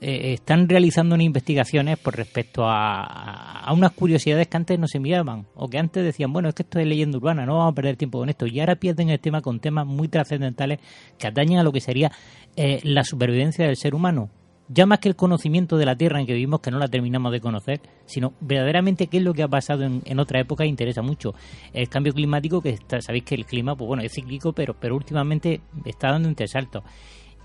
eh, 0.00 0.32
están 0.32 0.68
realizando 0.68 1.14
unas 1.14 1.26
investigaciones 1.26 1.98
por 1.98 2.16
respecto 2.16 2.64
a, 2.64 3.60
a, 3.60 3.72
unas 3.72 3.92
curiosidades 3.92 4.48
que 4.48 4.56
antes 4.56 4.78
no 4.78 4.88
se 4.88 4.98
miraban 4.98 5.46
o 5.54 5.68
que 5.68 5.78
antes 5.78 6.02
decían, 6.02 6.32
bueno, 6.32 6.48
es 6.48 6.54
que 6.54 6.62
esto 6.62 6.78
es 6.78 6.86
leyenda 6.86 7.18
urbana, 7.18 7.44
no 7.44 7.58
vamos 7.58 7.72
a 7.72 7.74
perder 7.74 7.96
tiempo 7.96 8.18
con 8.18 8.28
esto. 8.28 8.46
Y 8.46 8.60
ahora 8.60 8.76
pierden 8.76 9.10
el 9.10 9.20
tema 9.20 9.42
con 9.42 9.60
temas 9.60 9.86
muy 9.86 10.08
trascendentales 10.08 10.80
que 11.18 11.26
atañen 11.26 11.58
a 11.58 11.62
lo 11.62 11.72
que 11.72 11.80
sería 11.80 12.10
eh, 12.56 12.80
la 12.82 13.04
supervivencia 13.04 13.66
del 13.66 13.76
ser 13.76 13.94
humano 13.94 14.30
ya 14.72 14.86
más 14.86 15.00
que 15.00 15.08
el 15.08 15.16
conocimiento 15.16 15.76
de 15.76 15.84
la 15.84 15.96
Tierra 15.96 16.20
en 16.20 16.26
que 16.26 16.32
vivimos, 16.32 16.60
que 16.60 16.70
no 16.70 16.78
la 16.78 16.86
terminamos 16.86 17.32
de 17.32 17.40
conocer, 17.40 17.80
sino 18.06 18.34
verdaderamente 18.40 19.08
qué 19.08 19.18
es 19.18 19.24
lo 19.24 19.34
que 19.34 19.42
ha 19.42 19.48
pasado 19.48 19.82
en, 19.82 20.18
otra 20.20 20.40
época 20.40 20.64
interesa 20.64 21.02
mucho. 21.02 21.34
El 21.72 21.88
cambio 21.88 22.12
climático, 22.12 22.62
que 22.62 22.78
sabéis 23.00 23.24
que 23.24 23.34
el 23.34 23.46
clima, 23.46 23.74
pues 23.74 23.88
bueno, 23.88 24.04
es 24.04 24.12
cíclico, 24.12 24.52
pero, 24.52 24.74
pero 24.78 24.94
últimamente 24.94 25.60
está 25.84 26.12
dando 26.12 26.28
entresaltos. 26.28 26.84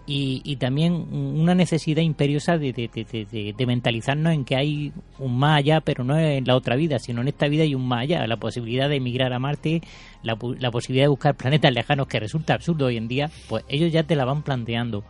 Y, 0.07 0.41
y 0.45 0.57
también 0.57 0.93
una 0.93 1.55
necesidad 1.55 2.03
imperiosa 2.03 2.59
de, 2.59 2.73
de, 2.73 3.65
mentalizarnos 3.65 4.33
en 4.33 4.45
que 4.45 4.55
hay 4.55 4.93
un 5.17 5.35
más 5.39 5.57
allá, 5.57 5.81
pero 5.81 6.03
no 6.03 6.15
en 6.15 6.45
la 6.45 6.55
otra 6.55 6.75
vida, 6.75 6.99
sino 6.99 7.21
en 7.21 7.29
esta 7.29 7.47
vida 7.47 7.63
hay 7.63 7.73
un 7.73 7.87
más 7.87 8.03
allá. 8.03 8.27
La 8.27 8.37
posibilidad 8.37 8.87
de 8.87 8.97
emigrar 8.97 9.33
a 9.33 9.39
Marte, 9.39 9.81
la, 10.21 10.37
la 10.59 10.69
posibilidad 10.69 11.05
de 11.05 11.09
buscar 11.09 11.35
planetas 11.35 11.73
lejanos, 11.73 12.07
que 12.07 12.19
resulta 12.19 12.53
absurdo 12.53 12.85
hoy 12.85 12.97
en 12.97 13.07
día, 13.07 13.31
pues 13.49 13.65
ellos 13.67 13.91
ya 13.91 14.03
te 14.03 14.15
la 14.15 14.25
van 14.25 14.43
planteando 14.43 15.03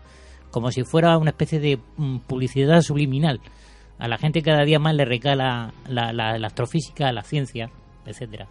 como 0.55 0.71
si 0.71 0.85
fuera 0.85 1.17
una 1.17 1.31
especie 1.31 1.59
de 1.59 1.77
mm, 1.97 2.19
publicidad 2.19 2.79
subliminal. 2.79 3.41
A 3.99 4.07
la 4.07 4.17
gente 4.17 4.41
cada 4.41 4.63
día 4.63 4.79
más 4.79 4.95
le 4.95 5.03
recala 5.03 5.73
la, 5.85 6.13
la, 6.13 6.35
astrofísica, 6.47 7.11
la 7.11 7.23
ciencia, 7.23 7.69
etcétera. 8.05 8.47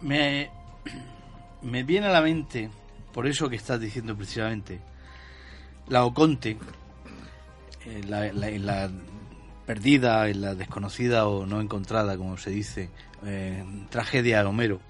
Me, 0.00 0.48
me 1.60 1.82
viene 1.82 2.06
a 2.06 2.10
la 2.10 2.20
mente, 2.20 2.70
por 3.12 3.26
eso 3.26 3.48
que 3.48 3.56
estás 3.56 3.80
diciendo 3.80 4.16
precisamente, 4.16 4.80
la 5.88 6.04
Oconte, 6.04 6.58
eh, 7.86 8.02
la, 8.06 8.32
la, 8.32 8.90
perdida, 9.66 10.26
la 10.28 10.54
desconocida 10.54 11.26
o 11.26 11.46
no 11.46 11.60
encontrada, 11.60 12.16
como 12.16 12.36
se 12.36 12.50
dice, 12.50 12.90
eh, 13.24 13.64
tragedia 13.90 14.40
de 14.40 14.44
Homero, 14.44 14.80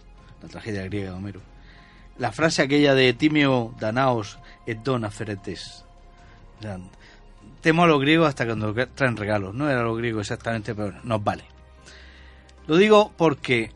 la 0.43 0.49
tragedia 0.49 0.85
griega 0.85 1.11
de 1.11 1.17
Homero 1.17 1.41
la 2.19 2.33
frase 2.33 2.63
aquella 2.63 2.95
de 2.95 3.13
Timio 3.15 3.75
Danaos 3.79 4.39
et 4.67 4.83
dona 4.83 5.11
feretes. 5.11 5.85
Temo 7.63 7.85
a 7.85 7.87
los 7.87 8.01
griegos 8.01 8.29
hasta 8.29 8.45
cuando 8.45 8.75
traen 8.95 9.17
regalos. 9.17 9.55
No 9.55 9.71
era 9.71 9.83
lo 9.83 9.95
griego 9.95 10.21
exactamente, 10.21 10.75
pero 10.75 10.93
nos 11.05 11.23
vale. 11.23 11.45
Lo 12.67 12.77
digo 12.77 13.13
porque 13.17 13.73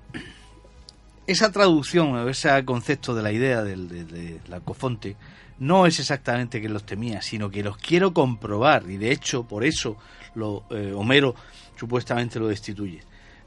esa 1.26 1.52
traducción 1.52 2.14
o 2.14 2.28
ese 2.28 2.64
concepto 2.64 3.14
de 3.14 3.22
la 3.22 3.32
idea 3.32 3.62
de, 3.62 3.76
de, 3.76 4.40
la 4.48 4.60
cofonte 4.60 5.16
no 5.58 5.86
es 5.86 6.00
exactamente 6.00 6.60
que 6.60 6.68
los 6.68 6.84
temía, 6.84 7.22
sino 7.22 7.50
que 7.50 7.62
los 7.62 7.76
quiero 7.76 8.12
comprobar 8.12 8.90
y 8.90 8.96
de 8.96 9.12
hecho 9.12 9.44
por 9.44 9.64
eso 9.64 9.96
lo, 10.34 10.64
eh, 10.70 10.92
Homero 10.94 11.34
supuestamente 11.78 12.38
lo 12.38 12.48
destituye 12.48 13.00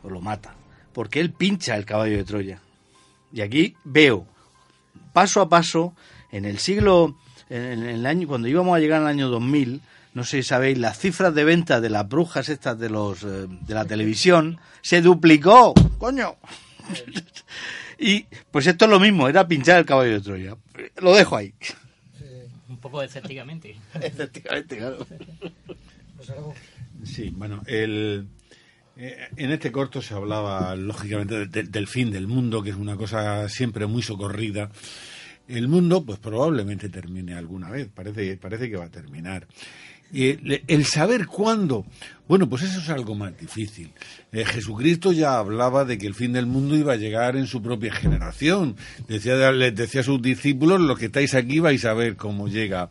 o 0.03 0.09
lo 0.09 0.21
mata, 0.21 0.55
porque 0.93 1.19
él 1.19 1.31
pincha 1.31 1.75
el 1.75 1.85
caballo 1.85 2.15
de 2.17 2.23
Troya 2.23 2.61
Y 3.33 3.41
aquí 3.41 3.75
veo, 3.83 4.25
paso 5.13 5.41
a 5.41 5.49
paso, 5.49 5.93
en 6.31 6.45
el 6.45 6.59
siglo, 6.59 7.15
en 7.49 7.83
el 7.83 8.05
año, 8.05 8.27
cuando 8.27 8.47
íbamos 8.47 8.75
a 8.75 8.79
llegar 8.79 9.01
al 9.01 9.07
año 9.07 9.29
2000, 9.29 9.81
no 10.13 10.23
sé 10.23 10.37
si 10.37 10.43
sabéis, 10.43 10.77
las 10.77 10.97
cifras 10.97 11.33
de 11.33 11.43
venta 11.43 11.81
de 11.81 11.89
las 11.89 12.07
brujas 12.07 12.47
estas 12.49 12.79
de 12.79 12.89
los 12.89 13.23
eh, 13.23 13.47
de 13.49 13.73
la 13.73 13.85
televisión 13.85 14.59
se 14.81 15.01
duplicó, 15.01 15.73
coño. 15.97 16.35
Y 17.99 18.25
pues 18.51 18.67
esto 18.67 18.85
es 18.85 18.91
lo 18.91 18.99
mismo, 18.99 19.27
era 19.27 19.47
pinchar 19.47 19.79
el 19.79 19.85
caballo 19.85 20.11
de 20.13 20.21
Troya. 20.21 20.55
Lo 21.01 21.13
dejo 21.15 21.35
ahí. 21.37 21.53
Un 22.67 22.77
poco 22.77 23.01
escépticamente. 23.01 23.75
Escépticamente, 24.01 24.77
claro. 24.77 25.05
Sí, 27.03 27.31
bueno, 27.35 27.61
el, 27.67 28.27
eh, 28.97 29.27
en 29.37 29.51
este 29.51 29.71
corto 29.71 30.01
se 30.01 30.13
hablaba 30.15 30.75
lógicamente 30.75 31.35
de- 31.35 31.45
de- 31.47 31.63
del 31.63 31.87
fin 31.87 32.11
del 32.11 32.27
mundo, 32.27 32.63
que 32.63 32.71
es 32.71 32.75
una 32.75 32.95
cosa 32.95 33.47
siempre 33.49 33.85
muy 33.85 34.01
socorrida. 34.01 34.71
El 35.47 35.67
mundo, 35.67 36.03
pues 36.03 36.17
probablemente 36.17 36.89
termine 36.89 37.35
alguna 37.35 37.69
vez, 37.69 37.87
parece, 37.93 38.35
parece 38.37 38.69
que 38.69 38.77
va 38.77 38.85
a 38.85 38.89
terminar. 38.89 39.47
Y 40.11 40.29
el, 40.29 40.63
el 40.67 40.85
saber 40.85 41.27
cuándo, 41.27 41.85
bueno, 42.27 42.49
pues 42.49 42.63
eso 42.63 42.79
es 42.79 42.89
algo 42.89 43.13
más 43.15 43.37
difícil. 43.37 43.91
Eh, 44.31 44.45
Jesucristo 44.45 45.11
ya 45.11 45.37
hablaba 45.37 45.85
de 45.85 45.97
que 45.97 46.07
el 46.07 46.15
fin 46.15 46.33
del 46.33 46.47
mundo 46.47 46.75
iba 46.75 46.93
a 46.93 46.97
llegar 46.97 47.35
en 47.35 47.45
su 47.45 47.61
propia 47.61 47.93
generación. 47.93 48.75
Decía, 49.07 49.51
les 49.51 49.75
decía 49.75 50.01
a 50.01 50.03
sus 50.03 50.21
discípulos, 50.21 50.81
los 50.81 50.97
que 50.97 51.05
estáis 51.05 51.35
aquí 51.35 51.59
vais 51.59 51.85
a 51.85 51.93
ver 51.93 52.15
cómo 52.15 52.47
llega, 52.47 52.89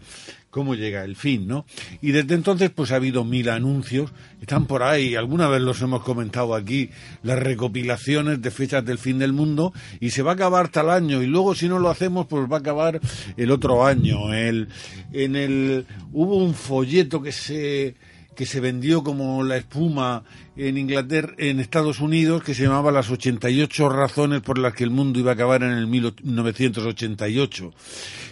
cómo 0.54 0.76
llega 0.76 1.02
el 1.02 1.16
fin, 1.16 1.48
¿no? 1.48 1.66
Y 2.00 2.12
desde 2.12 2.36
entonces, 2.36 2.70
pues 2.70 2.92
ha 2.92 2.96
habido 2.96 3.24
mil 3.24 3.48
anuncios, 3.48 4.12
están 4.40 4.66
por 4.66 4.84
ahí, 4.84 5.16
alguna 5.16 5.48
vez 5.48 5.60
los 5.60 5.82
hemos 5.82 6.04
comentado 6.04 6.54
aquí, 6.54 6.90
las 7.24 7.40
recopilaciones 7.40 8.40
de 8.40 8.52
fechas 8.52 8.84
del 8.84 8.98
fin 8.98 9.18
del 9.18 9.32
mundo, 9.32 9.72
y 9.98 10.10
se 10.10 10.22
va 10.22 10.30
a 10.30 10.34
acabar 10.34 10.68
tal 10.68 10.90
año, 10.90 11.24
y 11.24 11.26
luego 11.26 11.56
si 11.56 11.68
no 11.68 11.80
lo 11.80 11.90
hacemos, 11.90 12.28
pues 12.28 12.44
va 12.44 12.58
a 12.58 12.60
acabar 12.60 13.00
el 13.36 13.50
otro 13.50 13.84
año. 13.84 14.32
El, 14.32 14.68
en 15.12 15.34
el, 15.34 15.86
hubo 16.12 16.36
un 16.36 16.54
folleto 16.54 17.20
que 17.20 17.32
se, 17.32 17.96
que 18.34 18.46
se 18.46 18.60
vendió 18.60 19.02
como 19.02 19.42
la 19.42 19.56
espuma 19.56 20.24
en 20.56 20.78
Inglaterra, 20.78 21.34
en 21.38 21.60
Estados 21.60 22.00
Unidos, 22.00 22.42
que 22.42 22.54
se 22.54 22.64
llamaba 22.64 22.92
las 22.92 23.10
88 23.10 23.88
razones 23.88 24.40
por 24.42 24.58
las 24.58 24.74
que 24.74 24.84
el 24.84 24.90
mundo 24.90 25.18
iba 25.18 25.32
a 25.32 25.34
acabar 25.34 25.62
en 25.62 25.72
el 25.72 25.86
1988. 25.86 27.72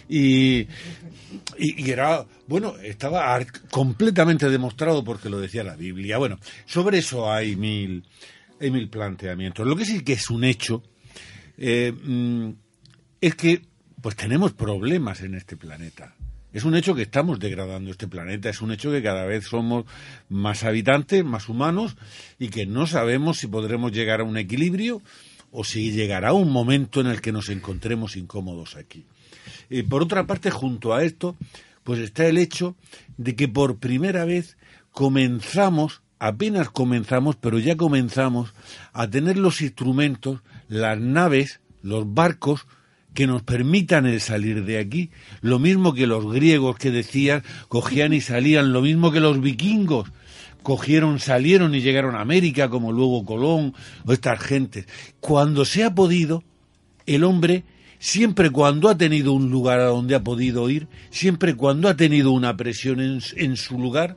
Y, 0.09 0.59
y, 0.59 0.67
y 1.57 1.89
era, 1.91 2.25
bueno, 2.47 2.75
estaba 2.83 3.39
completamente 3.71 4.49
demostrado 4.49 5.03
porque 5.03 5.29
lo 5.29 5.39
decía 5.39 5.63
la 5.63 5.75
Biblia. 5.75 6.17
Bueno, 6.17 6.39
sobre 6.65 6.99
eso 6.99 7.31
hay 7.31 7.55
mil, 7.55 8.03
hay 8.59 8.71
mil 8.71 8.89
planteamientos. 8.89 9.65
Lo 9.65 9.75
que 9.75 9.85
sí 9.85 10.03
que 10.03 10.13
es 10.13 10.29
un 10.29 10.43
hecho 10.43 10.83
eh, 11.57 11.91
mm, 11.91 12.49
es 13.21 13.35
que 13.35 13.61
pues 14.01 14.15
tenemos 14.15 14.51
problemas 14.51 15.21
en 15.21 15.35
este 15.35 15.55
planeta. 15.55 16.13
Es 16.53 16.63
un 16.65 16.75
hecho 16.75 16.93
que 16.93 17.01
estamos 17.01 17.39
degradando 17.39 17.89
este 17.89 18.07
planeta, 18.07 18.49
es 18.49 18.61
un 18.61 18.71
hecho 18.71 18.91
que 18.91 19.01
cada 19.01 19.25
vez 19.25 19.45
somos 19.45 19.85
más 20.29 20.63
habitantes, 20.63 21.25
más 21.25 21.49
humanos 21.49 21.97
y 22.37 22.49
que 22.49 22.67
no 22.67 22.85
sabemos 22.85 23.39
si 23.39 23.47
podremos 23.47 23.91
llegar 23.91 24.21
a 24.21 24.23
un 24.23 24.37
equilibrio 24.37 25.01
o 25.51 25.63
si 25.63 25.91
llegará 25.91 26.33
un 26.33 26.51
momento 26.51 27.01
en 27.01 27.07
el 27.07 27.21
que 27.21 27.31
nos 27.31 27.49
encontremos 27.49 28.15
incómodos 28.15 28.75
aquí. 28.75 29.05
Eh, 29.71 29.83
por 29.83 30.03
otra 30.03 30.27
parte, 30.27 30.51
junto 30.51 30.93
a 30.93 31.03
esto, 31.03 31.35
pues 31.83 31.99
está 31.99 32.27
el 32.27 32.37
hecho 32.37 32.75
de 33.17 33.35
que 33.35 33.47
por 33.47 33.77
primera 33.77 34.23
vez 34.23 34.55
comenzamos, 34.91 36.03
apenas 36.19 36.69
comenzamos, 36.69 37.35
pero 37.35 37.57
ya 37.57 37.75
comenzamos 37.77 38.53
a 38.93 39.09
tener 39.09 39.37
los 39.37 39.61
instrumentos, 39.61 40.41
las 40.67 40.99
naves, 40.99 41.61
los 41.81 42.13
barcos, 42.13 42.67
que 43.13 43.27
nos 43.27 43.43
permitan 43.43 44.05
el 44.05 44.19
salir 44.21 44.65
de 44.65 44.79
aquí. 44.79 45.09
Lo 45.41 45.59
mismo 45.59 45.93
que 45.93 46.07
los 46.07 46.31
griegos 46.31 46.77
que 46.77 46.91
decían, 46.91 47.43
cogían 47.67 48.13
y 48.13 48.21
salían, 48.21 48.73
lo 48.73 48.81
mismo 48.81 49.11
que 49.11 49.19
los 49.19 49.39
vikingos 49.41 50.09
cogieron, 50.63 51.19
salieron 51.19 51.75
y 51.75 51.81
llegaron 51.81 52.15
a 52.15 52.21
América, 52.21 52.69
como 52.69 52.91
luego 52.91 53.25
Colón 53.25 53.73
o 54.05 54.13
estas 54.13 54.39
gentes. 54.39 54.87
Cuando 55.19 55.65
se 55.65 55.83
ha 55.83 55.93
podido, 55.93 56.43
el 57.05 57.23
hombre, 57.23 57.65
siempre 57.99 58.49
cuando 58.49 58.89
ha 58.89 58.97
tenido 58.97 59.33
un 59.33 59.51
lugar 59.51 59.79
a 59.79 59.85
donde 59.85 60.15
ha 60.15 60.23
podido 60.23 60.69
ir, 60.69 60.87
siempre 61.11 61.55
cuando 61.55 61.89
ha 61.89 61.95
tenido 61.95 62.31
una 62.31 62.55
presión 62.55 63.01
en, 63.01 63.21
en 63.35 63.57
su 63.57 63.77
lugar, 63.77 64.15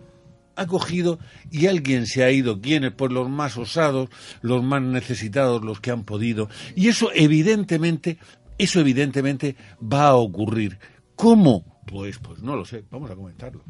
ha 0.56 0.66
cogido 0.66 1.18
y 1.50 1.66
alguien 1.66 2.06
se 2.06 2.24
ha 2.24 2.30
ido, 2.30 2.60
quienes, 2.60 2.92
pues 2.92 3.12
los 3.12 3.28
más 3.28 3.58
osados, 3.58 4.08
los 4.40 4.62
más 4.62 4.80
necesitados, 4.82 5.62
los 5.62 5.80
que 5.80 5.90
han 5.90 6.04
podido. 6.04 6.48
Y 6.74 6.88
eso 6.88 7.10
evidentemente, 7.14 8.18
eso 8.58 8.80
evidentemente 8.80 9.56
va 9.80 10.08
a 10.08 10.16
ocurrir. 10.16 10.78
¿Cómo? 11.14 11.64
Pues, 11.86 12.18
pues 12.18 12.40
no 12.42 12.56
lo 12.56 12.64
sé, 12.64 12.84
vamos 12.90 13.10
a 13.10 13.14
comentarlo. 13.14 13.62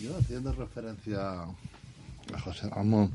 Yo 0.00 0.16
haciendo 0.16 0.52
referencia 0.52 1.42
a 1.42 2.40
José 2.40 2.68
Ramón, 2.68 3.12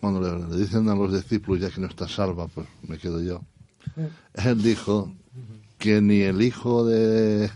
cuando 0.00 0.20
le, 0.20 0.48
le 0.48 0.56
dicen 0.56 0.88
a 0.88 0.94
los 0.94 1.12
discípulos 1.12 1.60
ya 1.60 1.70
que 1.70 1.80
no 1.80 1.86
está 1.86 2.08
salva, 2.08 2.48
pues 2.48 2.66
me 2.88 2.98
quedo 2.98 3.20
yo. 3.22 3.42
Él 4.34 4.62
dijo 4.62 5.12
que 5.78 6.00
ni 6.00 6.20
el 6.20 6.40
Hijo 6.40 6.84
de, 6.86 7.50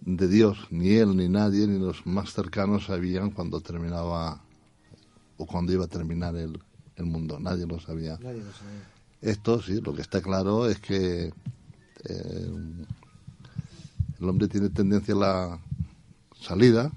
de 0.00 0.28
Dios, 0.28 0.58
ni 0.70 0.90
él, 0.90 1.16
ni 1.16 1.28
nadie, 1.28 1.66
ni 1.66 1.78
los 1.78 2.04
más 2.06 2.32
cercanos 2.32 2.86
sabían 2.86 3.30
cuando 3.30 3.60
terminaba 3.60 4.42
o 5.36 5.46
cuando 5.46 5.72
iba 5.72 5.84
a 5.84 5.88
terminar 5.88 6.36
el, 6.36 6.60
el 6.96 7.04
mundo. 7.06 7.38
Nadie 7.40 7.66
lo 7.66 7.80
sabía. 7.80 8.18
Nadie 8.20 8.42
lo 8.42 8.52
sabe. 8.52 8.93
Esto 9.24 9.62
sí, 9.62 9.80
lo 9.80 9.94
que 9.94 10.02
está 10.02 10.20
claro 10.20 10.68
es 10.68 10.78
que 10.80 11.32
eh, 12.04 12.50
el 14.20 14.28
hombre 14.28 14.48
tiene 14.48 14.68
tendencia 14.68 15.14
a 15.14 15.18
la 15.18 15.58
salida. 16.38 16.92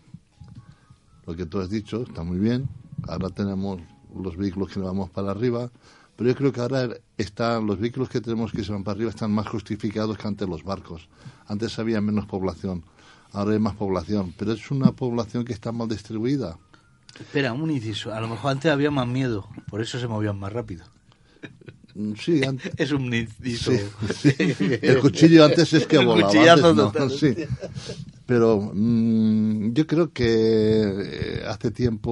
Lo 1.25 1.37
que 1.37 1.45
tú 1.45 1.61
has 1.61 1.69
dicho 1.69 2.01
está 2.01 2.23
muy 2.23 2.37
bien. 2.37 2.67
Ahora 3.07 3.29
tenemos 3.29 3.79
los 4.13 4.35
vehículos 4.35 4.73
que 4.73 4.81
vamos 4.81 5.09
para 5.09 5.31
arriba. 5.31 5.71
Pero 6.17 6.29
yo 6.29 6.35
creo 6.35 6.51
que 6.51 6.59
ahora 6.59 6.89
están, 7.17 7.65
los 7.65 7.79
vehículos 7.79 8.09
que 8.09 8.19
tenemos 8.19 8.51
que 8.51 8.65
se 8.65 8.73
van 8.73 8.83
para 8.83 8.97
arriba 8.97 9.09
están 9.09 9.31
más 9.31 9.47
justificados 9.47 10.17
que 10.17 10.27
antes 10.27 10.49
los 10.49 10.65
barcos. 10.65 11.07
Antes 11.45 11.79
había 11.79 12.01
menos 12.01 12.25
población, 12.25 12.83
ahora 13.31 13.53
hay 13.53 13.59
más 13.59 13.75
población. 13.75 14.33
Pero 14.37 14.51
es 14.51 14.69
una 14.69 14.91
población 14.91 15.45
que 15.45 15.53
está 15.53 15.71
mal 15.71 15.87
distribuida. 15.87 16.57
Espera, 17.17 17.53
un 17.53 17.71
inciso. 17.71 18.13
A 18.13 18.19
lo 18.19 18.27
mejor 18.27 18.51
antes 18.51 18.69
había 18.69 18.91
más 18.91 19.07
miedo, 19.07 19.47
por 19.69 19.79
eso 19.79 19.97
se 19.97 20.09
movían 20.09 20.37
más 20.37 20.51
rápido. 20.51 20.83
Sí, 22.19 22.43
antes. 22.43 22.71
Es 22.77 22.91
un. 22.91 23.11
Sí, 23.43 23.57
sí. 23.57 23.79
El 24.81 24.99
cuchillo 24.99 25.45
antes 25.45 25.73
es 25.73 25.87
que 25.87 25.97
El 25.97 26.05
volaba. 26.05 26.27
cuchillazo 26.31 26.67
antes 26.69 26.75
no, 26.83 26.91
total. 26.91 27.11
sí. 27.11 27.35
Pero 28.25 28.71
mm, 28.73 29.73
yo 29.73 29.87
creo 29.87 30.11
que 30.11 30.25
eh, 30.27 31.43
hace 31.47 31.71
tiempo, 31.71 32.11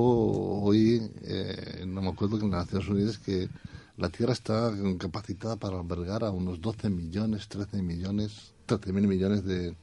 hoy, 0.64 1.02
eh, 1.24 1.84
no 1.88 2.02
me 2.02 2.10
acuerdo 2.10 2.40
que 2.40 2.46
en 2.46 2.52
las 2.52 2.66
Naciones 2.66 2.88
Unidas, 2.90 3.18
que 3.18 3.50
la 3.98 4.10
Tierra 4.10 4.34
está 4.34 4.74
capacitada 4.98 5.58
para 5.58 5.78
albergar 5.80 6.24
a 6.24 6.32
unos 6.32 6.62
12 6.62 6.90
millones, 6.90 7.48
13 7.50 7.82
millones, 7.82 8.54
13 8.66 8.94
mil 8.94 9.08
millones 9.08 9.44
de, 9.46 9.76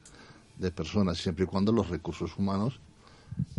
de 0.57 0.71
personas, 0.71 1.17
siempre 1.19 1.45
y 1.45 1.47
cuando 1.47 1.71
los 1.71 1.89
recursos 1.89 2.31
humanos 2.37 2.79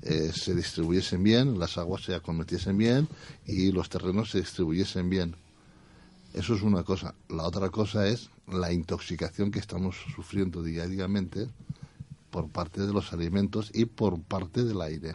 eh, 0.03 0.31
se 0.35 0.55
distribuyesen 0.55 1.23
bien, 1.23 1.59
las 1.59 1.79
aguas 1.79 2.03
se 2.03 2.15
acometiesen 2.15 2.77
bien 2.77 3.09
y 3.47 3.73
los 3.73 3.89
terrenos 3.89 4.31
se 4.31 4.39
distribuyesen 4.39 5.09
bien. 5.11 5.37
Eso 6.35 6.55
es 6.57 6.63
una 6.63 6.83
cosa. 6.83 7.15
La 7.29 7.45
otra 7.45 7.71
cosa 7.71 8.09
es 8.09 8.29
la 8.49 8.73
intoxicación 8.73 9.53
que 9.53 9.61
estamos 9.61 9.97
sufriendo 10.15 10.65
diariamente 10.65 11.49
por 12.31 12.49
parte 12.49 12.85
de 12.85 12.93
los 12.93 13.13
alimentos 13.13 13.71
y 13.73 13.85
por 13.85 14.21
parte 14.21 14.65
del 14.65 14.83
aire. 14.83 15.15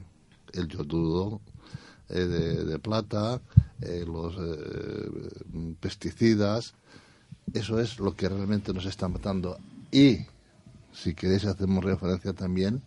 El 0.54 0.70
yodudo 0.70 1.41
eh, 2.08 2.22
de, 2.22 2.80
plata, 2.80 3.41
eh, 3.82 4.06
los 4.08 4.34
eh, 4.40 5.76
pesticidas, 5.82 6.74
eso 7.54 7.82
es 7.82 8.00
lo 8.00 8.16
que 8.16 8.30
realmente 8.30 8.74
nos 8.74 8.86
está 8.86 9.10
matando. 9.10 9.58
Y, 9.91 10.20
si 10.94 11.14
queréis, 11.14 11.44
hacemos 11.44 11.84
referencia 11.84 12.32
también 12.32 12.82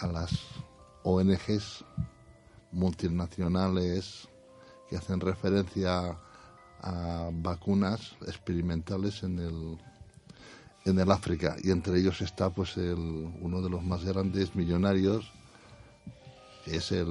a 0.00 0.08
las 0.08 0.32
ONGs 1.04 1.84
multinacionales 2.72 4.28
que 4.90 4.96
hacen 4.96 5.20
referencia 5.20 6.18
vacunas 7.32 8.12
experimentales 8.26 9.22
en 9.22 9.38
el 9.38 9.78
en 10.84 10.98
el 10.98 11.12
África 11.12 11.56
y 11.62 11.70
entre 11.70 11.98
ellos 12.00 12.20
está 12.22 12.50
pues 12.50 12.76
el, 12.76 12.96
uno 13.40 13.62
de 13.62 13.70
los 13.70 13.84
más 13.84 14.04
grandes 14.04 14.56
millonarios 14.56 15.30
que 16.64 16.76
es 16.76 16.90
el 16.90 17.06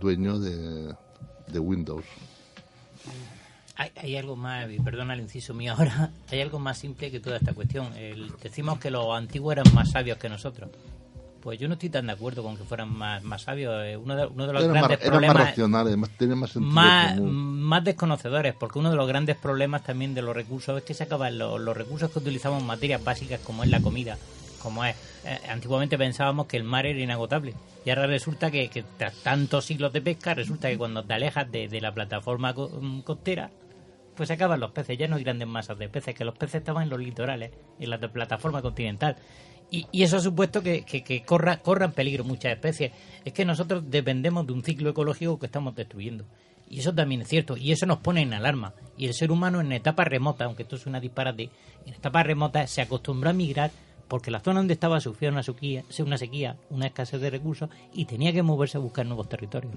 dueño 0.00 0.38
de, 0.38 0.94
de 1.48 1.58
Windows 1.58 2.04
Hay, 3.76 3.90
hay 3.96 4.16
algo 4.16 4.36
más, 4.36 4.66
perdona 4.84 5.14
el 5.14 5.20
inciso 5.20 5.52
mío 5.52 5.74
ahora, 5.76 6.10
hay 6.30 6.40
algo 6.40 6.58
más 6.60 6.78
simple 6.78 7.10
que 7.10 7.20
toda 7.20 7.36
esta 7.36 7.52
cuestión. 7.52 7.92
El- 7.94 8.32
decimos 8.42 8.78
que 8.78 8.90
los 8.90 9.14
antiguos 9.14 9.52
eran 9.52 9.74
más 9.74 9.90
sabios 9.90 10.16
que 10.18 10.28
nosotros. 10.28 10.70
Pues 11.46 11.60
yo 11.60 11.68
no 11.68 11.74
estoy 11.74 11.90
tan 11.90 12.08
de 12.08 12.12
acuerdo 12.12 12.42
con 12.42 12.56
que 12.56 12.64
fueran 12.64 12.88
más, 12.88 13.22
más 13.22 13.42
sabios. 13.42 13.72
Eh, 13.84 13.96
Uno 13.96 14.16
de, 14.16 14.26
uno 14.26 14.48
de 14.48 14.52
los 14.52 14.64
Eran 14.64 14.74
grandes 14.74 14.98
más, 14.98 15.06
eran 15.06 15.12
más 15.14 15.20
problemas 15.20 15.48
racionales, 15.50 15.96
más, 15.96 16.10
tenían 16.18 16.38
más 16.40 16.50
sentido 16.50 17.24
más, 17.30 17.84
desconocedores, 17.84 18.52
porque 18.58 18.80
uno 18.80 18.90
de 18.90 18.96
los 18.96 19.06
grandes 19.06 19.36
problemas 19.36 19.84
también 19.84 20.12
de 20.12 20.22
los 20.22 20.34
recursos 20.34 20.76
es 20.76 20.82
que 20.82 20.92
se 20.92 21.04
acaban 21.04 21.38
los, 21.38 21.60
los 21.60 21.76
recursos 21.76 22.10
que 22.10 22.18
utilizamos 22.18 22.60
en 22.60 22.66
materias 22.66 23.04
básicas 23.04 23.38
como 23.44 23.62
es 23.62 23.70
la 23.70 23.78
comida, 23.80 24.18
como 24.60 24.84
es. 24.84 24.96
eh, 25.22 25.38
antiguamente 25.48 25.96
pensábamos 25.96 26.48
que 26.48 26.56
el 26.56 26.64
mar 26.64 26.84
era 26.84 26.98
inagotable 26.98 27.54
y 27.84 27.90
ahora 27.90 28.08
resulta 28.08 28.50
que, 28.50 28.68
que 28.68 28.82
tras 28.96 29.14
tantos 29.22 29.66
siglos 29.66 29.92
de 29.92 30.00
pesca, 30.00 30.34
resulta 30.34 30.68
que 30.68 30.76
cuando 30.76 31.04
te 31.04 31.14
alejas 31.14 31.48
de, 31.52 31.68
de 31.68 31.80
la 31.80 31.92
plataforma 31.94 32.54
co- 32.54 32.70
mm, 32.82 33.02
costera, 33.02 33.52
pues 34.16 34.28
se 34.28 34.32
acaban 34.32 34.58
los 34.60 34.72
peces, 34.72 34.96
ya 34.98 35.08
no 35.08 35.16
hay 35.16 35.22
grandes 35.24 35.46
masas 35.46 35.78
de 35.78 35.88
peces, 35.88 36.14
que 36.14 36.24
los 36.24 36.34
peces 36.36 36.56
estaban 36.56 36.82
en 36.84 36.88
los 36.90 36.98
litorales, 36.98 37.52
en 37.78 37.90
la 37.90 37.98
plataforma 37.98 38.62
continental. 38.62 39.16
Y, 39.70 39.86
y 39.90 40.02
eso 40.02 40.16
ha 40.16 40.20
supuesto 40.20 40.62
que, 40.62 40.82
que, 40.82 41.02
que 41.02 41.22
corra, 41.22 41.58
corran 41.58 41.92
peligro 41.92 42.24
muchas 42.24 42.52
especies. 42.52 42.92
Es 43.24 43.32
que 43.32 43.44
nosotros 43.44 43.84
dependemos 43.88 44.46
de 44.46 44.52
un 44.52 44.62
ciclo 44.62 44.90
ecológico 44.90 45.38
que 45.38 45.46
estamos 45.46 45.74
destruyendo. 45.74 46.24
Y 46.68 46.80
eso 46.80 46.94
también 46.94 47.22
es 47.22 47.28
cierto. 47.28 47.56
Y 47.56 47.72
eso 47.72 47.86
nos 47.86 47.98
pone 47.98 48.22
en 48.22 48.34
alarma. 48.34 48.74
Y 48.96 49.06
el 49.06 49.14
ser 49.14 49.30
humano 49.30 49.60
en 49.60 49.72
etapa 49.72 50.04
remota, 50.04 50.44
aunque 50.44 50.62
esto 50.62 50.76
es 50.76 50.86
una 50.86 51.00
disparate, 51.00 51.50
en 51.84 51.94
etapa 51.94 52.22
remota 52.22 52.66
se 52.66 52.82
acostumbró 52.82 53.30
a 53.30 53.32
migrar 53.32 53.70
porque 54.08 54.30
la 54.30 54.40
zona 54.40 54.60
donde 54.60 54.74
estaba 54.74 55.00
sufría 55.00 55.30
una 55.30 55.42
sequía, 55.42 55.84
una 55.98 56.16
sequía, 56.16 56.56
una 56.70 56.86
escasez 56.86 57.20
de 57.20 57.30
recursos 57.30 57.68
y 57.92 58.04
tenía 58.04 58.32
que 58.32 58.42
moverse 58.42 58.78
a 58.78 58.80
buscar 58.80 59.04
nuevos 59.04 59.28
territorios. 59.28 59.72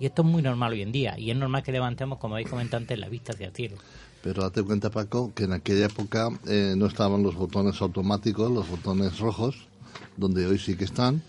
Y 0.00 0.06
esto 0.06 0.22
es 0.22 0.28
muy 0.28 0.42
normal 0.42 0.72
hoy 0.72 0.82
en 0.82 0.92
día. 0.92 1.18
Y 1.18 1.30
es 1.30 1.36
normal 1.36 1.62
que 1.62 1.72
levantemos, 1.72 2.18
como 2.18 2.34
habéis 2.34 2.48
comentado 2.48 2.78
antes, 2.78 2.98
la 2.98 3.08
vista 3.08 3.32
hacia 3.32 3.48
el 3.48 3.52
cielo. 3.52 3.76
Pero 4.24 4.40
date 4.40 4.62
cuenta, 4.62 4.88
Paco, 4.88 5.32
que 5.34 5.44
en 5.44 5.52
aquella 5.52 5.84
época 5.84 6.30
eh, 6.46 6.74
no 6.78 6.86
estaban 6.86 7.22
los 7.22 7.34
botones 7.34 7.82
automáticos, 7.82 8.50
los 8.50 8.66
botones 8.70 9.18
rojos, 9.18 9.68
donde 10.16 10.46
hoy 10.46 10.58
sí 10.58 10.76
que 10.76 10.84
están. 10.84 11.22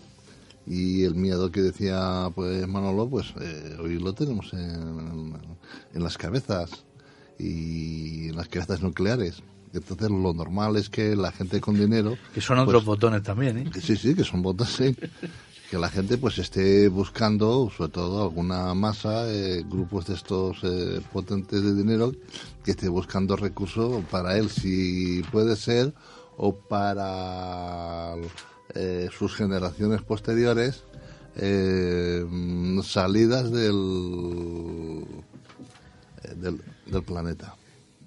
Y 0.66 1.04
el 1.04 1.14
miedo 1.14 1.52
que 1.52 1.60
decía 1.60 2.30
pues 2.34 2.66
Manolo, 2.66 3.06
pues 3.06 3.34
eh, 3.38 3.76
hoy 3.78 3.98
lo 3.98 4.14
tenemos 4.14 4.50
en, 4.54 5.34
en 5.92 6.02
las 6.02 6.16
cabezas 6.16 6.70
y 7.38 8.30
en 8.30 8.36
las 8.36 8.48
cabezas 8.48 8.80
nucleares. 8.80 9.42
Entonces 9.74 10.08
lo 10.08 10.32
normal 10.32 10.76
es 10.76 10.88
que 10.88 11.14
la 11.16 11.32
gente 11.32 11.60
con 11.60 11.78
dinero... 11.78 12.16
Que 12.32 12.40
son 12.40 12.56
pues, 12.56 12.68
otros 12.68 12.86
botones 12.86 13.22
también, 13.22 13.58
¿eh? 13.58 13.70
Sí, 13.78 13.94
sí, 13.94 14.14
que 14.14 14.24
son 14.24 14.40
botones, 14.40 14.72
sí. 14.72 14.96
Que 15.70 15.78
la 15.78 15.88
gente 15.88 16.16
pues 16.16 16.38
esté 16.38 16.88
buscando, 16.88 17.70
sobre 17.76 17.90
todo 17.90 18.22
alguna 18.22 18.72
masa, 18.74 19.28
eh, 19.28 19.64
grupos 19.68 20.06
de 20.06 20.14
estos 20.14 20.58
eh, 20.62 21.00
potentes 21.12 21.60
de 21.60 21.74
dinero, 21.74 22.12
que 22.64 22.70
esté 22.70 22.88
buscando 22.88 23.34
recursos 23.34 24.04
para 24.04 24.36
él, 24.38 24.48
si 24.48 25.22
puede 25.32 25.56
ser, 25.56 25.92
o 26.36 26.54
para 26.54 28.14
eh, 28.74 29.08
sus 29.16 29.34
generaciones 29.34 30.02
posteriores, 30.02 30.84
salidas 32.84 33.50
del, 33.50 35.04
del 36.86 37.02
planeta. 37.04 37.55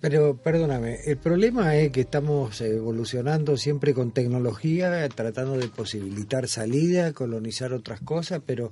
Pero 0.01 0.37
perdóname, 0.37 0.99
el 1.05 1.17
problema 1.17 1.75
es 1.75 1.91
que 1.91 2.01
estamos 2.01 2.61
evolucionando 2.61 3.57
siempre 3.57 3.93
con 3.93 4.11
tecnología, 4.11 5.07
tratando 5.09 5.57
de 5.57 5.67
posibilitar 5.67 6.47
salida, 6.47 7.11
colonizar 7.11 7.73
otras 7.73 7.99
cosas, 7.99 8.41
pero 8.45 8.71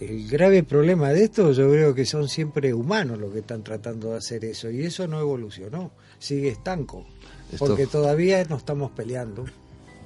el 0.00 0.28
grave 0.28 0.62
problema 0.64 1.08
de 1.14 1.24
esto 1.24 1.52
yo 1.52 1.70
creo 1.70 1.94
que 1.94 2.04
son 2.04 2.28
siempre 2.28 2.74
humanos 2.74 3.18
los 3.18 3.32
que 3.32 3.38
están 3.38 3.64
tratando 3.64 4.10
de 4.12 4.18
hacer 4.18 4.44
eso 4.44 4.70
y 4.70 4.82
eso 4.82 5.08
no 5.08 5.18
evolucionó, 5.18 5.92
sigue 6.18 6.50
estanco, 6.50 7.06
Esto- 7.50 7.64
porque 7.64 7.86
todavía 7.86 8.44
nos 8.44 8.58
estamos 8.58 8.90
peleando, 8.90 9.44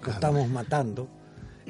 nos 0.06 0.14
estamos 0.14 0.48
matando. 0.48 1.08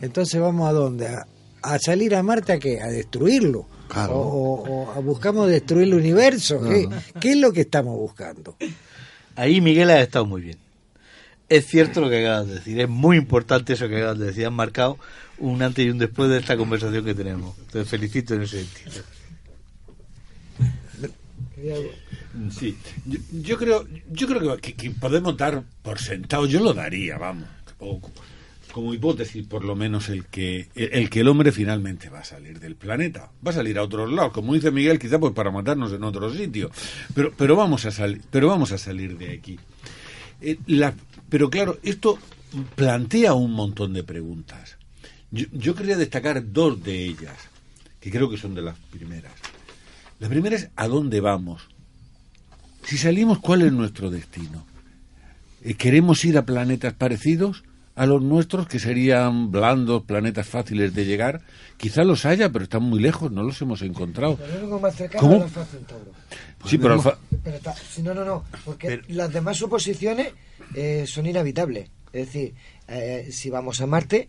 Entonces 0.00 0.38
vamos 0.40 0.68
a 0.68 0.72
dónde? 0.72 1.06
A, 1.08 1.26
a 1.62 1.78
salir 1.78 2.14
a 2.14 2.22
Marte 2.22 2.52
a 2.52 2.58
qué? 2.58 2.80
A 2.82 2.88
destruirlo. 2.88 3.66
Claro. 3.92 4.14
O, 4.14 4.54
o- 4.54 4.82
o 4.84 4.90
a- 4.92 5.00
buscamos 5.00 5.48
destruir 5.48 5.84
el 5.88 5.94
universo. 5.94 6.62
¿Qué, 6.62 6.88
¿Qué 7.20 7.32
es 7.32 7.36
lo 7.36 7.52
que 7.52 7.60
estamos 7.62 7.96
buscando? 7.98 8.56
Ahí 9.36 9.60
Miguel 9.60 9.90
ha 9.90 10.00
estado 10.00 10.24
muy 10.26 10.40
bien. 10.40 10.56
Es 11.48 11.66
cierto 11.66 12.00
lo 12.00 12.08
que 12.08 12.24
acabas 12.26 12.46
de 12.48 12.54
decir, 12.54 12.80
es 12.80 12.88
muy 12.88 13.18
importante 13.18 13.74
eso 13.74 13.86
que 13.88 13.98
acabas 13.98 14.18
de 14.18 14.26
decir. 14.26 14.46
Han 14.46 14.54
marcado 14.54 14.98
un 15.38 15.60
antes 15.62 15.84
y 15.84 15.90
un 15.90 15.98
después 15.98 16.30
de 16.30 16.38
esta 16.38 16.56
conversación 16.56 17.04
que 17.04 17.14
tenemos. 17.14 17.54
Te 17.70 17.84
felicito 17.84 18.34
en 18.34 18.42
ese 18.42 18.64
sentido. 18.64 19.02
Sí, 22.50 22.76
yo, 23.06 23.18
yo 23.32 23.58
creo, 23.58 23.86
yo 24.10 24.26
creo 24.26 24.56
que, 24.56 24.72
que 24.74 24.90
podemos 24.90 25.36
dar 25.36 25.62
por 25.82 25.98
sentado, 25.98 26.46
yo 26.46 26.60
lo 26.60 26.72
daría, 26.72 27.18
vamos, 27.18 27.46
o 27.78 28.00
como 28.72 28.94
hipótesis 28.94 29.46
por 29.46 29.64
lo 29.64 29.76
menos 29.76 30.08
el 30.08 30.24
que 30.24 30.68
el, 30.74 31.10
que 31.10 31.20
el 31.20 31.28
hombre 31.28 31.52
finalmente 31.52 32.08
va 32.08 32.20
a 32.20 32.24
salir 32.24 32.58
del 32.58 32.74
planeta, 32.74 33.30
va 33.46 33.50
a 33.50 33.54
salir 33.54 33.78
a 33.78 33.82
otros 33.82 34.10
lados, 34.10 34.32
como 34.32 34.54
dice 34.54 34.70
Miguel, 34.70 34.98
quizá 34.98 35.20
pues 35.20 35.32
para 35.34 35.50
matarnos 35.50 35.92
en 35.92 36.02
otro 36.02 36.32
sitio, 36.32 36.70
pero 37.14 37.32
pero 37.36 37.54
vamos 37.54 37.84
a 37.84 37.90
salir, 37.90 38.22
pero 38.30 38.48
vamos 38.48 38.72
a 38.72 38.78
salir 38.78 39.16
de 39.18 39.32
aquí. 39.32 39.58
Eh, 40.40 40.58
pero 41.28 41.50
claro, 41.50 41.78
esto 41.82 42.18
plantea 42.74 43.34
un 43.34 43.52
montón 43.52 43.92
de 43.92 44.02
preguntas. 44.02 44.76
Yo, 45.30 45.46
yo 45.52 45.74
quería 45.74 45.96
destacar 45.96 46.52
dos 46.52 46.82
de 46.82 47.04
ellas, 47.04 47.36
que 48.00 48.10
creo 48.10 48.28
que 48.28 48.36
son 48.36 48.54
de 48.54 48.62
las 48.62 48.78
primeras. 48.90 49.32
La 50.18 50.28
primera 50.28 50.56
es 50.56 50.70
¿a 50.76 50.88
dónde 50.88 51.20
vamos? 51.20 51.68
Si 52.84 52.96
salimos, 52.96 53.38
¿cuál 53.38 53.62
es 53.62 53.72
nuestro 53.72 54.10
destino? 54.10 54.66
Eh, 55.62 55.74
¿Queremos 55.74 56.24
ir 56.24 56.36
a 56.38 56.44
planetas 56.44 56.94
parecidos 56.94 57.64
a 57.94 58.06
los 58.06 58.22
nuestros, 58.22 58.66
que 58.66 58.78
serían 58.78 59.50
blandos, 59.50 60.02
planetas 60.04 60.46
fáciles 60.46 60.94
de 60.94 61.04
llegar? 61.04 61.42
Quizá 61.76 62.04
los 62.04 62.24
haya, 62.24 62.50
pero 62.50 62.64
están 62.64 62.82
muy 62.82 63.00
lejos, 63.00 63.30
no 63.30 63.42
los 63.42 63.60
hemos 63.62 63.82
encontrado. 63.82 64.38
Único 64.60 64.80
más 64.80 64.94
cercano 64.96 65.20
¿Cómo? 65.28 65.42
Alfa 65.42 65.64
Centauro. 65.64 66.12
Sí, 66.66 66.78
pero 66.78 66.94
Alfa- 66.94 67.18
Pero 67.42 67.56
está- 67.56 67.74
si 67.74 68.02
no, 68.02 68.14
no, 68.14 68.24
no, 68.24 68.44
porque 68.64 69.02
las 69.08 69.32
demás 69.32 69.56
suposiciones 69.58 70.32
eh, 70.74 71.04
son 71.06 71.26
inhabitables. 71.26 71.90
Es 72.12 72.26
decir, 72.26 72.54
eh, 72.88 73.28
si 73.30 73.50
vamos 73.50 73.80
a 73.80 73.86
Marte, 73.86 74.28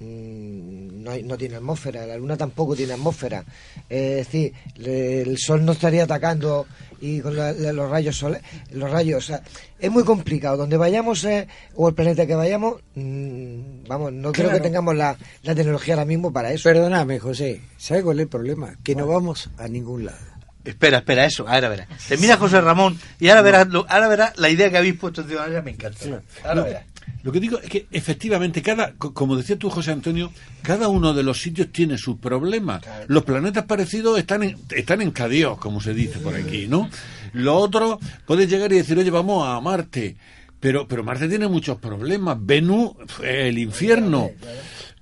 no, 0.00 1.10
hay- 1.10 1.22
no 1.22 1.36
tiene 1.36 1.56
atmósfera, 1.56 2.06
la 2.06 2.16
Luna 2.16 2.36
tampoco 2.36 2.74
tiene 2.76 2.92
atmósfera. 2.94 3.44
Eh, 3.88 4.18
es 4.20 4.26
decir, 4.26 4.52
le- 4.76 5.22
el 5.22 5.38
Sol 5.38 5.64
no 5.64 5.72
estaría 5.72 6.04
atacando 6.04 6.66
y 7.00 7.20
con 7.20 7.36
la- 7.36 7.52
la- 7.52 7.72
los 7.72 7.90
rayos 7.90 8.16
sole- 8.16 8.40
los 8.72 8.90
rayos, 8.90 9.24
o 9.24 9.26
sea, 9.26 9.42
es 9.78 9.90
muy 9.90 10.04
complicado. 10.04 10.56
Donde 10.56 10.76
vayamos 10.76 11.24
eh, 11.24 11.46
o 11.74 11.88
el 11.88 11.94
planeta 11.94 12.26
que 12.26 12.34
vayamos, 12.34 12.80
mm, 12.94 13.84
vamos, 13.86 14.12
no 14.12 14.32
creo 14.32 14.50
que 14.50 14.60
tengamos 14.60 14.94
la, 14.96 15.16
la 15.42 15.54
tecnología 15.54 15.94
ahora 15.94 16.06
mismo 16.06 16.32
para 16.32 16.52
eso. 16.52 16.68
Perdóname, 16.68 17.18
José, 17.18 17.60
¿sabes 17.76 18.02
cuál 18.04 18.18
es 18.18 18.22
el 18.24 18.28
problema? 18.28 18.76
Que 18.82 18.94
no 18.94 19.06
vamos 19.06 19.50
a 19.58 19.68
ningún 19.68 20.06
lado. 20.06 20.18
Espera, 20.64 20.98
espera, 20.98 21.26
eso, 21.26 21.46
ahora 21.46 21.68
verás. 21.68 21.88
Termina 22.08 22.38
José 22.38 22.58
Ramón 22.62 22.98
y 23.20 23.28
ahora 23.28 23.42
verás, 23.42 23.68
lo- 23.68 23.84
ahora 23.86 24.08
verás 24.08 24.38
la 24.38 24.48
idea 24.48 24.70
que 24.70 24.78
habéis 24.78 24.94
puesto 24.94 25.22
de 25.22 25.60
me 25.60 25.72
encanta. 25.72 25.98
Ahora 26.42 26.54
No, 26.54 26.64
verás. 26.64 26.84
Lo 27.24 27.32
que 27.32 27.40
digo 27.40 27.58
es 27.58 27.68
que 27.68 27.86
efectivamente, 27.90 28.62
cada, 28.62 28.92
co- 28.92 29.12
como 29.14 29.34
decía 29.36 29.58
tú, 29.58 29.70
José 29.70 29.90
Antonio, 29.90 30.30
cada 30.62 30.88
uno 30.88 31.12
de 31.14 31.22
los 31.24 31.40
sitios 31.40 31.72
tiene 31.72 31.98
sus 31.98 32.18
problemas. 32.18 32.82
Los 33.08 33.24
planetas 33.24 33.64
parecidos 33.64 34.18
están 34.18 34.42
en, 34.44 34.56
están 34.70 35.00
encadeados, 35.02 35.58
como 35.58 35.80
se 35.80 35.94
dice 35.94 36.18
por 36.20 36.34
aquí, 36.36 36.66
¿no? 36.68 36.88
Lo 37.32 37.56
otro, 37.56 37.98
puedes 38.26 38.48
llegar 38.48 38.70
y 38.72 38.76
decir, 38.76 38.96
oye, 38.98 39.10
vamos 39.10 39.48
a 39.48 39.60
Marte. 39.60 40.16
Pero, 40.60 40.86
pero 40.86 41.02
Marte 41.02 41.28
tiene 41.28 41.48
muchos 41.48 41.78
problemas. 41.78 42.36
Venus, 42.40 42.92
el 43.22 43.58
infierno. 43.58 44.30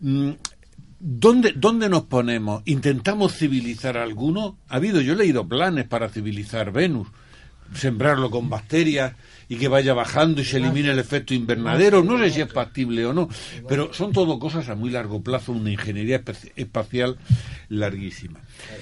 Mm, 0.01 0.31
¿Dónde, 1.05 1.53
¿Dónde 1.57 1.89
nos 1.89 2.05
ponemos? 2.05 2.63
¿Intentamos 2.67 3.35
civilizar 3.37 3.97
alguno? 3.97 4.59
Ha 4.69 4.77
habido, 4.77 5.01
yo 5.01 5.15
he 5.15 5.17
leído 5.17 5.49
planes 5.49 5.87
para 5.89 6.09
civilizar 6.09 6.71
Venus, 6.73 7.09
sembrarlo 7.75 8.31
con 8.31 8.49
bacterias 8.49 9.13
y 9.53 9.57
que 9.57 9.69
vaya 9.69 9.93
bajando 9.93 10.41
y 10.41 10.45
se 10.47 10.57
elimine 10.57 10.91
el 10.93 10.99
efecto 10.99 11.35
invernadero. 11.35 12.03
No 12.03 12.17
sé 12.19 12.31
si 12.31 12.41
es 12.41 12.51
factible 12.51 13.05
o 13.05 13.13
no, 13.13 13.29
pero 13.69 13.93
son 13.93 14.11
todo 14.13 14.39
cosas 14.39 14.71
a 14.71 14.75
muy 14.75 14.89
largo 14.89 15.21
plazo, 15.23 15.53
una 15.53 15.71
ingeniería 15.71 16.23
espacial 16.57 17.19
larguísima. 17.69 18.41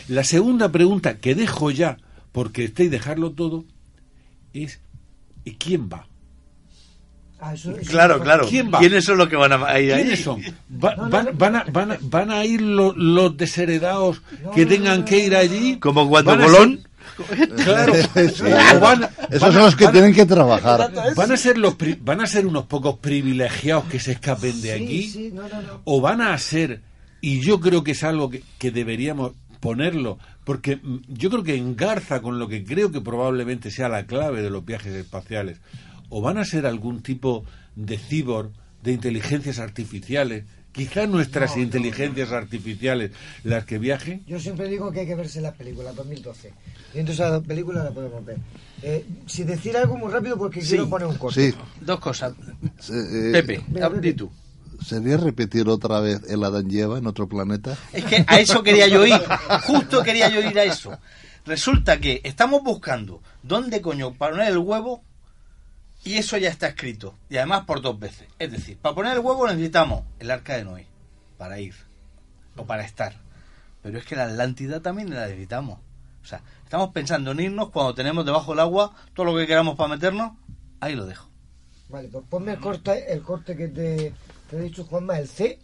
La 0.08 0.22
segunda 0.22 0.70
pregunta 0.70 1.18
que 1.18 1.34
dejo 1.34 1.72
ya, 1.72 1.96
porque 2.30 2.62
esté 2.64 2.84
y 2.84 2.88
dejarlo 2.88 3.32
todo, 3.32 3.64
es 4.52 4.80
¿y 5.44 5.56
quién 5.56 5.88
va? 5.92 6.06
Ah, 7.40 7.54
eso- 7.54 7.74
eso- 7.76 7.90
Claro, 7.90 8.20
claro. 8.20 8.46
¿Quién 8.48 8.70
va? 8.72 8.78
¿Quiénes 8.78 9.02
son 9.04 9.16
los 9.16 9.28
que 9.28 9.34
van 9.36 9.52
a 9.52 9.80
ir 9.80 9.92
ahí? 9.94 10.02
¿Quiénes 10.02 10.20
son? 10.22 10.40
Va- 10.72 10.94
van, 10.94 11.30
van 11.36 11.56
a, 11.56 11.64
van, 11.64 11.92
a, 11.92 11.98
van 12.02 12.30
a 12.30 12.44
ir 12.44 12.60
lo- 12.60 12.94
los 12.94 13.36
desheredados 13.36 14.20
que 14.54 14.66
tengan 14.66 15.04
que 15.04 15.18
ir 15.24 15.34
allí? 15.34 15.78
Como 15.80 16.08
cuando 16.08 16.32
¿Van 16.32 16.42
a 16.42 16.44
Colón- 16.44 16.76
ser- 16.82 16.89
Claro. 17.64 17.92
Sí. 18.14 18.42
O 18.76 18.80
van- 18.80 19.08
Esos 19.30 19.40
van 19.40 19.52
son 19.52 19.62
los 19.62 19.76
que 19.76 19.84
van 19.84 19.92
tienen 19.92 20.14
que 20.14 20.26
trabajar. 20.26 20.90
Van 21.16 21.32
a 21.32 21.36
ser 21.36 21.58
los 21.58 21.74
pri- 21.74 21.98
van 22.00 22.20
a 22.20 22.26
ser 22.26 22.46
unos 22.46 22.66
pocos 22.66 22.98
privilegiados 22.98 23.84
que 23.84 23.98
se 24.00 24.12
escapen 24.12 24.60
de 24.62 24.72
aquí 24.72 25.02
Sí, 25.10 25.30
no, 25.32 25.42
no, 25.48 25.62
no. 25.62 25.80
o 25.84 26.00
van 26.00 26.20
a 26.20 26.36
ser 26.38 26.82
y 27.20 27.40
yo 27.40 27.60
creo 27.60 27.84
que 27.84 27.92
es 27.92 28.02
algo 28.04 28.30
que, 28.30 28.42
que 28.58 28.70
deberíamos 28.70 29.32
ponerlo 29.60 30.18
porque 30.44 30.76
mm, 30.76 30.98
yo 31.08 31.28
creo 31.30 31.42
que 31.42 31.56
engarza 31.56 32.22
con 32.22 32.38
lo 32.38 32.48
que 32.48 32.64
creo 32.64 32.90
que 32.90 33.00
probablemente 33.00 33.70
sea 33.70 33.88
la 33.88 34.06
clave 34.06 34.40
de 34.42 34.50
los 34.50 34.64
viajes 34.64 34.94
espaciales 34.94 35.60
o 36.08 36.20
van 36.22 36.38
a 36.38 36.44
ser 36.44 36.64
algún 36.66 37.02
tipo 37.02 37.44
de 37.76 37.98
cibor 37.98 38.52
de 38.82 38.92
inteligencias 38.92 39.58
artificiales 39.58 40.44
quizá 40.72 41.06
nuestras 41.06 41.56
inteligencias 41.56 42.32
artificiales 42.32 43.12
las 43.44 43.64
que 43.64 43.78
viajen. 43.78 44.22
Yo 44.26 44.38
siempre 44.38 44.68
digo 44.68 44.90
que 44.92 45.00
hay 45.00 45.06
que 45.06 45.14
verse 45.14 45.40
las 45.40 45.54
películas, 45.54 45.94
2012. 45.96 46.52
Y 46.94 46.98
entonces 46.98 47.26
esa 47.26 47.40
película 47.40 47.84
la 47.84 47.90
podemos 47.90 48.24
ver. 48.24 48.38
Eh, 48.82 49.04
si 49.26 49.44
decir 49.44 49.76
algo 49.76 49.96
muy 49.96 50.10
rápido 50.10 50.36
porque 50.36 50.60
quiero 50.60 50.88
poner 50.88 51.06
un 51.08 51.16
corte. 51.16 51.52
Sí. 51.52 51.58
Dos 51.80 52.00
cosas. 52.00 52.32
Eh, 52.90 53.30
Pepe, 53.32 53.62
di 54.00 54.12
tú. 54.14 54.30
¿Sería 54.84 55.18
repetir 55.18 55.68
otra 55.68 56.00
vez 56.00 56.22
el 56.30 56.42
Adán 56.42 56.70
Lleva 56.70 56.96
en 56.98 57.06
otro 57.06 57.28
planeta? 57.28 57.76
Es 57.92 58.04
que 58.04 58.24
a 58.26 58.40
eso 58.40 58.62
quería 58.62 58.88
yo 58.88 59.06
ir. 59.06 59.20
Justo 59.64 60.02
quería 60.02 60.30
yo 60.30 60.40
ir 60.40 60.58
a 60.58 60.64
eso. 60.64 60.98
Resulta 61.44 62.00
que 62.00 62.20
estamos 62.24 62.62
buscando 62.62 63.22
dónde 63.42 63.80
coño 63.80 64.14
poner 64.14 64.48
el 64.48 64.58
huevo 64.58 65.04
y 66.04 66.14
eso 66.14 66.36
ya 66.38 66.48
está 66.48 66.68
escrito. 66.68 67.14
Y 67.28 67.36
además 67.36 67.64
por 67.64 67.82
dos 67.82 67.98
veces. 67.98 68.28
Es 68.38 68.50
decir, 68.50 68.78
para 68.78 68.94
poner 68.94 69.12
el 69.12 69.20
huevo 69.20 69.46
necesitamos 69.46 70.04
el 70.18 70.30
arca 70.30 70.56
de 70.56 70.64
Noé. 70.64 70.86
Para 71.36 71.58
ir. 71.60 71.74
O 72.56 72.64
para 72.64 72.84
estar. 72.84 73.14
Pero 73.82 73.98
es 73.98 74.04
que 74.04 74.16
la 74.16 74.24
Atlántida 74.24 74.80
también 74.80 75.12
la 75.12 75.26
necesitamos. 75.26 75.78
O 76.22 76.26
sea, 76.26 76.42
estamos 76.64 76.90
pensando 76.92 77.32
en 77.32 77.40
irnos 77.40 77.70
cuando 77.70 77.94
tenemos 77.94 78.24
debajo 78.24 78.52
del 78.52 78.60
agua 78.60 78.94
todo 79.14 79.26
lo 79.26 79.36
que 79.36 79.46
queramos 79.46 79.76
para 79.76 79.94
meternos. 79.94 80.32
Ahí 80.80 80.94
lo 80.94 81.06
dejo. 81.06 81.28
Vale, 81.88 82.08
pues 82.08 82.24
ponme 82.28 82.52
el 82.52 82.60
corte, 82.60 83.12
el 83.12 83.22
corte 83.22 83.56
que 83.56 83.68
te, 83.68 84.12
te 84.48 84.56
he 84.56 84.60
dicho, 84.60 84.84
Juanma, 84.84 85.18
el 85.18 85.28
C. 85.28 85.58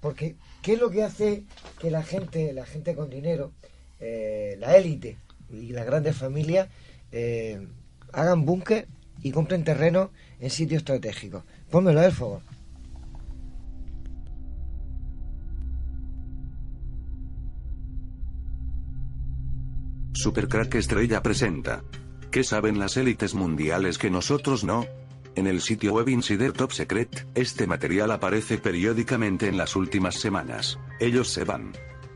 Porque, 0.00 0.36
¿qué 0.62 0.74
es 0.74 0.80
lo 0.80 0.90
que 0.90 1.02
hace 1.02 1.44
que 1.78 1.90
la 1.90 2.02
gente, 2.02 2.52
la 2.52 2.66
gente 2.66 2.94
con 2.94 3.10
dinero, 3.10 3.52
eh, 3.98 4.56
la 4.58 4.76
élite 4.76 5.18
y 5.50 5.72
las 5.72 5.84
grandes 5.84 6.16
familias 6.16 6.68
eh, 7.12 7.66
hagan 8.12 8.44
búnker 8.44 8.86
y 9.22 9.32
compren 9.32 9.64
terreno 9.64 10.10
en 10.38 10.50
sitios 10.50 10.80
estratégicos? 10.80 11.44
Pónmelo, 11.70 12.02
por 12.02 12.12
favor. 12.12 12.42
Supercrack 20.12 20.74
Estrella 20.74 21.22
presenta. 21.22 21.82
¿Qué 22.30 22.44
saben 22.44 22.78
las 22.78 22.96
élites 22.96 23.34
mundiales 23.34 23.96
que 23.96 24.10
nosotros 24.10 24.64
no? 24.64 24.84
En 25.34 25.46
el 25.46 25.60
sitio 25.60 25.94
web 25.94 26.08
Insider 26.08 26.52
Top 26.52 26.72
Secret, 26.72 27.26
este 27.34 27.66
material 27.66 28.10
aparece 28.10 28.58
periódicamente 28.58 29.48
en 29.48 29.56
las 29.56 29.76
últimas 29.76 30.16
semanas. 30.16 30.78
Ellos 30.98 31.28
se 31.28 31.44
van. 31.44 31.72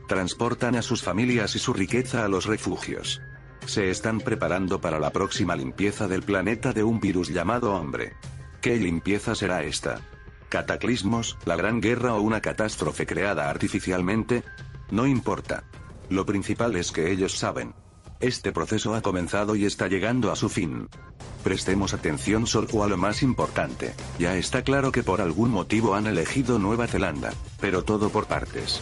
Transportan 0.09 0.77
a 0.77 0.83
sus 0.83 1.03
familias 1.03 1.57
y 1.57 1.59
su 1.59 1.73
riqueza 1.73 2.25
a 2.25 2.29
los 2.29 2.45
refugios. 2.45 3.23
Se 3.67 3.91
están 3.91 4.21
preparando 4.21 4.81
para 4.81 4.99
la 4.99 5.11
próxima 5.11 5.57
limpieza 5.57 6.07
del 6.07 6.23
planeta 6.23 6.73
de 6.73 6.85
un 6.85 7.01
virus 7.01 7.29
llamado 7.29 7.75
hombre. 7.75 8.13
¿Qué 8.61 8.77
limpieza 8.77 9.35
será 9.35 9.63
esta? 9.63 10.01
¿Cataclismos, 10.49 11.39
la 11.45 11.57
gran 11.57 11.81
guerra 11.81 12.15
o 12.15 12.21
una 12.21 12.41
catástrofe 12.41 13.07
creada 13.07 13.51
artificialmente? 13.51 14.45
No 14.91 15.07
importa. 15.07 15.65
Lo 16.11 16.27
principal 16.27 16.77
es 16.77 16.93
que 16.93 17.11
ellos 17.11 17.39
saben. 17.39 17.75
Este 18.21 18.53
proceso 18.53 18.95
ha 18.95 19.03
comenzado 19.03 19.57
y 19.57 19.65
está 19.65 19.89
llegando 19.89 20.31
a 20.31 20.37
su 20.37 20.49
fin. 20.49 20.89
Prestemos 21.43 21.93
atención 21.95 22.47
solo 22.47 22.85
a 22.85 22.89
lo 22.89 22.97
más 22.97 23.23
importante. 23.23 23.95
Ya 24.19 24.37
está 24.37 24.63
claro 24.63 24.93
que 24.93 25.03
por 25.03 25.21
algún 25.21 25.51
motivo 25.51 25.95
han 25.95 26.07
elegido 26.07 26.59
Nueva 26.59 26.87
Zelanda, 26.87 27.33
pero 27.61 27.83
todo 27.83 28.11
por 28.11 28.27
partes. 28.27 28.81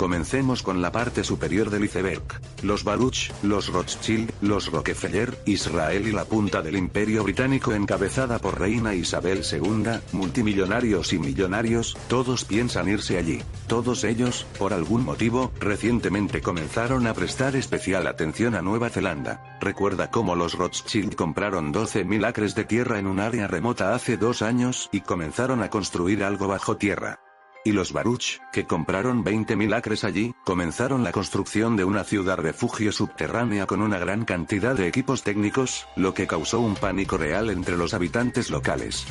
Comencemos 0.00 0.62
con 0.62 0.80
la 0.80 0.90
parte 0.90 1.22
superior 1.22 1.68
del 1.68 1.84
iceberg. 1.84 2.22
Los 2.62 2.84
Baruch, 2.84 3.30
los 3.42 3.70
Rothschild, 3.70 4.32
los 4.40 4.72
Rockefeller, 4.72 5.36
Israel 5.44 6.08
y 6.08 6.12
la 6.12 6.24
punta 6.24 6.62
del 6.62 6.76
Imperio 6.76 7.22
Británico 7.22 7.74
encabezada 7.74 8.38
por 8.38 8.58
Reina 8.58 8.94
Isabel 8.94 9.42
II, 9.42 10.00
multimillonarios 10.12 11.12
y 11.12 11.18
millonarios, 11.18 11.98
todos 12.08 12.46
piensan 12.46 12.88
irse 12.88 13.18
allí. 13.18 13.42
Todos 13.66 14.04
ellos, 14.04 14.46
por 14.58 14.72
algún 14.72 15.04
motivo, 15.04 15.52
recientemente 15.60 16.40
comenzaron 16.40 17.06
a 17.06 17.12
prestar 17.12 17.54
especial 17.54 18.06
atención 18.06 18.54
a 18.54 18.62
Nueva 18.62 18.88
Zelanda. 18.88 19.58
Recuerda 19.60 20.10
cómo 20.10 20.34
los 20.34 20.54
Rothschild 20.54 21.14
compraron 21.14 21.74
12.000 21.74 22.26
acres 22.26 22.54
de 22.54 22.64
tierra 22.64 22.98
en 22.98 23.06
un 23.06 23.20
área 23.20 23.48
remota 23.48 23.94
hace 23.94 24.16
dos 24.16 24.40
años 24.40 24.88
y 24.92 25.02
comenzaron 25.02 25.62
a 25.62 25.68
construir 25.68 26.24
algo 26.24 26.48
bajo 26.48 26.78
tierra. 26.78 27.20
Y 27.62 27.72
los 27.72 27.92
Baruch, 27.92 28.40
que 28.52 28.64
compraron 28.64 29.22
20.000 29.22 29.74
acres 29.74 30.04
allí, 30.04 30.34
comenzaron 30.44 31.04
la 31.04 31.12
construcción 31.12 31.76
de 31.76 31.84
una 31.84 32.04
ciudad 32.04 32.38
refugio 32.38 32.90
subterránea 32.90 33.66
con 33.66 33.82
una 33.82 33.98
gran 33.98 34.24
cantidad 34.24 34.74
de 34.74 34.88
equipos 34.88 35.22
técnicos, 35.22 35.86
lo 35.94 36.14
que 36.14 36.26
causó 36.26 36.60
un 36.60 36.74
pánico 36.74 37.18
real 37.18 37.50
entre 37.50 37.76
los 37.76 37.92
habitantes 37.92 38.50
locales. 38.50 39.06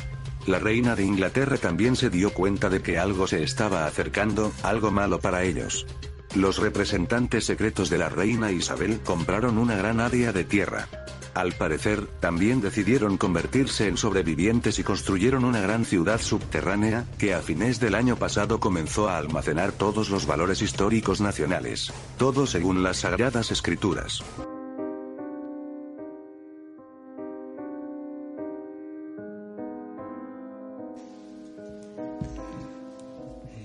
La 0.46 0.58
reina 0.58 0.96
de 0.96 1.04
Inglaterra 1.04 1.58
también 1.58 1.94
se 1.94 2.10
dio 2.10 2.32
cuenta 2.32 2.68
de 2.68 2.82
que 2.82 2.98
algo 2.98 3.28
se 3.28 3.42
estaba 3.44 3.86
acercando, 3.86 4.52
algo 4.64 4.90
malo 4.90 5.20
para 5.20 5.44
ellos. 5.44 5.86
Los 6.34 6.58
representantes 6.58 7.44
secretos 7.44 7.88
de 7.88 7.98
la 7.98 8.08
reina 8.08 8.50
Isabel 8.50 9.00
compraron 9.04 9.58
una 9.58 9.76
gran 9.76 10.00
área 10.00 10.32
de 10.32 10.44
tierra. 10.44 10.88
Al 11.34 11.52
parecer, 11.52 12.06
también 12.18 12.60
decidieron 12.60 13.16
convertirse 13.16 13.86
en 13.86 13.96
sobrevivientes 13.96 14.78
y 14.80 14.82
construyeron 14.82 15.44
una 15.44 15.60
gran 15.60 15.84
ciudad 15.84 16.20
subterránea, 16.20 17.06
que 17.18 17.34
a 17.34 17.40
fines 17.40 17.78
del 17.78 17.94
año 17.94 18.16
pasado 18.16 18.58
comenzó 18.58 19.08
a 19.08 19.18
almacenar 19.18 19.70
todos 19.72 20.10
los 20.10 20.26
valores 20.26 20.60
históricos 20.60 21.20
nacionales. 21.20 21.92
Todo 22.18 22.46
según 22.46 22.82
las 22.82 22.98
sagradas 22.98 23.52
escrituras. 23.52 24.24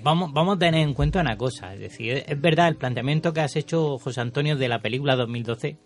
Vamos, 0.04 0.32
vamos 0.34 0.58
a 0.58 0.60
tener 0.60 0.82
en 0.82 0.94
cuenta 0.94 1.20
una 1.20 1.36
cosa, 1.36 1.74
es 1.74 1.80
decir, 1.80 2.24
es 2.28 2.40
verdad 2.40 2.68
el 2.68 2.76
planteamiento 2.76 3.34
que 3.34 3.42
has 3.42 3.56
hecho, 3.56 3.98
José 3.98 4.22
Antonio, 4.22 4.56
de 4.56 4.70
la 4.70 4.80
película 4.80 5.16
2012 5.16 5.80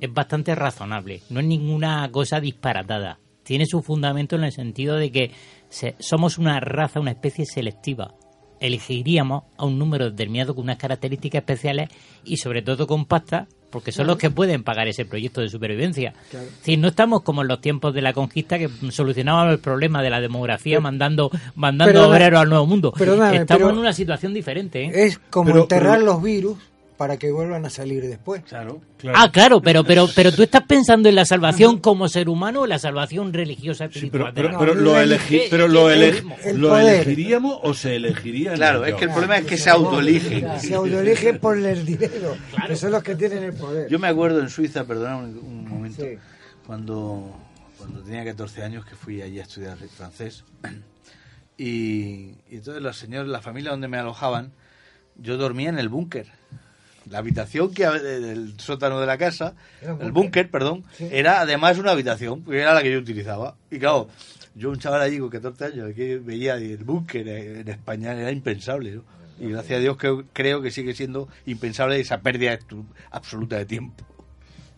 es 0.00 0.12
bastante 0.12 0.54
razonable, 0.54 1.22
no 1.30 1.40
es 1.40 1.46
ninguna 1.46 2.08
cosa 2.10 2.40
disparatada. 2.40 3.18
Tiene 3.42 3.66
su 3.66 3.82
fundamento 3.82 4.36
en 4.36 4.44
el 4.44 4.52
sentido 4.52 4.96
de 4.96 5.12
que 5.12 5.30
se- 5.68 5.94
somos 5.98 6.38
una 6.38 6.60
raza, 6.60 7.00
una 7.00 7.10
especie 7.10 7.44
selectiva. 7.44 8.14
Elegiríamos 8.60 9.42
a 9.58 9.66
un 9.66 9.78
número 9.78 10.10
determinado 10.10 10.54
con 10.54 10.64
unas 10.64 10.78
características 10.78 11.40
especiales 11.40 11.90
y 12.24 12.38
sobre 12.38 12.62
todo 12.62 12.86
compactas, 12.86 13.46
porque 13.68 13.90
son 13.92 14.06
los 14.06 14.16
que 14.16 14.30
pueden 14.30 14.62
pagar 14.62 14.86
ese 14.88 15.04
proyecto 15.04 15.40
de 15.40 15.48
supervivencia. 15.50 16.14
Claro. 16.30 16.46
Decir, 16.46 16.78
no 16.78 16.88
estamos 16.88 17.22
como 17.22 17.42
en 17.42 17.48
los 17.48 17.60
tiempos 17.60 17.92
de 17.92 18.00
la 18.00 18.12
conquista 18.12 18.56
que 18.58 18.70
solucionábamos 18.90 19.52
el 19.52 19.58
problema 19.58 20.00
de 20.00 20.10
la 20.10 20.20
demografía 20.20 20.74
Pero- 20.76 20.82
mandando 20.82 21.30
mandando 21.56 21.92
Perdona- 21.92 22.08
obreros 22.08 22.40
al 22.40 22.48
nuevo 22.48 22.66
mundo. 22.66 22.94
estamos 22.96 23.46
pero- 23.48 23.70
en 23.70 23.78
una 23.78 23.92
situación 23.92 24.32
diferente. 24.32 24.84
¿eh? 24.84 24.90
Es 25.06 25.18
como 25.18 25.46
Pero- 25.50 25.62
enterrar 25.62 25.98
pero- 25.98 26.06
los 26.06 26.22
virus 26.22 26.56
para 26.96 27.16
que 27.16 27.32
vuelvan 27.32 27.64
a 27.66 27.70
salir 27.70 28.02
después. 28.06 28.42
Claro. 28.44 28.80
Ah, 29.14 29.30
claro, 29.32 29.60
pero, 29.60 29.82
pero, 29.84 30.06
pero 30.14 30.30
tú 30.32 30.42
estás 30.44 30.62
pensando 30.62 31.08
en 31.08 31.16
la 31.16 31.24
salvación 31.24 31.78
como 31.78 32.08
ser 32.08 32.28
humano 32.28 32.60
o 32.62 32.66
la 32.66 32.78
salvación 32.78 33.32
religiosa 33.32 33.86
espiritual. 33.86 34.32
Pero, 34.34 34.52
la- 34.52 34.58
pero 34.58 34.74
lo, 34.74 34.92
¿Qué- 35.28 35.48
pero 35.50 35.66
lo, 35.68 35.88
mismo? 35.88 36.36
¿lo 36.54 36.78
elegiríamos 36.78 37.58
o 37.62 37.74
se 37.74 37.96
elegiría? 37.96 38.52
Claro, 38.54 38.84
es 38.84 38.94
que 38.94 39.04
el 39.04 39.10
problema 39.10 39.38
es 39.38 39.46
que 39.46 39.56
se 39.56 39.70
autoeligen. 39.70 40.46
Se 40.60 40.74
autoeligen 40.74 41.38
por 41.40 41.58
el 41.58 41.84
dinero, 41.84 42.36
que 42.66 42.76
son 42.76 42.92
los 42.92 43.02
que 43.02 43.16
tienen 43.16 43.42
el 43.42 43.54
poder. 43.54 43.88
Yo 43.90 43.98
me 43.98 44.08
acuerdo 44.08 44.40
en 44.40 44.48
Suiza, 44.48 44.84
perdona 44.84 45.16
un, 45.16 45.36
un 45.38 45.68
momento, 45.68 46.04
cuando, 46.66 47.36
cuando 47.76 48.00
tenía 48.02 48.24
14 48.24 48.62
años 48.62 48.84
que 48.86 48.94
fui 48.94 49.20
allí 49.20 49.40
a 49.40 49.42
estudiar 49.42 49.76
francés. 49.76 50.44
Y, 51.56 52.34
y 52.50 52.56
entonces 52.56 52.82
los 52.82 52.96
señores, 52.96 53.28
la 53.28 53.40
familia 53.40 53.70
donde 53.70 53.88
me 53.88 53.98
alojaban, 53.98 54.52
yo 55.16 55.36
dormía 55.36 55.68
en 55.68 55.78
el 55.78 55.88
búnker. 55.88 56.26
La 57.10 57.18
habitación 57.18 57.72
que 57.74 57.84
el 57.84 58.58
sótano 58.58 59.00
de 59.00 59.06
la 59.06 59.18
casa, 59.18 59.54
el 60.00 60.10
búnker. 60.12 60.50
perdón, 60.50 60.84
Sí. 60.96 61.08
era 61.12 61.40
además 61.40 61.78
una 61.78 61.90
habitación, 61.92 62.42
porque 62.42 62.60
era 62.60 62.72
la 62.74 62.82
que 62.82 62.90
yo 62.92 62.98
utilizaba. 62.98 63.56
Y 63.70 63.78
claro, 63.78 64.08
yo 64.54 64.70
un 64.70 64.78
chaval 64.78 65.02
allí 65.02 65.18
con 65.18 65.28
14 65.30 65.64
años 65.66 65.92
que 65.94 66.16
veía 66.18 66.54
el 66.54 66.82
búnker 66.84 67.26
en 67.28 67.68
España 67.68 68.12
era 68.12 68.30
impensable, 68.30 68.92
¿no? 68.92 69.04
Y 69.38 69.50
gracias 69.50 69.78
a 69.78 69.80
Dios 69.80 69.96
que 69.96 70.24
creo 70.32 70.62
que 70.62 70.70
sigue 70.70 70.94
siendo 70.94 71.28
impensable 71.44 71.98
esa 71.98 72.20
pérdida 72.20 72.58
absoluta 73.10 73.56
de 73.56 73.66
tiempo. 73.66 74.04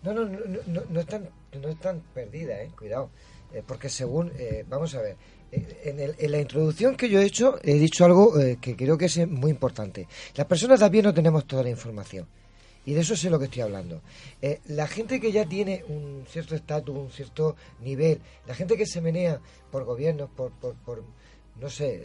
No, 0.02 0.12
no, 0.14 0.24
no, 0.24 0.38
no, 0.66 0.82
no 0.88 1.00
están, 1.00 1.28
no 1.60 1.68
están 1.68 2.00
perdidas, 2.14 2.60
eh, 2.60 2.70
cuidado. 2.76 3.10
Eh, 3.52 3.62
porque 3.66 3.88
según, 3.88 4.32
eh, 4.38 4.64
vamos 4.68 4.94
a 4.94 5.02
ver, 5.02 5.16
en, 5.52 6.00
el- 6.00 6.14
en 6.18 6.30
la 6.32 6.40
introducción 6.40 6.96
que 6.96 7.08
yo 7.08 7.20
he 7.20 7.24
hecho, 7.24 7.58
he 7.62 7.74
dicho 7.74 8.04
algo 8.04 8.38
eh, 8.40 8.58
que 8.60 8.76
creo 8.76 8.98
que 8.98 9.06
es 9.06 9.26
muy 9.28 9.50
importante. 9.50 10.06
Las 10.34 10.46
personas 10.46 10.80
también 10.80 11.04
no 11.04 11.14
tenemos 11.14 11.46
toda 11.46 11.62
la 11.62 11.70
información. 11.70 12.26
Y 12.84 12.92
de 12.94 13.00
eso 13.00 13.16
sé 13.16 13.30
lo 13.30 13.38
que 13.38 13.46
estoy 13.46 13.62
hablando. 13.62 14.00
Eh, 14.40 14.60
la 14.66 14.86
gente 14.86 15.18
que 15.20 15.32
ya 15.32 15.44
tiene 15.44 15.84
un 15.88 16.24
cierto 16.30 16.54
estatus, 16.54 16.96
un 16.96 17.10
cierto 17.10 17.56
nivel, 17.80 18.20
la 18.46 18.54
gente 18.54 18.76
que 18.76 18.86
se 18.86 19.00
menea 19.00 19.40
por 19.72 19.84
gobiernos, 19.84 20.30
por, 20.30 20.52
por, 20.52 20.74
por 20.76 21.02
no 21.60 21.68
sé, 21.70 22.00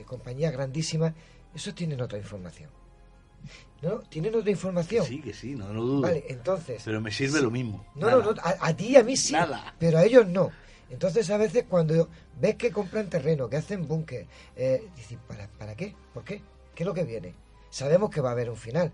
eh, 0.00 0.04
compañías 0.06 0.52
grandísimas, 0.52 1.14
esos 1.54 1.74
tienen 1.74 2.00
otra 2.02 2.18
información. 2.18 2.68
¿No? 3.82 3.98
¿Tienen 4.00 4.34
otra 4.34 4.50
información? 4.50 5.04
Sí, 5.06 5.20
que 5.20 5.32
sí, 5.34 5.54
no, 5.54 5.72
no 5.72 5.82
dudo. 5.82 6.00
Vale, 6.02 6.24
entonces... 6.28 6.82
Pero 6.84 7.00
me 7.00 7.12
sirve 7.12 7.38
sí. 7.38 7.44
lo 7.44 7.50
mismo. 7.50 7.86
No, 7.94 8.06
Nada. 8.06 8.22
no, 8.24 8.32
no, 8.32 8.40
a, 8.42 8.56
a 8.68 8.76
ti 8.76 8.88
y 8.88 8.96
a 8.96 9.04
mí 9.04 9.16
sí, 9.16 9.32
Nada. 9.32 9.74
pero 9.78 9.98
a 9.98 10.04
ellos 10.04 10.26
no. 10.26 10.50
Entonces 10.90 11.28
a 11.30 11.36
veces 11.36 11.64
cuando 11.68 12.08
ves 12.40 12.54
que 12.56 12.70
compran 12.70 13.08
terreno, 13.08 13.48
que 13.48 13.56
hacen 13.56 13.86
búnker, 13.88 14.26
eh, 14.56 14.82
dices, 14.96 15.18
¿para, 15.26 15.48
¿para 15.48 15.74
qué? 15.74 15.94
¿Por 16.14 16.22
qué? 16.24 16.42
¿Qué 16.74 16.82
es 16.82 16.86
lo 16.86 16.94
que 16.94 17.04
viene? 17.04 17.34
Sabemos 17.70 18.10
que 18.10 18.20
va 18.20 18.30
a 18.30 18.32
haber 18.32 18.48
un 18.50 18.56
final, 18.56 18.92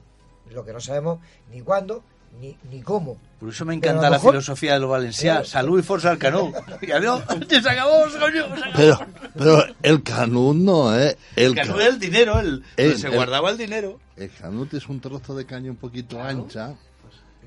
lo 0.51 0.65
que 0.65 0.73
no 0.73 0.81
sabemos 0.81 1.19
ni 1.51 1.61
cuándo 1.61 2.03
ni, 2.41 2.57
ni 2.71 2.81
cómo. 2.81 3.19
Por 3.39 3.51
eso 3.51 3.67
me 3.67 3.75
encanta 3.75 4.03
la 4.09 4.11
mejor- 4.17 4.31
filosofía 4.33 4.73
de 4.73 4.81
los 4.81 4.89
valencianos. 4.91 5.49
Salud 5.51 5.79
y 5.79 5.83
fuerza 5.83 6.11
al 6.13 6.19
canú. 6.19 6.51
Y 6.81 6.91
adiós. 6.91 7.23
Se 7.51 7.57
acabó, 7.71 8.09
se 8.09 8.17
acabó. 8.17 8.55
Pero, 8.75 8.99
pero 9.37 9.65
el 9.83 10.03
canut 10.03 10.57
no, 10.57 10.99
¿eh? 10.99 11.19
El 11.37 11.55
canú 11.55 11.79
es 11.79 11.89
el 11.89 11.99
dinero, 11.99 12.41
el, 12.41 12.65
el- 12.79 12.97
se 12.99 13.09
el- 13.09 13.15
guardaba 13.15 13.51
el 13.51 13.59
dinero. 13.59 14.01
El 14.17 14.31
canut 14.31 14.73
es 14.73 14.89
un 14.89 14.99
trozo 15.01 15.35
de 15.37 15.45
caña 15.45 15.71
un 15.71 15.77
poquito 15.77 16.23
ancha 16.23 16.75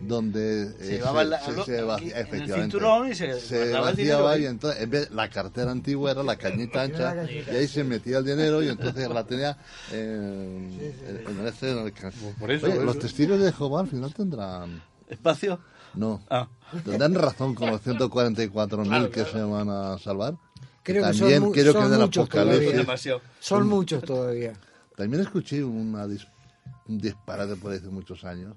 donde 0.01 0.73
Se 0.77 0.95
eh, 0.95 0.97
llevaba 0.97 1.23
la- 1.23 1.39
se- 1.39 1.51
lo- 1.53 1.63
se 1.65 1.81
va- 1.81 1.95
aquí 1.95 2.05
en 2.11 2.11
el 2.17 2.21
efectivamente, 2.21 2.61
cinturón 2.61 3.11
y 3.11 3.15
se 3.15 3.71
vaciaba 3.71 4.37
y 4.37 4.45
entonces 4.45 4.81
en 4.83 4.89
vez- 4.89 5.09
la 5.11 5.29
cartera 5.29 5.71
antigua 5.71 6.11
era 6.11 6.21
la 6.23 6.35
cañita 6.35 6.81
ancha 6.83 7.15
y 7.31 7.49
ahí 7.55 7.67
se 7.67 7.83
metía 7.83 8.17
el 8.17 8.25
dinero 8.25 8.61
y 8.61 8.67
entonces 8.67 9.07
la 9.09 9.23
tenía 9.25 9.57
eh, 9.91 11.23
en, 11.27 11.39
en 11.39 11.47
ese- 11.47 11.71
en 11.71 11.85
el 11.85 11.93
ca- 11.93 12.11
Por 12.39 12.51
eso, 12.51 12.65
Oye, 12.65 12.75
por 12.75 12.83
los 12.85 12.99
testigos 12.99 13.39
de 13.39 13.51
Jehová 13.53 13.81
al 13.81 13.87
final 13.87 14.13
tendrán 14.13 14.81
¿Espacio? 15.09 15.59
no 15.93 16.21
Ah. 16.29 16.47
tendrán 16.83 17.13
razón 17.15 17.55
con 17.55 17.69
los 17.71 17.81
144.000 17.81 18.83
Claro, 18.87 19.05
que 19.05 19.23
claro. 19.23 19.31
se 19.31 19.43
van 19.43 19.69
a 19.69 19.97
salvar 19.97 20.35
Creo 20.83 21.03
que 21.03 21.09
también 21.19 21.39
son, 21.39 21.43
mu- 21.47 21.51
creo 21.53 21.73
son 21.73 21.91
que 21.91 21.97
muchos 21.97 22.29
todavía. 22.29 22.71
Demasiado. 22.73 23.21
Son 23.39 23.59
son- 23.61 23.67
muchos 23.69 24.03
todavía. 24.03 24.53
También 24.95 25.23
escuché 25.23 25.63
una 25.63 26.05
dis- 26.05 26.27
un 26.87 26.99
disparate 26.99 27.55
por 27.55 27.73
hace 27.73 27.87
muchos 27.87 28.23
años 28.23 28.55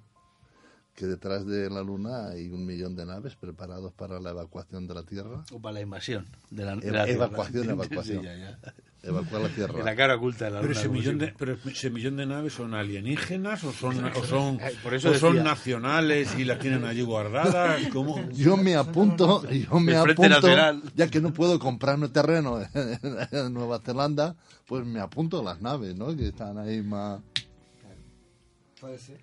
que 0.99 1.07
detrás 1.07 1.47
de 1.47 1.71
la 1.71 1.81
Luna 1.81 2.31
hay 2.31 2.49
un 2.49 2.67
millón 2.67 2.97
de 2.97 3.07
naves 3.07 3.37
preparados 3.37 3.93
para 3.93 4.19
la 4.19 4.31
evacuación 4.31 4.89
de 4.89 4.95
la 4.95 5.05
Tierra. 5.05 5.45
O 5.53 5.61
para 5.61 5.75
la 5.75 5.81
invasión 5.83 6.27
de 6.51 6.65
la, 6.65 6.75
de 6.75 6.91
la 6.91 7.05
Tierra. 7.05 7.09
evacuación, 7.09 7.63
Sí, 7.67 7.71
evacuación. 7.71 8.23
ya, 8.25 8.37
ya. 8.37 8.59
Evacuar 9.05 9.43
la 9.43 9.49
Tierra. 9.51 9.79
En 9.79 9.85
la 9.85 9.95
cara 9.95 10.17
oculta 10.17 10.47
de 10.47 10.51
la 10.51 10.57
Pero 10.61 10.71
luna, 10.71 10.81
ese, 10.81 10.89
como 10.89 10.99
millón 10.99 11.19
de, 11.19 11.27
siempre. 11.27 11.55
pero 11.57 11.71
ese 11.71 11.91
millón 11.91 12.17
de 12.17 12.27
naves 12.27 12.53
son 12.53 12.75
alienígenas 12.75 13.63
o 13.63 13.73
son, 13.73 14.05
o 14.07 14.25
son, 14.25 14.59
Por 14.83 14.93
eso 14.95 15.11
o 15.11 15.15
son 15.15 15.45
nacionales 15.45 16.37
y 16.37 16.45
las 16.45 16.59
tienen 16.59 16.85
allí 16.85 17.03
guardadas. 17.03 17.81
¿Cómo? 17.93 18.29
Yo 18.33 18.57
me 18.57 18.75
apunto, 18.75 19.49
yo 19.49 19.79
me 19.79 19.95
apunto, 19.95 20.49
ya 20.97 21.07
que 21.09 21.21
no 21.21 21.33
puedo 21.33 21.61
comprarme 21.61 22.09
terreno 22.09 22.59
en 22.75 23.55
Nueva 23.55 23.79
Zelanda, 23.79 24.35
pues 24.67 24.85
me 24.85 24.99
apunto 24.99 25.39
a 25.43 25.45
las 25.45 25.61
naves, 25.63 25.95
¿no? 25.95 26.17
Que 26.17 26.27
están 26.27 26.59
ahí 26.59 26.83
más... 26.83 27.21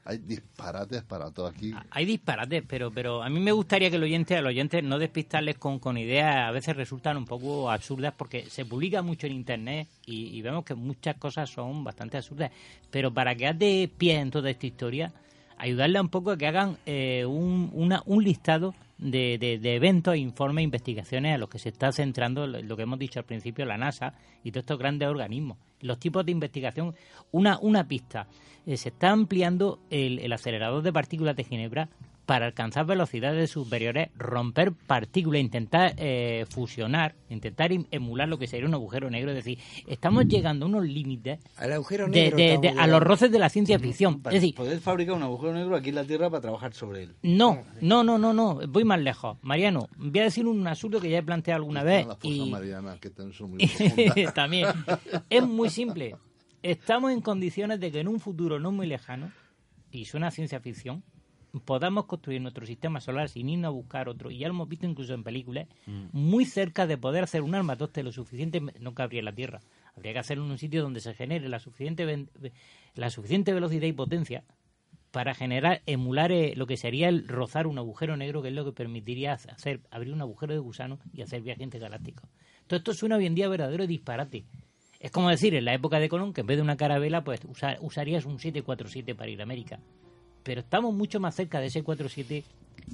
Hay 0.06 0.18
disparates 0.20 1.04
para 1.04 1.32
todo 1.32 1.48
aquí. 1.48 1.74
Hay 1.92 2.06
disparates, 2.06 2.64
pero 2.68 2.92
pero 2.92 3.24
a 3.24 3.30
mí 3.30 3.40
me 3.40 3.52
gustaría 3.52 3.90
que 3.90 3.96
el 3.96 4.04
oyente, 4.04 4.36
al 4.36 4.46
oyente 4.46 4.82
no 4.82 5.00
despistarles 5.00 5.58
con, 5.58 5.80
con 5.80 5.98
ideas 5.98 6.48
a 6.48 6.52
veces 6.52 6.76
resultan 6.76 7.18
un 7.18 7.26
poco 7.26 7.70
absurdas 7.72 8.14
porque 8.18 8.46
se 8.50 8.66
publica 8.66 9.02
mucho 9.02 9.28
en 9.28 9.34
internet 9.34 9.88
y, 10.06 10.28
y 10.38 10.42
vemos 10.42 10.66
que 10.66 10.76
muchas 10.76 11.16
cosas 11.18 11.50
son 11.50 11.84
bastante 11.84 12.18
absurdas. 12.18 12.52
Pero 12.92 13.14
para 13.14 13.36
que 13.36 13.54
de 13.54 13.90
pie 13.98 14.20
en 14.20 14.32
toda 14.32 14.50
esta 14.50 14.66
historia, 14.66 15.12
ayudarle 15.58 16.02
un 16.02 16.10
poco 16.10 16.32
a 16.32 16.38
que 16.38 16.48
hagan 16.48 16.78
eh, 16.86 17.26
un, 17.26 17.70
una- 17.74 18.04
un 18.06 18.24
listado 18.24 18.74
de, 18.98 19.38
de- 19.62 19.76
eventos, 19.76 20.16
informes, 20.16 20.64
investigaciones 20.64 21.36
a 21.36 21.38
los 21.38 21.50
que 21.50 21.60
se 21.60 21.70
está 21.70 21.92
centrando 21.92 22.48
lo, 22.48 22.62
lo 22.62 22.78
que 22.78 22.84
hemos 22.84 22.98
dicho 23.00 23.20
al 23.20 23.26
principio, 23.26 23.66
la 23.66 23.78
NASA 23.78 24.14
y 24.44 24.52
todos 24.52 24.64
estos 24.64 24.80
grandes 24.80 25.08
organismos. 25.10 25.58
Los 25.82 26.00
tipos 26.00 26.26
de 26.26 26.32
investigación, 26.32 26.96
una, 27.32 27.60
una 27.60 27.88
pista, 27.88 28.28
eh, 28.66 28.78
se 28.78 28.90
está 28.90 29.12
ampliando 29.12 29.80
el, 29.90 30.20
el 30.20 30.32
acelerador 30.34 30.82
de 30.82 30.94
partículas 30.94 31.36
de 31.36 31.44
Ginebra 31.44 31.90
para 32.26 32.48
alcanzar 32.48 32.86
velocidades 32.86 33.52
superiores, 33.52 34.10
romper 34.18 34.72
partículas, 34.74 35.42
intentar 35.42 35.94
eh, 35.98 36.46
fusionar, 36.50 37.16
intentar 37.30 37.72
im- 37.72 37.86
emular 37.92 38.28
lo 38.28 38.38
que 38.40 38.48
sería 38.48 38.68
un 38.68 38.74
agujero 38.74 39.10
negro. 39.10 39.30
Es 39.32 39.36
decir, 39.38 39.60
estamos 39.88 40.28
llegando 40.28 40.66
a 40.66 40.70
unos 40.70 40.86
límites 40.86 41.40
Al 41.58 41.74
agujero 41.74 42.08
de- 42.08 42.32
negro. 42.32 42.38
de- 42.62 42.70
a 42.80 42.88
los 42.88 43.02
roces 43.02 43.32
de 43.32 43.40
la 43.40 43.50
ciencia 43.50 43.78
ficción. 43.80 44.22
Para 44.22 44.36
Es 44.36 44.42
decir, 44.42 44.56
poder 44.56 44.80
fabricar 44.80 45.16
un 45.16 45.24
agujero 45.24 45.54
negro 45.54 45.76
aquí 45.76 45.90
en 45.90 45.96
la 45.96 46.04
Tierra 46.04 46.30
para 46.30 46.42
trabajar 46.42 46.74
sobre 46.74 47.04
él. 47.04 47.16
no, 47.22 47.60
no, 47.82 48.04
no, 48.04 48.18
no, 48.18 48.34
no, 48.34 48.60
voy 48.68 48.84
más 48.84 49.00
lejos. 49.00 49.38
Mariano, 49.42 49.88
voy 49.98 50.20
a 50.20 50.24
decir 50.24 50.48
un 50.48 50.66
absurdo 50.68 51.00
que 51.00 51.10
ya 51.10 51.20
he 51.20 51.24
planteado 51.24 51.58
alguna 51.62 51.84
vez. 51.84 52.08
Las 52.08 52.18
Y, 52.24 52.50
marianas, 52.50 53.00
que 53.00 53.10
también 53.12 53.38
son 53.38 53.52
muy 53.52 53.60
profundas. 53.68 54.34
también. 54.34 54.68
Es 55.30 55.44
muy 55.46 55.70
simple. 55.70 56.16
Estamos 56.64 57.12
en 57.12 57.22
condiciones 57.22 57.80
de 57.80 57.92
que 57.92 58.00
en 58.00 58.08
un 58.08 58.20
futuro 58.20 58.60
no 58.60 58.72
muy 58.72 58.88
lejano, 58.88 59.32
y 59.92 60.06
suena 60.06 60.28
a 60.28 60.32
ciencia 60.32 60.60
ficción, 60.60 61.04
podamos 61.64 62.06
construir 62.06 62.42
nuestro 62.42 62.66
sistema 62.66 63.00
solar 63.00 63.30
sin 63.30 63.48
irnos 63.50 63.68
a 63.70 63.72
buscar 63.72 64.10
otro, 64.10 64.32
y 64.32 64.40
ya 64.40 64.48
lo 64.48 64.54
hemos 64.56 64.68
visto 64.70 64.86
incluso 64.86 65.14
en 65.14 65.24
películas, 65.24 65.68
muy 66.12 66.46
cerca 66.46 66.86
de 66.88 66.98
poder 66.98 67.24
hacer 67.24 67.42
un 67.42 67.56
armatoste 67.56 68.04
lo 68.04 68.12
suficiente, 68.12 68.62
no 68.80 68.94
cabría 68.94 69.20
en 69.20 69.26
la 69.26 69.34
Tierra, 69.36 69.62
habría 69.96 70.14
que 70.14 70.20
hacerlo 70.20 70.46
en 70.46 70.52
un 70.52 70.58
sitio 70.58 70.82
donde 70.82 71.00
se 71.00 71.14
genere 71.14 71.48
la 71.50 71.60
suficiente, 71.60 72.28
la 72.96 73.10
suficiente 73.10 73.54
velocidad 73.54 73.88
y 73.88 73.94
potencia 73.94 74.44
para 75.12 75.34
generar, 75.34 75.82
emular 75.86 76.34
eh, 76.34 76.54
lo 76.58 76.68
que 76.68 76.76
sería 76.76 77.08
el 77.08 77.28
rozar 77.28 77.68
un 77.68 77.78
agujero 77.78 78.18
negro, 78.18 78.42
que 78.42 78.50
es 78.50 78.54
lo 78.54 78.66
que 78.66 78.74
permitiría 78.74 79.32
hacer, 79.34 79.80
abrir 79.90 80.14
un 80.14 80.20
agujero 80.22 80.52
de 80.54 80.60
gusano 80.60 81.00
y 81.14 81.22
hacer 81.22 81.42
viajes 81.42 81.64
intergalácticos. 81.64 82.30
Todo 82.68 82.78
esto 82.78 82.94
suena 82.94 83.16
hoy 83.16 83.26
en 83.26 83.36
día 83.36 83.48
verdadero 83.48 83.88
disparate. 83.88 84.44
Es 85.00 85.12
como 85.12 85.30
decir, 85.30 85.56
en 85.56 85.64
la 85.64 85.74
época 85.74 86.00
de 86.00 86.10
Colón, 86.10 86.34
que 86.34 86.42
en 86.42 86.48
vez 86.48 86.58
de 86.58 86.64
una 86.64 86.76
carabela, 86.76 87.24
pues 87.24 87.40
usa- 87.46 87.78
usarías 87.80 88.26
un 88.26 88.40
747 88.40 89.16
para 89.16 89.30
ir 89.30 89.40
a 89.40 89.44
América. 89.44 89.80
Pero 90.46 90.62
estamos 90.62 90.94
mucho 90.94 91.20
más 91.20 91.34
cerca 91.36 91.60
de 91.60 91.66
ese 91.68 91.82
47 91.84 92.44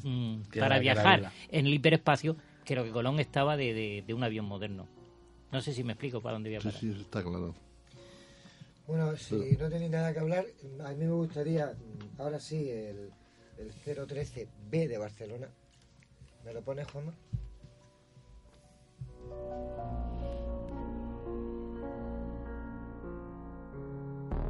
mm, 0.03 0.43
Que 0.51 0.59
para 0.61 0.79
viajar 0.79 1.33
en 1.49 1.67
el 1.67 1.73
hiperespacio 1.73 2.37
que 2.63 2.75
lo 2.75 2.83
que 2.85 2.91
Colón 2.91 3.19
estaba 3.19 3.57
de, 3.57 3.73
de- 3.73 4.03
de 4.07 4.13
un 4.13 4.23
avión 4.23 4.45
moderno. 4.45 4.87
No 5.51 5.59
sé 5.61 5.73
si 5.73 5.83
me 5.83 5.91
explico 5.93 6.21
para 6.21 6.33
dónde 6.33 6.49
voy 6.49 6.55
a 6.55 6.61
Sí, 6.61 6.67
parar. 6.67 6.79
sí, 6.79 7.01
está 7.01 7.21
claro. 7.21 7.53
Bueno, 8.87 9.17
si 9.17 9.35
no 9.57 9.69
tenéis 9.69 9.91
nada 9.91 10.13
que 10.13 10.19
hablar, 10.19 10.45
a 10.85 10.89
mí 10.93 11.05
me 11.05 11.11
gustaría, 11.11 11.75
ahora 12.17 12.39
sí, 12.39 12.69
el, 12.69 13.11
el 13.57 13.73
013B 13.85 14.87
de 14.87 14.97
Barcelona. 14.97 15.49
¿Me 16.45 16.53
lo 16.53 16.61
pones, 16.61 16.87
Juanma? 16.89 17.13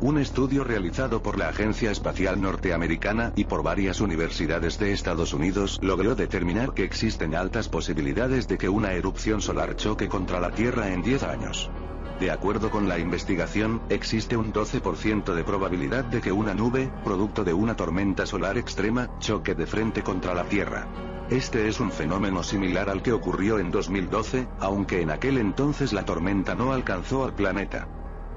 Un 0.02 0.18
estudio 0.18 0.64
realizado 0.64 1.22
por 1.22 1.38
la 1.38 1.50
Agencia 1.50 1.92
Espacial 1.92 2.42
Norteamericana 2.42 3.34
y 3.36 3.44
por 3.44 3.62
varias 3.62 4.02
universidades 4.02 4.80
de 4.80 4.94
Estados 4.94 5.32
Unidos 5.32 5.78
logró 5.84 6.16
determinar 6.16 6.74
que 6.74 6.84
existen 6.84 7.36
altas 7.36 7.70
posibilidades 7.70 8.48
de 8.48 8.58
que 8.58 8.68
una 8.68 8.94
erupción 8.94 9.42
solar 9.42 9.76
choque 9.76 10.08
contra 10.08 10.40
la 10.40 10.50
Tierra 10.50 10.92
en 10.92 11.04
10 11.04 11.22
años. 11.22 11.70
De 12.20 12.32
acuerdo 12.32 12.72
con 12.72 12.90
la 12.90 12.98
investigación, 12.98 13.80
existe 13.90 14.36
un 14.36 14.52
12% 14.52 15.36
de 15.36 15.44
probabilidad 15.44 16.04
de 16.06 16.20
que 16.20 16.32
una 16.32 16.56
nube, 16.56 16.92
producto 17.04 17.44
de 17.44 17.54
una 17.54 17.76
tormenta 17.76 18.26
solar 18.26 18.58
extrema, 18.58 19.08
choque 19.20 19.54
de 19.54 19.68
frente 19.68 20.02
contra 20.02 20.34
la 20.34 20.46
Tierra. 20.46 20.88
Este 21.30 21.68
es 21.68 21.80
un 21.80 21.92
fenómeno 21.92 22.42
similar 22.42 22.90
al 22.90 23.04
que 23.04 23.14
ocurrió 23.14 23.60
en 23.60 23.70
2012, 23.70 24.48
aunque 24.60 25.02
en 25.02 25.12
aquel 25.12 25.38
entonces 25.38 25.94
la 25.94 26.06
tormenta 26.06 26.56
no 26.56 26.74
alcanzó 26.74 27.24
al 27.24 27.36
planeta. 27.36 27.88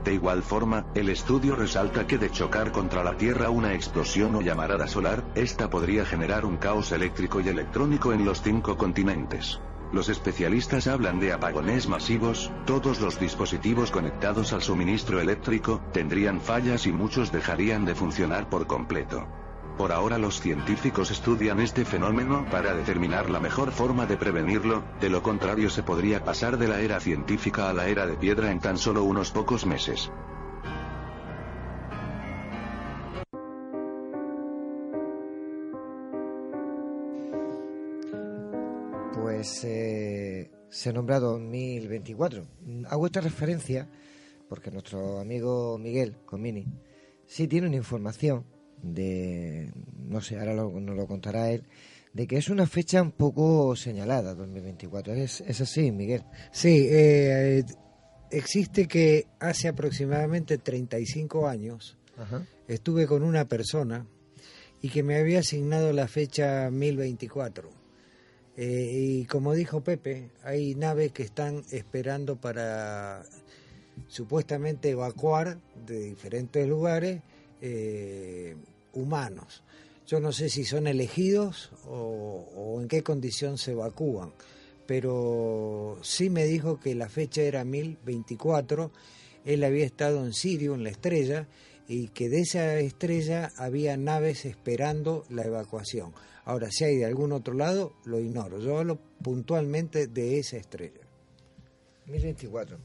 De 0.05 0.13
igual 0.13 0.43
forma, 0.43 0.85
el 0.95 1.09
estudio 1.09 1.57
resalta 1.57 2.07
que 2.07 2.19
de 2.19 2.31
chocar 2.31 2.73
contra 2.73 3.03
la 3.03 3.17
Tierra 3.17 3.49
una 3.49 3.73
explosión 3.73 4.35
o 4.35 4.43
llamarada 4.43 4.87
solar, 4.87 5.25
esta 5.35 5.71
podría 5.71 6.05
generar 6.05 6.45
un 6.45 6.59
caos 6.59 6.93
eléctrico 6.93 7.41
y 7.41 7.49
electrónico 7.49 8.13
en 8.13 8.27
los 8.27 8.43
cinco 8.43 8.77
continentes. 8.77 9.61
Los 9.93 10.11
especialistas 10.11 10.89
hablan 10.89 11.21
de 11.21 11.33
apagones 11.33 11.89
masivos, 11.89 12.51
todos 12.67 13.01
los 13.01 13.19
dispositivos 13.19 13.91
conectados 13.91 14.53
al 14.53 14.61
suministro 14.61 15.21
eléctrico 15.21 15.81
tendrían 15.93 16.41
fallas 16.41 16.87
y 16.87 16.93
muchos 16.93 17.33
dejarían 17.33 17.87
de 17.87 17.95
funcionar 17.95 18.51
por 18.51 18.67
completo. 18.67 19.27
Por 19.77 19.91
ahora 19.91 20.19
los 20.19 20.41
científicos 20.41 21.11
estudian 21.11 21.59
este 21.59 21.85
fenómeno 21.85 22.47
para 22.49 22.75
determinar 22.75 23.29
la 23.29 23.41
mejor 23.41 23.73
forma 23.73 24.07
de 24.07 24.17
prevenirlo, 24.17 24.85
de 25.01 25.11
lo 25.11 25.21
contrario 25.21 25.69
se 25.69 25.83
podría 25.83 26.23
pasar 26.23 26.59
de 26.59 26.69
la 26.69 26.81
era 26.81 27.01
científica 27.01 27.69
a 27.69 27.73
la 27.73 27.89
era 27.89 28.07
de 28.07 28.17
piedra 28.17 28.53
en 28.53 28.61
tan 28.61 28.79
solo 28.79 29.03
unos 29.03 29.33
pocos 29.33 29.67
meses. 29.67 30.13
Pues 39.21 39.65
eh, 39.65 40.53
se 40.71 40.93
nombra 40.93 41.19
2024. 41.19 42.47
Mm, 42.61 42.85
Hago 42.89 43.07
esta 43.07 43.21
referencia 43.21 43.89
porque 44.49 44.71
nuestro 44.71 45.19
amigo 45.19 45.79
Miguel 45.79 46.19
Comini 46.25 46.65
sí 47.27 47.49
tiene 47.49 47.67
una 47.67 47.77
información 47.77 48.54
de, 48.85 49.73
no 50.09 50.21
sé, 50.21 50.39
ahora 50.39 50.55
lo- 50.55 50.81
nos 50.81 50.97
lo 50.97 51.07
contará 51.07 51.51
él, 51.51 51.65
de 52.13 52.27
que 52.27 52.37
es 52.37 52.49
una 52.49 52.67
fecha 52.67 53.03
un 53.03 53.11
poco 53.13 53.75
señalada, 53.77 54.35
2024. 54.35 55.15
¿Es, 55.15 55.41
es 55.41 55.61
así, 55.61 55.91
Miguel? 55.91 56.23
Sí, 56.53 56.87
eh, 56.91 57.65
existe 58.31 58.87
que 58.87 59.27
hace 59.41 59.69
aproximadamente 59.69 60.59
35 60.59 61.49
años 61.49 61.97
Ajá. 62.17 62.47
estuve 62.69 63.07
con 63.07 63.23
una 63.23 63.47
persona 63.47 64.07
y 64.83 64.91
que 64.91 65.03
me 65.03 65.17
había 65.17 65.41
asignado 65.41 65.93
la 65.93 66.07
fecha 66.09 66.71
1024. 66.71 67.71
Eh, 68.57 68.91
y 68.95 69.25
como 69.25 69.53
dijo 69.55 69.83
Pepe, 69.83 70.31
hay 70.45 70.75
naves 70.77 71.11
que 71.11 71.25
están 71.25 71.65
esperando 71.73 72.37
para 72.37 73.25
supuestamente 74.09 74.91
evacuar 74.91 75.59
de 75.87 76.01
diferentes 76.01 76.69
lugares 76.69 77.21
eh, 77.61 78.55
humanos. 78.95 79.63
Yo 80.07 80.21
no 80.21 80.33
sé 80.33 80.49
si 80.49 80.65
son 80.65 80.87
elegidos 80.87 81.71
o, 81.87 82.47
o 82.55 82.81
en 82.81 82.89
qué 82.89 83.03
condición 83.03 83.59
se 83.59 83.73
evacúan, 83.73 84.33
pero 84.87 85.99
sí 86.03 86.31
me 86.31 86.45
dijo 86.45 86.79
que 86.79 86.95
la 86.95 87.09
fecha 87.09 87.43
era 87.43 87.65
1024, 87.65 88.91
él 89.45 89.65
había 89.65 89.85
estado 89.85 90.25
en 90.25 90.33
Sirio, 90.33 90.75
en 90.75 90.85
la 90.85 90.91
estrella, 90.91 91.49
y 91.87 92.09
que 92.09 92.29
de 92.29 92.41
esa 92.41 92.79
estrella 92.79 93.53
había 93.57 93.97
naves 93.97 94.45
esperando 94.45 95.25
la 95.29 95.43
evacuación. 95.43 96.13
Ahora, 96.45 96.71
si 96.71 96.85
hay 96.85 96.97
de 96.97 97.07
algún 97.07 97.33
otro 97.33 97.55
lado, 97.55 97.95
lo 98.05 98.21
ignoro. 98.21 98.59
Yo 98.59 98.79
hablo 98.79 98.99
puntualmente 99.23 100.07
de 100.07 100.39
esa 100.39 100.57
estrella. 100.57 101.01
1024. 102.07 102.79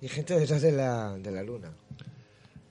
Y 0.00 0.08
gente 0.08 0.38
detrás 0.38 0.62
de 0.62 0.72
la, 0.72 1.16
de 1.18 1.30
la 1.30 1.42
luna. 1.44 1.72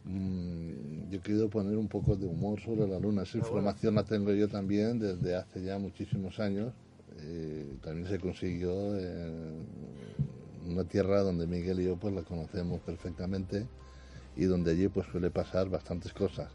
Mm, 0.04 1.10
yo 1.12 1.22
querido 1.22 1.50
poner 1.50 1.78
un 1.78 1.88
poco 1.88 2.16
de 2.16 2.26
humor 2.26 2.60
sobre 2.60 2.88
la 2.88 3.00
luna. 3.00 3.24
Esa 3.24 3.38
información 3.38 3.96
la 3.96 4.04
tengo 4.04 4.32
yo 4.32 4.48
también 4.48 5.00
desde 5.00 5.36
hace 5.36 5.64
ya 5.64 5.78
muchísimos 5.78 6.40
años. 6.40 6.74
Eh, 7.20 7.76
también 7.84 8.08
se 8.08 8.20
consiguió 8.20 8.98
en 8.98 9.66
una 10.68 10.84
tierra 10.86 11.22
donde 11.22 11.46
Miguel 11.48 11.82
y 11.82 11.86
yo 11.86 11.98
pues 11.98 12.14
la 12.14 12.24
conocemos 12.24 12.80
perfectamente 12.82 13.68
y 14.36 14.46
donde 14.46 14.72
allí 14.72 14.88
pues 14.88 15.08
suele 15.08 15.30
pasar 15.30 15.70
bastantes 15.70 16.14
cosas. 16.14 16.50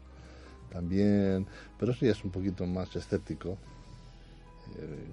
También, 0.71 1.45
pero 1.79 1.93
sí 1.93 2.07
es 2.07 2.23
un 2.25 2.31
poquito 2.31 2.65
más 2.65 2.93
escéptico. 2.95 3.57
Eh, 4.77 5.05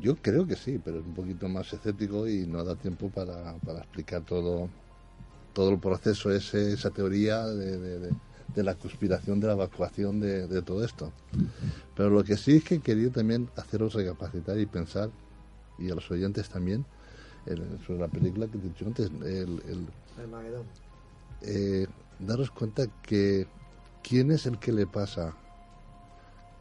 yo 0.00 0.16
creo 0.16 0.46
que 0.46 0.56
sí, 0.56 0.80
pero 0.82 1.00
es 1.00 1.04
un 1.04 1.14
poquito 1.14 1.48
más 1.48 1.70
escéptico 1.72 2.26
y 2.26 2.46
no 2.46 2.64
da 2.64 2.76
tiempo 2.76 3.10
para, 3.10 3.54
para 3.58 3.80
explicar 3.80 4.22
todo, 4.22 4.70
todo 5.52 5.70
el 5.70 5.78
proceso, 5.78 6.30
ese, 6.30 6.72
esa 6.72 6.90
teoría 6.90 7.46
de, 7.46 7.78
de, 7.78 7.98
de, 7.98 8.10
de 8.54 8.62
la 8.62 8.74
conspiración 8.74 9.40
de 9.40 9.46
la 9.46 9.52
evacuación 9.54 10.20
de, 10.20 10.62
todo 10.62 10.84
esto. 10.84 11.12
Pero 11.96 12.10
lo 12.10 12.24
que 12.24 12.36
sí 12.36 12.56
es 12.56 12.64
que 12.64 12.80
quería 12.80 13.10
también 13.10 13.48
haceros 13.56 13.94
recapacitar 13.94 14.58
y 14.58 14.66
pensar, 14.66 15.10
y 15.78 15.90
a 15.90 15.94
los 15.94 16.10
oyentes 16.10 16.48
también, 16.48 16.84
el, 17.46 17.62
sobre 17.86 18.00
la 18.00 18.08
película 18.08 18.46
que 18.46 18.58
he 18.58 18.60
dicho 18.60 18.86
antes, 18.86 19.10
el, 19.10 19.62
el, 19.68 19.86
el 20.20 20.28
Magedón. 20.28 20.66
Eh, 21.42 21.86
daros 22.18 22.50
cuenta 22.50 22.86
que 23.02 23.46
quién 24.02 24.30
es 24.30 24.46
el 24.46 24.58
que 24.58 24.72
le 24.72 24.86
pasa 24.86 25.34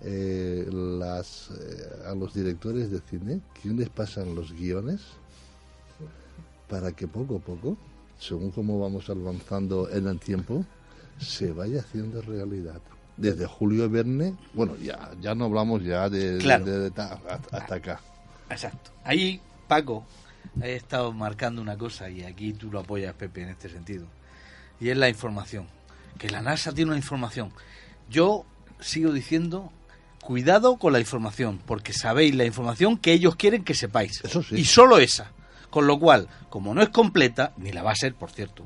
eh, 0.02 0.68
las, 0.72 1.52
eh, 1.52 2.08
a 2.08 2.16
los 2.16 2.34
directores 2.34 2.90
de 2.90 3.00
cine, 3.02 3.42
quién 3.62 3.78
les 3.78 3.90
pasan 3.90 4.34
los 4.34 4.54
guiones 4.54 5.02
para 6.68 6.94
que 6.94 7.08
poco 7.08 7.36
a 7.36 7.40
poco, 7.40 7.78
según 8.22 8.52
cómo 8.52 8.80
vamos 8.80 9.10
avanzando 9.10 9.90
en 9.90 10.08
el 10.08 10.20
tiempo, 10.20 10.64
se 11.20 11.52
vaya 11.52 11.80
haciendo 11.82 12.22
realidad. 12.22 12.80
Desde 13.18 13.46
Julio 13.48 13.90
Verne, 13.90 14.36
bueno, 14.54 14.76
ya, 14.78 15.12
ya 15.20 15.36
no 15.36 15.46
hablamos 15.46 15.84
ya 15.84 16.08
de, 16.10 16.38
Claro. 16.38 16.64
de- 16.66 16.80
de- 16.80 16.90
de- 16.92 17.02
hasta 17.52 17.76
acá. 17.76 18.00
Exacto. 18.50 18.92
Ahí, 19.04 19.42
Paco, 19.68 20.06
he 20.62 20.76
estado 20.76 21.12
marcando 21.14 21.62
una 21.62 21.78
cosa 21.78 22.10
y 22.10 22.24
aquí 22.24 22.54
tú 22.54 22.72
lo 22.72 22.80
apoyas, 22.80 23.14
Pepe, 23.16 23.42
en 23.44 23.50
este 23.50 23.70
sentido. 23.70 24.06
Y 24.80 24.90
es 24.90 24.98
la 24.98 25.10
información. 25.10 25.66
Que 26.18 26.30
la 26.30 26.42
NASA 26.42 26.72
tiene 26.74 26.92
una 26.92 26.98
información. 26.98 27.52
Yo 28.10 28.46
sigo 28.80 29.12
diciendo, 29.14 29.72
cuidado 30.22 30.78
con 30.78 30.94
la 30.94 31.00
información, 31.00 31.60
porque 31.66 31.94
sabéis 31.94 32.36
la 32.36 32.46
información 32.46 32.98
que 32.98 33.14
ellos 33.14 33.36
quieren 33.36 33.64
que 33.64 33.74
sepáis. 33.74 34.22
Y 34.52 34.66
solo 34.66 34.98
esa. 35.00 35.32
Con 35.72 35.88
lo 35.88 35.98
cual, 36.00 36.28
como 36.50 36.76
no 36.76 36.82
es 36.84 36.90
completa, 36.90 37.54
ni 37.58 37.72
la 37.72 37.82
va 37.82 37.92
a 37.92 37.96
ser, 37.96 38.14
por 38.14 38.30
cierto, 38.30 38.66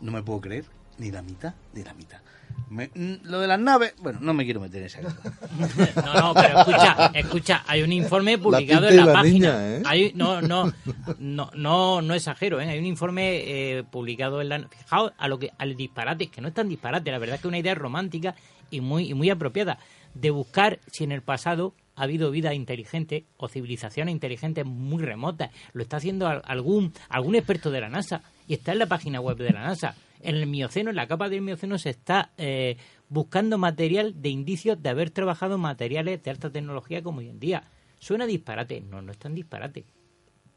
no 0.00 0.12
me 0.12 0.22
puedo 0.22 0.40
creer 0.40 0.64
ni 0.98 1.10
la 1.10 1.22
mitad 1.22 1.54
ni 1.74 1.82
la 1.82 1.92
mitad. 1.94 2.18
Me- 2.70 2.90
mm, 2.94 3.24
lo 3.24 3.40
de 3.40 3.48
las 3.48 3.58
naves, 3.58 3.94
bueno, 3.98 4.18
no 4.22 4.32
me 4.32 4.44
quiero 4.44 4.60
meter 4.60 4.80
en 4.82 4.86
esa. 4.86 5.00
No, 6.04 6.14
no, 6.14 6.34
pero 6.34 6.58
escucha, 6.60 7.10
escucha, 7.14 7.64
hay 7.66 7.82
un 7.82 7.92
informe 7.92 8.38
publicado 8.38 8.88
en 8.88 8.96
la, 8.96 9.04
la 9.06 9.12
página. 9.14 9.32
niña, 9.58 9.76
¿eh? 9.76 9.82
Hay, 9.84 10.12
no, 10.14 10.40
no, 10.40 10.72
no, 11.18 11.50
no, 11.54 12.00
no 12.02 12.14
exagero, 12.14 12.60
¿eh? 12.60 12.68
hay 12.68 12.78
un 12.78 12.86
informe 12.86 13.42
eh, 13.78 13.84
publicado 13.84 14.40
en 14.40 14.48
la. 14.48 14.68
Fijaos 14.68 15.12
a 15.18 15.28
lo 15.28 15.38
que, 15.38 15.50
al 15.58 15.74
disparate, 15.76 16.28
que 16.28 16.40
no 16.40 16.48
es 16.48 16.54
tan 16.54 16.68
disparate, 16.68 17.10
la 17.10 17.18
verdad 17.18 17.34
es 17.36 17.40
que 17.40 17.48
es 17.48 17.50
una 17.50 17.58
idea 17.58 17.74
romántica 17.74 18.34
y 18.70 18.80
muy, 18.80 19.08
y 19.10 19.14
muy 19.14 19.28
apropiada, 19.30 19.78
de 20.14 20.30
buscar 20.30 20.78
si 20.90 21.04
en 21.04 21.12
el 21.12 21.22
pasado 21.22 21.74
ha 21.96 22.02
habido 22.04 22.30
vida 22.30 22.54
inteligente 22.54 23.24
o 23.38 23.48
civilizaciones 23.48 24.12
inteligentes 24.12 24.64
muy 24.64 25.02
remotas. 25.02 25.50
Lo 25.72 25.82
está 25.82 25.96
haciendo 25.96 26.28
al- 26.28 26.42
algún, 26.44 26.92
algún 27.08 27.34
experto 27.34 27.70
de 27.70 27.80
la 27.80 27.88
NASA 27.88 28.22
y 28.46 28.54
está 28.54 28.72
en 28.72 28.78
la 28.78 28.86
página 28.86 29.20
web 29.20 29.38
de 29.38 29.50
la 29.52 29.62
NASA. 29.62 29.96
En 30.20 30.36
el 30.36 30.46
Mioceno, 30.46 30.90
en 30.90 30.96
la 30.96 31.06
capa 31.06 31.28
del 31.28 31.42
Mioceno, 31.42 31.78
se 31.78 31.90
está 31.90 32.30
eh, 32.38 32.76
buscando 33.08 33.58
material 33.58 34.20
de 34.22 34.28
indicios 34.28 34.82
de 34.82 34.88
haber 34.88 35.10
trabajado 35.10 35.58
materiales 35.58 36.22
de 36.22 36.30
alta 36.30 36.50
tecnología 36.50 37.02
como 37.02 37.18
hoy 37.18 37.28
en 37.28 37.40
día. 37.40 37.64
Suena 37.98 38.26
disparate, 38.26 38.80
no, 38.80 39.02
no 39.02 39.12
es 39.12 39.18
tan 39.18 39.34
disparate. 39.34 39.84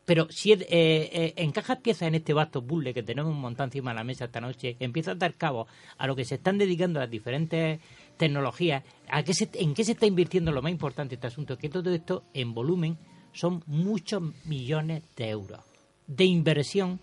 Pero 0.05 0.27
si 0.31 0.51
eh, 0.53 0.57
eh, 0.69 1.33
encajas 1.35 1.77
piezas 1.77 2.07
en 2.07 2.15
este 2.15 2.33
vasto 2.33 2.65
puzzle 2.65 2.95
que 2.95 3.03
tenemos 3.03 3.35
montado 3.35 3.65
encima 3.67 3.91
de 3.91 3.95
la 3.97 4.03
mesa 4.03 4.25
esta 4.25 4.41
noche, 4.41 4.75
empiezas 4.79 5.11
a 5.13 5.17
dar 5.19 5.35
cabo 5.35 5.67
a 5.99 6.07
lo 6.07 6.15
que 6.15 6.25
se 6.25 6.35
están 6.35 6.57
dedicando 6.57 6.99
las 6.99 7.11
diferentes 7.11 7.79
tecnologías, 8.19 8.83
a 9.09 9.23
qué 9.23 9.33
se, 9.33 9.49
en 9.53 9.73
qué 9.73 9.83
se 9.83 9.93
está 9.93 10.05
invirtiendo 10.05 10.51
lo 10.51 10.61
más 10.61 10.71
importante 10.71 11.11
de 11.11 11.15
este 11.15 11.27
asunto, 11.27 11.57
que 11.57 11.69
todo 11.69 11.91
esto 11.91 12.25
en 12.33 12.53
volumen 12.53 12.97
son 13.31 13.63
muchos 13.65 14.21
millones 14.45 15.03
de 15.15 15.29
euros 15.29 15.61
de 16.05 16.25
inversión 16.25 16.99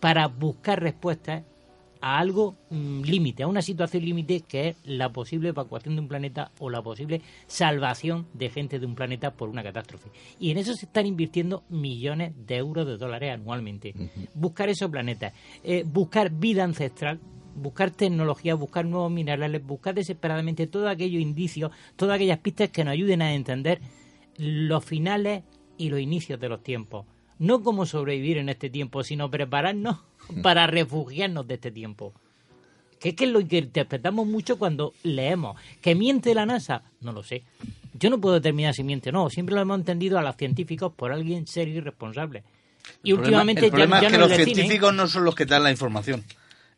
para 0.00 0.26
buscar 0.26 0.82
respuestas 0.82 1.44
a 2.00 2.18
algo 2.18 2.56
límite, 2.70 3.44
a 3.44 3.46
una 3.46 3.62
situación 3.62 4.04
límite 4.04 4.40
que 4.40 4.68
es 4.68 4.76
la 4.84 5.10
posible 5.10 5.50
evacuación 5.50 5.94
de 5.94 6.02
un 6.02 6.08
planeta 6.08 6.50
o 6.58 6.68
la 6.68 6.82
posible 6.82 7.22
salvación 7.46 8.26
de 8.34 8.50
gente 8.50 8.78
de 8.78 8.86
un 8.86 8.94
planeta 8.94 9.30
por 9.30 9.48
una 9.48 9.62
catástrofe. 9.62 10.10
Y 10.38 10.50
en 10.50 10.58
eso 10.58 10.74
se 10.74 10.86
están 10.86 11.06
invirtiendo 11.06 11.62
millones 11.70 12.34
de 12.46 12.56
euros 12.56 12.86
de 12.86 12.98
dólares 12.98 13.32
anualmente. 13.32 13.94
Buscar 14.34 14.68
esos 14.68 14.90
planetas, 14.90 15.32
eh, 15.62 15.84
buscar 15.86 16.30
vida 16.30 16.64
ancestral, 16.64 17.20
buscar 17.54 17.90
tecnología, 17.90 18.54
buscar 18.54 18.84
nuevos 18.84 19.10
minerales, 19.10 19.64
buscar 19.64 19.94
desesperadamente 19.94 20.66
todos 20.66 20.88
aquellos 20.88 21.20
indicios, 21.22 21.70
todas 21.96 22.16
aquellas 22.16 22.38
pistas 22.38 22.70
que 22.70 22.84
nos 22.84 22.92
ayuden 22.92 23.22
a 23.22 23.34
entender 23.34 23.80
los 24.38 24.84
finales 24.84 25.42
y 25.78 25.88
los 25.88 26.00
inicios 26.00 26.40
de 26.40 26.48
los 26.48 26.62
tiempos. 26.62 27.06
No 27.38 27.62
cómo 27.62 27.84
sobrevivir 27.86 28.38
en 28.38 28.48
este 28.48 28.70
tiempo, 28.70 29.02
sino 29.02 29.30
prepararnos 29.30 29.98
para 30.42 30.66
refugiarnos 30.66 31.46
de 31.46 31.54
este 31.54 31.70
tiempo. 31.70 32.12
Que 33.00 33.10
es 33.10 33.14
que 33.16 33.24
es 33.24 33.30
lo 33.30 33.46
que 33.46 33.58
interpretamos 33.58 34.26
mucho 34.26 34.58
cuando 34.58 34.94
leemos. 35.02 35.60
¿Que 35.82 35.94
miente 35.94 36.34
la 36.34 36.46
NASA? 36.46 36.82
No 37.00 37.12
lo 37.12 37.22
sé. 37.22 37.42
Yo 37.98 38.08
no 38.08 38.20
puedo 38.20 38.36
determinar 38.36 38.72
si 38.74 38.82
miente 38.82 39.10
o 39.10 39.12
no. 39.12 39.28
Siempre 39.30 39.54
lo 39.54 39.60
hemos 39.60 39.78
entendido 39.78 40.18
a 40.18 40.22
los 40.22 40.36
científicos 40.36 40.92
por 40.94 41.12
alguien 41.12 41.46
serio 41.46 41.76
y 41.76 41.80
responsable. 41.80 42.42
Y 43.02 43.10
El 43.10 43.16
problema- 43.16 43.20
últimamente 43.26 43.64
el 43.66 43.70
problema 43.70 44.00
ya, 44.00 44.06
es 44.08 44.12
que 44.12 44.18
no 44.18 44.26
los 44.28 44.36
científicos 44.36 44.94
no 44.94 45.06
son 45.08 45.24
los 45.24 45.34
que 45.34 45.44
dan 45.44 45.62
la 45.64 45.70
información. 45.70 46.24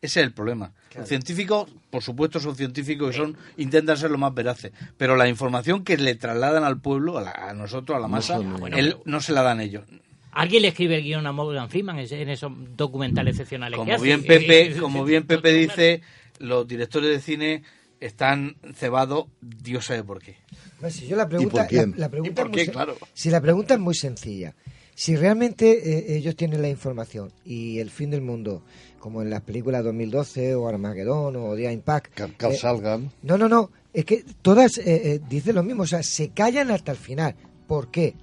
Ese 0.03 0.21
es 0.21 0.27
el 0.27 0.33
problema. 0.33 0.73
Los 0.95 1.09
científicos, 1.09 1.71
por 1.91 2.03
supuesto, 2.03 2.39
son 2.39 2.55
científicos 2.55 3.15
y 3.15 3.19
son 3.19 3.37
intentan 3.57 3.97
ser 3.97 4.11
lo 4.11 4.19
más 4.19 4.33
veraces, 4.35 4.73
pero 4.97 5.17
la 5.17 5.27
información 5.29 5.85
que 5.85 5.97
le 5.97 6.15
trasladan 6.15 6.65
al 6.65 6.79
pueblo, 6.81 7.19
a, 7.19 7.23
la- 7.23 7.31
a 7.33 7.55
nosotros, 7.55 7.97
a 7.97 8.01
la 8.01 8.07
No 8.07 8.13
masa, 8.13 8.35
son- 8.37 8.73
él- 8.75 8.97
no 9.05 9.21
se 9.21 9.33
la 9.33 9.43
dan 9.43 9.61
ellos. 9.61 9.85
Alguien 10.33 10.63
le 10.63 10.69
escribe 10.69 10.97
el 10.97 11.03
guion 11.03 11.27
a 11.27 11.33
Morgan 11.33 11.71
Freeman 11.71 11.99
en 11.99 12.13
en 12.13 12.29
esos 12.29 12.53
documentales 12.77 13.35
excepcionales 13.37 13.79
que 13.79 13.79
Como 13.85 13.95
hace. 13.95 14.05
bien 14.05 14.23
Pepe, 14.25 14.77
como 14.79 15.05
bien 15.05 15.27
Pepe 15.27 15.53
dice, 15.55 16.03
los 16.41 16.69
directores 16.69 17.09
de 17.11 17.21
cine 17.21 17.63
están 18.01 18.57
cebados, 18.75 19.27
Dios 19.41 19.87
sabe 19.87 20.05
por 20.05 20.21
qué. 20.23 20.37
No, 20.83 20.91
si 20.91 21.07
yo 21.07 21.17
la 21.17 21.27
pregunta, 21.27 21.63
por 21.63 21.67
quién? 21.69 21.93
la, 21.93 21.97
la 21.97 22.09
pregunta 22.11 22.31
¿Y 22.33 22.35
por 22.35 22.45
es 22.47 22.51
muy 22.51 22.59
qué? 22.65 22.71
sen- 22.71 22.73
Claro. 22.75 22.97
Si 23.15 23.31
la 23.31 23.41
pregunta 23.41 23.75
es 23.75 23.81
muy 23.81 23.95
sencilla, 23.95 24.55
si 24.95 25.17
realmente 25.17 26.13
eh, 26.13 26.17
ellos 26.19 26.37
tienen 26.37 26.61
la 26.61 26.69
información 26.69 27.33
y 27.47 27.79
el 27.79 27.91
fin 27.91 28.11
del 28.11 28.21
mundo, 28.21 28.63
como 29.07 29.23
en 29.23 29.31
las 29.31 29.41
películas 29.43 29.85
2012 29.85 30.57
o 30.57 30.67
Armagedón 30.67 31.37
o 31.37 31.55
Día 31.55 31.71
Impact, 31.71 32.13
Carl 32.37 32.53
eh, 32.55 32.57
Sagan. 32.57 33.13
no, 33.23 33.39
no, 33.39 33.49
no, 33.49 33.71
es 33.93 34.05
que 34.05 34.25
todas 34.43 34.79
eh, 34.79 34.83
eh, 34.87 35.21
dicen 35.29 35.55
lo 35.55 35.63
mismo, 35.63 35.85
o 35.85 35.87
sea, 35.87 36.03
se 36.03 36.31
callan 36.31 36.73
hasta 36.73 36.91
el 36.91 36.99
final. 36.99 37.37
¿Por 37.69 37.89
qué? 37.93 38.15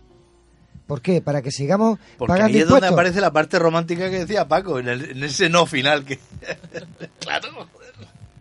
¿Por 0.85 1.01
qué? 1.01 1.21
Para 1.21 1.41
que 1.41 1.51
sigamos 1.51 1.99
Porque 2.17 2.33
pagando 2.33 2.57
ahí 2.57 2.63
es 2.63 2.67
donde 2.67 2.87
aparece 2.87 3.21
la 3.21 3.31
parte 3.31 3.59
romántica 3.59 4.09
que 4.09 4.19
decía 4.19 4.45
Paco, 4.49 4.77
en, 4.77 4.89
el- 4.89 5.11
en 5.11 5.23
ese 5.23 5.47
no 5.47 5.65
final 5.65 6.03
que... 6.03 6.19
claro. 7.19 7.65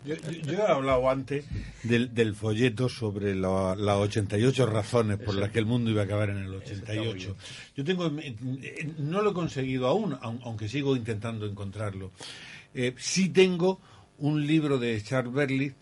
Yo, 0.04 0.14
yo- 0.16 0.52
he 0.52 0.62
hablado 0.66 1.08
antes 1.08 1.44
del, 1.84 2.12
del 2.14 2.34
folleto 2.34 2.88
sobre 2.88 3.34
la- 3.34 3.76
las 3.76 3.96
88 3.96 4.66
razones 4.66 5.18
por 5.18 5.34
las 5.36 5.50
que 5.50 5.58
el 5.60 5.66
mundo 5.66 5.90
iba 5.90 6.02
a 6.02 6.04
acabar 6.04 6.30
en 6.30 6.38
el 6.38 6.54
88. 6.54 7.36
Yo 7.76 7.84
tengo, 7.84 8.10
no 8.98 9.22
lo 9.22 9.30
he 9.30 9.34
conseguido 9.34 9.86
aún, 9.86 10.14
aun- 10.20 10.40
aunque 10.44 10.68
sigo 10.68 10.96
intentando 10.96 11.46
encontrarlo. 11.46 12.10
Eh, 12.74 12.94
sí 12.98 13.28
tengo 13.28 13.80
un 14.18 14.46
libro 14.46 14.78
de 14.78 15.00
Charles 15.02 15.32
Berlitz 15.32 15.74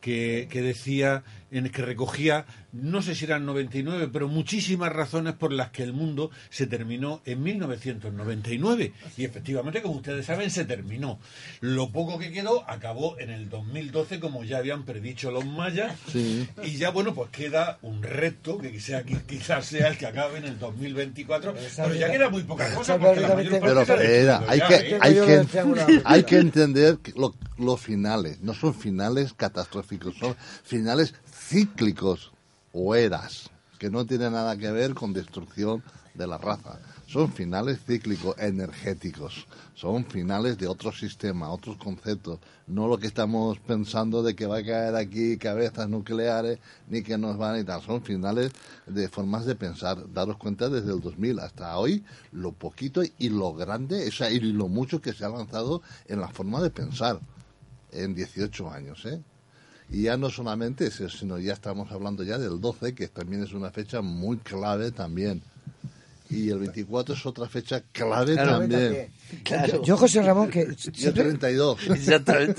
que, 0.00 0.46
que 0.50 0.62
decía 0.62 1.22
en 1.50 1.66
el 1.66 1.72
que 1.72 1.82
recogía, 1.82 2.46
no 2.72 3.00
sé 3.02 3.14
si 3.14 3.24
eran 3.24 3.46
99, 3.46 4.10
pero 4.12 4.28
muchísimas 4.28 4.92
razones 4.92 5.34
por 5.34 5.52
las 5.52 5.70
que 5.70 5.82
el 5.82 5.92
mundo 5.92 6.30
se 6.50 6.66
terminó 6.66 7.22
en 7.24 7.42
1999. 7.42 8.92
Y 9.16 9.24
efectivamente, 9.24 9.80
como 9.82 9.96
ustedes 9.96 10.26
saben, 10.26 10.50
se 10.50 10.64
terminó. 10.64 11.18
Lo 11.60 11.90
poco 11.90 12.18
que 12.18 12.30
quedó 12.30 12.68
acabó 12.68 13.18
en 13.18 13.30
el 13.30 13.48
2012, 13.48 14.20
como 14.20 14.44
ya 14.44 14.58
habían 14.58 14.84
predicho 14.84 15.30
los 15.30 15.46
mayas. 15.46 15.94
Y 16.14 16.76
ya, 16.76 16.90
bueno, 16.90 17.14
pues 17.14 17.30
queda 17.30 17.78
un 17.82 18.02
reto 18.02 18.58
que 18.58 18.78
sea, 18.80 19.02
quizás 19.02 19.66
sea 19.66 19.88
el 19.88 19.96
que 19.98 20.06
acabe 20.06 20.38
en 20.38 20.44
el 20.44 20.58
2024. 20.58 21.54
Pero 21.76 21.94
ya 21.94 22.10
queda 22.10 22.28
muy 22.28 22.42
poca 22.42 22.72
cosa. 22.74 22.98
Porque 22.98 23.20
la 23.20 23.34
mayor 23.34 23.60
Pero 23.60 23.86
parte 23.86 24.30
hay 24.48 24.58
ya, 24.58 24.68
que, 24.68 24.74
¿eh? 24.74 24.98
hay 25.00 25.14
que, 25.14 26.02
hay 26.04 26.22
que 26.24 26.38
entender 26.38 26.98
lo- 27.16 27.34
los 27.56 27.80
finales. 27.80 28.40
No 28.42 28.52
son 28.54 28.74
finales 28.74 29.32
catastróficos, 29.32 30.16
son 30.16 30.36
finales 30.64 31.14
cíclicos 31.32 32.32
o 32.72 32.94
eras, 32.94 33.50
que 33.78 33.90
no 33.90 34.04
tienen 34.06 34.32
nada 34.32 34.56
que 34.56 34.70
ver 34.70 34.94
con 34.94 35.12
destrucción 35.12 35.82
de 36.14 36.26
la 36.26 36.38
raza. 36.38 36.78
Son 37.06 37.32
finales 37.32 37.78
cíclicos, 37.86 38.36
energéticos. 38.38 39.46
Son 39.74 40.04
finales 40.04 40.58
de 40.58 40.66
otro 40.66 40.92
sistema, 40.92 41.48
otros 41.48 41.78
conceptos. 41.78 42.38
No 42.66 42.86
lo 42.86 42.98
que 42.98 43.06
estamos 43.06 43.58
pensando 43.60 44.22
de 44.22 44.36
que 44.36 44.44
va 44.44 44.58
a 44.58 44.62
caer 44.62 44.94
aquí 44.94 45.38
cabezas 45.38 45.88
nucleares, 45.88 46.58
ni 46.88 47.02
que 47.02 47.16
nos 47.16 47.38
van 47.38 47.58
a 47.58 47.64
tal. 47.64 47.80
Son 47.80 48.02
finales 48.02 48.52
de 48.86 49.08
formas 49.08 49.46
de 49.46 49.54
pensar. 49.54 50.12
Daros 50.12 50.36
cuenta 50.36 50.68
desde 50.68 50.92
el 50.92 51.00
2000 51.00 51.38
hasta 51.38 51.78
hoy, 51.78 52.04
lo 52.32 52.52
poquito 52.52 53.00
y 53.16 53.30
lo 53.30 53.54
grande, 53.54 54.06
o 54.06 54.12
sea, 54.12 54.30
y 54.30 54.40
lo 54.40 54.68
mucho 54.68 55.00
que 55.00 55.14
se 55.14 55.24
ha 55.24 55.28
avanzado 55.28 55.80
en 56.08 56.20
la 56.20 56.28
forma 56.28 56.60
de 56.60 56.68
pensar 56.70 57.20
en 57.90 58.14
18 58.14 58.70
años, 58.70 59.06
¿eh? 59.06 59.22
Y 59.90 60.02
ya 60.02 60.16
no 60.16 60.28
solamente 60.30 60.86
eso, 60.86 61.08
sino 61.08 61.38
ya 61.38 61.54
estamos 61.54 61.90
hablando 61.92 62.22
ya 62.22 62.36
del 62.38 62.60
12, 62.60 62.94
que 62.94 63.08
también 63.08 63.42
es 63.42 63.52
una 63.52 63.70
fecha 63.70 64.02
muy 64.02 64.36
clave 64.38 64.90
también. 64.90 65.42
Y 66.30 66.50
el 66.50 66.58
24 66.58 67.14
es 67.14 67.24
otra 67.24 67.48
fecha 67.48 67.82
clave 67.90 68.34
Claro. 68.34 68.58
también. 68.58 69.08
Yo, 69.66 69.82
yo, 69.82 69.96
José 69.96 70.20
Ramón, 70.20 70.50
que... 70.50 70.60
Y 70.94 71.06
el 71.06 71.14
32. 71.14 71.78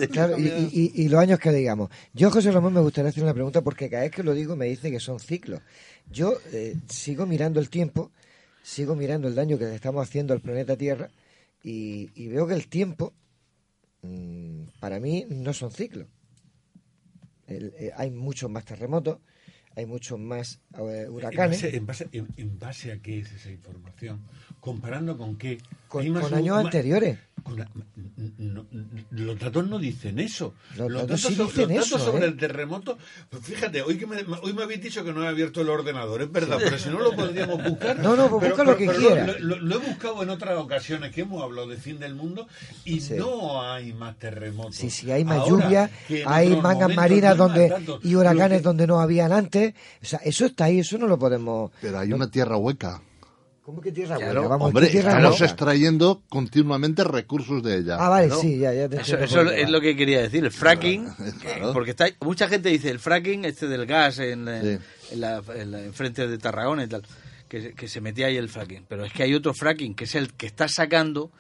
Claro, 0.12 0.40
y, 0.40 0.48
y- 0.48 0.92
y- 0.96 1.04
y 1.04 1.08
los 1.10 1.20
años 1.22 1.38
que 1.40 1.52
digamos. 1.52 1.92
Yo, 2.14 2.32
José 2.32 2.52
Ramón, 2.52 2.74
me 2.74 2.80
gustaría 2.80 3.10
hacer 3.10 3.22
una 3.24 3.34
pregunta 3.36 3.62
porque 3.62 3.90
cada 3.92 4.04
vez 4.04 4.12
que 4.12 4.24
lo 4.24 4.34
digo 4.34 4.56
me 4.56 4.66
dice 4.66 4.90
que 4.90 5.00
son 5.00 5.20
ciclos. 5.20 5.62
Yo 6.12 6.34
eh, 6.52 6.76
sigo 6.90 7.28
mirando 7.28 7.60
el 7.60 7.70
tiempo, 7.70 8.10
sigo 8.64 8.96
mirando 8.96 9.28
el 9.28 9.36
daño 9.36 9.60
que 9.60 9.66
le 9.66 9.76
estamos 9.76 10.02
haciendo 10.02 10.34
al 10.34 10.40
planeta 10.42 10.76
Tierra 10.76 11.12
y, 11.64 12.10
y 12.16 12.28
veo 12.28 12.48
que 12.48 12.56
el 12.56 12.68
tiempo, 12.68 13.14
mm, 14.02 14.62
para 14.80 15.00
mí, 15.00 15.28
no 15.30 15.54
son 15.54 15.70
ciclos. 15.72 16.08
El- 17.50 17.74
eh, 17.78 17.92
hay 17.96 18.12
muchos 18.12 18.50
más 18.50 18.64
terremotos, 18.66 19.18
hay 19.76 19.86
muchos 19.86 20.20
más 20.20 20.60
eh, 20.78 21.08
huracanes. 21.10 21.64
¿En 21.64 21.70
base, 21.72 21.78
en, 21.78 21.86
base, 21.86 22.08
en- 22.12 22.28
en 22.38 22.60
base 22.60 22.92
a 22.92 23.00
qué 23.00 23.20
es 23.20 23.32
esa 23.32 23.50
información? 23.52 24.22
¿Comparando 24.60 25.18
con 25.18 25.38
qué? 25.38 25.58
Con- 25.88 26.06
años 26.34 26.58
anteriores. 26.58 27.18
No- 28.38 28.66
los 29.12 29.40
datos 29.40 29.68
no 29.68 29.80
dicen 29.80 30.20
eso. 30.20 30.54
Los 30.78 30.90
Los, 30.92 31.02
datos 31.08 31.22
datos, 31.22 31.22
sí 31.32 31.36
so- 31.36 31.44
dicen 31.46 31.62
los 31.62 31.70
datos 31.70 31.88
eso, 31.88 32.00
sobre 32.12 32.26
¿eh? 32.26 32.28
el 32.30 32.38
terremoto, 32.38 32.98
pues 33.30 33.44
fíjate, 33.44 33.82
hoy, 33.82 33.98
que 33.98 34.06
me, 34.08 34.18
hoy 34.42 34.54
me 34.54 34.64
habéis 34.64 34.82
dicho 34.82 35.04
que 35.04 35.12
no 35.14 35.24
he 35.24 35.28
abierto 35.28 35.62
el 35.62 35.70
ordenador, 35.70 36.22
es 36.22 36.32
verdad, 36.32 36.58
pero 36.64 36.78
si 36.78 36.90
no 36.90 37.00
lo 37.00 37.12
podríamos 37.14 37.64
buscar. 37.64 38.00
No, 38.00 38.16
no, 38.16 38.30
pues 38.30 38.42
Pero- 38.42 38.56
busca 38.56 38.64
lo 38.72 38.78
que 38.78 38.86
pero 38.88 39.00
quiera. 39.00 39.26
Lo, 39.28 39.40
lo- 39.40 39.60
lo 39.60 39.76
he 39.76 39.78
buscado 39.80 40.24
en 40.24 40.30
otras 40.30 40.58
ocasiones 40.58 41.12
que 41.14 41.22
hemos 41.22 41.42
hablado 41.44 41.68
de 41.68 41.78
fin 41.78 42.00
del 42.00 42.16
mundo 42.16 42.48
y 42.86 43.00
Sí. 43.02 43.16
no 43.18 43.62
hay 43.70 43.94
más 43.94 44.18
terremotos. 44.18 44.76
Sí, 44.76 44.90
sí, 44.90 45.12
hay 45.12 45.24
más 45.26 45.40
Ahora, 45.40 45.66
lluvia, 45.66 45.92
hay 46.26 46.56
mangas 46.56 46.96
marinas 46.96 47.38
no 47.38 47.46
hay 47.46 47.70
más 47.70 47.86
donde 47.86 48.08
y 48.08 48.16
huracanes 48.16 48.60
que- 48.60 48.64
donde 48.64 48.88
no 48.88 49.00
habían 49.00 49.32
antes. 49.32 49.74
O 50.02 50.06
sea, 50.06 50.20
eso 50.24 50.46
está 50.46 50.66
ahí, 50.66 50.80
eso 50.80 50.98
no 50.98 51.08
lo 51.08 51.18
podemos. 51.20 51.72
Pero 51.82 52.00
hay 52.00 52.14
una 52.14 52.30
tierra 52.30 52.58
hueca. 52.58 53.02
¿Cómo 53.70 53.82
que 53.82 53.92
tierra 53.92 54.16
Claro, 54.18 54.42
hueca? 54.42 54.50
Vamos, 54.50 54.68
hombre, 54.70 54.86
¿qué 54.88 54.92
tierra 54.94 55.12
estamos 55.12 55.34
hueca? 55.40 55.46
extrayendo 55.46 56.24
continuamente 56.28 57.04
recursos 57.04 57.62
de 57.62 57.78
ella. 57.78 57.98
Ah, 58.00 58.10
vale, 58.10 58.28
¿no? 58.30 58.40
sí, 58.42 58.58
ya, 58.58 58.74
ya 58.74 58.90
te 58.90 59.00
Eso, 59.00 59.16
eso 59.20 59.42
es 59.44 59.70
lo 59.70 59.80
que 59.80 59.96
quería 59.96 60.22
decir, 60.24 60.44
el 60.44 60.50
fracking, 60.52 61.08
Claro. 61.40 61.72
porque 61.74 61.92
está, 61.92 62.08
mucha 62.22 62.48
gente 62.48 62.70
dice 62.70 62.90
el 62.90 62.98
fracking, 62.98 63.46
este 63.46 63.68
del 63.68 63.86
gas 63.86 64.18
en, 64.18 64.48
eh, 64.48 64.80
Sí. 64.80 65.14
en 65.14 65.22
la, 65.22 65.44
en 65.56 65.72
la- 65.72 65.84
enfrente 65.84 66.28
de 66.28 66.38
Tarragona 66.40 66.86
y 66.86 66.88
tal, 66.88 67.04
que, 67.48 67.74
que 67.76 67.88
se 67.88 68.02
metía 68.02 68.26
ahí 68.26 68.38
el 68.38 68.50
fracking. 68.50 68.86
Pero 68.90 69.06
es 69.06 69.14
que 69.14 69.22
hay 69.22 69.36
otro 69.36 69.54
fracking, 69.54 69.94
que 69.94 70.06
es 70.06 70.16
el 70.16 70.34
que 70.34 70.48
está 70.48 70.68
sacando 70.68 71.32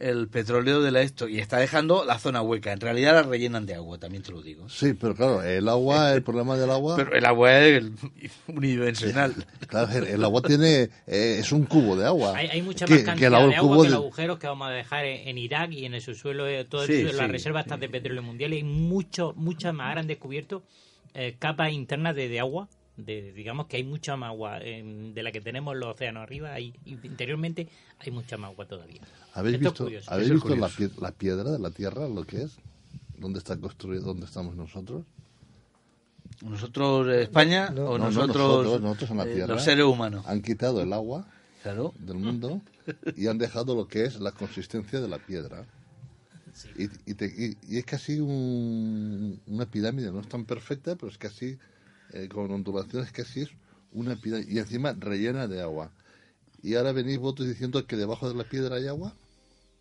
el 0.00 0.28
petróleo 0.28 0.80
de 0.80 0.90
la 0.90 1.02
esto 1.02 1.28
y 1.28 1.38
está 1.38 1.58
dejando 1.58 2.04
la 2.04 2.18
zona 2.18 2.40
hueca. 2.42 2.72
En 2.72 2.80
realidad 2.80 3.12
la 3.14 3.22
rellenan 3.22 3.66
de 3.66 3.74
agua, 3.74 3.98
también 3.98 4.22
te 4.22 4.32
lo 4.32 4.40
digo. 4.42 4.68
Sí, 4.68 4.94
pero 4.94 5.14
claro, 5.14 5.42
el 5.42 5.68
agua, 5.68 6.12
el 6.14 6.22
problema 6.22 6.56
del 6.56 6.70
agua. 6.70 6.96
Pero 6.96 7.14
el 7.14 7.24
agua 7.26 7.58
es 7.58 7.76
el- 7.78 7.92
unidimensional. 8.48 9.34
Claro, 9.66 9.92
el, 9.92 10.04
el 10.06 10.24
agua 10.24 10.42
tiene. 10.42 10.82
eh, 11.06 11.36
es 11.38 11.52
un 11.52 11.64
cubo 11.66 11.96
de 11.96 12.06
agua. 12.06 12.36
Hay, 12.36 12.48
hay 12.48 12.62
mucha 12.62 12.86
Que- 12.86 12.92
más 12.94 13.00
que 13.00 13.06
cantidad 13.06 13.28
el 13.28 13.34
agua- 13.34 13.46
de 13.48 13.52
el 13.54 13.58
agua 13.58 13.68
cubo 13.74 13.82
que 13.82 13.88
de- 13.88 13.94
los 13.94 14.02
agujeros 14.04 14.38
que 14.38 14.46
vamos 14.46 14.68
a 14.68 14.70
dejar 14.70 15.04
en, 15.04 15.28
en 15.28 15.38
Irak 15.38 15.72
y 15.72 15.84
en 15.84 15.94
el 15.94 16.00
subsuelo, 16.00 16.46
eh, 16.48 16.64
todo 16.64 16.82
el 16.82 16.86
Sí, 16.88 16.94
subsuelo, 16.94 17.18
las 17.18 17.26
sí. 17.26 17.32
reservas 17.32 17.66
de 17.80 17.88
petróleo 17.88 18.22
mundial. 18.22 18.52
Hay 18.52 18.64
mucho, 18.64 19.32
muchas 19.36 19.74
más 19.74 19.88
ahora 19.88 20.00
han 20.00 20.06
descubierto 20.06 20.62
eh, 21.14 21.36
capas 21.38 21.72
internas 21.72 22.14
de, 22.16 22.28
de 22.28 22.40
agua. 22.40 22.68
De, 23.04 23.32
digamos 23.32 23.66
que 23.66 23.76
hay 23.76 23.84
mucha 23.84 24.16
más 24.16 24.28
agua 24.28 24.58
eh, 24.62 25.12
de 25.14 25.22
la 25.22 25.32
que 25.32 25.40
tenemos 25.40 25.74
en 25.74 25.80
los 25.80 25.94
océanos 25.94 26.22
arriba. 26.22 26.52
Hay, 26.52 26.74
interiormente 26.84 27.68
hay 27.98 28.10
mucha 28.10 28.36
más 28.36 28.50
agua 28.50 28.66
todavía. 28.66 29.00
¿Habéis 29.34 29.56
Esto 29.56 29.70
visto, 29.70 29.84
curioso. 29.84 30.10
¿habéis 30.10 30.30
visto 30.30 30.48
la, 30.56 30.68
curioso. 30.68 30.76
pie- 30.96 31.00
la 31.02 31.12
piedra 31.12 31.50
de 31.52 31.58
la 31.58 31.70
tierra, 31.70 32.08
lo 32.08 32.24
que 32.24 32.42
es? 32.42 32.56
¿Dónde 33.18 33.38
está 33.38 33.56
construido? 33.56 34.02
¿Dónde 34.04 34.26
estamos 34.26 34.54
nosotros? 34.56 35.04
Nosotros, 36.42 37.06
eh, 37.08 37.22
España, 37.22 37.68
o 37.70 37.72
No, 37.74 37.98
no, 37.98 37.98
nosotros, 37.98 38.36
nosotros, 38.36 38.80
nosotros 38.80 39.10
en 39.10 39.16
la 39.18 39.24
eh, 39.24 39.46
los 39.46 39.62
seres 39.62 39.84
humanos. 39.84 40.24
Han 40.26 40.40
quitado 40.42 40.80
el 40.80 40.92
agua 40.92 41.26
Claro. 41.62 41.92
del 41.98 42.16
mundo 42.16 42.62
y 43.14 43.26
han 43.26 43.36
dejado 43.36 43.74
lo 43.74 43.86
que 43.86 44.04
es 44.04 44.18
la 44.20 44.32
consistencia 44.32 45.00
de 45.00 45.08
la 45.08 45.18
piedra. 45.18 45.66
Y, 46.76 46.84
y 47.10 47.14
te- 47.14 47.26
y- 47.26 47.58
y 47.74 47.78
es 47.78 47.84
casi 47.84 48.20
un- 48.20 49.38
una 49.46 49.66
pirámide, 49.66 50.10
no 50.10 50.20
es 50.20 50.28
tan 50.28 50.44
perfecta, 50.46 50.96
pero 50.96 51.08
es 51.12 51.18
casi, 51.18 51.58
eh, 52.12 52.28
con 52.28 52.50
ondulaciones, 52.50 53.12
casi 53.12 53.42
es 53.42 53.50
una 53.92 54.16
pirámide. 54.16 54.52
Y 54.52 54.58
encima 54.58 54.94
rellena 54.98 55.46
de 55.48 55.60
agua. 55.62 55.90
Y 56.62 56.74
ahora 56.74 56.92
venís 56.92 57.18
vosotros 57.18 57.48
diciendo 57.48 57.86
que 57.86 57.96
debajo 57.96 58.28
de 58.28 58.34
la 58.34 58.44
piedra 58.44 58.76
hay 58.76 58.86
agua. 58.86 59.14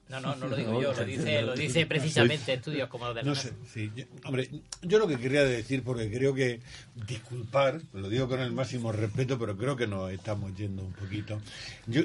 No, 0.08 0.20
no, 0.22 0.36
no 0.38 0.48
lo 0.48 0.56
digo 0.56 0.82
yo, 0.82 0.92
lo 0.92 1.06
dice, 1.06 1.44
lo 1.44 1.54
dice 1.54 1.86
precisamente 1.86 2.54
estudios 2.54 2.90
como 2.90 3.06
los 3.06 3.16
de 3.16 3.22
la 3.22 3.30
No 3.30 3.36
sé, 3.36 3.54
sí. 3.72 3.92
Yo- 3.96 4.06
hombre, 4.26 4.50
yo 4.82 4.98
lo 4.98 5.08
que 5.08 5.18
quería 5.20 5.44
decir, 5.44 5.84
porque 5.84 6.10
creo 6.10 6.34
que, 6.34 6.62
disculpar, 7.08 7.80
lo 7.94 8.10
digo 8.10 8.28
con 8.28 8.40
el 8.40 8.52
máximo 8.52 8.92
respeto, 8.92 9.38
pero 9.38 9.56
creo 9.56 9.76
que 9.76 9.86
nos 9.86 10.12
estamos 10.12 10.56
yendo 10.56 10.84
un 10.84 10.94
poquito. 10.94 11.40
Yo, 11.86 12.02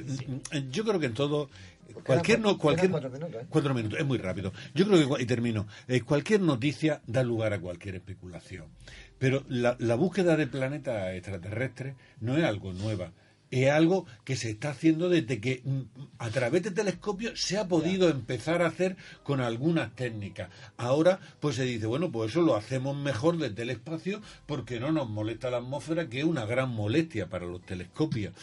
yo 0.70 0.84
creo 0.84 1.01
que 1.01 1.06
en 1.06 1.14
todo, 1.14 1.48
cualquier 2.05 2.40
no, 2.40 2.59
cualquier 2.59 2.90
cuatro 2.90 3.09
minutos, 3.09 3.40
¿eh? 3.42 3.46
cuatro 3.48 3.74
minutos, 3.74 3.98
es 3.98 4.05
muy 4.05 4.18
rápido. 4.18 4.52
Yo 4.74 4.86
creo 4.86 5.16
que, 5.16 5.22
y 5.22 5.26
termino, 5.26 5.66
eh, 5.88 6.02
cualquier 6.02 6.42
noticia 6.42 7.01
da 7.06 7.22
lugar 7.22 7.55
a 7.55 7.59
cualquier 7.60 7.94
especulación. 7.94 8.66
Pero 9.19 9.45
la, 9.49 9.77
la 9.78 9.95
búsqueda 9.95 10.36
de 10.36 10.47
planetas 10.47 11.15
extraterrestres 11.15 11.97
no 12.20 12.36
es 12.36 12.45
algo 12.45 12.73
nueva. 12.73 13.12
Es 13.55 13.70
algo 13.70 14.05
que 14.24 14.35
se 14.35 14.51
está 14.51 14.70
haciendo 14.70 15.09
desde 15.09 15.40
que 15.40 15.62
mm, 15.64 15.82
a 16.18 16.28
través 16.31 16.64
de 16.64 16.72
telescopios 16.72 17.40
se 17.40 17.56
ha 17.56 17.68
podido 17.68 18.09
empezar 18.09 18.62
a 18.62 18.66
hacer 18.66 18.97
con 19.22 19.40
algunas 19.40 19.94
técnicas. 19.94 20.51
Ahora, 20.76 21.20
pues 21.39 21.55
se 21.55 21.62
dice, 21.62 21.86
bueno, 21.86 22.10
pues 22.10 22.32
eso 22.32 22.43
lo 22.43 22.56
hacemos 22.56 22.97
mejor 22.97 23.39
desde 23.39 23.62
el 23.62 23.70
espacio 23.70 24.20
porque 24.47 24.81
no 24.81 24.90
nos 24.90 25.09
molesta 25.09 25.52
la 25.52 25.59
atmósfera, 25.59 26.09
que 26.09 26.18
es 26.18 26.24
una 26.24 26.47
gran 26.47 26.70
molestia 26.70 27.28
para 27.28 27.47
los 27.47 27.64
telescopios. 27.64 28.35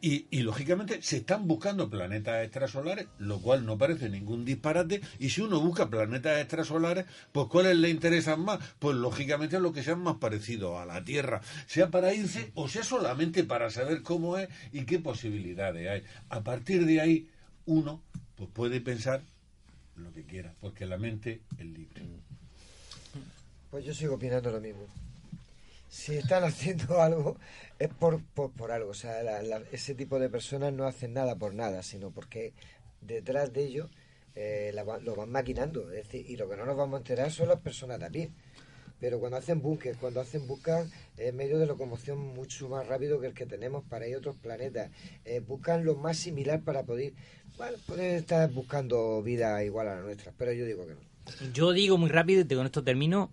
Y, 0.00 0.28
y, 0.30 0.40
lógicamente 0.40 1.02
se 1.02 1.18
están 1.18 1.46
buscando 1.46 1.90
planetas 1.90 2.42
extrasolares, 2.42 3.06
lo 3.18 3.40
cual 3.40 3.66
no 3.66 3.76
parece 3.76 4.08
ningún 4.08 4.46
disparate. 4.46 5.02
Y 5.18 5.28
si 5.28 5.42
uno 5.42 5.60
busca 5.60 5.90
planetas 5.90 6.40
extrasolares, 6.40 7.04
pues 7.32 7.48
¿cuáles 7.48 7.76
le 7.76 7.90
interesan 7.90 8.40
más? 8.40 8.60
Pues 8.78 8.96
lógicamente 8.96 9.60
los 9.60 9.72
que 9.72 9.82
sean 9.82 10.02
más 10.02 10.16
parecidos 10.16 10.80
a 10.80 10.86
la 10.86 11.04
Tierra, 11.04 11.42
sea 11.66 11.90
para 11.90 12.14
irse 12.14 12.50
o 12.54 12.66
sea 12.66 12.82
solamente 12.82 13.44
para 13.44 13.68
saber 13.68 14.02
cómo 14.02 14.38
es 14.38 14.48
y 14.72 14.84
qué 14.84 14.98
posibilidades 14.98 15.88
hay. 15.88 16.02
A 16.28 16.42
partir 16.42 16.84
de 16.86 17.00
ahí, 17.00 17.28
uno 17.66 18.02
pues 18.36 18.50
puede 18.52 18.80
pensar 18.80 19.22
lo 19.96 20.12
que 20.12 20.24
quiera, 20.24 20.54
porque 20.60 20.86
la 20.86 20.98
mente 20.98 21.40
es 21.58 21.64
libre. 21.66 22.02
Pues 23.70 23.84
yo 23.84 23.94
sigo 23.94 24.14
opinando 24.14 24.50
lo 24.50 24.60
mismo. 24.60 24.86
Si 25.88 26.16
están 26.16 26.44
haciendo 26.44 27.00
algo, 27.00 27.38
es 27.78 27.88
por, 27.88 28.22
por, 28.22 28.50
por 28.52 28.72
algo. 28.72 28.90
O 28.90 28.94
sea, 28.94 29.22
la- 29.22 29.62
ese 29.72 29.94
tipo 29.94 30.18
de 30.18 30.28
personas 30.28 30.72
no 30.72 30.84
hacen 30.84 31.12
nada 31.12 31.36
por 31.36 31.54
nada, 31.54 31.82
sino 31.82 32.10
porque 32.10 32.52
detrás 33.00 33.52
de 33.52 33.64
ellos 33.64 33.90
eh, 34.34 34.72
lo 35.02 35.14
van 35.14 35.30
maquinando. 35.30 35.90
Es 35.92 36.08
decir, 36.08 36.28
y 36.28 36.36
lo 36.36 36.48
que 36.48 36.56
no 36.56 36.66
nos 36.66 36.76
vamos 36.76 36.94
a 36.96 36.98
enterar 36.98 37.30
son 37.30 37.48
las 37.48 37.60
personas 37.60 38.00
de 38.00 38.06
a 38.06 38.10
pie. 38.10 38.30
Pero 39.04 39.20
cuando 39.20 39.36
hacen 39.36 39.60
búnker, 39.60 39.96
cuando 39.98 40.22
hacen 40.22 40.46
buscan 40.46 40.90
eh, 41.18 41.30
medios 41.30 41.60
de 41.60 41.66
locomoción 41.66 42.18
mucho 42.18 42.70
más 42.70 42.86
rápido 42.86 43.20
que 43.20 43.26
el 43.26 43.34
que 43.34 43.44
tenemos 43.44 43.84
para 43.84 44.08
ir 44.08 44.14
a 44.14 44.18
otros 44.18 44.34
planetas, 44.36 44.90
eh, 45.26 45.40
buscan 45.40 45.84
lo 45.84 45.94
más 45.94 46.16
similar 46.16 46.62
para 46.62 46.84
poder, 46.84 47.12
bueno, 47.58 47.76
poder 47.86 48.14
estar 48.20 48.50
buscando 48.50 49.22
vida 49.22 49.62
igual 49.62 49.88
a 49.88 49.96
la 49.96 50.00
nuestra. 50.00 50.32
Pero 50.38 50.54
yo 50.54 50.64
digo 50.64 50.86
que 50.86 50.94
no. 50.94 51.52
Yo 51.52 51.72
digo 51.72 51.98
muy 51.98 52.08
rápido 52.08 52.40
y 52.40 52.54
con 52.56 52.64
esto 52.64 52.82
termino, 52.82 53.30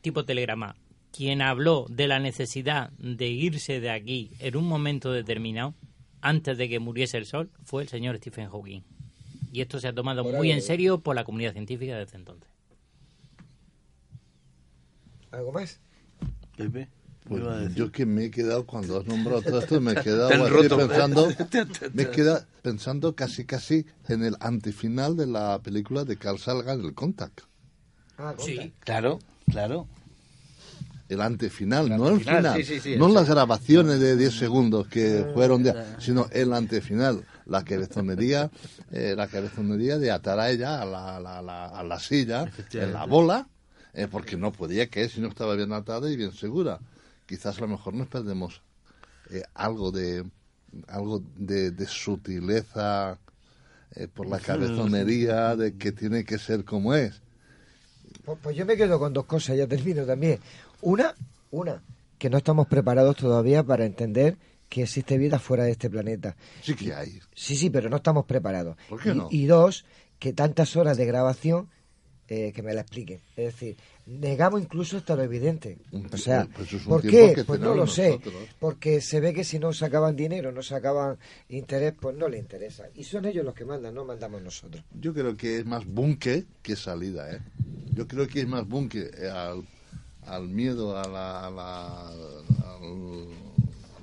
tipo 0.00 0.24
telegrama. 0.24 0.76
quien 1.10 1.42
habló 1.42 1.86
de 1.88 2.06
la 2.06 2.20
necesidad 2.20 2.90
de 2.92 3.26
irse 3.26 3.80
de 3.80 3.90
aquí 3.90 4.30
en 4.38 4.56
un 4.56 4.68
momento 4.68 5.10
determinado, 5.10 5.74
antes 6.20 6.56
de 6.56 6.68
que 6.68 6.78
muriese 6.78 7.18
el 7.18 7.26
sol, 7.26 7.50
fue 7.64 7.82
el 7.82 7.88
señor 7.88 8.18
Stephen 8.18 8.48
Hawking. 8.48 8.82
Y 9.50 9.62
esto 9.62 9.80
se 9.80 9.88
ha 9.88 9.92
tomado 9.92 10.22
Por 10.22 10.30
muy 10.34 10.50
algo, 10.50 10.52
en 10.52 10.58
¿eh? 10.58 10.62
serio 10.62 11.00
por 11.00 11.16
la 11.16 11.24
comunidad 11.24 11.54
científica 11.54 11.98
desde 11.98 12.18
entonces. 12.18 12.51
¿Algo 15.32 15.52
más? 15.52 15.78
Pepe. 16.56 16.88
Pues 17.28 17.74
yo 17.74 17.92
que 17.92 18.04
me 18.04 18.24
he 18.26 18.30
quedado 18.30 18.66
cuando 18.66 18.98
has 18.98 19.06
nombrado 19.06 19.42
todo 19.42 19.58
esto, 19.60 19.80
me 19.80 19.92
he 19.92 19.96
quedado 20.02 20.44
así 20.44 20.68
pensando, 20.68 21.28
me 21.94 22.02
he 22.02 22.10
quedado 22.10 22.44
pensando 22.62 23.14
casi 23.14 23.44
casi 23.44 23.86
en 24.08 24.24
el 24.24 24.36
antifinal 24.40 25.16
de 25.16 25.26
la 25.28 25.60
película 25.60 26.04
de 26.04 26.16
Carl 26.16 26.38
Sagan, 26.38 26.80
el 26.80 26.94
Contact. 26.94 27.42
Ah, 28.18 28.34
Sí, 28.38 28.72
claro, 28.80 29.20
claro. 29.50 29.86
El 31.08 31.20
antefinal, 31.20 31.86
El 31.92 31.98
no 31.98 32.06
el 32.08 32.12
antefinal, 32.14 32.36
final, 32.42 32.64
sí, 32.64 32.74
sí, 32.74 32.80
sí, 32.80 32.96
no 32.96 33.08
sí. 33.08 33.14
las 33.14 33.28
grabaciones 33.28 34.00
de 34.00 34.16
10 34.16 34.34
segundos 34.36 34.88
que 34.88 35.26
fueron, 35.34 35.62
de, 35.62 35.74
sino 35.98 36.26
el 36.32 36.52
antefinal, 36.54 37.22
la 37.46 37.62
cabezonería, 37.64 38.50
eh, 38.90 39.14
la 39.16 39.28
cabezonería 39.28 39.98
de 39.98 40.10
atar 40.10 40.40
a 40.40 40.50
ella 40.50 40.80
a 40.80 40.84
la, 40.86 41.20
la- 41.20 41.42
la- 41.42 41.66
a 41.66 41.82
la 41.84 42.00
silla, 42.00 42.50
en 42.72 42.92
la 42.94 43.04
bola, 43.04 43.46
eh, 43.94 44.08
porque 44.10 44.36
no 44.36 44.52
podía 44.52 44.88
caer 44.88 45.10
si 45.10 45.20
no 45.20 45.28
estaba 45.28 45.54
bien 45.54 45.72
atada 45.72 46.10
y 46.10 46.16
bien 46.16 46.32
segura. 46.32 46.80
Quizás 47.26 47.58
a 47.58 47.62
lo 47.62 47.68
mejor 47.68 47.94
nos 47.94 48.08
perdemos 48.08 48.62
eh, 49.30 49.42
algo 49.54 49.90
de 49.90 50.24
algo 50.88 51.22
de, 51.36 51.70
de 51.70 51.86
sutileza 51.86 53.18
eh, 53.94 54.08
por 54.08 54.26
la 54.26 54.40
cabezonería 54.40 55.54
de 55.54 55.76
que 55.76 55.92
tiene 55.92 56.24
que 56.24 56.38
ser 56.38 56.64
como 56.64 56.94
es. 56.94 57.20
Pues, 58.24 58.38
pues 58.42 58.56
yo 58.56 58.64
me 58.64 58.76
quedo 58.76 58.98
con 58.98 59.12
dos 59.12 59.26
cosas, 59.26 59.56
ya 59.56 59.66
termino 59.66 60.04
también. 60.04 60.38
Una, 60.80 61.14
una, 61.50 61.82
que 62.18 62.30
no 62.30 62.38
estamos 62.38 62.66
preparados 62.68 63.16
todavía 63.16 63.62
para 63.62 63.84
entender 63.84 64.36
que 64.68 64.82
existe 64.84 65.18
vida 65.18 65.38
fuera 65.38 65.64
de 65.64 65.72
este 65.72 65.90
planeta. 65.90 66.36
Sí 66.62 66.74
que 66.74 66.94
hay. 66.94 67.20
Sí, 67.34 67.56
sí, 67.56 67.68
pero 67.68 67.90
no 67.90 67.96
estamos 67.96 68.24
preparados. 68.24 68.76
¿Por 68.88 69.02
qué 69.02 69.10
y, 69.10 69.14
no? 69.14 69.28
y 69.30 69.46
dos, 69.46 69.84
que 70.18 70.32
tantas 70.32 70.76
horas 70.76 70.96
de 70.96 71.04
grabación, 71.04 71.68
eh, 72.34 72.52
que 72.54 72.62
me 72.62 72.72
la 72.72 72.80
expliquen. 72.80 73.20
Es 73.36 73.44
decir, 73.52 73.76
negamos 74.06 74.62
incluso 74.62 74.96
hasta 74.96 75.14
lo 75.16 75.22
evidente. 75.22 75.76
O 75.92 76.16
sea, 76.16 76.48
Pues 76.54 76.72
es 76.72 76.82
¿por 76.82 77.02
qué? 77.02 77.44
Pues 77.46 77.60
no 77.60 77.74
lo 77.74 77.86
sé. 77.86 78.08
Porque 78.58 79.00
se 79.02 79.20
ve 79.20 79.34
que 79.34 79.44
si 79.44 79.58
no 79.58 79.72
sacaban 79.74 80.16
dinero, 80.16 80.50
no 80.50 80.62
sacaban 80.62 81.18
interés, 81.50 81.92
pues 82.00 82.16
no 82.16 82.28
le 82.28 82.38
interesa. 82.38 82.84
Y 82.94 83.04
son 83.04 83.26
ellos 83.26 83.44
los 83.44 83.54
que 83.54 83.64
mandan, 83.66 83.94
no 83.94 84.04
mandamos 84.06 84.40
nosotros. 84.42 84.82
Yo 84.98 85.12
creo 85.12 85.36
que 85.36 85.58
es 85.58 85.66
más 85.66 85.84
búnker 85.86 86.46
que 86.62 86.74
salida, 86.74 87.30
¿eh? 87.34 87.40
Yo 87.94 88.08
creo 88.08 88.26
que 88.26 88.40
es 88.40 88.48
más 88.48 88.66
búnker 88.66 89.10
eh, 89.18 89.28
al, 89.28 89.62
al 90.26 90.48
miedo 90.48 90.96
a, 90.98 91.06
la, 91.06 91.46
a, 91.46 91.50
la- 91.50 92.08
al- 92.08 93.28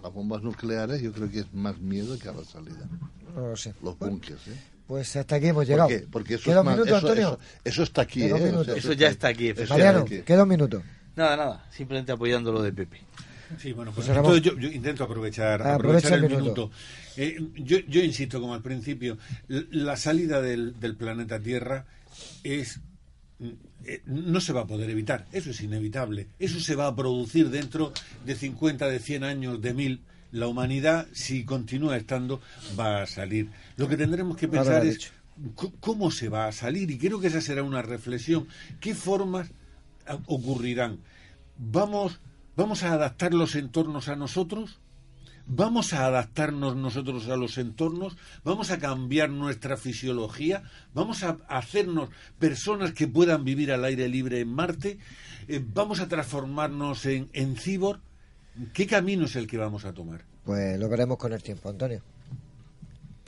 las 0.03 0.14
bombas 0.14 0.41
nucleares, 0.43 1.01
yo 1.01 1.11
creo 1.11 1.30
que 1.30 1.39
es 1.39 1.53
más 1.53 1.80
miedo 1.80 2.18
que 2.19 2.30
a 2.30 2.34
la 2.34 2.43
salida. 2.45 2.88
No 3.35 3.47
lo 3.49 3.57
sé. 3.57 3.73
Los 3.81 3.97
búnkers, 3.97 4.47
¿eh? 4.47 4.56
Pues 4.90 5.16
hasta 5.16 5.36
aquí 5.36 5.45
hemos 5.49 5.68
llegado. 5.68 5.88
¿Por 5.88 5.99
qué? 5.99 6.07
Porque 6.11 6.34
eso 6.34 6.45
¿Queda 6.49 6.61
un 6.61 6.68
minuto, 6.70 6.86
eso- 6.88 6.95
Antonio? 7.07 7.28
eso- 7.28 7.60
eso 7.64 7.84
está 7.84 8.02
aquí, 8.02 8.24
¿eh? 8.24 8.34
O 8.34 8.40
minuto. 8.40 8.64
sea, 8.66 8.74
Eso 8.76 8.94
ya 8.94 9.07
está 9.10 9.28
aquí, 9.28 9.49
efectivamente. 9.49 9.86
Mariano, 9.86 9.99
aquí. 9.99 10.22
queda 10.26 10.41
un 10.44 10.49
minuto. 10.49 10.82
Nada, 11.16 11.38
nada. 11.38 11.66
Simplemente 11.70 12.11
apoyando 12.11 12.52
lo 12.52 12.64
de 12.64 12.74
Pepe. 12.74 12.98
Sí, 13.60 13.72
bueno, 13.72 13.91
pues 13.94 14.07
Ramón. 14.07 14.34
entonces 14.36 14.41
yo, 14.44 14.57
yo 14.60 14.68
intento 14.76 15.03
aprovechar, 15.03 15.61
Ah, 15.61 15.76
aprovechar 15.76 16.14
aprovecha 16.14 16.16
el 16.16 16.24
el 16.24 16.30
minuto. 16.44 16.72
minuto. 16.72 16.72
Eh, 17.18 17.64
yo, 17.64 17.78
yo 17.88 18.02
insisto, 18.02 18.41
como 18.41 18.56
al 18.56 18.64
principio, 18.64 19.20
la 19.48 19.95
salida 19.95 20.41
del, 20.41 20.80
del 20.80 20.95
planeta 20.95 21.40
Tierra 21.40 21.86
es 22.44 22.80
mm, 23.38 23.48
eh, 23.86 24.02
no 24.07 24.41
se 24.41 24.53
va 24.53 24.61
a 24.61 24.66
poder 24.68 24.90
evitar, 24.90 25.28
eso 25.32 25.52
es 25.52 25.61
inevitable, 25.61 26.28
eso 26.40 26.60
se 26.60 26.76
va 26.76 26.88
a 26.88 26.95
producir 26.95 27.52
dentro 27.52 27.94
de 28.26 28.34
50, 28.36 28.88
de 28.88 28.98
100 28.98 29.24
años, 29.24 29.61
de 29.61 29.72
1000. 29.76 30.02
La 30.32 30.45
humanidad, 30.45 31.07
si 31.11 31.44
continúa 31.44 31.98
estando, 31.98 32.40
va 32.80 33.02
a 33.02 33.07
salir. 33.07 33.49
Lo 33.80 33.88
que 33.88 33.95
tendremos 33.95 34.35
que 34.35 34.49
pensar 34.49 34.85
es 34.85 35.10
cómo 35.80 36.11
se 36.11 36.27
va 36.27 36.47
a 36.47 36.51
salir 36.51 36.91
y 36.91 36.97
creo 36.97 37.22
que 37.22 37.27
esa 37.27 37.39
será 37.39 37.64
una 37.64 37.81
reflexión. 37.81 38.45
¿Qué 38.81 38.93
formas 38.93 39.51
ah, 40.06 40.19
ocurrirán? 40.26 40.99
¿Vamos, 41.57 42.19
¿Vamos 42.57 42.84
a 42.84 42.91
adaptar 42.91 43.34
los 43.34 43.56
entornos 43.56 44.10
a 44.10 44.18
nosotros? 44.18 44.81
¿Vamos 45.45 45.93
a 45.93 46.06
adaptarnos 46.06 46.76
nosotros 46.76 47.30
a 47.30 47.38
los 47.38 47.57
entornos? 47.57 48.18
¿Vamos 48.43 48.69
a 48.69 48.80
cambiar 48.80 49.30
nuestra 49.30 49.77
fisiología? 49.77 50.64
¿Vamos 50.93 51.23
a 51.23 51.38
hacernos 51.47 52.10
personas 52.38 52.91
que 52.91 53.07
puedan 53.07 53.45
vivir 53.45 53.72
al 53.72 53.85
aire 53.85 54.10
libre 54.10 54.41
en 54.41 54.49
Marte? 54.49 54.99
Eh, 55.47 55.64
¿Vamos 55.73 56.01
a 56.01 56.10
transformarnos 56.10 57.06
en, 57.06 57.30
en 57.31 57.56
cibor? 57.56 58.01
¿Qué 58.73 58.85
camino 58.85 59.23
es 59.23 59.38
el 59.38 59.47
que 59.47 59.57
vamos 59.57 59.85
a 59.85 59.93
tomar? 59.93 60.26
Pues 60.43 60.77
lo 60.77 60.89
veremos 60.89 61.18
con 61.18 61.31
el 61.31 61.41
tiempo, 61.41 61.69
Antonio. 61.69 62.03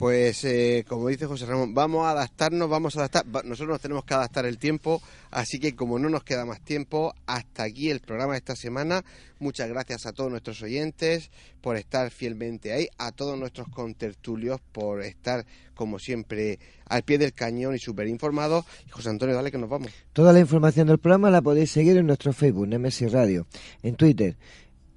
Pues 0.02 0.42
eh, 0.42 0.84
como 0.88 1.06
dice 1.06 1.26
José 1.26 1.46
Ramón, 1.46 1.74
vamos 1.74 2.04
a 2.04 2.10
adaptarnos, 2.10 2.68
vamos 2.68 2.96
a 2.96 3.04
adaptar, 3.04 3.24
nosotros 3.44 3.68
nos 3.68 3.80
tenemos 3.80 4.04
que 4.04 4.14
adaptar 4.14 4.46
el 4.46 4.58
tiempo, 4.58 5.00
así 5.30 5.60
que 5.60 5.76
como 5.76 5.96
no 5.96 6.08
nos 6.08 6.24
queda 6.24 6.44
más 6.44 6.60
tiempo, 6.60 7.14
hasta 7.24 7.62
aquí 7.62 7.88
el 7.88 8.00
programa 8.00 8.32
de 8.32 8.38
esta 8.38 8.56
semana. 8.56 9.04
Muchas 9.38 9.68
gracias 9.68 10.04
a 10.06 10.12
todos 10.12 10.28
nuestros 10.28 10.60
oyentes 10.60 11.30
por 11.60 11.76
estar 11.76 12.10
fielmente 12.10 12.72
ahí, 12.72 12.88
a 12.98 13.12
todos 13.12 13.38
nuestros 13.38 13.68
contertulios 13.68 14.60
por 14.72 15.02
estar 15.02 15.46
como 15.76 16.00
siempre 16.00 16.58
al 16.86 17.04
pie 17.04 17.18
del 17.18 17.32
cañón 17.32 17.76
y 17.76 17.78
súper 17.78 18.08
informados. 18.08 18.64
José 18.90 19.08
Antonio, 19.08 19.36
dale 19.36 19.52
que 19.52 19.58
nos 19.58 19.70
vamos. 19.70 19.92
Toda 20.12 20.32
la 20.32 20.40
información 20.40 20.88
del 20.88 20.98
programa 20.98 21.30
la 21.30 21.42
podéis 21.42 21.70
seguir 21.70 21.96
en 21.96 22.08
nuestro 22.08 22.32
Facebook, 22.32 22.66
Nemesis 22.66 23.12
Radio, 23.12 23.46
en 23.84 23.94
Twitter, 23.94 24.36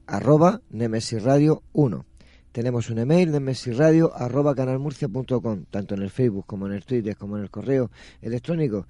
arroba 0.08 0.62
Nemesis 0.72 1.22
Radio 1.22 1.62
1. 1.74 2.15
Tenemos 2.56 2.90
un 2.90 3.00
email, 3.00 3.34
arroba 4.16 4.56
canalmurcia.com, 4.56 5.66
tanto 5.70 5.94
en 5.94 6.02
el 6.02 6.10
Facebook 6.10 6.46
como 6.46 6.68
en 6.68 6.72
el 6.72 6.86
Twitter, 6.86 7.18
como 7.18 7.36
en 7.36 7.44
el 7.44 7.50
correo 7.50 7.92
electrónico, 8.22 8.88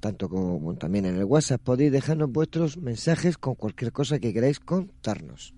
tanto 0.00 0.30
como 0.30 0.74
también 0.78 1.04
en 1.04 1.18
el 1.18 1.24
WhatsApp. 1.24 1.60
Podéis 1.60 1.92
dejarnos 1.92 2.32
vuestros 2.32 2.78
mensajes 2.78 3.36
con 3.36 3.54
cualquier 3.54 3.92
cosa 3.92 4.18
que 4.18 4.32
queráis 4.32 4.60
contarnos. 4.60 5.52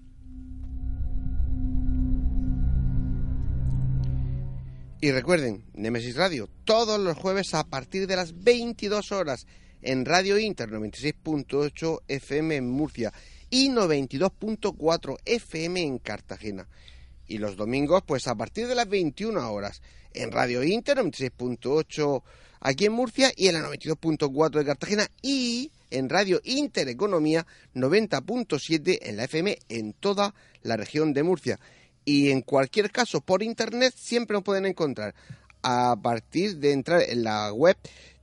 Y 5.00 5.12
recuerden, 5.12 5.62
Nemesis 5.74 6.16
Radio, 6.16 6.48
todos 6.64 6.98
los 6.98 7.16
jueves 7.16 7.54
a 7.54 7.62
partir 7.62 8.08
de 8.08 8.16
las 8.16 8.42
22 8.42 9.12
horas 9.12 9.46
en 9.80 10.04
Radio 10.04 10.40
Inter 10.40 10.70
96.8 10.70 12.00
FM 12.08 12.56
en 12.56 12.68
Murcia 12.68 13.12
y 13.48 13.68
92.4 13.68 15.18
FM 15.24 15.82
en 15.82 15.98
Cartagena. 16.00 16.66
Y 17.26 17.38
los 17.38 17.56
domingos, 17.56 18.02
pues 18.06 18.26
a 18.26 18.34
partir 18.34 18.68
de 18.68 18.74
las 18.74 18.88
21 18.88 19.52
horas 19.52 19.80
en 20.12 20.30
Radio 20.30 20.62
Inter 20.62 20.98
96.8 20.98 22.22
aquí 22.60 22.86
en 22.86 22.92
Murcia 22.92 23.32
y 23.36 23.48
en 23.48 23.54
la 23.54 23.68
92.4 23.68 24.50
de 24.50 24.64
Cartagena 24.64 25.08
y 25.22 25.70
en 25.90 26.08
Radio 26.08 26.40
Intereconomía 26.44 27.46
90.7 27.74 28.98
en 29.02 29.16
la 29.16 29.24
FM 29.24 29.58
en 29.68 29.92
toda 29.92 30.34
la 30.62 30.76
región 30.76 31.12
de 31.12 31.22
Murcia. 31.22 31.60
Y 32.04 32.30
en 32.30 32.42
cualquier 32.42 32.90
caso, 32.90 33.20
por 33.20 33.42
internet 33.42 33.94
siempre 33.96 34.34
nos 34.34 34.44
pueden 34.44 34.66
encontrar 34.66 35.14
a 35.62 35.96
partir 36.00 36.58
de 36.58 36.72
entrar 36.72 37.02
en 37.02 37.24
la 37.24 37.52
web 37.52 37.76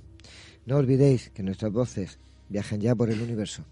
no 0.66 0.78
olvidéis 0.78 1.30
que 1.32 1.44
nuestras 1.44 1.72
voces 1.72 2.18
viajan 2.50 2.80
ya 2.80 2.96
por 2.96 3.10
el 3.10 3.22
universo. 3.22 3.64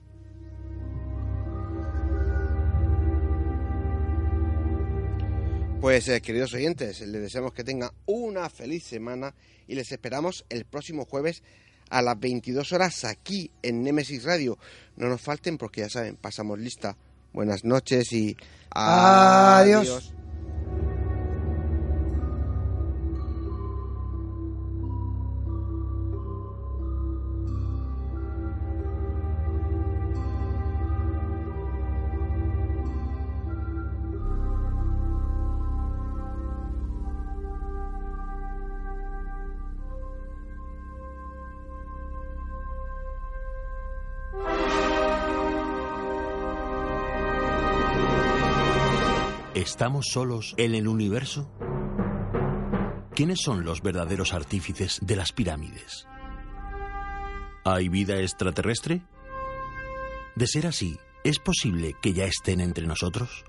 Pues 5.80 6.07
eh, 6.10 6.20
queridos 6.20 6.53
oyentes, 6.53 6.99
les 7.02 7.22
deseamos 7.22 7.53
que 7.53 7.64
tengan 7.64 7.91
una 8.07 8.49
feliz 8.49 8.84
semana 8.84 9.34
y 9.68 9.76
les 9.76 9.91
esperamos 9.91 10.44
el 10.49 10.66
próximo 10.66 11.06
jueves 11.06 11.44
a 11.90 12.02
las 12.02 12.20
22 12.20 12.74
horas 12.74 13.06
aquí 13.06 13.52
en 13.62 13.84
Nemesis 13.84 14.24
Radio. 14.24 14.57
No 14.98 15.07
nos 15.07 15.22
falten 15.22 15.57
porque 15.57 15.82
ya 15.82 15.90
saben, 15.90 16.16
pasamos 16.16 16.60
lista. 16.60 16.98
Buenas 17.34 17.64
noches 17.64 18.12
y 18.14 18.36
Adiós. 18.72 19.88
adiós. 19.88 20.24
¿Estamos 49.76 50.06
solos 50.10 50.56
en 50.56 50.73
el 50.73 50.88
universo? 50.88 51.52
¿Quiénes 53.14 53.41
son 53.41 53.65
los 53.65 53.81
verdaderos 53.81 54.34
artífices 54.34 55.02
de 55.02 55.18
las 55.18 55.34
pirámides? 55.34 56.07
¿Hay 57.65 57.89
vida 57.89 58.22
extraterrestre? 58.22 59.02
De 60.38 60.47
ser 60.47 60.68
así, 60.68 60.97
¿es 61.26 61.39
posible 61.39 61.93
que 62.02 62.14
ya 62.14 62.23
estén 62.23 62.61
entre 62.61 62.88
nosotros? 62.88 63.43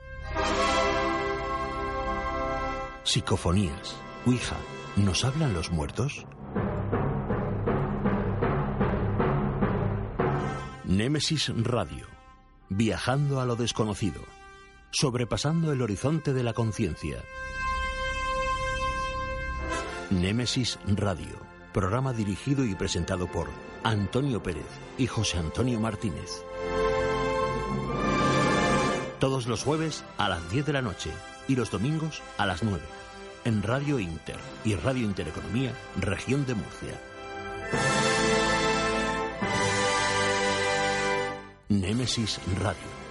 Psicofonías, 3.05 3.97
Ouija, 4.27 4.57
¿nos 4.97 5.25
hablan 5.25 5.55
los 5.55 5.71
muertos? 5.71 6.27
Némesis 10.83 11.53
Radio, 11.57 12.09
viajando 12.69 13.41
a 13.41 13.47
lo 13.47 13.55
desconocido, 13.55 14.23
sobrepasando 14.91 15.73
el 15.73 15.83
horizonte 15.83 16.33
de 16.33 16.43
la 16.43 16.53
conciencia. 16.53 17.23
Némesis 20.11 20.79
Radio, 20.87 21.39
programa 21.73 22.13
dirigido 22.13 22.65
y 22.65 22.75
presentado 22.75 23.27
por 23.27 23.49
Antonio 23.83 24.43
Pérez 24.43 24.67
y 24.99 25.07
José 25.07 25.39
Antonio 25.39 25.81
Martínez. 25.81 26.45
Todos 29.19 29.47
los 29.47 29.65
jueves 29.65 30.05
a 30.19 30.29
las 30.29 30.51
10 30.51 30.67
de 30.67 30.73
la 30.73 30.83
noche 30.83 31.11
y 31.49 31.57
los 31.57 31.71
domingos 31.71 32.23
a 32.39 32.47
las 32.47 32.63
9 32.63 32.83
en 33.47 33.63
Radio 33.63 34.01
Inter 34.01 34.39
y 34.65 34.75
Radio 34.75 35.05
Intereconomía, 35.05 35.73
región 36.01 36.45
de 36.47 36.55
Murcia. 36.57 37.01
Némesis 41.69 42.41
Radio. 42.59 43.06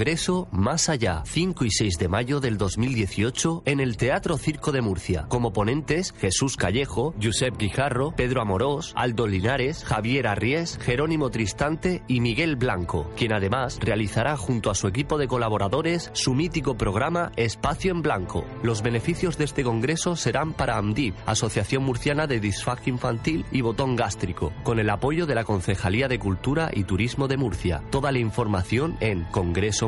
Congreso 0.00 0.48
Más 0.50 0.88
Allá, 0.88 1.22
5 1.26 1.66
y 1.66 1.70
6 1.70 1.98
de 1.98 2.08
mayo 2.08 2.40
del 2.40 2.56
2018 2.56 3.64
en 3.66 3.80
el 3.80 3.98
Teatro 3.98 4.38
Circo 4.38 4.72
de 4.72 4.80
Murcia. 4.80 5.26
Como 5.28 5.52
ponentes, 5.52 6.14
Jesús 6.18 6.56
Callejo, 6.56 7.14
Josep 7.22 7.58
Guijarro, 7.58 8.12
Pedro 8.16 8.40
Amorós, 8.40 8.94
Aldo 8.96 9.26
Linares, 9.26 9.84
Javier 9.84 10.26
Arries, 10.26 10.78
Jerónimo 10.78 11.28
Tristante 11.28 12.02
y 12.08 12.22
Miguel 12.22 12.56
Blanco, 12.56 13.10
quien 13.14 13.34
además 13.34 13.78
realizará 13.78 14.38
junto 14.38 14.70
a 14.70 14.74
su 14.74 14.88
equipo 14.88 15.18
de 15.18 15.28
colaboradores 15.28 16.08
su 16.14 16.32
mítico 16.32 16.78
programa 16.78 17.30
Espacio 17.36 17.92
en 17.92 18.00
Blanco. 18.00 18.46
Los 18.62 18.80
beneficios 18.80 19.36
de 19.36 19.44
este 19.44 19.64
congreso 19.64 20.16
serán 20.16 20.54
para 20.54 20.78
AMDIP, 20.78 21.14
Asociación 21.26 21.84
Murciana 21.84 22.26
de 22.26 22.40
Disfagia 22.40 22.90
Infantil 22.90 23.44
y 23.52 23.60
Botón 23.60 23.96
Gástrico, 23.96 24.54
con 24.62 24.78
el 24.78 24.88
apoyo 24.88 25.26
de 25.26 25.34
la 25.34 25.44
Concejalía 25.44 26.08
de 26.08 26.18
Cultura 26.18 26.70
y 26.72 26.84
Turismo 26.84 27.28
de 27.28 27.36
Murcia. 27.36 27.82
Toda 27.90 28.12
la 28.12 28.18
información 28.18 28.96
en 29.00 29.24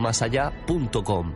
congresomasallá.com. 0.03 1.35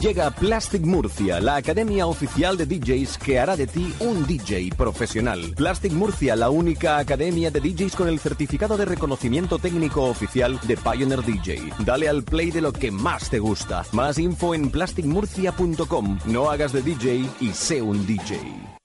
Llega 0.00 0.30
Plastic 0.30 0.82
Murcia, 0.82 1.40
la 1.40 1.56
academia 1.56 2.06
oficial 2.06 2.56
de 2.56 2.66
DJs 2.66 3.18
que 3.18 3.40
hará 3.40 3.56
de 3.56 3.66
ti 3.66 3.92
un 3.98 4.24
DJ 4.26 4.70
profesional. 4.76 5.54
Plastic 5.56 5.92
Murcia, 5.92 6.36
la 6.36 6.50
única 6.50 6.98
academia 6.98 7.50
de 7.50 7.60
DJs 7.60 7.96
con 7.96 8.08
el 8.08 8.20
certificado 8.20 8.76
de 8.76 8.84
reconocimiento 8.84 9.58
técnico 9.58 10.04
oficial 10.04 10.58
de 10.68 10.76
Pioneer 10.76 11.22
DJ. 11.24 11.72
Dale 11.80 12.08
al 12.08 12.22
play 12.22 12.52
de 12.52 12.60
lo 12.60 12.72
que 12.72 12.92
más 12.92 13.28
te 13.28 13.40
gusta. 13.40 13.84
Más 13.92 14.18
info 14.18 14.54
en 14.54 14.70
plasticmurcia.com. 14.70 16.18
No 16.26 16.50
hagas 16.50 16.72
de 16.72 16.82
DJ 16.82 17.28
y 17.40 17.50
sé 17.50 17.82
un 17.82 18.06
DJ. 18.06 18.81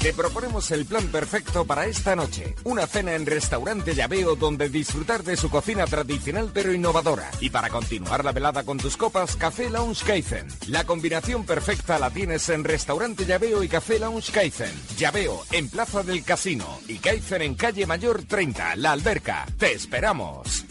Te 0.00 0.14
proponemos 0.14 0.70
el 0.70 0.86
plan 0.86 1.06
perfecto 1.08 1.66
para 1.66 1.84
esta 1.84 2.16
noche. 2.16 2.54
Una 2.64 2.86
cena 2.86 3.14
en 3.14 3.26
Restaurante 3.26 3.94
Llaveo 3.94 4.34
donde 4.34 4.70
disfrutar 4.70 5.22
de 5.22 5.36
su 5.36 5.50
cocina 5.50 5.84
tradicional 5.84 6.50
pero 6.54 6.72
innovadora. 6.72 7.30
Y 7.38 7.50
para 7.50 7.68
continuar 7.68 8.24
la 8.24 8.32
velada 8.32 8.62
con 8.62 8.78
tus 8.78 8.96
copas, 8.96 9.36
Café 9.36 9.68
Lounge 9.68 10.02
Kaizen. 10.06 10.46
La 10.68 10.84
combinación 10.84 11.44
perfecta 11.44 11.98
la 11.98 12.10
tienes 12.10 12.48
en 12.48 12.64
Restaurante 12.64 13.26
Llaveo 13.26 13.62
y 13.62 13.68
Café 13.68 13.98
Lounge 13.98 14.32
Kaizen. 14.32 14.72
Llaveo 14.96 15.42
en 15.52 15.68
Plaza 15.68 16.02
del 16.02 16.24
Casino 16.24 16.80
y 16.88 16.96
Kaizen 16.96 17.42
en 17.42 17.54
Calle 17.54 17.84
Mayor 17.84 18.22
30, 18.22 18.76
La 18.76 18.92
Alberca. 18.92 19.44
¡Te 19.58 19.74
esperamos! 19.74 20.69